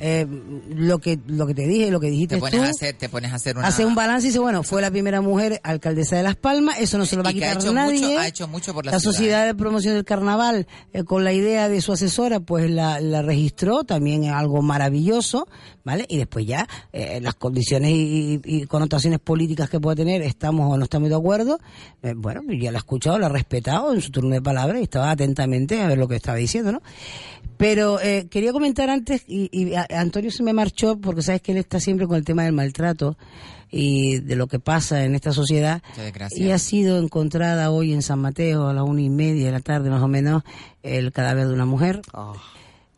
eh, 0.00 0.26
lo 0.74 0.98
que 0.98 1.18
lo 1.26 1.46
que 1.46 1.54
te 1.54 1.66
dije, 1.66 1.90
lo 1.90 2.00
que 2.00 2.08
dijiste 2.10 2.36
Te 2.36 2.40
pones, 2.40 2.60
tú. 2.60 2.66
a 2.66 2.70
hacer, 2.70 2.94
te 2.96 3.08
pones 3.08 3.32
a 3.32 3.36
hacer 3.36 3.56
una... 3.56 3.66
Hace 3.68 3.84
un 3.84 3.94
balance 3.94 4.26
y 4.26 4.30
dice, 4.30 4.38
bueno, 4.38 4.62
fue 4.62 4.80
la 4.82 4.90
primera 4.90 5.20
mujer 5.20 5.60
alcaldesa 5.62 6.16
de 6.16 6.22
Las 6.22 6.36
Palmas, 6.36 6.76
eso 6.78 6.98
no 6.98 7.06
se 7.06 7.16
lo 7.16 7.22
va 7.22 7.30
a 7.30 7.32
Y 7.32 7.36
ha 7.42 7.48
quitar 7.50 7.56
hecho 7.62 7.72
nadie. 7.72 8.00
mucho- 8.00 8.18
ha 8.18 8.26
hecho 8.28 8.48
mucho 8.48 8.74
por 8.74 8.84
la 8.86 8.92
la 8.92 8.98
ciudad, 9.00 9.12
sociedad 9.14 9.46
de 9.46 9.54
promoción 9.54 9.94
del 9.94 10.04
carnaval, 10.04 10.66
eh, 10.92 11.04
con 11.04 11.24
la 11.24 11.31
idea 11.32 11.68
de 11.68 11.80
su 11.80 11.92
asesora, 11.92 12.40
pues 12.40 12.70
la, 12.70 13.00
la 13.00 13.22
registró, 13.22 13.84
también 13.84 14.24
es 14.24 14.32
algo 14.32 14.62
maravilloso, 14.62 15.46
¿vale? 15.84 16.04
Y 16.08 16.18
después 16.18 16.46
ya, 16.46 16.66
eh, 16.92 17.20
las 17.22 17.34
condiciones 17.34 17.90
y, 17.94 18.66
connotaciones 18.66 19.18
políticas 19.18 19.68
que 19.70 19.80
pueda 19.80 19.96
tener, 19.96 20.22
estamos 20.22 20.72
o 20.72 20.76
no 20.76 20.84
estamos 20.84 21.08
de 21.08 21.16
acuerdo, 21.16 21.58
eh, 22.02 22.14
bueno, 22.16 22.42
ya 22.48 22.70
la 22.72 22.78
he 22.78 22.80
escuchado, 22.80 23.18
la 23.18 23.26
he 23.26 23.30
respetado 23.30 23.92
en 23.92 24.00
su 24.00 24.10
turno 24.10 24.30
de 24.34 24.42
palabra 24.42 24.78
y 24.78 24.84
estaba 24.84 25.10
atentamente 25.10 25.80
a 25.80 25.88
ver 25.88 25.98
lo 25.98 26.08
que 26.08 26.16
estaba 26.16 26.36
diciendo, 26.38 26.72
¿no? 26.72 26.82
Pero 27.56 28.00
eh, 28.00 28.26
quería 28.30 28.52
comentar 28.52 28.90
antes, 28.90 29.22
y, 29.26 29.48
y 29.52 29.74
a- 29.74 29.86
Antonio 29.90 30.30
se 30.30 30.42
me 30.42 30.52
marchó 30.52 30.98
porque 30.98 31.22
sabes 31.22 31.42
que 31.42 31.52
él 31.52 31.58
está 31.58 31.78
siempre 31.80 32.06
con 32.06 32.16
el 32.16 32.24
tema 32.24 32.42
del 32.44 32.52
maltrato 32.52 33.16
y 33.74 34.20
de 34.20 34.36
lo 34.36 34.46
que 34.46 34.60
pasa 34.60 35.04
en 35.04 35.14
esta 35.14 35.32
sociedad. 35.32 35.82
Y 36.36 36.50
ha 36.50 36.58
sido 36.58 36.98
encontrada 36.98 37.70
hoy 37.70 37.94
en 37.94 38.02
San 38.02 38.20
Mateo 38.20 38.68
a 38.68 38.74
las 38.74 38.84
una 38.84 39.00
y 39.00 39.08
media 39.08 39.46
de 39.46 39.52
la 39.52 39.60
tarde 39.60 39.88
más 39.88 40.02
o 40.02 40.08
menos 40.08 40.42
el 40.82 41.10
cadáver 41.10 41.48
de 41.48 41.54
una 41.54 41.64
mujer. 41.64 42.02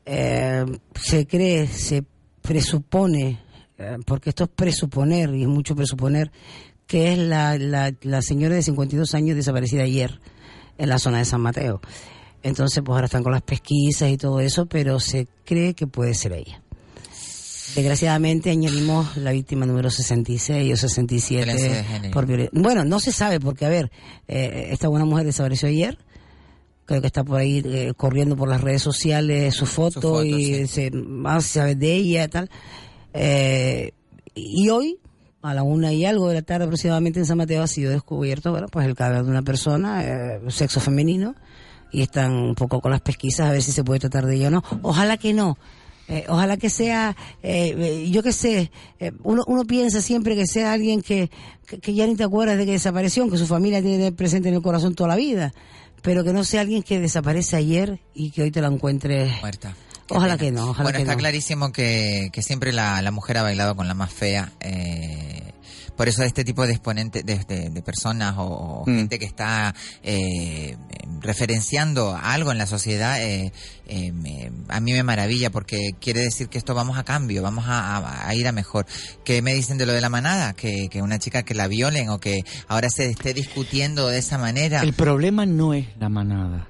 Eh, 0.05 0.67
se 1.01 1.27
cree, 1.27 1.69
se 1.69 2.05
presupone, 2.43 3.41
eh, 3.79 3.97
porque 4.05 4.31
esto 4.31 4.45
es 4.45 4.51
presuponer 4.51 5.33
y 5.35 5.43
es 5.43 5.49
mucho 5.49 5.77
presuponer, 5.77 6.33
que 6.89 7.13
es 7.13 7.19
la, 7.19 7.57
la, 7.57 7.95
la 8.03 8.21
señora 8.21 8.57
de 8.57 8.63
52 8.63 9.15
años 9.15 9.37
desaparecida 9.37 9.85
ayer 9.85 10.21
en 10.77 10.89
la 10.89 10.99
zona 10.99 11.19
de 11.19 11.25
San 11.25 11.41
Mateo. 11.41 11.81
Entonces, 12.43 12.83
pues 12.85 12.95
ahora 12.95 13.07
están 13.07 13.23
con 13.23 13.33
las 13.33 13.43
pesquisas 13.43 14.11
y 14.11 14.17
todo 14.17 14.41
eso, 14.41 14.67
pero 14.67 14.99
se 14.99 15.29
cree 15.45 15.75
que 15.75 15.87
puede 15.87 16.15
ser 16.15 16.33
ella. 16.33 16.64
Desgraciadamente 17.75 18.51
añadimos 18.51 19.17
la 19.17 19.33
víctima 19.33 19.67
número 19.67 19.91
66 19.91 20.51
o 20.51 20.55
Violencia 20.55 20.87
de 20.89 20.89
67 20.89 21.85
género. 21.85 22.13
por 22.13 22.27
violen- 22.27 22.51
Bueno, 22.53 22.85
no 22.85 23.01
se 23.01 23.11
sabe 23.11 23.41
porque, 23.41 23.67
a 23.67 23.69
ver, 23.69 23.91
eh, 24.29 24.69
esta 24.71 24.89
buena 24.89 25.05
mujer 25.07 25.25
desapareció 25.27 25.69
ayer. 25.69 25.99
Creo 26.87 27.01
que 27.01 27.07
está 27.07 27.25
por 27.25 27.41
ahí 27.41 27.63
eh, 27.65 27.93
corriendo 27.97 28.37
por 28.37 28.49
las 28.49 28.61
redes 28.61 28.83
sociales 28.83 29.55
su 29.55 29.65
foto, 29.67 30.01
foto, 30.01 30.25
y 30.25 30.67
sí. 30.67 30.67
se, 30.67 30.91
más 30.91 31.45
se 31.45 31.59
sabe 31.61 31.75
de 31.75 31.95
ella 31.95 32.29
tal. 32.29 32.51
Eh, 33.15 33.93
y 34.35 34.69
hoy, 34.69 34.99
a 35.43 35.55
la 35.55 35.63
una 35.63 35.93
y 35.93 36.05
algo 36.05 36.29
de 36.29 36.35
la 36.35 36.43
tarde 36.43 36.65
aproximadamente 36.65 37.19
en 37.21 37.27
San 37.27 37.39
Mateo 37.39 37.63
ha 37.63 37.67
sido 37.67 37.91
descubierto, 37.91 38.51
bueno, 38.51 38.67
pues 38.69 38.87
el 38.87 38.95
cadáver 38.95 39.25
de 39.25 39.31
una 39.31 39.43
persona, 39.43 40.05
eh, 40.05 40.41
sexo 40.49 40.81
femenino, 40.81 41.35
y 41.91 42.03
están 42.03 42.33
un 42.33 42.55
poco 42.55 42.81
con 42.81 42.91
las 42.91 43.01
pesquisas 43.01 43.49
a 43.49 43.53
ver 43.53 43.63
si 43.63 43.73
se 43.73 43.83
puede 43.85 44.01
tratar 44.01 44.27
de 44.27 44.37
ella 44.37 44.49
o 44.49 44.51
no. 44.51 44.65
Ojalá 44.83 45.17
que 45.17 45.33
no, 45.33 45.57
Eh, 46.09 46.25
ojalá 46.29 46.57
que 46.59 46.69
sea, 46.69 47.17
eh, 47.43 47.75
eh, 47.79 48.11
yo 48.11 48.23
qué 48.23 48.33
sé, 48.33 48.71
eh, 49.01 49.13
uno, 49.23 49.43
uno 49.47 49.65
piensa 49.65 50.03
siempre 50.03 50.37
que 50.37 50.47
sea 50.47 50.73
alguien 50.73 51.01
que, 51.01 51.31
que, 51.67 51.79
que 51.79 51.95
ya 51.95 52.07
ni 52.07 52.15
te 52.15 52.25
acuerdas 52.25 52.59
de 52.59 52.67
que 52.67 52.73
desapareció, 52.73 53.29
que 53.31 53.39
su 53.39 53.47
familia 53.47 53.81
tiene 53.81 54.13
presente 54.13 54.51
en 54.51 54.55
el 54.57 54.61
corazón 54.63 54.95
toda 54.95 55.09
la 55.09 55.17
vida, 55.17 55.55
pero 56.03 56.23
que 56.23 56.35
no 56.35 56.45
sea 56.45 56.61
alguien 56.61 56.83
que 56.83 57.01
desaparece 57.01 57.57
ayer 57.57 58.01
y 58.15 58.33
que 58.33 58.43
hoy 58.43 58.51
te 58.51 58.61
la 58.61 58.69
encuentres 58.69 59.33
muerta. 59.41 59.75
Ojalá 60.11 60.37
que 60.37 60.53
no, 60.53 60.65
ojalá 60.71 60.83
bueno, 60.83 60.97
que 60.99 61.03
está 61.05 61.15
no. 61.15 61.19
clarísimo 61.19 61.73
que, 61.73 62.29
que 62.31 62.43
siempre 62.43 62.75
la, 62.75 63.01
la 63.01 63.11
mujer 63.11 63.39
ha 63.39 63.43
bailado 63.43 63.75
con 63.75 63.89
la 63.89 63.95
más 63.95 64.13
fea. 64.13 64.53
eh, 64.61 65.54
por 65.97 66.09
eso 66.09 66.23
este 66.23 66.45
tipo 66.45 66.67
de 66.67 66.73
exponentes, 66.73 67.25
de, 67.25 67.39
de- 67.47 67.71
de 67.71 67.83
personas 67.83 68.35
o, 68.39 68.43
o 68.43 68.85
Mm. 68.87 68.97
gente 68.97 69.19
que 69.19 69.25
está 69.27 69.75
eh, 70.03 70.77
referenciando 71.21 72.17
algo 72.21 72.53
en 72.53 72.59
la 72.59 72.67
sociedad, 72.67 73.23
eh, 73.23 73.53
eh, 73.87 74.13
me- 74.13 74.51
a 74.69 74.81
mí 74.81 74.93
me 74.93 75.03
maravilla 75.03 75.51
porque 75.51 75.91
quiere 76.01 76.21
decir 76.21 76.49
que 76.49 76.59
esto 76.59 76.75
vamos 76.75 76.99
a 76.99 77.05
cambio, 77.05 77.43
vamos 77.43 77.65
a, 77.67 77.97
a- 77.97 78.29
a 78.29 78.35
ir 78.35 78.47
a 78.49 78.53
mejor. 78.53 78.87
¿Qué 79.25 79.41
me 79.43 79.55
dicen 79.55 79.79
de 79.79 79.87
lo 79.87 79.93
de 79.93 80.01
la 80.01 80.09
manada? 80.09 80.53
Que, 80.55 80.89
que 80.91 81.03
una 81.03 81.19
chica 81.19 81.43
que 81.43 81.55
la 81.55 81.69
violen 81.69 82.09
o 82.09 82.19
que 82.19 82.45
ahora 82.69 82.91
se 82.91 83.09
esté 83.11 83.35
discutiendo 83.35 84.09
de 84.09 84.19
esa 84.19 84.39
manera. 84.39 84.83
El 84.83 84.93
problema 84.95 85.47
no 85.47 85.75
es 85.75 85.87
la 85.99 86.09
manada. 86.09 86.67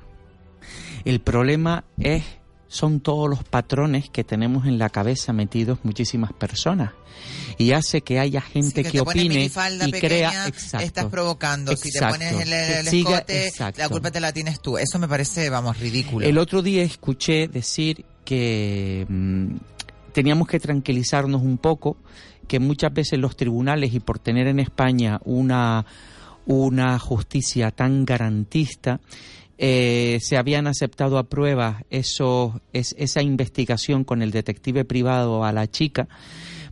El 1.04 1.20
problema 1.20 1.84
es 1.98 2.24
son 2.74 2.98
todos 2.98 3.30
los 3.30 3.44
patrones 3.44 4.10
que 4.10 4.24
tenemos 4.24 4.66
en 4.66 4.78
la 4.78 4.88
cabeza 4.88 5.32
metidos 5.32 5.78
muchísimas 5.84 6.32
personas 6.32 6.90
y 7.56 7.70
hace 7.70 8.00
que 8.00 8.18
haya 8.18 8.40
gente 8.40 8.82
que 8.82 8.90
que, 8.90 8.98
te 8.98 9.04
pones 9.04 9.24
opine 9.24 9.44
y 9.44 9.48
pequeña, 9.92 10.00
crea 10.00 10.48
exacto, 10.48 10.84
estás 10.84 11.04
provocando. 11.06 11.76
Si 11.76 11.82
te 11.92 11.98
Exacto. 11.98 12.14
pones 12.16 12.32
el, 12.32 12.52
el 12.52 12.84
Que 12.84 12.90
siga- 12.90 13.10
escote, 13.18 13.46
exacto. 13.46 13.80
la 13.80 13.88
culpa 13.88 14.10
te 14.10 14.20
la 14.20 14.32
tienes 14.32 14.60
tú. 14.60 14.76
Eso 14.76 14.98
me 14.98 15.06
parece, 15.06 15.48
vamos, 15.50 15.78
ridículo. 15.78 16.26
El 16.26 16.36
otro 16.36 16.62
día 16.62 16.82
escuché 16.82 17.46
decir 17.46 18.04
que 18.24 19.06
mm, 19.08 19.54
teníamos 20.12 20.48
que 20.48 20.58
tranquilizarnos 20.58 21.42
un 21.42 21.58
poco, 21.58 21.96
que 22.48 22.58
muchas 22.58 22.92
veces 22.92 23.20
los 23.20 23.36
tribunales 23.36 23.94
y 23.94 24.00
por 24.00 24.18
tener 24.18 24.48
en 24.48 24.58
España 24.58 25.20
una 25.24 25.86
una 26.46 26.98
justicia 26.98 27.70
tan 27.70 28.04
garantista 28.04 29.00
eh, 29.58 30.18
se 30.20 30.36
habían 30.36 30.66
aceptado 30.66 31.18
a 31.18 31.24
prueba 31.28 31.82
esos, 31.90 32.52
es- 32.72 32.94
esa 32.98 33.22
investigación 33.22 34.04
con 34.04 34.22
el 34.22 34.30
detective 34.30 34.84
privado 34.84 35.44
a 35.44 35.52
la 35.52 35.70
chica 35.70 36.08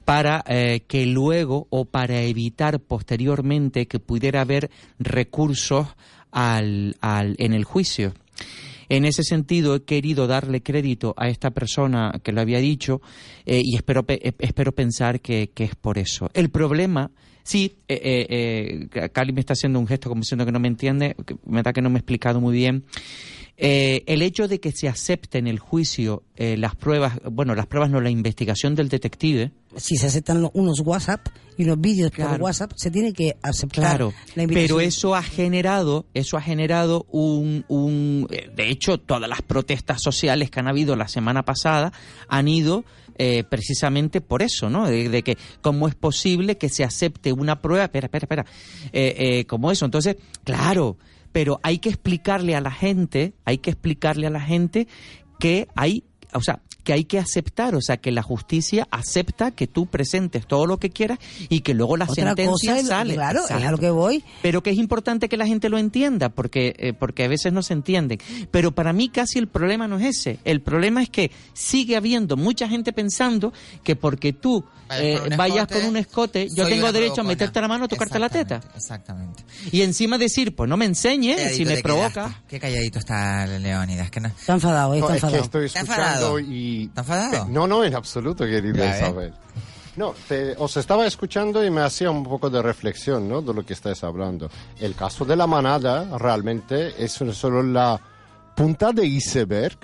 para 0.04 0.42
eh, 0.48 0.82
que 0.88 1.06
luego 1.06 1.66
o 1.70 1.84
para 1.84 2.22
evitar 2.22 2.80
posteriormente 2.80 3.86
que 3.86 4.00
pudiera 4.00 4.40
haber 4.40 4.70
recursos 4.98 5.86
al, 6.32 6.96
al, 7.00 7.36
en 7.38 7.52
el 7.54 7.64
juicio. 7.64 8.12
En 8.94 9.06
ese 9.06 9.22
sentido, 9.22 9.74
he 9.74 9.84
querido 9.84 10.26
darle 10.26 10.62
crédito 10.62 11.14
a 11.16 11.28
esta 11.28 11.50
persona 11.50 12.12
que 12.22 12.30
lo 12.30 12.42
había 12.42 12.58
dicho 12.58 13.00
eh, 13.46 13.62
y 13.64 13.74
espero, 13.74 14.02
pe- 14.02 14.20
eh, 14.22 14.34
espero 14.38 14.72
pensar 14.72 15.20
que, 15.22 15.48
que 15.54 15.64
es 15.64 15.74
por 15.74 15.96
eso. 15.96 16.28
El 16.34 16.50
problema, 16.50 17.10
sí, 17.42 17.76
eh, 17.88 18.00
eh, 18.28 18.88
eh, 18.92 19.08
Cali 19.08 19.32
me 19.32 19.40
está 19.40 19.54
haciendo 19.54 19.78
un 19.80 19.86
gesto 19.86 20.10
como 20.10 20.20
diciendo 20.20 20.44
que 20.44 20.52
no 20.52 20.60
me 20.60 20.68
entiende, 20.68 21.16
que 21.26 21.36
me 21.46 21.62
da 21.62 21.72
que 21.72 21.80
no 21.80 21.88
me 21.88 21.96
he 21.96 22.00
explicado 22.00 22.38
muy 22.38 22.54
bien. 22.54 22.84
Eh, 23.64 24.02
el 24.08 24.22
hecho 24.22 24.48
de 24.48 24.58
que 24.58 24.72
se 24.72 24.88
acepte 24.88 25.38
en 25.38 25.46
el 25.46 25.60
juicio 25.60 26.24
eh, 26.34 26.56
las 26.56 26.74
pruebas, 26.74 27.20
bueno, 27.30 27.54
las 27.54 27.66
pruebas 27.68 27.90
no, 27.90 28.00
la 28.00 28.10
investigación 28.10 28.74
del 28.74 28.88
detective, 28.88 29.52
Si 29.76 29.96
se 29.96 30.06
aceptan 30.06 30.50
unos 30.52 30.80
WhatsApp 30.80 31.28
y 31.56 31.62
unos 31.62 31.80
vídeos 31.80 32.10
por. 32.10 32.42
WhatsApp, 32.42 32.72
se 32.74 32.90
tiene 32.90 33.12
que 33.12 33.36
aceptar 33.40 33.84
Claro, 33.84 34.12
la 34.34 34.42
invitación. 34.42 34.68
pero 34.78 34.80
eso 34.80 35.14
ha 35.14 35.22
generado, 35.22 36.06
eso 36.12 36.36
ha 36.36 36.40
generado 36.42 37.06
un, 37.12 37.64
un, 37.68 38.26
eh, 38.30 38.50
de 38.52 38.68
hecho, 38.68 38.98
todas 38.98 39.28
las 39.28 39.42
protestas 39.42 40.02
sociales 40.02 40.50
que 40.50 40.58
han 40.58 40.66
habido 40.66 40.96
la 40.96 41.06
semana 41.06 41.44
pasada 41.44 41.92
han 42.28 42.48
ido 42.48 42.84
eh, 43.16 43.44
precisamente 43.44 44.20
por 44.20 44.42
eso, 44.42 44.70
¿no? 44.70 44.86
De, 44.88 45.08
de 45.08 45.22
que 45.22 45.36
cómo 45.60 45.86
es 45.86 45.94
posible 45.94 46.56
que 46.56 46.68
se 46.68 46.82
acepte 46.82 47.32
una 47.32 47.60
prueba, 47.60 47.84
espera, 47.84 48.06
espera, 48.06 48.24
espera, 48.24 48.46
eh, 48.92 49.14
eh, 49.18 49.44
como 49.44 49.70
eso. 49.70 49.84
Entonces, 49.84 50.16
claro, 50.44 50.96
pero 51.32 51.60
hay 51.62 51.78
que 51.78 51.88
explicarle 51.88 52.54
a 52.54 52.60
la 52.60 52.70
gente, 52.70 53.32
hay 53.44 53.58
que 53.58 53.70
explicarle 53.70 54.26
a 54.26 54.30
la 54.30 54.40
gente 54.40 54.86
que 55.38 55.68
hay, 55.74 56.04
o 56.32 56.40
sea, 56.40 56.60
que 56.84 56.92
hay 56.92 57.04
que 57.04 57.18
aceptar, 57.18 57.74
o 57.74 57.80
sea, 57.80 57.96
que 57.96 58.10
la 58.12 58.22
justicia 58.22 58.88
acepta 58.90 59.50
que 59.52 59.66
tú 59.66 59.86
presentes 59.86 60.46
todo 60.46 60.66
lo 60.66 60.78
que 60.78 60.90
quieras 60.90 61.18
y 61.48 61.60
que 61.60 61.74
luego 61.74 61.96
la 61.96 62.04
Otra 62.06 62.14
sentencia 62.26 62.72
cosa 62.72 62.80
es- 62.80 62.86
sale. 62.88 63.14
claro, 63.14 63.38
es 63.40 63.44
Exacto. 63.46 63.68
a 63.68 63.70
lo 63.70 63.78
que 63.78 63.90
voy. 63.90 64.24
Pero 64.42 64.62
que 64.62 64.70
es 64.70 64.78
importante 64.78 65.28
que 65.28 65.36
la 65.36 65.46
gente 65.46 65.68
lo 65.68 65.78
entienda, 65.78 66.28
porque, 66.28 66.74
eh, 66.78 66.92
porque 66.92 67.24
a 67.24 67.28
veces 67.28 67.52
no 67.52 67.62
se 67.62 67.72
entienden. 67.74 68.18
Pero 68.50 68.72
para 68.72 68.92
mí 68.92 69.08
casi 69.08 69.38
el 69.38 69.48
problema 69.48 69.86
no 69.88 69.98
es 69.98 70.16
ese. 70.16 70.38
El 70.44 70.60
problema 70.60 71.02
es 71.02 71.08
que 71.10 71.30
sigue 71.52 71.96
habiendo 71.96 72.36
mucha 72.36 72.68
gente 72.68 72.92
pensando 72.92 73.52
que 73.84 73.96
porque 73.96 74.32
tú 74.32 74.64
Vayas 74.88 75.04
eh, 75.06 75.18
con 75.22 75.32
un 75.32 75.36
vayas 75.38 75.56
escote, 75.62 75.80
con 75.80 75.88
un 75.88 75.96
escote, 75.96 76.48
yo 76.54 76.66
tengo 76.68 76.92
derecho 76.92 77.22
a 77.22 77.24
meterte 77.24 77.60
la 77.62 77.68
mano, 77.68 77.86
a 77.86 77.88
tocarte 77.88 78.18
la 78.18 78.28
teta. 78.28 78.60
Exactamente. 78.76 79.42
Y 79.70 79.80
encima 79.80 80.18
decir, 80.18 80.54
pues 80.54 80.68
no 80.68 80.76
me 80.76 80.84
enseñes, 80.84 81.36
Calladito 81.36 81.56
si 81.56 81.64
me 81.64 81.82
provoca. 81.82 82.10
quedaste. 82.12 82.36
Qué 82.48 82.60
calladito 82.60 82.98
está 82.98 83.46
Leónidas. 83.46 84.10
Que 84.10 84.20
no... 84.20 84.28
Está 84.28 84.52
enfadado, 84.52 84.90
No, 84.94 84.94
está 84.96 85.14
es 85.14 85.20
que 85.22 85.26
enfadado. 85.38 85.64
¿Está 85.64 85.80
enfadado? 85.80 86.38
y... 86.40 86.71
¿Está 86.86 87.00
enfadado? 87.02 87.46
No, 87.48 87.66
no, 87.66 87.84
en 87.84 87.94
absoluto, 87.94 88.44
querida. 88.44 88.96
Isabel. 88.96 89.32
No, 89.96 90.14
te- 90.26 90.54
os 90.56 90.76
estaba 90.78 91.06
escuchando 91.06 91.62
y 91.64 91.70
me 91.70 91.82
hacía 91.82 92.10
un 92.10 92.24
poco 92.24 92.48
de 92.48 92.62
reflexión, 92.62 93.28
¿no? 93.28 93.42
De 93.42 93.52
lo 93.52 93.64
que 93.64 93.74
estáis 93.74 94.02
hablando. 94.04 94.48
El 94.80 94.94
caso 94.94 95.24
de 95.24 95.36
la 95.36 95.46
manada 95.46 96.16
realmente 96.18 96.94
es 97.02 97.12
solo 97.12 97.62
la 97.62 98.00
punta 98.56 98.92
de 98.92 99.06
iceberg 99.06 99.76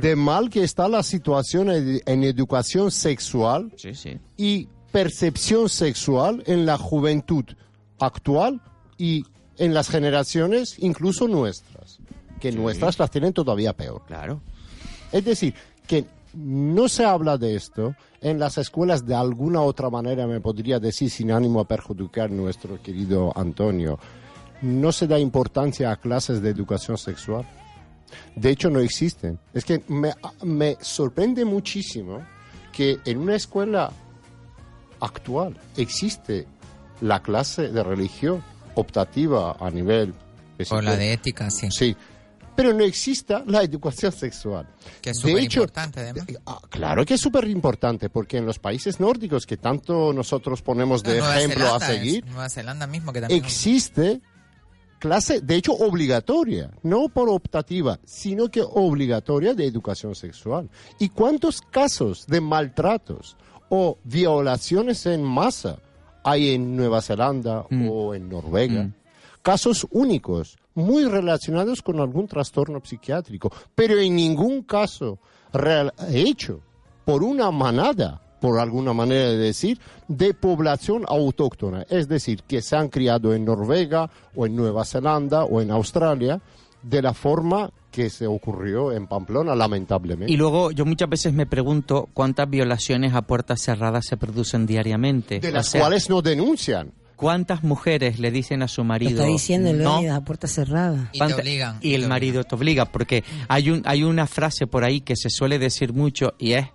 de 0.00 0.16
mal 0.16 0.50
que 0.50 0.64
está 0.64 0.88
la 0.88 1.04
situación 1.04 1.70
en, 1.70 2.24
educación 2.24 2.90
sexual 2.90 3.72
Sí, 3.76 3.94
sí. 3.94 4.18
y 4.36 4.68
percepción 4.90 5.68
sexual 5.68 6.42
en 6.46 6.66
la 6.66 6.76
juventud 6.76 7.44
actual 8.00 8.60
y 8.98 9.24
en 9.58 9.72
las 9.72 9.88
generaciones, 9.88 10.74
incluso 10.80 11.28
nuestras, 11.28 11.98
que 12.40 12.50
nuestras 12.50 12.98
las 12.98 13.10
tienen 13.10 13.32
todavía 13.32 13.72
peor. 13.72 14.02
Claro. 14.08 14.40
Es 15.12 15.24
decir, 15.24 15.54
que 15.86 16.04
no 16.34 16.88
se 16.88 17.04
habla 17.04 17.38
de 17.38 17.56
esto 17.56 17.94
en 18.20 18.38
las 18.38 18.58
escuelas 18.58 19.06
de 19.06 19.14
alguna 19.14 19.62
otra 19.62 19.88
manera, 19.88 20.26
me 20.26 20.40
podría 20.40 20.78
decir, 20.78 21.10
sin 21.10 21.30
ánimo 21.32 21.60
a 21.60 21.68
perjudicar 21.68 22.30
nuestro 22.30 22.82
querido 22.82 23.32
Antonio, 23.36 23.98
no 24.62 24.92
se 24.92 25.06
da 25.06 25.18
importancia 25.18 25.90
a 25.90 25.96
clases 25.96 26.42
de 26.42 26.50
educación 26.50 26.98
sexual. 26.98 27.46
De 28.34 28.50
hecho, 28.50 28.70
no 28.70 28.80
existen. 28.80 29.38
Es 29.52 29.64
que 29.64 29.82
me, 29.88 30.12
me 30.42 30.76
sorprende 30.80 31.44
muchísimo 31.44 32.24
que 32.72 32.98
en 33.04 33.18
una 33.18 33.36
escuela 33.36 33.90
actual 35.00 35.56
existe 35.76 36.46
la 37.00 37.22
clase 37.22 37.68
de 37.68 37.82
religión 37.82 38.42
optativa 38.74 39.56
a 39.58 39.70
nivel... 39.70 40.14
O 40.70 40.80
la 40.80 40.96
de 40.96 41.12
ética, 41.12 41.50
sí. 41.50 41.68
Sí, 41.70 41.96
pero 42.56 42.72
no 42.72 42.82
exista 42.84 43.42
la 43.46 43.62
educación 43.62 44.12
sexual. 44.12 44.66
Que 45.00 45.10
es 45.10 45.18
De 45.18 45.28
súper 45.30 45.44
hecho, 45.44 45.60
importante, 45.60 46.00
además. 46.00 46.26
Ah, 46.46 46.60
Claro 46.70 47.04
que 47.04 47.14
es 47.14 47.20
súper 47.20 47.46
importante, 47.48 48.08
porque 48.10 48.38
en 48.38 48.46
los 48.46 48.58
países 48.58 48.98
nórdicos 48.98 49.46
que 49.46 49.56
tanto 49.56 50.12
nosotros 50.12 50.62
ponemos 50.62 51.02
de 51.02 51.18
Nueva 51.18 51.38
ejemplo 51.38 51.74
a 51.74 51.80
seguir, 51.80 52.24
es 52.24 52.30
Nueva 52.30 52.48
Zelanda 52.48 52.86
mismo 52.86 53.12
que 53.12 53.20
también... 53.20 53.44
existe 53.44 54.20
clase, 54.98 55.40
de 55.40 55.56
hecho 55.56 55.72
obligatoria, 55.72 56.70
no 56.82 57.08
por 57.08 57.28
optativa, 57.28 57.98
sino 58.04 58.48
que 58.48 58.62
obligatoria 58.62 59.54
de 59.54 59.66
educación 59.66 60.14
sexual. 60.14 60.70
¿Y 60.98 61.10
cuántos 61.10 61.60
casos 61.60 62.26
de 62.26 62.40
maltratos 62.40 63.36
o 63.68 63.98
violaciones 64.04 65.06
en 65.06 65.22
masa 65.22 65.78
hay 66.24 66.54
en 66.54 66.76
Nueva 66.76 67.02
Zelanda 67.02 67.60
o 67.88 68.14
en 68.14 68.28
Noruega? 68.28 68.90
Casos 69.42 69.86
únicos, 69.90 70.58
muy 70.76 71.04
relacionados 71.06 71.82
con 71.82 71.98
algún 72.00 72.28
trastorno 72.28 72.80
psiquiátrico, 72.84 73.50
pero 73.74 73.98
en 73.98 74.14
ningún 74.14 74.62
caso 74.62 75.18
real- 75.52 75.92
hecho 76.10 76.60
por 77.04 77.22
una 77.24 77.50
manada, 77.50 78.20
por 78.40 78.58
alguna 78.60 78.92
manera 78.92 79.30
de 79.30 79.36
decir, 79.38 79.80
de 80.06 80.34
población 80.34 81.04
autóctona. 81.08 81.84
Es 81.88 82.08
decir, 82.08 82.42
que 82.44 82.62
se 82.62 82.76
han 82.76 82.88
criado 82.88 83.34
en 83.34 83.44
Noruega 83.44 84.08
o 84.34 84.46
en 84.46 84.54
Nueva 84.54 84.84
Zelanda 84.84 85.44
o 85.44 85.60
en 85.60 85.70
Australia 85.70 86.40
de 86.82 87.02
la 87.02 87.14
forma 87.14 87.70
que 87.90 88.10
se 88.10 88.26
ocurrió 88.26 88.92
en 88.92 89.06
Pamplona, 89.06 89.54
lamentablemente. 89.54 90.30
Y 90.32 90.36
luego 90.36 90.70
yo 90.70 90.84
muchas 90.84 91.08
veces 91.08 91.32
me 91.32 91.46
pregunto 91.46 92.08
cuántas 92.12 92.48
violaciones 92.50 93.14
a 93.14 93.22
puertas 93.22 93.62
cerradas 93.62 94.04
se 94.06 94.18
producen 94.18 94.66
diariamente. 94.66 95.40
de 95.40 95.48
O 95.48 95.52
las 95.52 95.68
sea, 95.68 95.80
cuales 95.80 96.10
no 96.10 96.20
denuncian. 96.20 96.92
¿Cuántas 97.16 97.62
mujeres 97.64 98.18
le 98.18 98.30
dicen 98.30 98.62
a 98.62 98.68
su 98.68 98.82
Lo 98.82 98.84
marido? 98.86 99.10
está 99.20 99.24
diciendo 99.24 99.72
no? 99.72 100.14
A 100.14 100.20
puerta 100.20 100.46
cerrada. 100.46 101.10
¿Cuánta- 101.16 101.36
Y 101.80 101.94
el 101.94 102.06
marido 102.08 102.44
te 102.44 102.54
obliga, 102.54 102.84
porque 102.84 103.24
hay, 103.48 103.70
un, 103.70 103.82
hay 103.86 104.02
una 104.04 104.26
frase 104.26 104.66
por 104.66 104.84
ahí 104.84 105.00
que 105.00 105.16
se 105.16 105.30
suele 105.30 105.58
decir 105.58 105.92
mucho 105.94 106.34
y 106.38 106.52
es, 106.52 106.66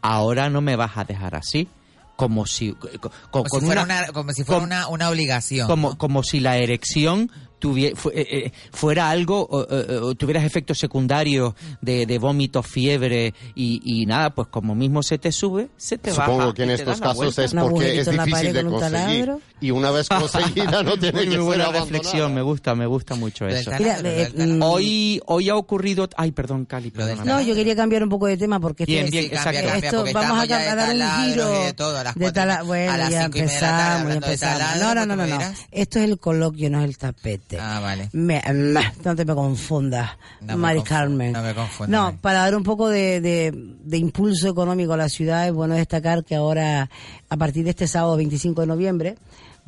ahora 0.00 0.48
no 0.50 0.60
me 0.62 0.76
vas 0.76 0.96
a 0.96 1.04
dejar 1.04 1.34
así, 1.34 1.68
como 2.16 2.46
si... 2.46 2.72
co- 2.72 2.88
co- 3.00 3.10
Como, 3.30 3.44
con 3.44 3.60
si 3.60 3.66
fuera, 3.66 3.82
una- 3.84 3.98
una, 4.04 4.12
como 4.12 4.32
si 4.32 4.44
fuera 4.44 4.58
com- 4.60 4.64
una, 4.66 4.88
una 4.88 5.08
obligación. 5.10 5.66
como, 5.66 5.90
¿no? 5.90 5.98
como 5.98 6.22
si 6.22 6.40
la 6.40 6.56
erección 6.56 7.30
tuvie- 7.62 7.94
fu- 7.94 8.10
eh, 8.10 8.26
eh, 8.28 8.52
fuera 8.72 9.08
algo, 9.08 9.40
o, 9.48 9.60
o- 9.60 10.06
o 10.08 10.14
tuvieras 10.16 10.44
efectos 10.44 10.78
secundarios 10.78 11.54
de, 11.80 12.06
de 12.06 12.18
vómito, 12.18 12.60
fiebre 12.64 13.32
y, 13.54 13.80
y 13.84 14.04
nada, 14.06 14.30
pues 14.30 14.48
como 14.48 14.74
mismo 14.74 15.02
se 15.04 15.18
te 15.18 15.30
sube, 15.30 15.68
se 15.76 15.96
te 15.96 16.10
baja. 16.10 16.26
Supongo 16.26 16.52
que 16.54 16.64
en 16.64 16.70
estos 16.70 17.00
casos 17.00 17.38
es 17.38 17.54
porque 17.54 18.00
es 18.00 18.10
difícil 18.10 18.52
de 18.52 18.64
un 18.64 18.72
conseguir. 18.72 19.32
Y 19.60 19.70
una 19.70 19.92
vez 19.92 20.08
conseguida 20.08 20.82
no 20.82 20.96
tiene 20.98 21.20
Muy, 21.20 21.28
que 21.28 21.36
muy 21.36 21.44
buena 21.46 21.66
ser 21.66 21.74
reflexión, 21.74 22.34
me 22.34 22.42
gusta, 22.42 22.74
me 22.74 22.86
gusta 22.86 23.14
mucho 23.14 23.46
eso. 23.46 23.70
Mira, 23.78 24.02
del 24.02 24.32
taladro. 24.34 24.66
Hoy, 24.72 25.20
hoy 25.26 25.48
ha 25.48 25.56
ocurrido, 25.56 26.08
ay, 26.16 26.32
perdón, 26.32 26.64
Cali, 26.64 26.90
perdóname. 26.90 27.30
No, 27.30 27.40
yo 27.40 27.54
quería 27.54 27.76
cambiar 27.76 28.02
un 28.02 28.08
poco 28.08 28.26
de 28.26 28.36
tema 28.36 28.58
porque 28.58 28.84
Bien, 28.84 29.08
bien, 29.08 29.26
exacto. 29.26 29.60
cambia, 29.60 29.76
esto 29.76 29.98
porque 29.98 30.12
vamos 30.14 30.38
a, 30.40 30.46
dar 30.46 30.94
un 30.96 31.24
giro 31.30 31.50
de 31.64 31.72
todo, 31.74 31.96
a 31.98 32.04
las 32.04 32.14
de 32.16 32.32
tala- 32.32 32.62
bueno, 32.62 32.92
a 32.92 32.96
las 32.98 33.10
ya 33.10 33.22
cinco 33.24 33.38
y 33.38 33.42
media 33.42 33.54
de 33.54 33.60
la 33.62 33.68
tarde 33.68 34.14
empezamos, 34.14 34.48
ya 34.48 34.62
empezamos. 34.64 34.80
No, 34.82 34.94
no, 34.94 35.06
no, 35.06 35.16
no, 35.16 35.38
¿cómo 35.38 35.44
no. 35.50 35.54
Esto 35.70 35.98
es 36.00 36.04
el 36.06 36.18
coloquio, 36.18 36.70
no 36.70 36.78
es 36.80 36.84
el 36.88 36.98
tapete. 36.98 37.51
Ah, 37.60 37.80
vale. 37.80 38.08
Me- 38.12 38.42
me- 38.52 38.92
no 39.04 39.16
te 39.16 39.24
me 39.24 39.34
confundas, 39.34 40.10
No 40.40 40.56
Mari 40.56 40.82
Carmen. 40.82 41.32
no 41.32 41.42
me 41.42 41.54
confundas, 41.54 41.90
No, 41.90 42.16
para 42.20 42.40
dar 42.40 42.54
un 42.56 42.62
poco 42.62 42.88
de, 42.88 43.20
de- 43.20 43.52
de 43.84 43.98
impulso 43.98 44.48
económico 44.48 44.92
a 44.92 44.96
la 44.96 45.08
ciudad, 45.08 45.46
es 45.46 45.52
bueno 45.52 45.74
destacar 45.74 46.24
que 46.24 46.34
ahora, 46.36 46.88
a 47.28 47.36
partir 47.36 47.64
de 47.64 47.70
este 47.70 47.86
sábado 47.86 48.16
25 48.16 48.60
de 48.62 48.66
noviembre, 48.66 49.16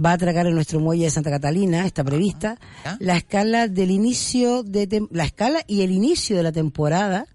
va 0.04 0.10
a 0.10 0.14
atracar 0.14 0.46
en 0.46 0.54
nuestro 0.54 0.80
muelle 0.80 1.04
de 1.04 1.10
Santa 1.10 1.30
Catalina, 1.30 1.86
está 1.86 2.02
prevista, 2.02 2.56
¿Ah? 2.84 2.96
la 2.98 3.16
escala 3.16 3.68
del 3.68 3.90
inicio 3.92 4.62
de 4.64 5.06
la 5.12 5.24
escala 5.24 5.60
y 5.68 5.82
el 5.82 5.92
inicio 5.92 6.36
de 6.36 6.42
la 6.42 6.50
temporada, 6.52 7.26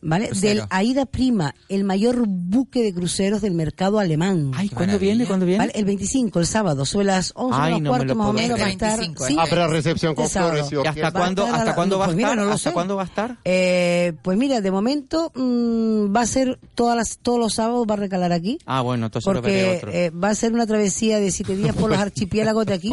¿vale? 0.00 0.28
Crucero. 0.28 0.60
Del 0.60 0.68
Aida 0.70 1.06
Prima, 1.06 1.54
el 1.68 1.84
mayor 1.84 2.24
buque 2.26 2.82
de 2.82 2.92
cruceros 2.94 3.40
del 3.42 3.54
mercado 3.54 3.98
alemán. 3.98 4.52
Ay, 4.54 4.68
¿cuándo 4.68 4.98
viene? 4.98 5.26
¿Cuándo 5.26 5.46
viene? 5.46 5.58
¿Vale? 5.58 5.72
El 5.74 5.84
25, 5.84 6.38
el 6.40 6.46
sábado, 6.46 6.84
sobre 6.84 7.06
las 7.06 7.32
11 7.34 7.58
Ay, 7.60 7.72
no 7.74 7.80
me 7.80 7.88
cuarto 7.88 8.04
lo 8.06 8.14
más 8.16 8.26
o 8.28 8.32
puedo 8.32 8.42
menos 8.42 8.58
va 8.58 8.62
a 8.62 8.64
creer. 8.66 8.70
estar. 8.72 8.98
25, 9.00 9.26
sí, 9.26 9.36
Habrá 9.38 9.66
recepción 9.68 10.14
con 10.14 10.28
flores 10.28 10.66
y 10.70 10.74
¿Y 10.76 10.78
hasta 10.86 11.12
cuándo, 11.12 11.42
Va 11.42 11.48
a 11.48 11.50
estar 11.50 11.54
a 11.54 11.56
hasta 11.58 11.64
la- 11.70 11.74
cuándo 11.74 11.98
va 11.98 12.04
a 12.04 12.08
pues 12.08 12.16
mira, 12.16 12.28
estar? 12.28 12.38
no 12.38 12.44
lo 12.48 12.52
¿Hasta 12.52 12.70
sé. 12.70 12.74
cuándo 12.74 12.96
va 12.96 13.02
a 13.02 13.06
estar? 13.06 13.36
Eh, 13.44 14.12
pues 14.22 14.38
mira, 14.38 14.60
de 14.60 14.70
momento 14.70 15.32
mm, 15.34 16.14
va 16.14 16.20
a 16.20 16.26
ser 16.26 16.58
todas 16.74 16.96
las, 16.96 17.18
todos 17.18 17.38
los 17.38 17.54
sábados 17.54 17.86
va 17.88 17.94
a 17.94 17.96
recalar 17.98 18.32
aquí. 18.32 18.58
Ah, 18.66 18.80
bueno, 18.82 19.06
entonces 19.06 19.26
lo 19.32 19.40
Porque 19.40 19.76
otro. 19.78 19.92
eh, 19.92 20.10
va 20.10 20.30
a 20.30 20.34
ser 20.34 20.52
una 20.52 20.66
travesía 20.66 21.18
de 21.20 21.30
siete 21.30 21.56
días 21.56 21.74
por 21.74 21.90
los 21.90 21.98
archipiélagos 22.06 22.66
de 22.66 22.74
aquí. 22.74 22.90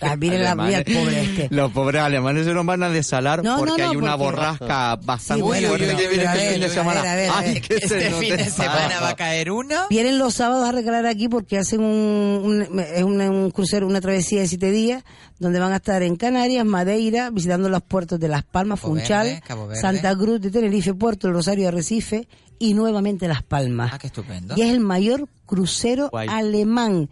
Ah, 0.00 0.16
miren 0.16 0.42
la 0.42 0.54
mía, 0.54 0.78
el 0.78 0.84
pobre 0.84 1.22
este. 1.22 1.48
Los 1.54 1.72
pobres 1.72 2.02
alemanes 2.02 2.44
se 2.46 2.54
nos 2.54 2.64
van 2.66 2.82
a 2.82 2.88
desalar 2.90 3.42
No, 3.44 3.58
porque 3.58 3.72
no, 3.72 3.84
no, 3.84 3.90
hay 3.90 3.96
una 3.96 4.16
porque- 4.18 4.36
borrasca 4.36 4.96
bastante 4.96 5.42
fuerte 5.44 6.05
uy, 6.08 6.14
este 6.14 6.26
a 6.26 6.34
ver, 6.34 6.50
fin 6.52 6.60
de 6.60 6.66
a 6.66 6.70
semana. 6.70 7.02
ver, 7.02 7.10
a 7.10 7.14
ver, 7.16 7.30
a 7.30 7.38
Ay, 7.38 7.52
ver. 7.54 7.62
que 7.62 7.78
se 7.78 7.84
Este 7.98 8.10
fin 8.12 8.36
de 8.36 8.44
semana 8.50 9.00
va 9.00 9.08
a 9.10 9.16
caer 9.16 9.50
uno. 9.50 9.74
Vienen 9.90 10.18
los 10.18 10.34
sábados 10.34 10.68
a 10.68 10.72
recalar 10.72 11.06
aquí 11.06 11.28
porque 11.28 11.58
hacen 11.58 11.80
un, 11.80 12.66
un- 12.70 12.80
es 12.80 13.02
un, 13.02 13.20
un 13.20 13.50
crucero, 13.50 13.86
una 13.86 14.00
travesía 14.00 14.40
de 14.40 14.48
siete 14.48 14.70
días, 14.70 15.04
donde 15.38 15.58
van 15.58 15.72
a 15.72 15.76
estar 15.76 16.02
en 16.02 16.16
Canarias, 16.16 16.64
Madeira, 16.64 17.30
visitando 17.30 17.68
los 17.68 17.82
puertos 17.82 18.18
de 18.20 18.28
Las 18.28 18.42
Palmas, 18.44 18.80
Cabo 18.80 18.94
Funchal, 18.94 19.26
Verde, 19.26 19.42
Cabo 19.46 19.66
Verde. 19.66 19.80
Santa 19.80 20.16
Cruz 20.16 20.40
de 20.40 20.50
Tenerife, 20.50 20.94
Puerto 20.94 21.26
del 21.26 21.34
Rosario 21.34 21.62
de 21.64 21.68
Arrecife 21.68 22.28
y 22.58 22.74
nuevamente 22.74 23.28
Las 23.28 23.42
Palmas. 23.42 23.90
Ah, 23.92 23.98
qué 23.98 24.06
estupendo. 24.06 24.54
Y 24.56 24.62
es 24.62 24.70
el 24.70 24.80
mayor 24.80 25.28
crucero 25.44 26.08
Guay. 26.10 26.28
alemán. 26.30 27.08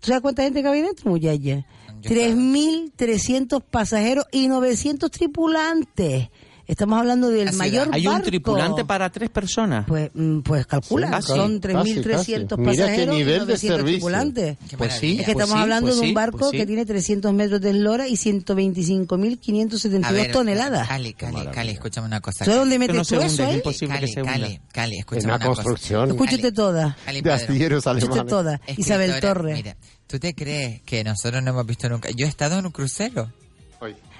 ¿Tú 0.00 0.08
sabes 0.08 0.22
cuánta 0.22 0.42
gente 0.44 0.62
cabe 0.62 0.82
dentro, 0.82 1.10
muchacha? 1.10 1.64
3.300 2.02 3.62
pasajeros 3.62 4.26
y 4.30 4.48
900 4.48 5.10
tripulantes. 5.10 6.28
Estamos 6.66 6.98
hablando 6.98 7.28
del 7.30 7.48
Así 7.48 7.58
mayor. 7.58 7.88
Hay 7.92 8.06
un 8.06 8.14
barco. 8.14 8.26
tripulante 8.26 8.84
para 8.84 9.08
tres 9.10 9.30
personas. 9.30 9.84
Pues, 9.86 10.10
mm, 10.14 10.40
pues 10.40 10.66
calcula, 10.66 11.22
Sí, 11.22 11.28
son 11.28 11.60
casi, 11.60 11.94
3.300 12.00 12.02
casi. 12.10 12.32
Mira 12.60 12.72
qué 12.74 12.80
pasajeros 12.82 13.14
y 13.14 13.18
nivel 13.18 13.32
de 13.34 13.46
900 13.46 13.60
servicio. 13.60 13.84
tripulantes. 13.98 14.56
Pues 14.76 14.94
sí. 14.94 15.18
Es 15.20 15.26
que 15.26 15.32
pues 15.32 15.44
estamos 15.44 15.54
sí, 15.56 15.62
hablando 15.62 15.86
pues 15.90 16.00
de 16.00 16.06
un 16.08 16.14
barco 16.14 16.38
pues 16.38 16.50
sí. 16.50 16.56
que 16.56 16.66
tiene 16.66 16.84
300 16.84 17.32
metros 17.32 17.60
de 17.60 17.70
eslora 17.70 18.08
y 18.08 18.16
125.572 18.16 20.04
A 20.04 20.12
ver, 20.12 20.32
toneladas. 20.32 20.88
Cali, 20.88 21.14
Cali, 21.14 21.46
Cali, 21.52 21.70
escúchame 21.72 22.06
una 22.06 22.20
cosa. 22.20 22.44
¿Tú 22.44 22.50
de 22.50 22.56
dónde 22.56 22.78
metes 22.78 22.96
no 22.96 23.04
tú 23.04 23.14
eso 23.16 23.24
es 23.24 23.40
ahí? 23.40 23.54
imposible 23.56 23.94
que 23.94 24.00
Cali, 24.00 24.12
se 24.12 24.20
hunda. 24.22 24.32
Cali, 24.32 24.60
Cali, 24.72 24.98
escúchame 24.98 25.34
una 25.34 25.38
cosa. 25.46 25.62
construcción 25.62 26.10
Escúchate 26.10 26.52
toda. 26.52 26.96
Cali, 27.04 27.20
de 27.20 27.32
astilleros 27.32 27.86
Escúchate 27.86 28.06
alemanes. 28.06 28.26
toda. 28.30 28.54
Escritora, 28.66 28.80
Isabel 28.80 29.20
Torres. 29.20 29.56
Mira, 29.56 29.76
¿tú 30.06 30.18
te 30.18 30.34
crees 30.34 30.82
que 30.82 31.04
nosotros 31.04 31.42
no 31.42 31.50
hemos 31.50 31.66
visto 31.66 31.88
nunca? 31.88 32.08
Yo 32.10 32.26
he 32.26 32.28
estado 32.28 32.58
en 32.58 32.66
un 32.66 32.72
crucero. 32.72 33.30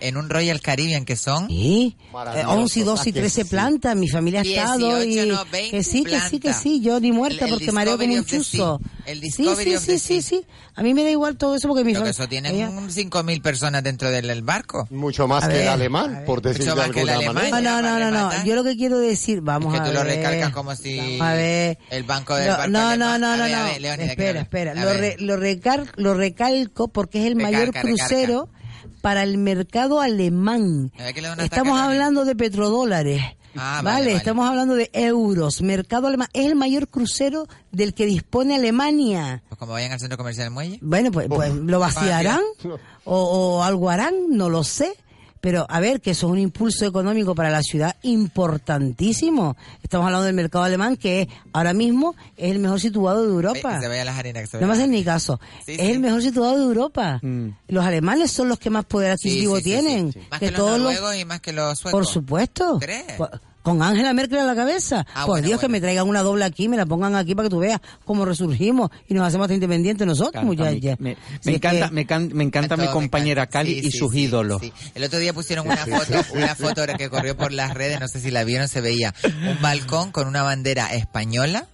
En 0.00 0.16
un 0.16 0.28
Royal 0.28 0.60
Caribbean 0.60 1.04
que 1.04 1.16
son... 1.16 1.48
Sí, 1.48 1.96
eh, 1.98 2.06
Maravilloso. 2.12 2.50
11 2.52 2.80
y 2.80 2.82
12 2.82 3.08
y 3.08 3.10
Ah, 3.10 3.14
que 3.14 3.20
13 3.20 3.44
sí. 3.44 3.50
plantas, 3.50 3.96
mi 3.96 4.08
familia 4.08 4.40
ha 4.40 4.42
18, 4.42 4.62
estado 4.62 5.04
y 5.04 5.16
no, 5.26 5.44
20 5.46 5.70
que 5.70 5.82
sí, 5.82 6.04
que 6.04 6.20
sí, 6.20 6.30
que 6.32 6.38
plantas. 6.40 6.62
sí, 6.62 6.80
yo 6.80 7.00
ni 7.00 7.12
muerta 7.12 7.44
El- 7.46 7.52
el 7.52 7.58
porque 7.58 7.72
mareo 7.72 7.96
como 7.98 8.14
un 8.14 8.24
chuzo. 8.24 8.80
El 9.06 9.20
Sí, 9.20 9.42
Discovery 9.42 9.70
sí, 9.70 9.76
of 9.76 9.82
sí, 9.82 9.86
the 9.92 9.98
sí, 9.98 10.22
Sea. 10.22 10.40
sí. 10.40 10.46
A 10.74 10.82
mí 10.82 10.92
me 10.92 11.04
da 11.04 11.10
igual 11.10 11.36
todo 11.36 11.54
eso 11.54 11.68
porque 11.68 11.84
mi 11.84 11.92
que 11.92 11.98
familia... 11.98 12.10
eso 12.10 12.28
tienen 12.28 12.54
5.000 12.90 13.40
personas 13.42 13.82
dentro 13.82 14.10
del 14.10 14.26
del 14.26 14.42
barco. 14.42 14.86
Mucho 14.90 15.26
más 15.28 15.44
A 15.44 15.48
que 15.48 15.54
ver, 15.54 15.62
el 15.62 15.68
alemán, 15.68 16.12
ver. 16.16 16.24
por 16.26 16.42
decirlo 16.42 16.74
de 16.74 16.90
que 16.90 17.00
alguna 17.00 17.14
alemán. 17.16 17.34
manera. 17.50 17.60
No, 17.60 17.82
no, 17.82 17.82
no, 17.82 17.98
no, 17.98 18.10
no. 18.10 18.16
Rematar. 18.28 18.44
Yo 18.44 18.54
lo 18.56 18.64
que 18.64 18.76
quiero 18.76 18.98
decir, 18.98 19.40
vamos 19.40 19.72
es 19.74 19.80
que 19.80 19.86
a 19.86 19.90
tú 19.90 19.96
lo 19.96 20.04
ver. 20.04 20.16
recalcas 20.16 20.50
como 20.52 20.74
si 20.74 21.18
a 21.20 21.32
ver. 21.34 21.78
el 21.90 22.02
banco 22.04 22.34
del 22.34 22.48
No, 22.48 22.56
barco 22.56 22.70
no, 22.72 22.78
no, 22.80 22.86
alemán- 22.88 23.20
no, 23.20 23.36
no, 23.36 23.42
ver, 23.44 23.54
a 23.54 23.58
no. 23.58 23.64
ver, 23.66 23.98
que 23.98 24.04
espera, 24.06 24.40
espera. 24.40 24.74
Lo, 24.74 24.84
ver. 24.86 25.00
re- 25.00 25.16
lo, 25.20 25.36
recar- 25.38 25.90
lo 25.96 26.14
recalco 26.14 26.88
porque 26.88 27.20
es 27.20 27.26
el 27.26 27.36
mayor 27.36 27.72
crucero 27.72 28.48
para 29.06 29.22
el 29.22 29.38
mercado 29.38 30.00
alemán. 30.00 30.90
Estamos 31.38 31.78
hablando 31.80 32.24
de 32.24 32.34
petrodólares. 32.34 33.22
Ah, 33.54 33.80
vale, 33.80 33.84
vale, 33.84 34.06
vale. 34.06 34.12
estamos 34.16 34.48
hablando 34.48 34.74
de 34.74 34.90
euros. 34.94 35.62
Mercado 35.62 36.08
alemán 36.08 36.26
es 36.32 36.46
el 36.46 36.56
mayor 36.56 36.88
crucero 36.88 37.46
del 37.70 37.94
que 37.94 38.04
dispone 38.04 38.56
Alemania. 38.56 39.44
Pues 39.48 39.60
como 39.60 39.74
vayan 39.74 39.92
al 39.92 40.00
centro 40.00 40.18
comercial 40.18 40.46
del 40.46 40.54
muelle. 40.54 40.80
Bueno, 40.82 41.12
pues, 41.12 41.28
pues 41.28 41.54
lo 41.54 41.78
vaciarán 41.78 42.40
o, 43.04 43.14
o 43.14 43.62
algo 43.62 43.90
harán, 43.90 44.12
no 44.30 44.48
lo 44.48 44.64
sé. 44.64 44.96
Pero 45.40 45.66
a 45.68 45.80
ver, 45.80 46.00
que 46.00 46.10
eso 46.12 46.26
es 46.26 46.32
un 46.32 46.38
impulso 46.38 46.86
económico 46.86 47.34
para 47.34 47.50
la 47.50 47.62
ciudad 47.62 47.94
importantísimo. 48.02 49.56
Estamos 49.82 50.06
hablando 50.06 50.24
del 50.26 50.34
mercado 50.34 50.64
alemán 50.64 50.96
que 50.96 51.22
es, 51.22 51.28
ahora 51.52 51.72
mismo 51.72 52.14
es 52.36 52.50
el 52.50 52.58
mejor 52.58 52.80
situado 52.80 53.22
de 53.22 53.28
Europa. 53.28 53.74
Que 53.76 53.80
se 53.80 53.88
vaya 53.88 54.02
a 54.02 54.04
las 54.06 54.18
arenas. 54.18 54.42
que 54.42 54.46
se 54.48 54.60
No 54.60 54.66
me 54.66 54.72
hacen 54.72 54.90
ni 54.90 55.04
caso. 55.04 55.38
Sí, 55.64 55.72
es 55.72 55.80
sí. 55.80 55.86
el 55.92 56.00
mejor 56.00 56.22
situado 56.22 56.56
de 56.58 56.64
Europa. 56.64 57.20
Los 57.68 57.84
alemanes 57.84 58.30
son 58.30 58.48
los 58.48 58.58
que 58.58 58.70
más 58.70 58.84
poder 58.84 59.12
adquisitivo 59.12 59.56
sí, 59.56 59.62
sí, 59.62 59.70
tienen. 59.70 60.12
sí, 60.12 60.20
sí. 60.20 60.26
Más 60.30 60.40
que, 60.40 60.50
los 60.50 60.56
todos 60.58 60.80
los- 60.80 60.92
noruegos 60.94 61.16
y 61.16 61.24
más 61.24 61.40
que 61.40 61.52
los 61.52 61.78
suecos. 61.78 61.92
por 61.92 62.06
supuesto. 62.06 62.78
¿Crees? 62.80 63.12
Por- 63.16 63.40
Con 63.66 63.82
Angela 63.82 64.12
Merkel 64.12 64.38
a 64.38 64.44
la 64.44 64.54
cabeza. 64.54 65.04
Ah, 65.12 65.22
por 65.22 65.30
bueno, 65.40 65.48
Dios, 65.48 65.60
que 65.60 65.66
me 65.66 65.80
traigan 65.80 66.06
una 66.08 66.22
doble 66.22 66.44
aquí, 66.44 66.68
me 66.68 66.76
la 66.76 66.86
pongan 66.86 67.16
aquí 67.16 67.34
para 67.34 67.46
que 67.48 67.50
tú 67.50 67.58
veas 67.58 67.80
cómo 68.04 68.24
resurgimos 68.24 68.90
y 69.08 69.14
nos 69.14 69.26
hacemos 69.26 69.50
independientes 69.50 70.06
nosotros, 70.06 70.44
Encanta, 70.44 70.46
muchachas. 70.70 71.00
Me, 71.00 71.16
encanta, 71.52 71.88
que- 71.88 71.94
me, 71.94 72.06
can- 72.06 72.30
me 72.32 72.44
encanta 72.44 72.76
mi 72.76 72.86
compañera 72.86 73.42
encanta. 73.42 73.58
Cali 73.58 73.80
Sí, 73.80 73.88
y 73.88 73.90
sí, 73.90 73.98
sus 73.98 74.12
sí, 74.12 74.20
ídolos. 74.20 74.60
sí. 74.62 74.72
El 74.94 75.02
otro 75.02 75.18
día 75.18 75.32
pusieron 75.32 75.66
una 75.66 75.78
foto, 75.84 76.14
una 76.34 76.54
foto 76.54 76.82
que 76.96 77.10
corrió 77.10 77.36
por 77.36 77.50
las 77.52 77.74
redes, 77.74 77.98
no 77.98 78.06
sé 78.06 78.20
si 78.20 78.30
la 78.30 78.44
vieron, 78.44 78.68
se 78.68 78.80
veía 78.80 79.12
un 79.24 79.60
balcón 79.60 80.12
con 80.12 80.28
una 80.28 80.44
bandera 80.44 80.94
española 80.94 81.66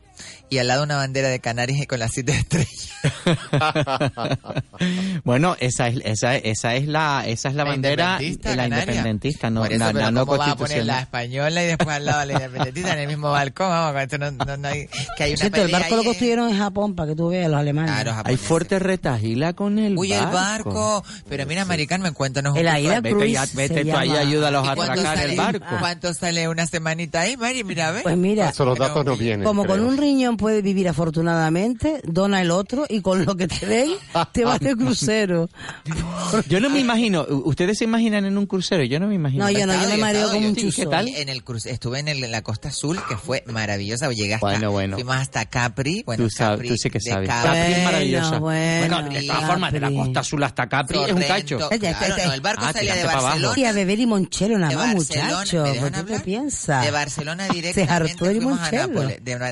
y 0.52 0.58
al 0.58 0.68
lado 0.68 0.82
una 0.84 0.96
bandera 0.96 1.28
de 1.28 1.40
Canarias 1.40 1.80
y 1.80 1.86
con 1.86 1.98
las 1.98 2.12
siete 2.12 2.32
estrellas. 2.32 2.90
bueno, 5.24 5.56
esa 5.60 5.88
es, 5.88 6.00
esa, 6.04 6.36
esa 6.36 6.74
es 6.74 6.86
la, 6.86 7.24
esa 7.26 7.48
es 7.48 7.54
la, 7.54 7.64
bandera 7.64 8.18
independentista, 8.22 8.50
de 8.50 8.56
la 8.56 8.62
Canaria. 8.64 8.82
independentista, 8.84 9.50
no, 9.50 9.60
Por 9.62 9.72
eso, 9.72 9.78
la, 9.78 9.86
pero 9.92 9.98
la 10.00 10.10
no 10.10 10.26
¿cómo 10.26 10.38
vas 10.38 10.48
a 10.50 10.56
poner 10.56 10.58
constitucional. 10.58 10.86
la 10.96 11.00
española 11.02 11.62
y 11.62 11.66
después 11.66 11.88
al 11.88 12.04
lado 12.04 12.24
la 12.26 12.32
independentista 12.34 12.92
en 12.92 12.98
el 12.98 13.08
mismo 13.08 13.30
balcón? 13.30 13.68
Vamos, 13.68 13.92
con 13.92 14.00
esto 14.02 14.18
no, 14.18 14.30
no- 14.30 14.56
no 14.56 14.68
hay, 14.68 14.88
que 15.16 15.24
hay 15.24 15.30
una 15.30 15.38
Cierto, 15.38 15.62
el 15.62 15.70
barco 15.72 15.94
lo 15.96 16.00
ahí, 16.02 16.06
construyeron 16.06 16.50
en 16.50 16.58
Japón 16.58 16.94
para 16.94 17.08
que 17.10 17.16
tú 17.16 17.28
veas 17.28 17.50
los 17.50 17.58
alemanes. 17.60 17.90
Claro, 18.02 18.22
Hay 18.24 18.36
fuerte 18.36 18.78
retajila 18.78 19.52
con 19.54 19.78
el 19.78 19.96
Uy, 19.96 20.10
barco. 20.10 20.26
el 20.28 20.32
barco. 20.34 21.04
Pero 21.28 21.46
mira, 21.46 21.64
Maricarmen, 21.64 22.12
cuéntanos 22.14 22.52
un 22.52 22.58
El 22.58 22.64
poco. 22.66 22.76
Aida 22.76 23.00
Vete, 23.00 23.14
Cruz 23.16 23.30
ya- 23.32 23.46
vete 23.54 23.74
se 23.74 23.84
tú 23.84 23.96
ahí, 23.96 24.08
llama. 24.08 24.20
ayúdalos 24.20 24.68
a 24.68 24.72
¿Y 24.72 24.76
cuánto 24.76 24.92
atracar 24.92 25.14
el 25.18 25.22
sale- 25.22 25.36
barco. 25.36 25.76
¿Cuánto 25.80 26.14
sale 26.14 26.48
una 26.48 26.66
semanita 26.66 27.20
ahí, 27.22 27.36
Mari? 27.36 27.64
Mira, 27.64 27.88
a 27.88 27.92
ver. 27.92 28.02
Pues 28.02 28.16
mira, 28.16 28.50
Eso 28.50 28.64
los 28.64 28.78
datos 28.78 29.04
no 29.04 29.16
vienen. 29.16 29.44
como 29.44 29.64
con 29.64 29.76
creo. 29.78 29.88
un 29.88 29.96
riñón 29.96 30.36
puedes 30.42 30.62
vivir 30.62 30.88
afortunadamente, 30.88 32.00
dona 32.04 32.42
el 32.42 32.50
otro 32.50 32.84
y 32.88 33.00
con 33.00 33.24
lo 33.24 33.36
que 33.36 33.46
te 33.48 33.64
den 33.64 33.90
te 34.32 34.44
vas 34.44 34.58
de 34.60 34.74
crucero. 34.76 35.48
Yo 36.48 36.58
no 36.60 36.68
me 36.68 36.80
imagino, 36.80 37.24
ustedes 37.44 37.78
se 37.78 37.84
imaginan 37.84 38.24
en 38.24 38.36
un 38.36 38.46
crucero, 38.46 38.82
yo 38.84 38.98
no 38.98 39.06
me 39.06 39.14
imagino. 39.14 39.44
No, 39.44 39.50
yo 39.50 39.66
no, 39.66 39.74
yo 39.80 39.88
me 39.88 39.96
mareo 39.98 40.30
como 40.30 40.48
un 40.48 40.54
Sí, 40.54 40.62
¿qué 40.62 40.70
chuzo. 40.72 40.88
tal? 40.90 41.08
En 41.08 41.28
el 41.28 41.44
cruce, 41.44 41.70
estuve 41.70 41.98
en, 42.00 42.08
el- 42.08 42.24
en 42.24 42.30
la 42.32 42.42
Costa 42.42 42.68
Azul, 42.70 42.98
que 43.08 43.16
fue 43.16 43.44
maravillosa. 43.46 44.10
Llegué 44.10 44.34
hasta, 44.34 44.46
Bueno, 44.46 44.70
bueno. 44.72 44.96
fuimos 44.96 45.16
hasta 45.16 45.44
Capri. 45.46 46.02
Bueno, 46.04 46.24
Tú 46.24 46.30
sabes, 46.30 46.56
Capri, 46.56 46.68
tú 46.70 46.76
sí 46.76 46.90
que 46.90 47.00
sabes. 47.00 47.28
Capri. 47.28 47.48
Capri 47.48 47.60
es 47.60 47.68
Bueno, 47.68 47.84
maravillosa. 47.84 48.38
bueno, 48.38 49.08
de 49.10 49.22
todas 49.22 49.44
formas, 49.44 49.72
de 49.72 49.80
la 49.80 49.90
costa 49.92 50.20
azul 50.20 50.42
hasta 50.42 50.68
Capri 50.68 50.98
es 50.98 51.12
un 51.12 51.22
Sorrento. 51.22 51.28
cacho. 51.68 51.68
Claro, 51.78 52.16
no, 52.26 52.32
el 52.32 52.40
barco 52.40 52.62
Ah, 52.66 52.72
salía 52.72 52.94
de. 52.96 53.04
Barcelona. 53.04 53.54
Y 53.56 53.64
a 53.64 53.72
beber 53.72 54.00
y 54.00 54.06
monchero 54.06 54.58
nada 54.58 54.70
De 54.70 54.76
más, 54.76 54.94
Barcelona, 54.94 55.28
muchacho. 55.30 55.56
¿me 55.62 55.62
¿Pues 55.70 55.74
dejan 55.82 56.06
¿Tú 56.06 56.12
qué 56.12 56.20
piensas? 56.20 56.84
De 56.84 56.90
Barcelona 56.90 57.46
Se 57.48 57.52
directamente 57.52 57.92
hartó 57.92 58.26
el 58.30 58.40
Monchelo. 58.40 59.02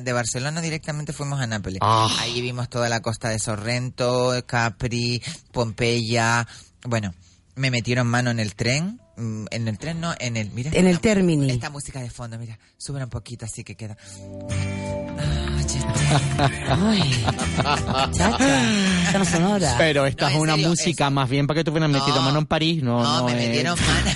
De 0.02 0.12
Barcelona 0.12 0.60
directamente 0.60 0.79
fuimos 1.12 1.40
a 1.40 1.46
Nápoles. 1.46 1.78
Ah. 1.82 2.08
Ahí 2.20 2.40
vimos 2.40 2.68
toda 2.68 2.88
la 2.88 3.00
costa 3.00 3.28
de 3.28 3.38
Sorrento, 3.38 4.32
Capri, 4.46 5.22
Pompeya. 5.52 6.46
Bueno, 6.84 7.14
me 7.56 7.70
metieron 7.70 8.06
mano 8.06 8.30
en 8.30 8.40
el 8.40 8.54
tren. 8.54 9.00
mm, 9.16 9.46
En 9.50 9.68
el 9.68 9.78
tren 9.78 10.00
no, 10.00 10.14
en 10.18 10.36
el... 10.36 10.50
Mira, 10.50 10.70
En 10.72 10.86
el 10.86 10.92
esta- 10.96 11.02
Termini. 11.02 11.50
Esta 11.50 11.70
música 11.70 12.00
de 12.00 12.10
fondo, 12.10 12.38
mira, 12.38 12.58
sube 12.78 13.02
un 13.02 13.10
poquito 13.10 13.44
así 13.44 13.64
que 13.64 13.74
queda... 13.76 13.96
Ah, 16.68 16.90
Ay, 16.90 17.24
chacha, 18.12 19.18
no 19.18 19.24
sonora. 19.24 19.74
Pero 19.78 20.06
esta 20.06 20.30
es 20.32 20.38
una 20.38 20.56
música 20.56 21.10
más 21.10 21.28
bien 21.28 21.46
para 21.46 21.60
que 21.60 21.64
tú 21.64 21.70
hubieras 21.70 21.90
metido 21.90 22.20
mano 22.22 22.38
en 22.40 22.46
París, 22.46 22.82
no, 22.82 23.02
No, 23.02 23.18
no 23.20 23.24
me 23.26 23.32
es- 23.32 23.48
metieron 23.48 23.78
mano. 23.78 24.10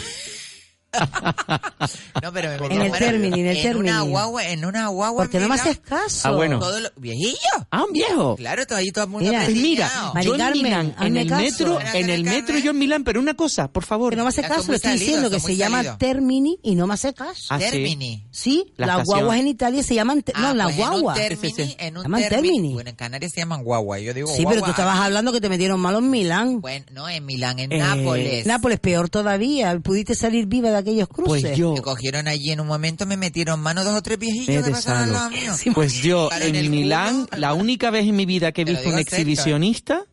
no, 2.22 2.32
pero 2.32 2.68
me 2.68 2.74
En 2.74 2.82
el 2.82 2.92
Termini, 2.92 3.40
en 3.40 3.46
el 3.48 3.56
una 3.76 3.90
Termini. 3.92 4.10
guagua, 4.10 4.44
en 4.48 4.64
una 4.64 4.88
guagua. 4.88 5.24
Porque 5.24 5.38
no 5.40 5.48
me 5.48 5.54
haces 5.54 5.78
caso. 5.78 6.28
Ah, 6.28 6.32
bueno. 6.32 6.58
Todo 6.58 6.80
lo, 6.80 6.88
viejillo. 6.96 7.36
Ah, 7.70 7.84
un 7.84 7.92
viejo. 7.92 8.36
Claro, 8.36 8.66
todo 8.66 8.78
ahí 8.78 8.90
todo 8.92 9.04
el 9.04 9.10
mundo 9.10 9.28
Mira, 9.30 9.46
mira, 9.48 9.90
yo 10.22 10.34
en 10.34 10.52
Milán, 10.52 10.94
en 11.00 11.16
el 11.16 11.28
caso. 11.28 11.42
metro, 11.42 11.80
en 11.80 12.10
el 12.10 12.24
Carmen. 12.24 12.40
metro 12.42 12.58
yo 12.58 12.70
en 12.70 12.78
Milán, 12.78 13.04
pero 13.04 13.20
una 13.20 13.34
cosa, 13.34 13.68
por 13.68 13.84
favor. 13.84 14.10
Que 14.10 14.16
no 14.16 14.22
me 14.24 14.28
hace 14.28 14.42
Ya 14.42 14.48
caso, 14.48 14.70
le 14.70 14.76
estoy 14.76 14.92
diciendo 14.92 15.30
que 15.30 15.40
se 15.40 15.56
llama. 15.56 15.98
Termini 15.98 16.58
y 16.62 16.74
no 16.74 16.86
me 16.86 16.94
hace 16.94 17.12
caso. 17.14 17.46
Ah. 17.50 17.58
Termini. 17.58 18.24
Sí, 18.30 18.72
La 18.76 18.86
las 18.86 18.96
estación. 19.00 19.18
guaguas 19.20 19.40
en 19.40 19.48
Italia 19.48 19.82
se 19.82 19.94
llaman, 19.94 20.22
te- 20.22 20.32
Ah, 20.34 20.40
no, 20.40 20.54
las 20.54 20.66
pues 20.66 20.76
guaguas. 20.78 21.18
En 21.18 21.32
un 21.32 21.40
Termini, 21.40 21.76
en 21.78 21.96
un 21.96 22.02
Llaman 22.04 22.28
Termini. 22.28 22.72
Bueno, 22.74 22.90
en 22.90 22.96
Canarias 22.96 23.32
se 23.32 23.40
llaman 23.40 23.62
guagua. 23.64 23.98
Yo 23.98 24.14
digo 24.14 24.28
Sí, 24.34 24.44
pero 24.48 24.62
tú 24.62 24.70
estabas 24.70 24.98
hablando 24.98 25.32
que 25.32 25.40
te 25.40 25.48
metieron 25.48 25.80
malo 25.80 25.98
en 25.98 26.10
Milán. 26.10 26.60
Bueno, 26.60 26.84
no, 26.92 27.08
en 27.08 27.24
Milán, 27.24 27.58
en 27.58 27.72
Eh, 27.72 27.78
Nápoles. 27.78 28.46
Nápoles, 28.46 28.80
peor 28.80 29.08
todavía. 29.08 29.78
Pudiste 29.80 30.14
salir 30.14 30.46
viva 30.46 30.70
de 30.70 30.76
aquellos 30.84 31.08
cruces. 31.08 31.42
Pues 31.42 31.58
yo, 31.58 31.74
Me 31.74 31.82
cogieron 31.82 32.28
allí 32.28 32.50
en 32.50 32.60
un 32.60 32.66
momento, 32.66 33.06
me 33.06 33.16
metieron 33.16 33.60
mano 33.60 33.84
dos 33.84 33.96
o 33.96 34.02
tres 34.02 34.18
viejillos 34.18 34.64
que 34.64 34.70
pasaron 34.70 35.02
al 35.02 35.12
lado 35.12 35.30
mío. 35.30 35.52
pues 35.74 35.94
yo 36.02 36.30
en 36.32 36.70
Milán, 36.70 37.26
culo, 37.26 37.40
la 37.40 37.54
única 37.54 37.90
vez 37.90 38.06
en 38.06 38.16
mi 38.16 38.26
vida 38.26 38.52
que 38.52 38.62
he 38.62 38.64
visto 38.64 38.88
un 38.88 38.98
exhibicionista, 38.98 40.04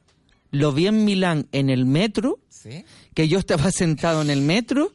lo 0.51 0.71
vi 0.71 0.87
en 0.87 1.05
Milán 1.05 1.47
en 1.51 1.69
el 1.69 1.85
metro, 1.85 2.39
¿Sí? 2.49 2.83
que 3.13 3.27
yo 3.27 3.39
estaba 3.39 3.71
sentado 3.71 4.21
en 4.21 4.29
el 4.29 4.41
metro 4.41 4.91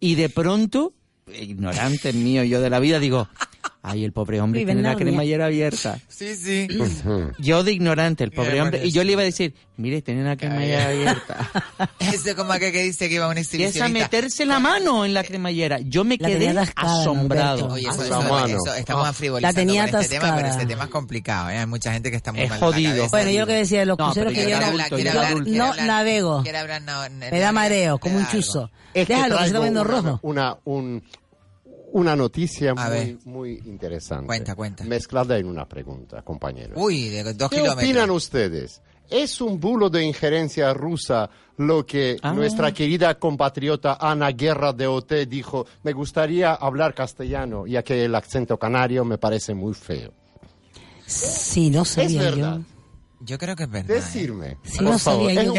y 0.00 0.14
de 0.14 0.28
pronto, 0.28 0.92
ignorante 1.32 2.12
mío 2.12 2.44
yo 2.44 2.60
de 2.60 2.70
la 2.70 2.80
vida, 2.80 2.98
digo, 2.98 3.28
ay, 3.90 4.04
el 4.04 4.12
pobre 4.12 4.40
hombre 4.40 4.60
Vive 4.60 4.72
tiene 4.74 4.88
la 4.88 4.96
cremallera 4.96 5.46
abierta. 5.46 5.98
Sí, 6.08 6.34
sí. 6.36 6.68
Yo 7.38 7.62
de 7.64 7.72
ignorante, 7.72 8.24
el 8.24 8.30
pobre 8.32 8.52
Mira, 8.52 8.62
hombre, 8.64 8.84
y 8.86 8.90
yo 8.90 9.04
le 9.04 9.12
iba 9.12 9.22
a 9.22 9.24
decir, 9.24 9.54
mire, 9.76 10.02
tiene 10.02 10.24
la 10.24 10.36
cremallera 10.36 10.88
abierta. 10.88 11.50
Ese 12.00 12.34
como 12.34 12.52
aquel 12.52 12.72
que 12.72 12.82
dice 12.82 13.08
que 13.08 13.14
iba 13.16 13.26
a 13.26 13.28
un 13.28 13.38
Empieza 13.38 13.56
a 13.56 13.68
exhibicionista. 13.68 14.04
meterse 14.16 14.46
la 14.46 14.58
mano 14.58 15.04
en 15.04 15.14
la 15.14 15.22
cremallera. 15.22 15.78
Yo 15.80 16.02
me 16.04 16.16
La 16.18 16.28
quedé 16.28 16.38
tenía 16.46 16.62
atascada, 16.62 17.00
asombrado. 17.02 17.68
Oye, 17.68 17.88
eso, 17.88 18.02
eso- 18.02 18.22
mano. 18.22 18.46
eso- 18.46 18.74
estamos 18.74 19.16
frivolizando 19.16 19.52
La 19.60 19.66
tenía 19.66 19.88
con 19.90 20.00
este 20.00 20.14
tema, 20.16 20.22
pero 20.34 20.34
atascada. 20.38 20.62
este 20.62 20.66
tema 20.66 20.84
es 20.84 20.90
complicado. 20.90 21.50
¿eh? 21.50 21.58
Hay 21.58 21.66
mucha 21.66 21.92
gente 21.92 22.10
que 22.10 22.16
está 22.16 22.32
muy 22.32 22.42
Es 22.42 22.50
mal 22.50 22.58
de 22.60 22.66
la 22.66 22.72
jodido. 22.72 22.90
cabeza. 22.96 23.08
Bueno, 23.16 23.30
yo 23.30 23.40
lo 23.40 23.46
que 23.46 23.52
decía 23.54 23.78
de 23.80 23.86
los 23.86 23.98
No, 23.98 24.04
cruceros 24.06 24.32
pero 24.32 24.44
que 24.44 24.50
yo 24.50 24.56
era 24.56 24.60
no, 24.60 24.66
adulto, 24.72 24.88
quiere 24.96 25.04
ya 25.04 25.12
yo 25.12 25.18
era 25.18 25.20
hablar, 25.20 25.32
adulto. 25.32 25.44
quiere 25.44 25.58
no 25.58 25.70
hablar, 25.70 25.86
navego. 25.86 26.42
quiere 26.42 26.58
hablar, 26.58 26.82
no, 26.82 27.08
ne- 27.08 27.30
Me 27.30 27.38
da 27.40 27.52
mareo, 27.52 27.98
como 27.98 28.16
un 28.16 28.22
algo. 28.22 28.32
chuzo. 28.32 28.70
Es 28.94 29.06
que 29.06 29.14
Déjalo, 29.14 29.36
que 29.36 29.42
se 29.42 29.46
está 29.46 29.58
traigo 29.58 29.62
viendo 29.62 29.82
una, 29.82 29.90
rojo. 29.90 30.18
Una, 30.22 30.56
un- 30.64 31.02
una 31.92 32.14
noticia 32.16 32.74
muy, 32.74 33.18
muy 33.24 33.62
interesante. 33.66 34.26
Cuenta, 34.26 34.54
cuenta. 34.54 34.84
Mezclada 34.84 35.38
en 35.38 35.46
una 35.46 35.66
pregunta, 35.68 36.22
compañeros. 36.22 36.76
Uy, 36.76 37.08
de 37.08 37.34
dos 37.34 37.48
¿Qué 37.50 37.56
kilómetros. 37.56 37.84
opinan 37.84 38.10
ustedes? 38.10 38.80
¿Es 39.10 39.40
un 39.40 39.58
bulo 39.58 39.88
de 39.88 40.04
injerencia 40.04 40.74
rusa 40.74 41.30
lo 41.56 41.86
que 41.86 42.18
Ah. 42.22 42.32
nuestra 42.34 42.72
querida 42.74 43.18
compatriota 43.18 43.96
Ana 43.98 44.30
Guerra 44.32 44.74
de 44.74 44.86
OT 44.86 45.24
dijo? 45.26 45.66
Me 45.82 45.94
gustaría 45.94 46.52
hablar 46.52 46.94
castellano, 46.94 47.66
ya 47.66 47.82
que 47.82 48.04
el 48.04 48.14
acento 48.14 48.58
canario 48.58 49.04
me 49.06 49.16
parece 49.16 49.54
muy 49.54 49.72
feo. 49.72 50.12
Sí, 51.06 51.70
no 51.70 51.82
Es 51.82 51.88
sabía 51.88 52.22
verdad. 52.22 52.58
yo. 52.58 52.77
Yo 53.20 53.36
creo 53.36 53.56
que 53.56 53.64
es 53.64 53.70
verdad. 53.70 53.90
¿eh? 53.90 53.94
Decirme, 53.94 54.56
por 54.76 54.82
no 54.82 54.98
favor, 54.98 55.30
¿es 55.30 55.48
un 55.48 55.54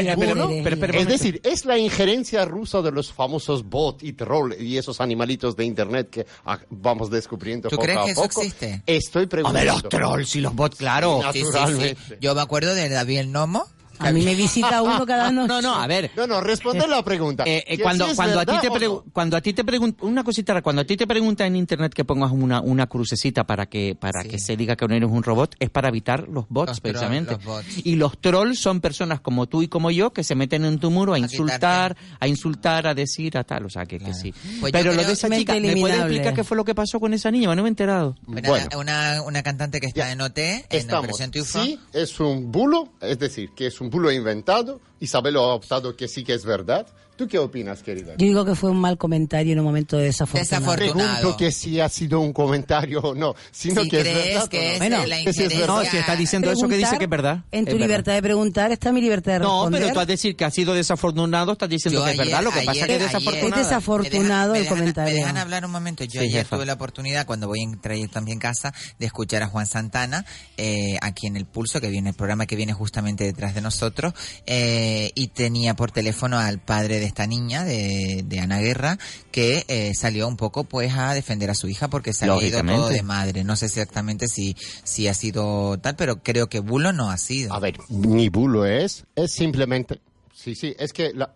pero- 0.64 0.80
pero- 0.80 0.94
Es 1.00 1.08
decir, 1.08 1.42
es 1.44 1.66
la 1.66 1.78
injerencia 1.78 2.46
rusa 2.46 2.82
de 2.82 2.92
los 2.92 3.12
famosos 3.12 3.64
bots 3.70 4.04
y 4.04 4.14
troll 4.14 4.54
y 4.60 4.78
esos 4.78 5.02
animalitos 5.02 5.56
de 5.58 5.66
internet 5.66 6.10
que 6.10 6.26
ah, 6.46 6.60
vamos 6.70 7.10
descubriendo 7.10 7.68
¿Tú 7.70 7.76
poco 7.76 7.84
crees 7.84 8.00
a 8.00 8.06
que 8.06 8.12
eso 8.12 8.22
poco. 8.22 8.42
existe? 8.42 8.82
Estoy 8.86 9.26
preguntando. 9.28 9.74
los 9.74 9.84
trolls 9.90 10.36
y 10.36 10.42
los 10.42 10.56
bots, 10.56 10.78
claro. 10.78 11.22
Sí, 11.34 11.40
sí, 11.40 11.46
sí. 11.46 11.52
Naturalmente. 11.52 12.18
Yo 12.22 12.34
me 12.36 12.42
acuerdo 12.42 12.74
de 12.74 12.88
David 12.90 13.18
el 13.20 13.32
Nomo. 13.32 13.66
A 14.00 14.12
mí 14.12 14.24
me 14.24 14.36
visita 14.36 14.82
uno 14.82 15.06
cada 15.06 15.32
noche. 15.32 15.48
No, 15.48 15.62
no, 15.62 15.76
a 15.76 15.88
ver. 15.88 16.12
No, 16.16 16.26
no, 16.28 16.42
responde 16.42 16.88
la 16.88 17.04
pregunta. 17.04 17.44
Eh, 17.46 17.64
eh, 17.68 17.80
cuando, 17.80 18.08
si 18.10 18.16
cuando, 18.16 18.40
a 18.40 18.46
ti 18.46 18.54
te 18.62 18.70
no. 18.88 19.04
cuando 19.14 19.38
a 19.38 19.42
ti 19.42 19.54
te 19.54 19.64
preguntan, 19.64 20.08
una 20.08 20.24
cosita, 20.24 20.54
rara, 20.54 20.62
cuando 20.62 20.82
a 20.82 20.86
ti 20.86 20.98
te 20.98 21.06
preguntan 21.08 21.48
en 21.48 21.56
internet 21.58 21.94
que 21.94 22.06
pongas 22.06 22.32
una, 22.32 22.62
una 22.62 22.88
crucecita 22.88 23.46
para 23.46 23.68
que 23.68 23.96
para 24.00 24.24
Sí. 24.24 24.30
que 24.30 24.40
se 24.40 24.58
diga 24.58 24.76
que 24.76 24.88
no 24.88 24.96
eres 24.96 25.10
un 25.10 25.24
robot, 25.24 25.56
es 25.60 25.70
para 25.70 25.90
evitar 25.90 26.28
los 26.28 26.46
bots, 26.50 26.70
Los 26.72 26.80
precisamente. 26.82 27.36
trolls, 27.38 27.46
los 27.46 27.66
bots. 27.76 27.86
Y 27.86 27.96
los 27.96 28.18
trolls 28.20 28.60
son 28.60 28.82
personas 28.82 29.20
como 29.22 29.48
tú 29.48 29.62
y 29.62 29.68
como 29.68 29.92
yo 29.92 30.12
que 30.12 30.24
se 30.24 30.36
meten 30.36 30.66
en 30.66 30.80
tu 30.80 30.92
muro 30.92 31.14
a, 31.14 31.20
insultar, 31.20 31.96
a 32.20 32.28
insultar, 32.28 32.88
a 32.88 32.94
decir, 32.94 33.38
a 33.38 33.44
tal, 33.44 33.66
o 33.66 33.70
sea, 33.70 33.86
que, 33.86 34.00
que 34.00 34.14
sí. 34.14 34.34
Pues 34.60 34.72
Pero 34.72 34.94
lo 34.94 35.04
de 35.04 35.14
esa 35.14 35.30
chica, 35.30 35.54
¿me 35.56 35.76
puede 35.78 35.96
explicar 35.98 36.34
qué 36.34 36.44
fue 36.44 36.58
lo 36.58 36.66
que 36.66 36.76
pasó 36.76 37.00
con 37.00 37.14
esa 37.14 37.32
niña? 37.32 37.54
No 37.56 37.62
me 37.64 37.68
he 37.68 37.70
enterado. 37.70 38.16
Una, 38.28 38.42
Bueno. 38.42 38.68
una, 38.80 39.22
una 39.26 39.44
cantante 39.44 39.80
que 39.80 39.88
está 39.88 40.12
en 40.12 40.22
OT, 40.22 40.38
en 40.40 40.64
Estamos. 40.70 41.18
Triunfo. 41.32 41.64
Sí, 41.64 41.80
es 41.94 42.20
un 42.20 42.52
bulo, 42.52 42.90
es 43.02 43.20
decir, 43.20 43.50
que 43.56 43.68
es 43.68 43.80
un 43.82 43.89
bulo 43.90 44.12
inventado. 44.12 44.80
Isabel 45.00 45.38
ha 45.38 45.42
optado 45.42 45.96
que 45.96 46.08
sí 46.08 46.24
que 46.24 46.34
es 46.34 46.46
verdad. 46.46 46.88
¿Tú 47.20 47.28
qué 47.28 47.38
opinas, 47.38 47.84
querida? 47.84 48.14
Yo 48.18 48.26
digo 48.28 48.46
que 48.46 48.56
fue 48.56 48.72
un 48.72 48.80
mal 48.80 48.98
comentario 48.98 49.52
en 49.52 49.60
un 49.60 49.66
momento 49.66 49.98
desafortunado. 49.98 50.62
Desafortunado. 50.78 51.14
Pregunto 51.18 51.38
que 51.38 51.52
si 51.52 51.78
ha 51.82 51.90
sido 51.90 52.22
un 52.22 52.32
comentario 52.32 53.02
o 53.02 53.14
no, 53.14 53.36
sino 53.52 53.84
Si 53.84 53.90
que 53.90 53.98
es 53.98 54.04
crees 54.08 54.26
verdad. 54.28 54.44
o 54.46 54.50
que 54.50 54.58
no. 54.58 54.72
es 54.72 54.78
Bueno, 54.80 55.06
la 55.06 55.24
que 55.26 55.34
si 55.34 55.44
es 55.44 55.50
verdad. 55.50 55.68
No, 55.68 55.84
si 55.84 55.98
está 55.98 56.16
diciendo 56.16 56.50
eso 56.50 56.68
que 56.70 56.78
dice 56.78 56.98
que 56.98 57.04
es 57.04 57.10
verdad. 57.10 57.44
En 57.52 57.66
tu 57.66 57.72
Es 57.72 57.74
verdad. 57.76 57.88
libertad 57.88 58.14
de 58.14 58.22
preguntar 58.22 58.72
está 58.72 58.94
mi 58.94 59.02
libertad 59.02 59.34
de 59.34 59.40
No, 59.40 59.46
responder. 59.64 59.82
pero 59.82 59.94
tú 59.94 60.00
has 60.00 60.08
de 60.08 60.14
decir 60.14 60.36
que 60.38 60.46
ha 60.46 60.50
sido 60.52 60.74
desafortunado, 60.74 61.52
estás 61.52 61.68
diciendo 61.68 62.00
Yo 62.00 62.06
que 62.06 62.12
es 62.12 62.20
ayer- 62.22 62.28
verdad. 62.32 62.44
Lo 62.46 62.52
que 62.52 62.60
pasa 62.62 62.72
ayer- 62.72 62.84
es 62.84 62.88
que 62.88 62.96
es 62.96 63.12
desafortunado. 63.12 63.62
Es 63.62 63.68
desafortunado 63.68 64.54
Me 64.54 64.58
el 64.60 64.64
dejan- 64.64 64.78
comentario. 64.78 65.14
Me 65.14 65.20
dejan 65.20 65.38
hablar 65.38 65.66
un 65.66 65.72
momento. 65.72 66.04
Yo 66.06 66.12
Sí, 66.12 66.18
ayer 66.20 66.32
jefa. 66.46 66.56
tuve 66.56 66.66
la 66.66 66.74
oportunidad, 66.74 67.26
cuando 67.26 67.48
voy 67.48 67.60
en 67.64 67.82
trayecto 67.82 68.14
también 68.14 68.38
en 68.38 68.40
casa, 68.40 68.74
de 68.98 69.06
escuchar 69.06 69.44
a 69.44 69.48
Juan 69.48 69.68
Santana 69.68 70.26
eh, 70.56 70.96
aquí 71.02 71.28
en 71.28 71.36
El 71.36 71.46
Pulso, 71.46 71.82
que 71.82 71.90
viene 71.90 72.12
el 72.12 72.16
programa 72.16 72.46
que 72.46 72.56
viene 72.56 72.72
justamente 72.72 73.26
detrás 73.26 73.56
de 73.56 73.60
nosotros, 73.62 74.14
eh, 74.46 75.12
y 75.16 75.28
tenía 75.28 75.74
por 75.74 75.92
teléfono 75.92 76.40
al 76.40 76.60
padre 76.60 77.00
de 77.02 77.09
esta 77.10 77.28
niña, 77.28 77.66
de, 77.66 78.24
de 78.26 78.40
Ana 78.40 78.60
Guerra, 78.60 78.98
que 79.32 79.66
eh, 79.68 79.92
salió 79.94 80.28
un 80.28 80.38
poco 80.38 80.64
pues 80.64 80.94
a 80.96 81.14
defender 81.14 81.50
a 81.50 81.56
su 81.56 81.68
hija 81.68 81.90
porque 81.90 82.14
se 82.14 82.30
había 82.30 82.48
ido 82.48 82.64
todo 82.64 82.90
de 82.90 83.04
madre. 83.04 83.44
No 83.44 83.56
sé 83.56 83.66
exactamente 83.66 84.28
si, 84.28 84.56
si 84.84 85.08
ha 85.08 85.14
sido 85.14 85.78
tal, 85.80 85.96
pero 85.96 86.24
creo 86.24 86.48
que 86.48 86.60
bulo 86.60 86.94
no 86.94 87.12
ha 87.12 87.18
sido. 87.18 87.54
A 87.54 87.60
ver, 87.60 87.78
ni 87.90 88.30
bulo 88.30 88.66
es, 88.66 89.06
es 89.16 89.32
simplemente... 89.34 90.00
Sí, 90.34 90.56
sí, 90.56 90.74
es 90.80 90.94
que 90.94 91.12
la, 91.14 91.34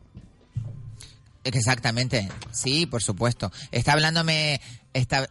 Exactamente, 1.43 2.29
sí, 2.51 2.85
por 2.85 3.03
supuesto. 3.03 3.51
Está 3.71 3.93
hablándome, 3.93 4.61
está, 4.93 5.29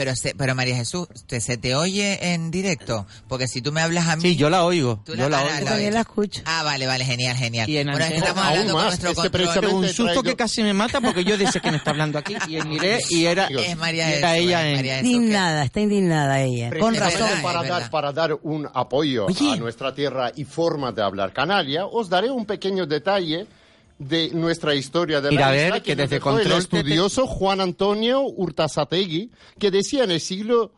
pero 0.00 0.16
se, 0.16 0.34
pero 0.34 0.54
María 0.54 0.76
Jesús, 0.76 1.08
¿te, 1.26 1.42
¿se 1.42 1.58
te 1.58 1.74
oye 1.74 2.32
en 2.32 2.50
directo? 2.50 3.06
Porque 3.28 3.46
si 3.46 3.60
tú 3.60 3.70
me 3.70 3.82
hablas 3.82 4.08
a 4.08 4.16
mí... 4.16 4.22
Sí, 4.22 4.34
yo 4.34 4.48
la 4.48 4.64
oigo. 4.64 5.02
tú 5.04 5.14
Yo 5.14 5.28
la 5.28 5.40
ah, 5.40 5.44
oigo. 5.44 5.66
También 5.66 5.92
la 5.92 6.00
escucho. 6.00 6.40
Ah, 6.46 6.62
vale, 6.62 6.86
vale, 6.86 7.04
genial, 7.04 7.36
genial. 7.36 7.68
Y 7.68 7.76
en 7.76 7.88
bueno, 7.88 8.02
es 8.06 8.12
que 8.12 8.16
estamos 8.16 8.42
aún 8.42 8.48
hablando 8.48 8.72
con 8.72 8.82
más, 8.82 9.02
nuestro 9.02 9.10
es 9.10 9.50
que 9.60 9.66
un 9.66 9.88
susto 9.88 10.22
que 10.22 10.36
casi 10.36 10.62
me 10.62 10.72
mata 10.72 11.02
porque 11.02 11.22
yo 11.22 11.36
decía 11.36 11.60
que 11.60 11.70
me 11.70 11.76
está 11.76 11.90
hablando 11.90 12.18
aquí 12.18 12.34
y 12.48 12.62
miré 12.62 13.00
y 13.10 13.26
era, 13.26 13.48
Es 13.48 13.76
María 13.76 14.08
y 14.08 14.14
era 14.14 14.30
Jesús, 14.30 14.46
ella 14.46 14.60
es 14.62 14.68
en... 14.68 14.76
María 14.76 14.94
Jesús. 14.94 15.10
Indignada, 15.10 15.64
está 15.64 15.80
indignada 15.80 16.40
ella. 16.40 16.70
Con 16.80 16.94
razón. 16.94 17.28
para, 17.42 17.62
dar, 17.62 17.90
para 17.90 18.12
dar 18.12 18.38
un 18.42 18.70
apoyo 18.72 19.26
Oye. 19.26 19.52
a 19.52 19.56
nuestra 19.56 19.94
tierra 19.94 20.32
y 20.34 20.44
forma 20.44 20.92
de 20.92 21.02
hablar 21.02 21.34
canaria, 21.34 21.84
os 21.84 22.08
daré 22.08 22.30
un 22.30 22.46
pequeño 22.46 22.86
detalle 22.86 23.46
de 24.00 24.30
nuestra 24.30 24.74
historia 24.74 25.20
de 25.20 25.30
Mira, 25.30 25.42
la 25.42 25.48
a 25.48 25.50
ver, 25.52 25.82
que 25.82 25.94
nos 25.94 26.04
desde 26.04 26.16
dejó 26.16 26.38
el 26.38 26.48
te- 26.48 26.56
estudioso 26.56 27.26
Juan 27.28 27.60
Antonio 27.60 28.22
Urtasategui, 28.22 29.30
que 29.58 29.70
decía 29.70 30.02
en 30.04 30.10
el 30.10 30.20
siglo 30.20 30.72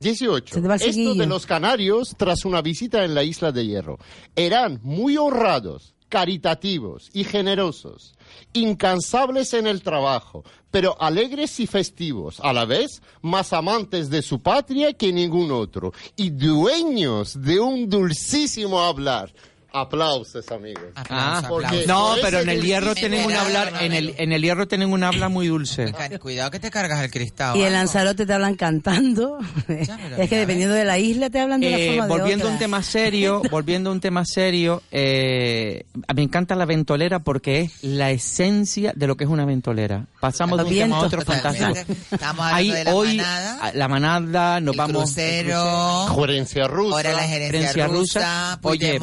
XVIII, 0.00 0.44
esto 0.82 1.14
de 1.14 1.26
los 1.26 1.46
canarios 1.46 2.14
tras 2.16 2.44
una 2.44 2.62
visita 2.62 3.04
en 3.04 3.14
la 3.14 3.24
isla 3.24 3.50
de 3.50 3.66
Hierro. 3.66 3.98
Eran 4.36 4.78
muy 4.82 5.16
honrados, 5.16 5.94
caritativos 6.08 7.08
y 7.12 7.24
generosos, 7.24 8.14
incansables 8.52 9.54
en 9.54 9.66
el 9.66 9.82
trabajo, 9.82 10.44
pero 10.70 11.00
alegres 11.00 11.58
y 11.60 11.66
festivos, 11.66 12.40
a 12.40 12.52
la 12.52 12.64
vez 12.64 13.00
más 13.22 13.52
amantes 13.52 14.10
de 14.10 14.20
su 14.22 14.40
patria 14.40 14.92
que 14.92 15.12
ningún 15.12 15.50
otro, 15.50 15.92
y 16.16 16.30
dueños 16.30 17.40
de 17.42 17.58
un 17.60 17.88
dulcísimo 17.88 18.80
hablar. 18.80 19.32
Aplausos, 19.72 20.50
amigos. 20.50 20.82
Ah, 20.96 21.42
no, 21.86 22.14
pero 22.22 22.40
en 22.40 22.48
el 22.48 22.62
hierro 22.62 22.94
tienen 22.94 23.24
un 23.24 23.32
hablar, 23.32 23.72
en 23.80 23.92
el, 23.92 24.14
en 24.18 24.32
el 24.32 24.42
hierro 24.42 24.66
tienen 24.66 24.92
un 24.92 25.02
habla 25.04 25.28
muy 25.28 25.48
dulce. 25.48 25.92
Cuidado 26.20 26.50
que 26.50 26.60
te 26.60 26.70
cargas 26.70 27.02
el 27.04 27.10
cristal. 27.10 27.56
Y 27.56 27.62
en. 27.62 27.72
Lanzarote 27.72 28.26
te 28.26 28.32
hablan 28.32 28.56
cantando. 28.56 29.38
es 29.68 30.28
que 30.28 30.36
dependiendo 30.38 30.74
de 30.74 30.84
la 30.84 30.98
isla 30.98 31.30
te 31.30 31.40
hablan 31.40 31.60
de 31.60 31.68
una 31.68 31.76
Eh, 31.78 31.86
forma 31.88 32.04
o 32.04 32.06
de 32.06 32.12
volviendo 32.20 32.44
a 32.44 32.46
otra. 32.48 32.52
un 32.54 32.58
tema 32.58 32.82
serio, 32.82 33.42
volviendo 33.50 33.90
a 33.90 33.92
un 33.92 34.00
tema 34.00 34.24
serio, 34.24 34.82
eh, 34.90 35.84
me 36.14 36.22
encanta 36.22 36.54
la 36.54 36.64
ventolera 36.64 37.20
porque 37.20 37.60
es 37.60 37.72
la 37.82 38.10
esencia 38.10 38.92
de 38.96 39.06
lo 39.06 39.16
que 39.16 39.24
es 39.24 39.30
una 39.30 39.44
ventolera. 39.44 40.06
Pasamos 40.20 40.58
de 40.58 40.64
un 40.64 40.70
tema 40.70 40.96
a 40.96 41.00
otro 41.00 41.22
fantástico. 41.22 41.70
Estamos 42.10 42.40
hablando 42.46 42.54
Ahí 42.56 42.70
de 42.70 42.84
la 42.84 42.94
hoy 42.94 43.16
manada, 43.16 43.72
la 43.74 43.88
manada, 43.88 44.60
nos 44.60 44.72
el 44.74 44.78
vamos 44.78 45.02
crucero, 45.04 46.06
Gerencia 46.14 46.66
rusa. 46.66 46.96
ahora 46.96 47.12
la 47.12 47.22
gerencia 47.22 47.58
Gerencia 47.58 47.86
rusa, 47.86 48.20
rusa. 48.20 48.58
Oye, 48.62 48.98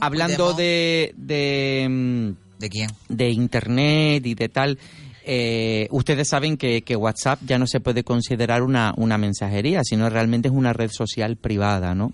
Hablando 0.00 0.52
de, 0.54 1.14
de 1.16 1.86
mm, 1.88 2.58
¿De 2.60 2.68
quién? 2.70 2.90
de 3.08 3.30
internet 3.30 4.26
y 4.26 4.34
de 4.34 4.48
tal. 4.48 4.78
eh, 5.24 5.88
ustedes 5.90 6.28
saben 6.28 6.56
que, 6.56 6.82
que 6.82 6.96
WhatsApp 6.96 7.40
ya 7.44 7.58
no 7.58 7.66
se 7.66 7.80
puede 7.80 8.04
considerar 8.04 8.62
una, 8.62 8.94
una 8.96 9.18
mensajería, 9.18 9.82
sino 9.84 10.08
realmente 10.08 10.48
es 10.48 10.54
una 10.54 10.72
red 10.72 10.90
social 10.90 11.36
privada, 11.36 11.94
¿no? 11.94 12.12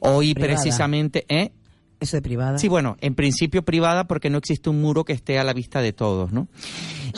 Hoy 0.00 0.34
Privada. 0.34 0.54
precisamente, 0.54 1.24
¿eh? 1.28 1.52
Eso 2.00 2.16
de 2.16 2.22
privada. 2.22 2.58
Sí, 2.58 2.68
bueno, 2.68 2.96
en 3.02 3.14
principio 3.14 3.62
privada 3.62 4.04
porque 4.04 4.30
no 4.30 4.38
existe 4.38 4.70
un 4.70 4.80
muro 4.80 5.04
que 5.04 5.12
esté 5.12 5.38
a 5.38 5.44
la 5.44 5.52
vista 5.52 5.82
de 5.82 5.92
todos, 5.92 6.32
¿no? 6.32 6.48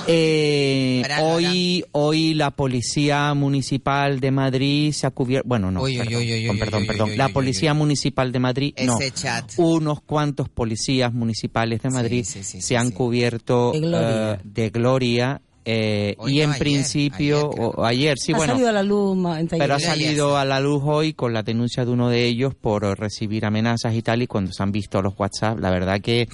Eh, 0.06 1.02
hoy, 1.20 1.84
hoy 1.92 2.34
la 2.34 2.50
policía 2.50 3.32
municipal 3.34 4.20
de 4.20 4.30
Madrid 4.30 4.92
se 4.92 5.06
ha 5.06 5.10
cubierto, 5.10 5.48
bueno, 5.48 5.70
no, 5.70 5.82
Uy, 5.82 5.96
perdón, 5.96 6.14
uy, 6.16 6.32
uy, 6.32 6.46
con 6.46 6.56
uy, 6.56 6.60
perdón, 6.60 6.80
uy, 6.82 6.86
perdón. 6.86 7.10
uy, 7.10 7.16
la 7.16 7.26
uy, 7.26 7.32
policía 7.32 7.74
municipal 7.74 8.32
de 8.32 8.38
Madrid, 8.38 8.74
no, 8.84 8.98
Ese 8.98 9.10
chat. 9.12 9.50
unos 9.56 10.00
cuantos 10.02 10.48
policías 10.48 11.12
municipales 11.12 11.82
de 11.82 11.90
Madrid 11.90 12.24
se 12.24 12.76
han 12.76 12.90
cubierto 12.90 13.72
De 13.72 13.80
gloria. 13.80 14.32
eh, 14.34 14.38
de 14.44 14.70
gloria 14.70 15.40
eh, 15.64 16.16
Hoy 16.18 16.32
y 16.32 16.36
no, 16.38 16.42
en 16.42 16.50
ayer, 16.50 16.58
principio, 16.58 17.46
o 17.48 17.84
ayer, 17.84 18.18
sí, 18.18 18.32
ha 18.32 18.36
bueno, 18.36 18.54
salido 18.54 18.68
a 18.68 18.72
la 18.72 18.82
luz 18.82 19.16
ma- 19.16 19.38
en 19.38 19.46
pero 19.46 19.74
ha 19.74 19.78
salido 19.78 20.36
a 20.36 20.44
la 20.44 20.58
luz 20.58 20.82
hoy 20.84 21.12
con 21.12 21.32
la 21.32 21.44
denuncia 21.44 21.84
de 21.84 21.90
uno 21.92 22.08
de 22.08 22.24
ellos 22.26 22.54
por 22.56 22.82
recibir 22.98 23.44
amenazas 23.46 23.94
y 23.94 24.02
tal, 24.02 24.22
y 24.22 24.26
cuando 24.26 24.50
se 24.52 24.60
han 24.60 24.72
visto 24.72 25.00
los 25.00 25.14
WhatsApp, 25.16 25.60
la 25.60 25.70
verdad 25.70 26.00
que 26.00 26.26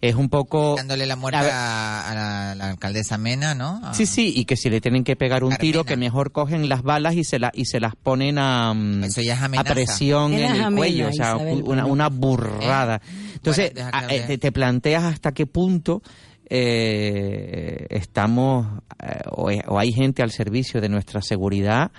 es 0.00 0.14
un 0.14 0.28
poco... 0.28 0.76
Dándole 0.76 1.06
la 1.06 1.16
muerte 1.16 1.38
a, 1.50 2.10
a 2.10 2.14
la, 2.14 2.54
la 2.54 2.70
alcaldesa 2.70 3.18
Mena, 3.18 3.54
¿no? 3.54 3.80
A- 3.82 3.94
Sí, 3.94 4.06
sí, 4.06 4.32
y 4.36 4.44
que 4.44 4.56
si 4.56 4.70
le 4.70 4.80
tienen 4.80 5.02
que 5.04 5.16
pegar 5.16 5.42
un 5.44 5.56
tiro, 5.56 5.84
que 5.84 5.96
mejor 5.96 6.30
cogen 6.32 6.68
las 6.68 6.82
balas 6.82 7.14
y 7.14 7.24
se, 7.24 7.38
la, 7.38 7.50
y 7.54 7.64
se 7.64 7.80
las 7.80 7.96
ponen 7.96 8.38
a, 8.38 8.72
mm, 8.74 9.04
Eso 9.04 9.20
ya 9.22 9.34
es 9.34 9.40
a 9.40 9.46
amenaza. 9.46 9.74
presión 9.74 10.32
en 10.34 10.44
el 10.44 10.60
amena, 10.62 10.76
cuello, 10.76 11.08
o 11.08 11.12
sea, 11.12 11.34
Isabel, 11.34 11.62
una, 11.64 11.84
una 11.86 12.08
burrada. 12.08 13.00
Entonces, 13.34 13.74
deja 13.74 13.90
a- 13.92 14.06
que 14.06 14.16
eh, 14.34 14.38
te 14.38 14.52
planteas 14.52 15.02
hasta 15.04 15.32
qué 15.32 15.46
punto 15.46 16.02
eh, 16.50 17.86
estamos 17.90 18.66
eh, 19.02 19.20
o, 19.32 19.50
o 19.50 19.78
hay 19.78 19.92
gente 19.92 20.22
al 20.22 20.30
servicio 20.30 20.80
de 20.80 20.88
nuestra 20.88 21.22
seguridad 21.22 21.90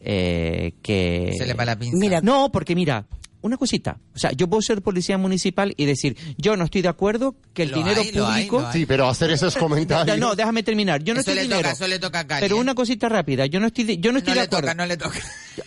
eh, 0.00 0.74
que... 0.82 1.32
Se 1.36 1.46
le 1.46 1.54
va 1.54 1.64
la 1.64 1.76
pinza. 1.78 1.96
Mira, 1.98 2.20
no, 2.20 2.50
porque 2.52 2.74
mira, 2.74 3.06
una 3.42 3.56
cosita. 3.56 3.98
O 4.14 4.18
sea, 4.18 4.32
yo 4.32 4.48
puedo 4.48 4.62
ser 4.62 4.82
policía 4.82 5.18
municipal 5.18 5.74
y 5.76 5.84
decir, 5.86 6.16
yo 6.36 6.56
no 6.56 6.64
estoy 6.64 6.82
de 6.82 6.88
acuerdo 6.88 7.36
que 7.54 7.64
el 7.64 7.70
Lo 7.70 7.78
dinero 7.78 8.00
hay, 8.00 8.12
lo 8.12 8.26
hay, 8.26 8.32
público... 8.46 8.60
lo 8.60 8.66
hay. 8.68 8.72
Sí, 8.80 8.86
pero 8.86 9.08
hacer 9.08 9.30
esos 9.30 9.56
comentarios. 9.58 10.18
No, 10.18 10.34
déjame 10.34 10.62
terminar. 10.62 11.02
Yo 11.02 11.14
no 11.14 11.20
eso 11.20 11.30
estoy 11.30 11.34
le 11.36 11.42
dinero. 11.48 11.62
toca, 11.62 11.72
eso 11.72 11.86
le 11.88 11.98
toca 11.98 12.20
a. 12.20 12.40
Pero 12.40 12.56
una 12.58 12.74
cosita 12.74 13.08
rápida, 13.08 13.46
yo 13.46 13.60
no 13.60 13.66
estoy 13.68 13.84
de, 13.84 13.98
yo 13.98 14.12
no 14.12 14.18
estoy 14.18 14.32
no 14.34 14.40
de 14.40 14.40
le 14.40 14.46
acuerdo. 14.46 14.66
toca, 14.68 14.74
no 14.74 14.86
le 14.86 14.96
toca. 14.96 15.18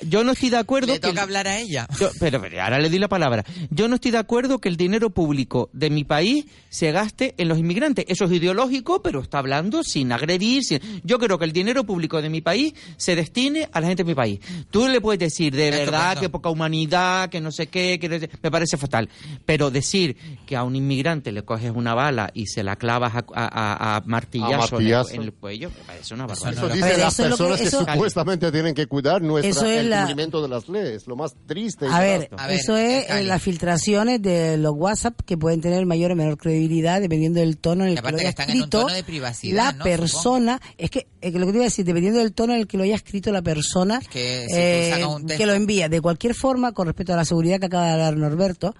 Yo 0.08 0.24
no 0.24 0.32
estoy 0.34 0.50
de 0.50 0.58
acuerdo 0.58 0.88
Le 0.88 0.94
que 0.94 1.00
toca 1.00 1.12
el- 1.14 1.20
hablar 1.20 1.48
a 1.48 1.60
ella. 1.60 1.88
yo- 2.00 2.10
pero, 2.20 2.42
pero 2.42 2.62
ahora 2.62 2.80
le 2.80 2.90
doy 2.90 3.00
la 3.00 3.08
palabra. 3.08 3.44
Yo 3.70 3.88
no 3.88 3.96
estoy 3.96 4.12
de 4.12 4.18
acuerdo 4.18 4.60
que 4.60 4.70
el 4.70 4.78
dinero 4.78 5.10
público 5.10 5.70
de 5.74 5.90
mi 5.90 6.04
país 6.04 6.46
se 6.70 6.92
gaste 6.92 7.34
en 7.38 7.48
los 7.48 7.58
inmigrantes. 7.58 8.06
Eso 8.08 8.26
es 8.26 8.32
ideológico, 8.32 9.02
pero 9.02 9.22
está 9.22 9.40
hablando 9.40 9.84
sin 9.84 10.12
agredir. 10.12 10.64
sin- 10.64 10.80
Yo 11.04 11.20
creo 11.20 11.38
que 11.38 11.46
el 11.46 11.52
dinero 11.54 11.84
público 11.84 12.22
de 12.22 12.30
mi 12.30 12.42
país 12.42 12.74
se 12.98 13.16
destine 13.16 13.70
a 13.72 13.82
la 13.82 13.88
gente 13.88 14.04
de 14.04 14.08
mi 14.10 14.16
país. 14.16 14.40
Tú 14.72 14.88
le 14.88 15.02
puedes 15.02 15.20
decir 15.20 15.56
de 15.56 15.72
verdad 15.72 16.18
que 16.20 16.30
poca 16.30 16.50
humanidad, 16.50 17.30
que 17.30 17.42
no 17.42 17.52
sé 17.52 17.68
qué, 17.68 17.98
que 18.00 18.10
no 18.10 18.20
sé- 18.20 18.30
me 18.42 18.52
parece 18.52 18.78
fatal. 18.78 19.10
Pero 19.46 19.72
decir 19.72 20.16
que 20.46 20.56
a 20.56 20.64
un 20.64 20.76
inmigrante 20.76 21.32
le 21.32 21.44
coges 21.44 21.72
una 21.74 21.94
bala 21.94 22.32
y 22.34 22.48
se 22.48 22.64
la 22.64 22.76
clavas 22.76 23.16
a, 23.16 23.26
a- 23.34 23.96
a- 23.96 23.96
a 23.98 24.02
martillazo, 24.06 24.50
en 24.50 24.54
el- 24.54 24.60
martillazo. 24.72 25.14
En, 25.14 25.22
el, 25.24 25.34
cuello, 25.34 25.70
me 25.70 25.84
parece 25.86 26.14
una 26.14 26.26
barbaridad. 26.28 26.64
Eso 26.66 26.74
dicen 26.74 27.00
las 27.00 27.16
que- 27.18 27.24
personas 27.24 27.62
que, 27.62 27.70
supuestamente 27.70 28.52
tienen 28.52 28.74
que 28.74 28.88
cuidar 28.88 29.22
nuestra, 29.22 29.50
Eso 29.50 29.66
es 29.66 29.79
el 29.80 29.90
la- 29.90 29.98
cumplimiento 30.00 30.42
de 30.42 30.48
las 30.48 30.70
leyes. 30.70 31.08
Lo 31.08 31.16
más 31.16 31.34
triste. 31.46 31.86
y 31.86 31.90
A 31.92 32.00
ver, 32.00 32.20
nefasto. 32.32 32.52
eso 32.54 32.78
es 32.78 33.10
eh, 33.10 33.24
las 33.24 33.42
filtraciones 33.42 34.22
de 34.22 34.58
los 34.58 34.74
WhatsApp 34.76 35.20
que 35.26 35.38
pueden 35.38 35.62
tener 35.62 35.86
mayor 35.86 36.12
o 36.12 36.16
menor 36.16 36.38
credibilidad 36.38 37.02
dependiendo 37.02 37.40
del 37.40 37.58
tono 37.58 37.84
en 37.86 37.92
el 37.92 37.96
que 38.02 38.12
lo 38.12 38.18
que 38.18 38.22
haya 38.22 38.30
están 38.30 38.50
en 38.50 38.56
un 38.58 38.62
escrito 38.64 38.82
tono 38.82 38.94
de 38.94 39.04
privacidad, 39.04 39.56
la 39.66 39.72
¿no? 39.74 39.84
persona. 39.84 40.62
Es 40.78 40.90
que, 40.90 41.08
es 41.22 41.32
que 41.32 41.40
lo 41.40 41.46
que 41.46 41.52
te 41.52 41.58
iba 41.58 41.66
a 41.66 41.70
decir, 41.70 41.86
dependiendo 41.86 42.20
del 42.20 42.34
tono 42.34 42.54
en 42.54 42.60
el 42.60 42.68
que 42.68 42.78
lo 42.78 42.84
haya 42.84 42.96
escrito 42.96 43.32
la 43.32 43.42
persona 43.42 44.00
que 44.00 44.46
si 44.50 44.56
eh, 44.56 45.06
que 45.38 45.46
lo 45.46 45.54
envía. 45.54 45.90
De 45.90 46.02
cualquier 46.02 46.34
forma, 46.36 46.72
con 46.72 46.88
respecto 46.88 47.14
a 47.14 47.16
la 47.18 47.26
seguridad 47.26 47.60
que 47.60 47.66
acaba 47.68 47.86
de 47.88 47.92
hablar 47.94 48.18
Norberto, 48.18 48.76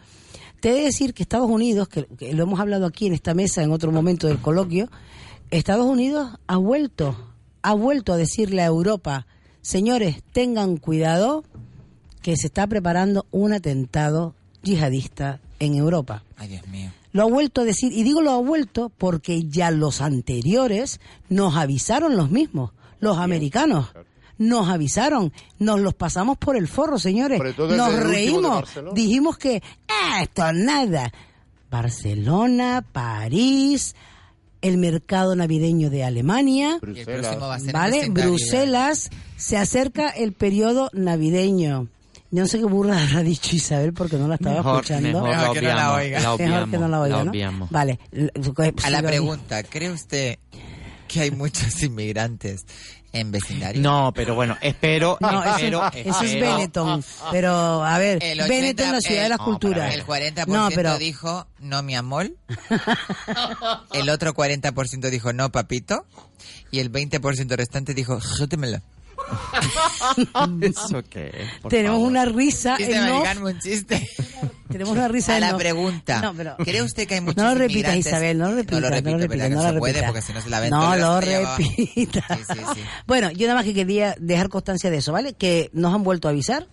te 0.60 0.70
he 0.72 0.74
de 0.74 0.82
decir 0.84 1.14
que 1.14 1.24
Estados 1.24 1.50
Unidos, 1.50 1.88
que, 1.88 2.06
que 2.18 2.34
lo 2.34 2.44
hemos 2.44 2.60
hablado 2.60 2.86
aquí 2.86 3.08
en 3.08 3.14
esta 3.14 3.34
mesa 3.34 3.64
en 3.64 3.72
otro 3.72 3.92
momento 3.92 4.28
del 4.28 4.40
coloquio, 4.40 4.90
Estados 5.52 5.86
Unidos 5.86 6.30
ha 6.48 6.58
vuelto, 6.58 7.16
ha 7.62 7.74
vuelto 7.74 8.14
a 8.14 8.18
decirle 8.18 8.62
a 8.62 8.66
Europa, 8.66 9.26
señores, 9.62 10.24
tengan 10.34 10.78
cuidado 10.78 11.44
que 12.22 12.36
se 12.38 12.48
está 12.48 12.68
preparando 12.68 13.26
un 13.32 13.54
atentado 13.54 14.36
yihadista 14.62 15.40
en 15.60 15.76
Europa. 15.76 16.24
Ay, 16.38 16.50
Dios 16.50 16.68
mío. 16.68 16.92
Lo 17.12 17.24
ha 17.24 17.26
vuelto 17.26 17.62
a 17.62 17.64
decir, 17.66 17.92
y 17.92 18.04
digo 18.04 18.22
lo 18.22 18.32
ha 18.32 18.38
vuelto 18.42 18.92
porque 18.98 19.44
ya 19.44 19.72
los 19.72 20.00
anteriores 20.02 21.00
nos 21.30 21.56
avisaron 21.56 22.16
los 22.16 22.30
mismos, 22.30 22.72
los 23.00 23.18
americanos. 23.18 23.88
Nos 24.38 24.70
avisaron, 24.70 25.34
nos 25.58 25.82
los 25.82 25.94
pasamos 25.96 26.38
por 26.38 26.56
el 26.56 26.68
forro, 26.68 26.98
señores. 27.00 27.42
Nos 27.58 27.94
reímos, 27.96 28.70
dijimos 28.94 29.38
que 29.38 29.62
"Ah, 29.88 30.22
esto 30.24 30.48
es 30.48 30.56
nada. 30.56 31.12
Barcelona, 31.70 32.86
París, 32.92 33.96
el 34.62 34.78
mercado 34.78 35.36
navideño 35.36 35.90
de 35.90 36.04
Alemania, 36.04 36.80
Y 36.86 37.00
el 37.00 37.06
próximo 37.06 37.48
va 37.48 37.56
a 37.56 37.60
ser 37.60 37.70
en 37.70 37.74
¿vale? 37.74 38.10
Bruselas, 38.10 39.10
se 39.38 39.58
acerca 39.58 40.10
el 40.10 40.34
periodo 40.34 40.90
navideño. 40.94 41.88
Yo 42.32 42.42
no 42.44 42.48
sé 42.48 42.60
qué 42.60 42.66
burla 42.66 43.02
habrá 43.04 43.24
dicho 43.24 43.56
Isabel 43.56 43.94
porque 43.94 44.18
no 44.18 44.28
la 44.28 44.36
estaba 44.36 44.58
Mejor- 44.58 44.84
escuchando. 44.84 45.24
mejor 45.24 45.54
que 45.54 45.62
no 45.62 45.68
la 45.76 45.94
oiga. 45.94 46.20
la 46.20 46.38
Mejor 46.38 46.70
que 46.70 46.78
no 46.78 46.88
la 46.88 47.02
oiga, 47.02 47.24
la 47.24 47.52
¿no? 47.52 47.68
Vale. 47.72 48.00
A 48.84 48.90
la 48.90 49.02
pregunta, 49.02 49.64
¿cree 49.64 49.92
usted 49.92 50.38
que 51.08 51.22
hay 51.22 51.32
muchos 51.32 51.82
inmigrantes 51.84 52.66
en 53.14 53.32
vecindario? 53.32 53.82
No, 53.82 54.12
pero 54.14 54.36
bueno, 54.36 54.58
espero, 54.62 55.18
No, 55.22 55.44
eso, 55.44 55.56
espero, 55.56 55.92
eso 55.94 56.22
es 56.24 56.32
espero- 56.32 56.56
Benetton. 56.58 57.04
Pero, 57.32 57.84
a 57.84 57.98
ver, 57.98 58.20
El 58.24 58.42
80, 58.42 58.48
Benetton 58.56 58.86
es 58.88 58.92
la 58.94 59.00
ciudad 59.02 59.24
de 59.24 59.30
las 59.30 59.40
el- 59.40 59.46
culturas. 59.46 59.94
El 59.96 60.06
40% 60.06 60.48
No, 60.48 60.70
pero 60.74 60.98
dijo 60.98 61.48
no, 61.60 61.82
mi 61.84 61.96
amor. 61.96 62.32
El 63.94 64.10
otro 64.10 64.34
40% 64.34 65.10
dijo 65.10 65.34
no, 65.34 65.52
papito. 65.52 66.06
Y 66.72 66.80
el 66.80 66.92
20% 66.92 67.56
restante 67.56 67.94
dijo 67.94 68.20
jótemela. 68.22 68.82
¿Eso 70.62 71.04
qué 71.10 71.28
es? 71.28 71.60
Por 71.62 71.70
tenemos 71.72 71.98
favor. 71.98 72.08
una 72.10 72.26
risa 72.26 72.78
Chiste 72.78 72.96
en 72.96 73.04
off. 73.04 73.10
americano, 73.10 73.46
un 73.48 73.60
chiste. 73.60 74.10
Tenemos 74.70 74.94
una 74.94 75.08
risa 75.08 75.34
A 75.34 75.36
en 75.36 75.42
la 75.42 75.56
off. 75.56 75.60
pregunta. 75.62 76.22
No, 76.22 76.34
pero- 76.34 76.56
¿Cree 76.58 76.82
usted 76.82 77.08
que 77.08 77.16
hay 77.16 77.22
muchos 77.22 77.38
No 77.44 77.50
lo 77.50 77.56
repitas, 77.56 77.94
inmigrantes? 77.94 78.06
Isabel, 78.08 78.38
no 78.38 78.50
lo 78.50 78.56
repitas, 78.56 78.74
No 78.76 78.80
lo 78.82 78.90
repito, 78.90 79.10
no 79.12 79.18
lo 79.18 79.18
¿verdad 79.28 79.30
repitas, 79.30 79.48
que 79.50 79.56
no 79.56 79.62
no 79.62 79.68
lo 79.68 79.74
se 79.74 79.80
puede? 79.80 79.94
repitas. 79.94 80.12
Porque 80.12 80.22
si 80.26 80.34
no 80.34 80.42
se 80.42 80.50
la 80.50 80.60
ven 80.60 80.70
No 80.70 80.80
todas 80.82 81.00
lo 81.00 81.12
las 81.16 81.24
que 81.24 81.30
llevaba. 81.30 81.58
repitas. 81.58 82.24
Sí, 82.38 82.44
sí, 82.54 82.60
sí. 82.76 82.82
Bueno, 83.08 83.32
yo 83.32 83.48
nada 83.48 83.60
más 83.60 83.66
que 83.66 83.74
quería 83.74 84.16
dejar 84.20 84.50
constancia 84.50 84.90
de 84.92 84.98
eso, 84.98 85.12
¿vale? 85.12 85.34
Que 85.34 85.70
nos 85.74 85.94
han 85.94 86.04
vuelto 86.04 86.28
a 86.28 86.32
avisar 86.32 86.68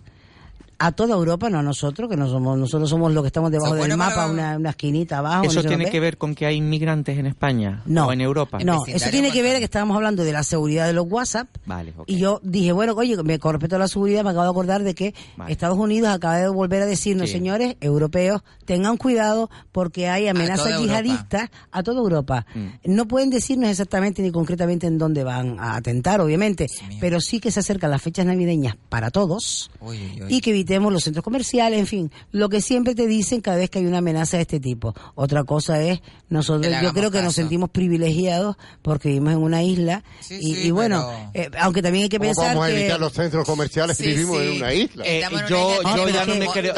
a 0.78 0.92
toda 0.92 1.14
Europa, 1.14 1.48
no 1.48 1.58
a 1.58 1.62
nosotros, 1.62 2.08
que 2.10 2.16
no 2.16 2.28
somos, 2.28 2.58
nosotros 2.58 2.90
somos 2.90 3.12
los 3.12 3.22
que 3.22 3.28
estamos 3.28 3.50
debajo 3.50 3.74
del 3.74 3.96
mapa, 3.96 4.14
para- 4.14 4.30
una, 4.30 4.56
una 4.56 4.70
esquinita 4.70 5.18
abajo. 5.18 5.44
¿Eso 5.44 5.62
no 5.62 5.68
tiene 5.68 5.90
que 5.90 6.00
ver 6.00 6.18
con 6.18 6.34
que 6.34 6.46
hay 6.46 6.56
inmigrantes 6.56 7.18
en 7.18 7.26
España 7.26 7.82
No. 7.86 8.08
o 8.08 8.12
en 8.12 8.20
Europa? 8.20 8.58
No, 8.64 8.84
eso 8.86 9.10
tiene 9.10 9.30
que 9.30 9.42
ver 9.42 9.58
que 9.58 9.64
estábamos 9.64 9.96
hablando 9.96 10.22
de 10.24 10.32
la 10.32 10.42
seguridad 10.42 10.86
de 10.86 10.92
los 10.92 11.06
WhatsApp 11.10 11.48
Vale, 11.64 11.94
ok. 11.96 12.04
y 12.08 12.18
yo 12.18 12.40
dije, 12.42 12.72
bueno, 12.72 12.92
oye, 12.94 13.16
me, 13.22 13.38
con 13.38 13.52
respecto 13.52 13.76
a 13.76 13.78
la 13.78 13.88
seguridad 13.88 14.22
me 14.24 14.30
acabo 14.30 14.44
de 14.44 14.50
acordar 14.50 14.82
de 14.82 14.94
que 14.94 15.14
Vale. 15.36 15.52
Estados 15.52 15.78
Unidos 15.78 16.10
acaba 16.10 16.36
de 16.38 16.48
volver 16.48 16.82
a 16.82 16.86
decirnos, 16.86 17.28
Sí. 17.28 17.32
señores 17.36 17.76
europeos, 17.80 18.42
tengan 18.64 18.96
cuidado 18.98 19.48
porque 19.72 20.08
hay 20.08 20.28
amenazas 20.28 20.78
yihadistas 20.80 21.48
a 21.72 21.82
toda 21.82 22.00
Europa. 22.00 22.44
Mm. 22.54 22.66
No 22.94 23.06
pueden 23.08 23.30
decirnos 23.30 23.70
exactamente 23.70 24.20
ni 24.22 24.30
concretamente 24.30 24.86
en 24.86 24.98
dónde 24.98 25.24
van 25.24 25.58
a 25.58 25.76
atentar, 25.76 26.20
obviamente, 26.20 26.66
pero 27.00 27.20
sí 27.20 27.40
que 27.40 27.50
se 27.50 27.60
acercan 27.60 27.90
las 27.90 28.02
fechas 28.02 28.26
navideñas 28.26 28.76
para 28.88 29.10
todos 29.10 29.70
Uy, 29.80 29.96
uy, 30.16 30.22
uy. 30.24 30.34
y 30.34 30.40
que 30.40 30.52
evitemos 30.66 30.92
los 30.92 31.04
centros 31.04 31.22
comerciales, 31.22 31.78
en 31.78 31.86
fin, 31.86 32.10
lo 32.32 32.48
que 32.48 32.60
siempre 32.60 32.94
te 32.96 33.06
dicen 33.06 33.40
cada 33.40 33.56
vez 33.56 33.70
que 33.70 33.78
hay 33.78 33.86
una 33.86 33.98
amenaza 33.98 34.36
de 34.36 34.42
este 34.42 34.58
tipo. 34.58 34.94
Otra 35.14 35.44
cosa 35.44 35.80
es, 35.80 36.00
nosotros, 36.28 36.74
yo 36.82 36.92
creo 36.92 37.10
que 37.12 37.22
nos 37.22 37.34
sentimos 37.36 37.70
privilegiados 37.70 38.56
porque 38.82 39.08
vivimos 39.10 39.32
en 39.34 39.38
una 39.38 39.62
isla 39.62 40.02
Sí, 40.20 40.38
y, 40.40 40.54
sí, 40.54 40.60
y 40.66 40.70
bueno, 40.72 41.08
pero- 41.32 41.46
eh, 41.46 41.50
aunque 41.60 41.82
también 41.82 42.04
hay 42.04 42.08
que 42.08 42.18
¿Cómo 42.18 42.28
pensar 42.30 42.48
vamos 42.48 42.64
a 42.64 42.72
que... 42.72 42.80
evitar 42.80 42.98
los 43.00 43.12
centros 43.12 43.46
comerciales 43.46 43.96
si 43.96 44.02
Sí, 44.04 44.08
vivimos 44.10 44.38
sí. 44.40 44.46
en 44.48 44.52
una 44.56 44.74
isla? 44.74 45.04
Eh, 45.06 45.22
yo, 45.48 45.82
yo 45.96 46.08
ya 46.08 46.26
no 46.26 46.34
me 46.34 46.46
creo. 46.48 46.74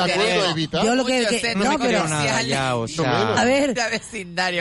Evitar? 0.51 0.85
Yo 0.85 0.95
lo 0.95 1.05
que, 1.07 1.23
no, 1.57 1.63
pero 1.65 1.79
creo 1.79 2.09
nada 2.09 2.43
ya, 2.43 2.77
o 2.77 2.87
sea... 2.87 3.33
a 3.35 3.45
ver, 3.45 3.75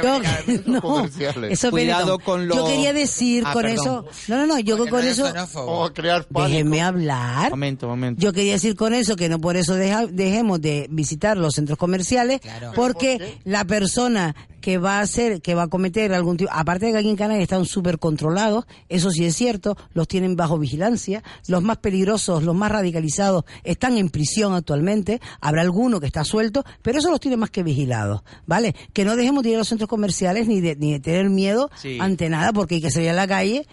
yo, 0.04 0.20
no, 0.66 1.06
eso 1.50 1.70
Cuidado 1.72 2.20
con 2.20 2.48
Yo 2.48 2.56
los- 2.56 2.70
quería 2.70 2.94
decir 2.94 3.44
Ah, 3.46 3.52
con 3.54 3.64
perdón. 3.64 3.76
eso, 3.86 4.06
no, 4.30 4.38
no, 4.38 4.48
no, 4.48 4.60
yo 4.60 4.78
con 4.88 5.06
eso, 5.06 5.28
xenófobo. 5.28 5.66
Vamos 5.66 5.90
a 5.90 5.94
crear 5.94 6.26
pánico. 6.26 6.50
déjenme 6.50 6.82
hablar. 6.82 7.50
Momento, 7.50 7.88
momento. 7.88 8.22
Yo 8.22 8.32
quería 8.32 8.54
decir 8.54 8.76
con 8.76 8.94
eso 8.94 9.16
que 9.18 9.28
no 9.28 9.40
por 9.42 9.58
eso 9.58 9.76
deja- 9.76 10.08
dejemos 10.08 10.62
de 10.62 10.88
visitar 10.90 11.36
los 11.38 11.56
centros 11.56 11.78
comerciales, 11.78 12.40
porque 12.76 13.40
la 13.44 13.66
persona 13.66 14.36
que 14.62 14.78
va 14.80 14.98
a 15.00 15.02
hacer, 15.02 15.42
que 15.42 15.56
va 15.56 15.64
a 15.64 15.68
cometer 15.68 16.14
algún 16.14 16.36
tipo, 16.38 16.50
aparte 16.54 16.88
de 16.88 16.92
que 16.92 16.98
aquí 16.98 17.10
en 17.10 17.16
Canarias 17.16 17.44
están 17.44 17.66
súper 17.66 18.00
controlados, 18.00 18.66
eso 18.90 19.12
sí 19.12 19.24
es 19.26 19.36
cierto, 19.36 19.78
los 19.94 20.08
tienen 20.08 20.36
bajo 20.36 20.58
vigilancia, 20.60 21.24
los 21.48 21.64
más 21.64 21.78
peligrosos, 21.78 22.44
los 22.44 22.54
más 22.56 22.72
radicalizados 22.72 23.46
están 23.64 23.98
en 23.98 24.10
prisión 24.10 24.54
actualmente, 24.54 25.22
habrá 25.42 25.62
alguno 25.62 26.00
que 26.02 26.08
está 26.08 26.24
suelto, 26.26 26.66
pero 26.82 27.00
eso 27.00 27.10
los 27.12 27.20
tiene 27.20 27.38
más 27.38 27.50
que 27.50 27.64
vigilados, 27.64 28.24
¿vale? 28.46 28.76
Que 28.94 29.06
no 29.06 29.16
dejemos 29.16 29.44
de 29.44 29.50
ir 29.50 29.56
a 29.56 29.60
los 29.60 29.68
centros 29.70 29.90
comerciales 29.90 30.48
ni 30.48 30.60
de, 30.60 30.76
ni 30.76 30.92
de 30.94 31.00
tener 31.00 31.30
miedo 31.30 31.70
Sí. 31.82 31.98
ante 32.02 32.28
nada, 32.30 32.52
porque 32.52 32.76
hay 32.76 32.82
que 32.82 32.92
salir 32.92 33.10
a 33.12 33.14
la 33.14 33.28
calle. 33.28 33.66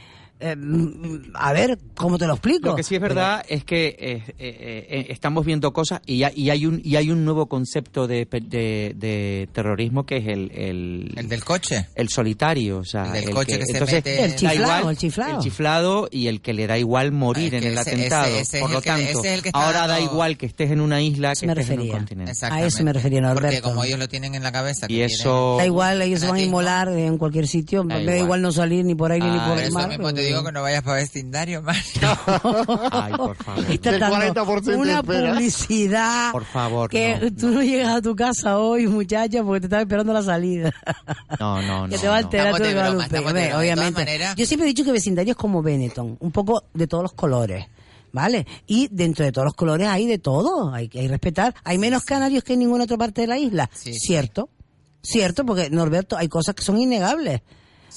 Eh, 0.52 0.56
a 1.34 1.52
ver, 1.52 1.78
¿cómo 1.94 2.18
te 2.18 2.26
lo 2.26 2.34
explico? 2.34 2.68
Lo 2.68 2.76
que 2.76 2.82
sí 2.82 2.94
es 2.94 3.00
verdad 3.00 3.44
es 3.48 3.64
que 3.64 3.86
eh, 3.98 4.22
eh, 4.38 4.86
eh, 4.88 5.06
estamos 5.10 5.44
viendo 5.46 5.72
cosas 5.72 6.00
y, 6.06 6.22
hay- 6.22 6.34
y 6.36 6.50
hay 6.50 6.66
un 6.66 6.80
y 6.84 6.96
hay 6.96 7.10
un 7.10 7.24
nuevo 7.24 7.46
concepto 7.46 8.06
de, 8.06 8.26
pe- 8.26 8.40
de, 8.40 8.94
de 8.96 9.48
terrorismo 9.52 10.04
que 10.06 10.18
es 10.18 10.26
el, 10.28 10.50
el 10.54 11.12
el 11.16 11.28
del 11.28 11.44
coche 11.44 11.88
el 11.94 12.08
solitario 12.08 12.78
o 12.78 12.84
sea 12.84 13.06
El 13.06 13.24
del 13.24 13.34
coche 13.34 13.58
que 13.58 13.66
se 13.66 13.72
entonces 13.72 14.04
mete- 14.04 14.24
El 14.24 14.30
da 14.30 14.36
chiflado, 14.36 14.54
igual- 14.80 14.90
el 14.90 14.96
chiflado. 14.98 15.36
el 15.36 15.42
chiflado 15.42 16.08
y 16.10 16.26
el 16.28 16.40
que 16.40 16.52
le 16.54 16.66
da 16.66 16.78
igual 16.78 17.12
morir 17.12 17.54
Ah, 17.54 17.56
en 17.56 17.62
que 17.62 17.68
el 17.68 17.78
ese- 17.78 17.90
atentado 17.90 18.26
ese- 18.26 18.40
ese 18.40 18.56
es 18.58 18.62
por 18.62 18.70
lo 18.70 18.80
que- 18.82 18.88
tanto 18.90 19.02
ese 19.20 19.28
es 19.28 19.34
el 19.34 19.42
que 19.42 19.48
está 19.48 19.64
ahora 19.66 19.86
da 19.86 20.00
igual 20.00 20.36
que 20.36 20.46
estés 20.46 20.70
en 20.70 20.80
una 20.80 21.00
isla 21.00 21.32
que 21.34 21.46
estés 21.46 21.70
en 21.70 21.80
un 21.80 21.88
continente 21.88 22.30
Exactamente. 22.32 22.64
A 22.64 22.68
eso 22.68 22.84
me 22.84 22.92
refería, 22.92 23.20
Porque 23.22 23.34
Norberto. 23.42 23.68
como 23.68 23.84
ellos 23.84 23.98
lo 23.98 24.08
tienen 24.08 24.34
en 24.34 24.42
la 24.42 24.52
cabeza. 24.52 24.86
y 24.88 25.00
eso 25.00 25.56
Da 25.58 25.66
igual, 25.66 26.02
ellos 26.02 26.20
se 26.20 26.26
van 26.26 26.36
a 26.36 26.40
inmolar 26.42 26.88
en 26.88 27.18
cualquier 27.18 27.46
sitio, 27.46 27.84
me 27.84 27.94
da 27.94 28.00
igual. 28.02 28.18
igual. 28.18 28.42
no 28.44 28.52
salir 28.52 28.84
ni 28.84 28.94
por 28.94 29.10
aire 29.12 29.26
ni 29.30 29.38
Ah, 29.38 29.46
por 29.48 29.58
eso 29.58 29.66
el 29.68 29.72
mar. 29.72 29.98
Digo 30.34 30.44
que 30.44 30.52
no 30.52 30.62
vayas 30.62 30.82
para 30.82 30.96
vecindario, 30.96 31.62
man. 31.62 31.76
Ay, 32.92 33.12
por 33.14 33.36
favor. 33.36 33.64
Está 33.70 33.90
Del 33.92 34.00
dando 34.00 34.44
40% 34.44 34.76
una 34.76 34.98
espera. 35.00 35.32
publicidad 35.32 36.32
Por 36.32 36.44
favor, 36.44 36.90
que 36.90 37.18
no, 37.20 37.32
tú 37.34 37.48
no. 37.50 37.62
llegas 37.62 37.96
a 37.96 38.02
tu 38.02 38.14
casa 38.14 38.58
hoy, 38.58 38.86
muchacha, 38.86 39.42
porque 39.42 39.60
te 39.60 39.66
estaba 39.66 39.82
esperando 39.82 40.12
la 40.12 40.22
salida. 40.22 40.72
no 41.40 41.62
no 41.62 41.88
que 41.88 41.96
no, 41.96 42.00
te 42.00 42.08
va 42.08 42.16
a 42.18 42.22
no. 42.22 42.28
de 42.28 42.68
de 42.68 42.74
broma, 42.74 43.58
obviamente. 43.58 44.18
Yo 44.36 44.46
siempre 44.46 44.66
he 44.66 44.72
dicho 44.72 44.84
que 44.84 44.92
vecindario 44.92 45.32
es 45.32 45.36
como 45.36 45.62
Benetton, 45.62 46.16
un 46.20 46.32
poco 46.32 46.64
de 46.74 46.86
todos 46.86 47.02
los 47.02 47.12
colores. 47.12 47.66
¿Vale? 48.12 48.46
Y 48.68 48.86
dentro 48.92 49.24
de 49.24 49.32
todos 49.32 49.46
los 49.46 49.54
colores 49.54 49.88
hay 49.88 50.06
de 50.06 50.18
todo, 50.20 50.72
hay 50.72 50.88
que 50.88 51.00
hay 51.00 51.06
que 51.06 51.10
respetar. 51.10 51.52
Hay 51.64 51.78
menos 51.78 52.04
canarios 52.04 52.44
que 52.44 52.52
en 52.52 52.60
ninguna 52.60 52.84
otra 52.84 52.96
parte 52.96 53.22
de 53.22 53.26
la 53.26 53.38
isla. 53.38 53.68
Cierto, 53.74 54.50
cierto, 55.02 55.44
porque 55.44 55.68
Norberto, 55.68 56.16
hay 56.16 56.28
cosas 56.28 56.54
que 56.54 56.62
son 56.62 56.78
innegables. 56.80 57.40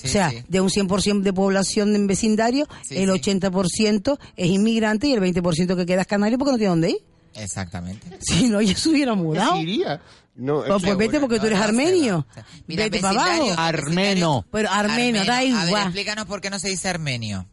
O 0.04 0.08
sea, 0.08 0.30
sí. 0.30 0.44
de 0.48 0.62
un 0.62 0.70
100% 0.70 1.22
de 1.22 1.34
población 1.34 1.96
en 1.96 2.08
vecindario, 2.08 2.68
Sí, 2.88 2.98
el 2.98 3.12
sí. 3.22 3.32
80% 3.32 4.18
es 4.36 4.48
inmigrante 4.48 5.08
y 5.08 5.14
el 5.14 5.22
20% 5.22 5.76
que 5.76 5.86
queda 5.86 6.02
es 6.02 6.08
canario 6.08 6.38
porque 6.38 6.52
no 6.52 6.58
tiene 6.58 6.70
dónde 6.70 6.90
ir. 6.92 6.98
Exactamente. 7.36 8.08
Si 8.20 8.48
no, 8.50 8.62
ya 8.62 8.76
se 8.76 8.90
hubiera 8.90 9.14
mudado. 9.16 9.56
¿Qué 9.56 9.62
iría? 9.62 10.02
No, 10.36 10.64
Pues, 10.68 10.84
pues 10.84 10.98
vete 10.98 11.20
porque 11.20 11.40
tú 11.40 11.48
eres 11.48 11.60
armenio. 11.60 12.26
Mira, 12.68 12.84
Vete 12.84 13.00
para 13.00 13.22
abajo. 13.24 13.54
Armeno. 13.58 14.46
Pero 14.52 14.70
armenio, 14.70 15.26
da 15.26 15.38
A 15.38 15.42
ver, 15.42 15.50
igual. 15.68 15.84
explícanos 15.84 16.26
por 16.26 16.42
qué 16.42 16.50
no 16.52 16.60
se 16.60 16.70
dice 16.70 16.88
armenio. 16.90 17.48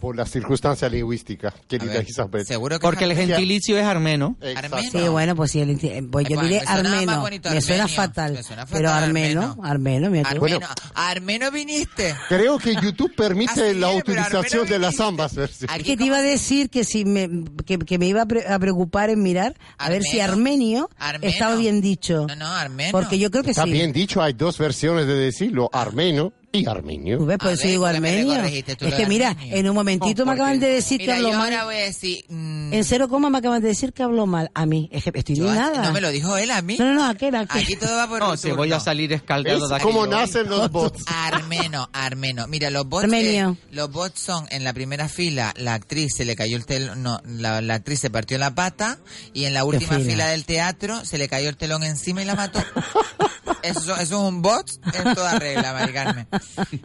Por 0.00 0.16
la 0.16 0.24
circunstancia 0.26 0.88
lingüística, 0.88 1.52
querida 1.68 1.92
ver, 1.92 2.06
Isabel. 2.08 2.46
Seguro 2.46 2.78
que 2.78 2.82
porque 2.82 3.04
el 3.04 3.14
gentilicio 3.14 3.76
es 3.78 3.84
armeno 3.84 4.36
Armeno. 4.56 4.90
Sí, 4.90 5.08
bueno, 5.08 5.36
pues 5.36 5.50
sí, 5.52 5.60
el 5.60 5.70
eh, 5.82 6.02
pues 6.10 6.26
yo 6.28 6.36
Bueno, 6.36 6.48
diré 6.48 6.62
armeno. 6.66 7.20
bonito 7.20 7.50
Me 7.50 7.60
suena 7.60 7.84
armenio. 7.84 8.02
fatal. 8.02 8.32
Me 8.32 8.42
suena 8.42 8.66
Pero 8.66 8.88
fatal, 8.88 9.04
armeno, 9.04 9.40
armeno. 9.42 9.64
armeno, 9.64 10.10
mira 10.10 10.30
tú. 10.30 10.36
Armeno, 10.44 10.66
Armeno 10.94 11.50
viniste. 11.50 12.14
Creo 12.28 12.58
que 12.58 12.74
YouTube 12.74 13.14
permite 13.14 13.52
Así 13.52 13.74
la 13.78 13.92
es, 13.92 14.02
pero 14.04 14.20
utilización 14.22 14.44
Armeno 14.62 14.64
de 14.64 14.78
las 14.78 15.00
ambas 15.00 15.34
versiones. 15.34 15.76
Es 15.76 15.82
que 15.84 15.96
te 15.96 16.04
iba 16.04 16.16
a 16.18 16.22
decir 16.22 16.70
que 16.70 16.84
si 16.84 17.04
me, 17.04 17.28
que, 17.66 17.78
que 17.78 17.98
me 17.98 18.06
iba 18.06 18.22
a, 18.22 18.26
pre- 18.26 18.46
a 18.48 18.58
preocupar 18.58 19.10
en 19.10 19.22
mirar 19.22 19.54
a 19.78 19.88
ver 19.90 20.02
si 20.02 20.20
Armenio. 20.20 20.88
armenio, 20.88 20.90
Armeno. 20.98 21.32
estaba 21.32 21.54
bien 21.56 21.80
dicho. 21.80 22.26
No, 22.28 22.36
no, 22.36 22.46
armeno. 22.46 22.92
Porque 22.92 23.18
yo 23.18 23.30
creo 23.30 23.42
que 23.44 23.50
Está 23.50 23.64
sí. 23.64 23.72
bien 23.72 23.92
dicho, 23.92 24.22
hay 24.22 24.32
dos 24.32 24.56
versiones 24.58 25.06
de 25.06 25.14
decirlo, 25.14 25.68
armeno 25.72 26.32
y 26.52 26.66
armenio. 26.66 27.18
¿Tú 27.18 27.26
ves? 27.26 27.38
Por 27.38 27.52
eso 27.52 27.68
digo 27.68 27.84
¿por 27.84 27.92
qué 27.94 28.00
me 28.00 28.08
armenio. 28.10 28.42
Es 28.44 28.80
lo 28.80 28.96
que 28.96 29.06
mira, 29.06 29.28
armenio? 29.30 29.56
en 29.56 29.68
un 29.68 29.74
momentito 29.76 30.26
me 30.26 30.32
acaban 30.32 30.58
de 30.58 30.68
decir 30.68 30.98
Mira, 31.00 31.12
que 31.14 31.18
habló 31.18 31.30
yo 31.32 31.38
mal. 31.38 31.52
ahora 31.52 31.64
voy 31.64 31.76
a 31.76 31.78
decir... 31.84 32.24
mm, 32.28 32.72
En 32.74 32.84
cero 32.84 33.08
coma 33.08 33.30
me 33.30 33.38
acaban 33.38 33.62
de 33.62 33.68
decir 33.68 33.92
que 33.92 34.02
habló 34.02 34.26
mal. 34.26 34.50
A 34.54 34.66
mí. 34.66 34.88
Es 34.92 35.04
que 35.04 35.12
estoy 35.14 35.36
yo- 35.36 35.44
nada. 35.52 35.82
No 35.84 35.92
me 35.92 36.00
lo 36.00 36.10
dijo 36.10 36.36
él 36.36 36.50
a 36.50 36.60
mí. 36.62 36.76
No, 36.78 36.86
no, 36.86 36.94
no, 36.94 37.04
aquel, 37.06 37.34
aquel. 37.36 37.62
Aquí 37.62 37.76
todo 37.76 37.94
va 37.96 38.08
por 38.08 38.18
no 38.20 38.36
se 38.36 38.52
voy 38.52 38.72
a 38.72 38.80
salir 38.80 39.12
escaldado 39.12 39.60
de 39.60 39.66
Es 39.66 39.72
aquí 39.72 39.82
como 39.84 40.00
hoy. 40.00 40.08
nacen 40.10 40.48
los 40.48 40.70
bots. 40.72 41.04
Armeno, 41.06 41.88
armeno. 41.92 42.46
Mira, 42.48 42.70
los 42.70 42.84
bots, 42.88 43.04
Armenio. 43.04 43.56
eh, 43.60 43.66
los 43.72 43.90
bots 43.92 44.20
son 44.20 44.46
en 44.50 44.64
la 44.64 44.72
primera 44.72 45.08
fila, 45.08 45.52
la 45.56 45.74
actriz 45.74 46.14
se 46.16 46.24
le 46.24 46.34
cayó 46.36 46.56
el 46.56 46.66
telón, 46.66 47.02
no, 47.02 47.20
la, 47.26 47.60
la 47.60 47.74
actriz 47.74 48.00
se 48.00 48.10
partió 48.10 48.38
la 48.38 48.54
pata 48.54 48.98
y 49.32 49.44
en 49.44 49.54
la 49.54 49.64
última 49.64 49.98
fila 50.00 50.26
del 50.28 50.44
teatro 50.44 51.04
se 51.04 51.16
le 51.18 51.28
cayó 51.28 51.48
el 51.48 51.56
telón 51.56 51.84
encima 51.84 52.22
y 52.22 52.24
la 52.24 52.34
mató. 52.34 52.60
Eso, 53.62 53.80
eso 53.80 54.00
es 54.00 54.10
un 54.12 54.42
bot 54.42 54.70
en 54.94 55.14
toda 55.14 55.38
regla, 55.38 55.72
Mari 55.72 55.92
Carmen. 55.92 56.26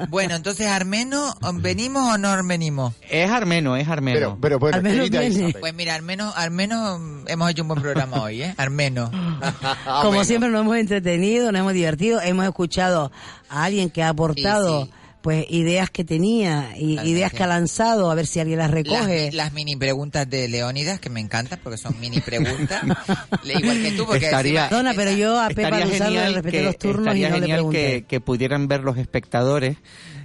Bueno, 0.09 0.35
entonces, 0.35 0.67
Armeno, 0.67 1.35
¿venimos 1.55 2.13
o 2.13 2.17
no 2.17 2.35
venimos? 2.45 2.93
es 3.09 3.29
armeno 3.29 3.75
es 3.75 3.87
armeno 3.87 4.15
Pero, 4.15 4.37
pero 4.41 4.59
bueno, 4.59 4.77
Armeno. 4.77 5.05
Pues 5.59 5.73
mira, 5.73 5.95
al 5.95 6.01
menos, 6.01 6.33
al 6.35 6.51
menos 6.51 6.99
mm, 6.99 7.27
hemos 7.27 7.51
hecho 7.51 7.61
un 7.61 7.69
buen 7.69 7.81
programa 7.81 8.21
hoy, 8.21 8.43
¿eh? 8.43 8.53
Armeno. 8.57 9.09
Como 9.85 10.07
bueno. 10.09 10.23
siempre 10.25 10.49
nos 10.49 10.61
hemos 10.61 10.77
entretenido, 10.77 11.51
nos 11.51 11.59
hemos 11.59 11.73
divertido, 11.73 12.21
hemos 12.21 12.45
escuchado 12.45 13.11
a 13.49 13.63
alguien 13.63 13.89
que 13.89 14.03
ha 14.03 14.09
aportado 14.09 14.83
Sí, 14.85 14.91
sí. 14.91 15.04
Pues 15.25 15.47
ideas 15.49 15.89
que 15.89 16.03
tenía 16.03 16.77
y 16.77 16.99
ideas 16.99 17.33
que 17.33 17.41
ha 17.41 17.47
lanzado, 17.47 18.11
a 18.11 18.13
ver 18.13 18.27
si 18.27 18.39
alguien 18.39 18.59
las 18.59 18.69
recoge. 18.69 19.31
las 19.31 19.53
mini 19.53 19.75
preguntas 19.75 20.29
de 20.29 20.47
Leónidas, 20.47 20.99
que 20.99 21.09
me 21.09 21.19
encantan 21.19 21.59
porque 21.63 21.79
son 21.79 21.99
mini 21.99 22.19
preguntas. 22.21 22.83
Igual 23.43 23.81
que 23.81 23.91
tú, 23.93 24.05
porque 24.05 24.25
Estaría- 24.25 24.69
Perdona, 24.69 24.93
pero 24.95 25.13
yo 25.13 25.41
a 25.41 25.47
Pepa 25.47 25.79
le 25.79 25.87
genial 25.87 26.35
respeté 26.35 26.57
que, 26.59 26.63
los 26.63 26.77
turnos 26.77 27.15
y 27.15 27.21
no 27.21 27.39
le 27.39 27.47
pregunté. 27.47 27.77
que, 27.79 28.05
que 28.07 28.21
pudieran 28.21 28.67
ver 28.67 28.81
los 28.81 28.99
espectadores 28.99 29.77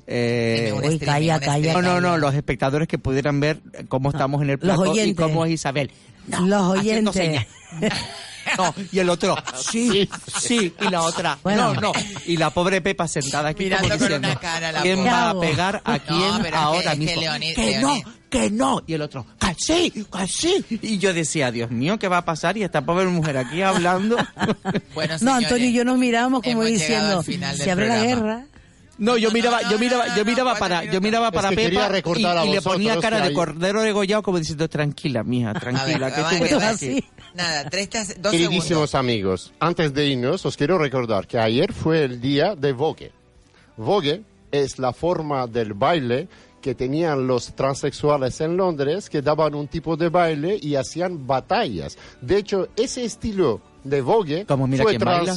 eh, 0.07 0.75
Uy, 0.85 0.99
calla, 0.99 1.41
calla, 1.41 1.73
no, 1.73 1.81
no, 1.81 2.01
no, 2.03 2.19
los 2.19 2.35
espectadores 2.35 2.87
que 2.87 2.99
pudieran 2.99 3.41
ver 3.41 3.63
cómo 3.89 4.11
estamos 4.11 4.43
en 4.43 4.51
el 4.51 4.59
Los 4.61 4.77
plato 4.77 4.95
y 5.03 5.15
cómo 5.15 5.47
es 5.47 5.53
Isabel. 5.53 5.91
No, 6.27 6.47
Los 6.47 6.63
oyentes. 6.79 7.47
No, 8.59 8.75
y 8.93 8.99
el 8.99 9.09
otro, 9.09 9.37
sí, 9.57 10.09
sí, 10.39 10.73
y 10.81 10.89
la 10.89 11.03
otra, 11.03 11.39
Bueno. 11.43 11.75
no, 11.75 11.81
no. 11.81 11.93
Y 12.27 12.37
la 12.37 12.51
pobre 12.51 12.81
Pepa 12.81 13.07
sentada 13.09 13.51
aquí 13.51 13.65
Mirando 13.65 13.89
como 13.89 13.99
con 13.99 14.09
diciendo, 14.09 14.29
una 14.29 14.41
cara 14.41 14.73
la 14.73 14.83
¿quién 14.83 15.05
va 15.07 15.31
a 15.31 15.41
pegar 15.41 15.83
a 15.85 15.99
No, 15.99 16.05
quién 16.05 16.43
que- 16.43 16.57
ahora 16.57 16.93
que 16.93 16.97
mismo? 16.99 17.23
Que 17.55 17.79
no, 17.81 18.01
que 18.29 18.51
no. 18.51 18.83
Y 18.87 18.95
el 18.95 19.03
otro, 19.03 19.27
que 19.39 19.55
sí. 19.59 19.93
Y 20.83 20.99
yo 20.99 21.13
decía, 21.15 21.51
Dios 21.51 21.71
mío, 21.71 21.99
¿qué 21.99 22.09
va 22.09 22.19
a 22.19 22.25
pasar? 22.25 22.57
Y 22.57 22.63
esta 22.63 22.81
pobre 22.85 23.07
mujer 23.07 23.37
aquí 23.37 23.63
hablando. 23.63 24.17
Bueno, 24.95 25.15
No, 25.15 25.19
señores, 25.19 25.45
Antonio 25.45 25.69
y 25.69 25.73
yo 25.73 25.85
nos 25.85 25.99
miramos 25.99 26.43
como 26.43 26.65
diciendo, 26.65 27.23
se 27.23 27.71
abre 27.71 27.89
la 27.89 28.03
guerra. 28.05 28.45
No, 29.01 29.17
yo 29.17 29.31
miraba, 29.31 29.63
yo 29.71 29.79
miraba, 29.79 30.15
yo 30.15 30.25
miraba 30.27 30.55
para, 30.57 30.85
yo 30.85 31.01
miraba 31.01 31.29
Es 31.29 31.35
para 31.35 31.49
que 31.49 31.57
quería 31.57 31.89
Pepa 31.89 32.45
y, 32.45 32.49
y 32.49 32.53
le 32.53 32.61
ponía 32.63 33.01
cara 33.01 33.23
que 33.23 33.29
de 33.29 33.35
cordero 33.35 33.83
degollado 33.83 34.23
como 34.23 34.39
diciendo, 34.39 34.69
tranquila, 34.69 35.25
mija, 35.25 35.55
tranquila, 35.55 36.07
ver, 36.07 36.15
que 36.15 36.21
tú 36.21 36.27
a 36.27 36.31
ves 36.39 36.51
ver, 36.51 36.63
aquí. 36.65 37.05
Nada, 37.35 37.71
tres, 37.71 37.89
dos 38.21 38.31
Queridísimos 38.31 38.65
segundos. 38.67 38.95
amigos, 38.95 39.53
antes 39.59 39.95
de 39.95 40.07
irnos, 40.07 40.45
os 40.45 40.57
quiero 40.57 40.77
recordar 40.79 41.27
que 41.27 41.39
ayer 41.39 41.73
fue 41.73 42.05
el 42.05 42.21
día 42.21 42.55
de 42.55 42.73
Vogue. 42.73 43.11
Vogue 43.77 44.23
es 44.53 44.79
la 44.79 44.93
forma 44.93 45.47
del 45.47 45.73
baile 45.73 46.29
que 46.61 46.75
tenían 46.75 47.27
los 47.27 47.55
transexuales 47.55 48.39
en 48.43 48.59
Londres, 48.59 49.09
que 49.09 49.23
daban 49.23 49.55
un 49.55 49.67
tipo 49.67 49.97
de 49.97 50.11
baile 50.11 50.59
y 50.61 50.75
hacían 50.75 51.27
batallas. 51.27 51.97
De 52.21 52.37
hecho, 52.37 52.69
ese 52.77 53.05
estilo 53.05 53.63
de 53.83 54.03
Vogue 54.03 54.45
Como 54.45 54.67
Mira 54.67 54.85
fue, 54.85 54.99
baila. 54.99 55.37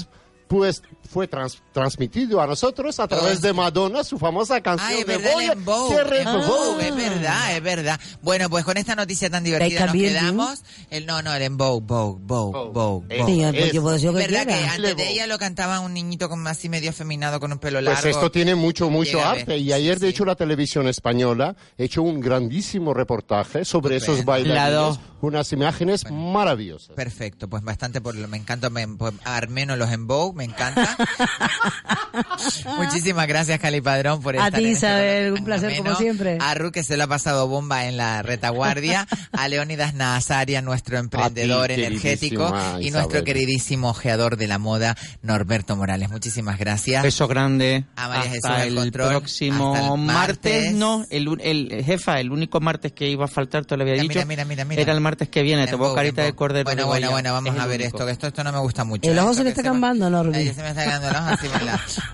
pues, 0.50 0.84
fue 1.10 1.28
trans- 1.28 1.62
transmitido 1.72 2.42
a 2.42 2.48
nosotros 2.48 3.00
a 3.00 3.08
través 3.08 3.42
de 3.42 3.54
Madonna, 3.54 4.04
su 4.04 4.18
famosa 4.18 4.62
canción 4.62 4.90
Ay, 4.90 5.02
es 5.02 5.06
de 5.08 5.18
verdad, 5.18 5.58
Vogue. 5.64 6.88
es 6.88 6.96
verdad, 6.96 7.56
es 7.56 7.64
verdad. 7.64 8.00
Bueno, 8.22 8.50
pues 8.50 8.66
con 8.66 8.78
esta 8.78 8.96
noticia 8.96 9.30
tan 9.30 9.44
divertida 9.44 9.86
nos 9.86 9.94
quedamos. 9.96 10.64
El, 10.90 11.06
no, 11.06 11.22
no, 11.22 11.34
el 11.34 11.42
Embow, 11.44 11.82
Bow, 11.82 12.18
Bow, 12.20 12.52
Bow, 12.52 12.72
Bow. 12.74 13.06
Sí, 13.28 13.44
pues 13.52 13.72
yo 13.74 13.82
puedo 13.82 13.94
decir 13.96 14.12
lo 14.12 14.18
que 14.18 14.28
verdad 14.28 14.46
que 14.48 14.54
antes 14.66 14.96
de 14.96 15.10
ella 15.12 15.28
lo 15.28 15.38
cantaba 15.38 15.80
un 15.82 15.94
niñito 15.94 16.30
como 16.30 16.48
así 16.50 16.70
medio 16.70 16.90
afeminado 16.90 17.40
con 17.40 17.52
un 17.52 17.60
pelo 17.60 17.80
largo. 17.82 18.02
Pues 18.02 18.16
esto 18.16 18.32
tiene 18.32 18.56
mucho, 18.56 18.90
mucho 18.90 19.18
Llega 19.18 19.32
arte. 19.32 19.58
Y 19.58 19.72
ayer, 19.74 20.00
de 20.00 20.10
hecho, 20.10 20.26
la 20.26 20.36
televisión 20.36 20.88
española 20.88 21.56
ha 21.58 21.84
hecho 21.84 22.02
un 22.02 22.20
grandísimo 22.20 22.94
reportaje 22.94 23.66
sobre 23.66 23.98
esos 23.98 24.26
bailarines. 24.26 25.00
Unas 25.22 25.54
imágenes 25.54 26.04
maravillosas. 26.12 26.96
Perfecto, 26.98 27.48
pues 27.50 27.64
bastante 27.64 28.02
por 28.02 28.14
lo 28.14 28.28
me 28.28 28.36
encanta, 28.36 28.70
me, 28.70 28.86
pues, 28.90 29.14
Armeno 29.24 29.78
los 29.78 29.90
Embow, 29.90 30.34
me 30.34 30.44
encanta. 30.44 30.93
Muchísimas 32.78 33.28
gracias, 33.28 33.60
Cali 33.60 33.82
Padrón, 33.82 34.22
por 34.22 34.36
A 34.36 34.46
estar 34.48 34.60
ti, 34.60 34.66
en 34.68 34.74
este 34.74 34.88
Isabel, 34.88 35.34
un 35.34 35.44
placer 35.46 35.70
ameno. 35.70 35.84
como 35.84 35.96
siempre. 35.98 36.38
A 36.40 36.54
Ru, 36.54 36.72
que 36.72 36.84
se 36.84 36.98
lo 36.98 37.04
ha 37.04 37.08
pasado 37.08 37.48
bomba 37.48 37.86
en 37.86 37.98
la 37.98 38.22
retaguardia. 38.22 39.08
A 39.32 39.48
Leónidas 39.48 39.94
Nazaria, 39.94 40.62
nuestro 40.62 40.98
emprendedor 40.98 41.72
A 41.72 41.76
ti, 41.76 41.84
energético. 41.84 42.54
Y 42.80 42.92
nuestro 42.92 43.24
queridísimo 43.24 43.90
ojeador 43.90 44.38
de 44.38 44.48
la 44.48 44.58
moda, 44.60 44.96
Norberto 45.22 45.76
Morales. 45.76 46.10
Muchísimas 46.10 46.58
gracias. 46.60 47.04
Beso 47.04 47.28
grande. 47.28 47.86
A 47.96 48.08
María 48.08 48.24
Jesús 48.30 48.46
Hasta 48.46 48.60
del 48.60 48.70
el 48.70 48.76
control. 48.76 49.10
próximo 49.10 49.74
Hasta 49.76 49.88
el 49.94 50.00
martes. 50.00 50.54
martes. 50.64 50.74
No, 50.74 51.06
el, 51.10 51.38
el 51.42 51.84
jefa, 51.84 52.20
el 52.20 52.32
único 52.32 52.60
martes 52.62 52.92
que 52.92 53.10
iba 53.10 53.26
a 53.26 53.28
faltar, 53.28 53.66
te 53.66 53.76
lo 53.78 53.84
había 53.84 53.94
Mira, 53.96 54.04
dicho. 54.04 54.14
mira, 54.14 54.26
mira, 54.28 54.46
mira, 54.46 54.66
mira. 54.66 54.82
Era 54.82 54.94
el 54.94 55.00
martes 55.02 55.30
que 55.30 55.42
viene. 55.42 55.66
Te 55.66 55.72
pongo 55.78 55.96
carita 55.96 56.22
de 56.24 56.34
cordero. 56.34 56.66
Bueno, 56.66 56.86
bueno, 56.88 57.12
bueno, 57.12 57.34
vamos 57.34 57.56
Es 57.56 57.62
a 57.62 57.66
ver 57.68 57.82
único. 57.82 57.98
esto, 57.98 58.06
que 58.06 58.12
esto, 58.12 58.28
esto 58.28 58.44
no 58.44 58.52
me 58.52 58.60
gusta 58.60 58.84
mucho. 58.84 59.10
El 59.10 59.18
ojo 59.20 59.32
Esto 59.32 59.40
se 59.40 59.44
le 59.46 59.50
está 59.52 59.64
me- 59.64 59.70
cambando, 59.70 60.10
Norby. 60.10 60.54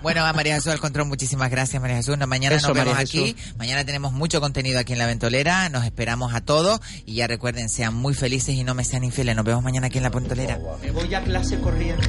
Bueno, 0.02 0.24
a 0.24 0.32
María 0.32 0.54
Jesús 0.54 0.72
al 0.72 0.80
control, 0.80 1.06
muchísimas 1.08 1.50
gracias, 1.50 1.80
María 1.80 1.96
Jesús. 1.96 2.16
No, 2.18 2.26
mañana 2.26 2.56
nos 2.56 2.72
vemos 2.72 2.98
aquí. 2.98 3.36
Mañana 3.56 3.84
tenemos 3.84 4.12
mucho 4.12 4.40
contenido 4.40 4.78
aquí 4.78 4.92
en 4.92 4.98
La 4.98 5.06
Ventolera. 5.06 5.68
Nos 5.68 5.84
esperamos 5.84 6.34
a 6.34 6.40
todos. 6.40 6.80
Y 7.06 7.14
ya 7.14 7.26
recuerden, 7.26 7.68
sean 7.68 7.94
muy 7.94 8.14
felices 8.14 8.54
y 8.54 8.64
no 8.64 8.74
me 8.74 8.84
sean 8.84 9.04
infieles. 9.04 9.36
Nos 9.36 9.44
vemos 9.44 9.62
mañana 9.62 9.88
aquí 9.88 9.98
en 9.98 10.04
La 10.04 10.10
Ventolera. 10.10 10.58
Me 10.82 10.90
voy 10.90 11.14
a 11.14 11.22
clase 11.22 11.58
corriendo. 11.60 12.08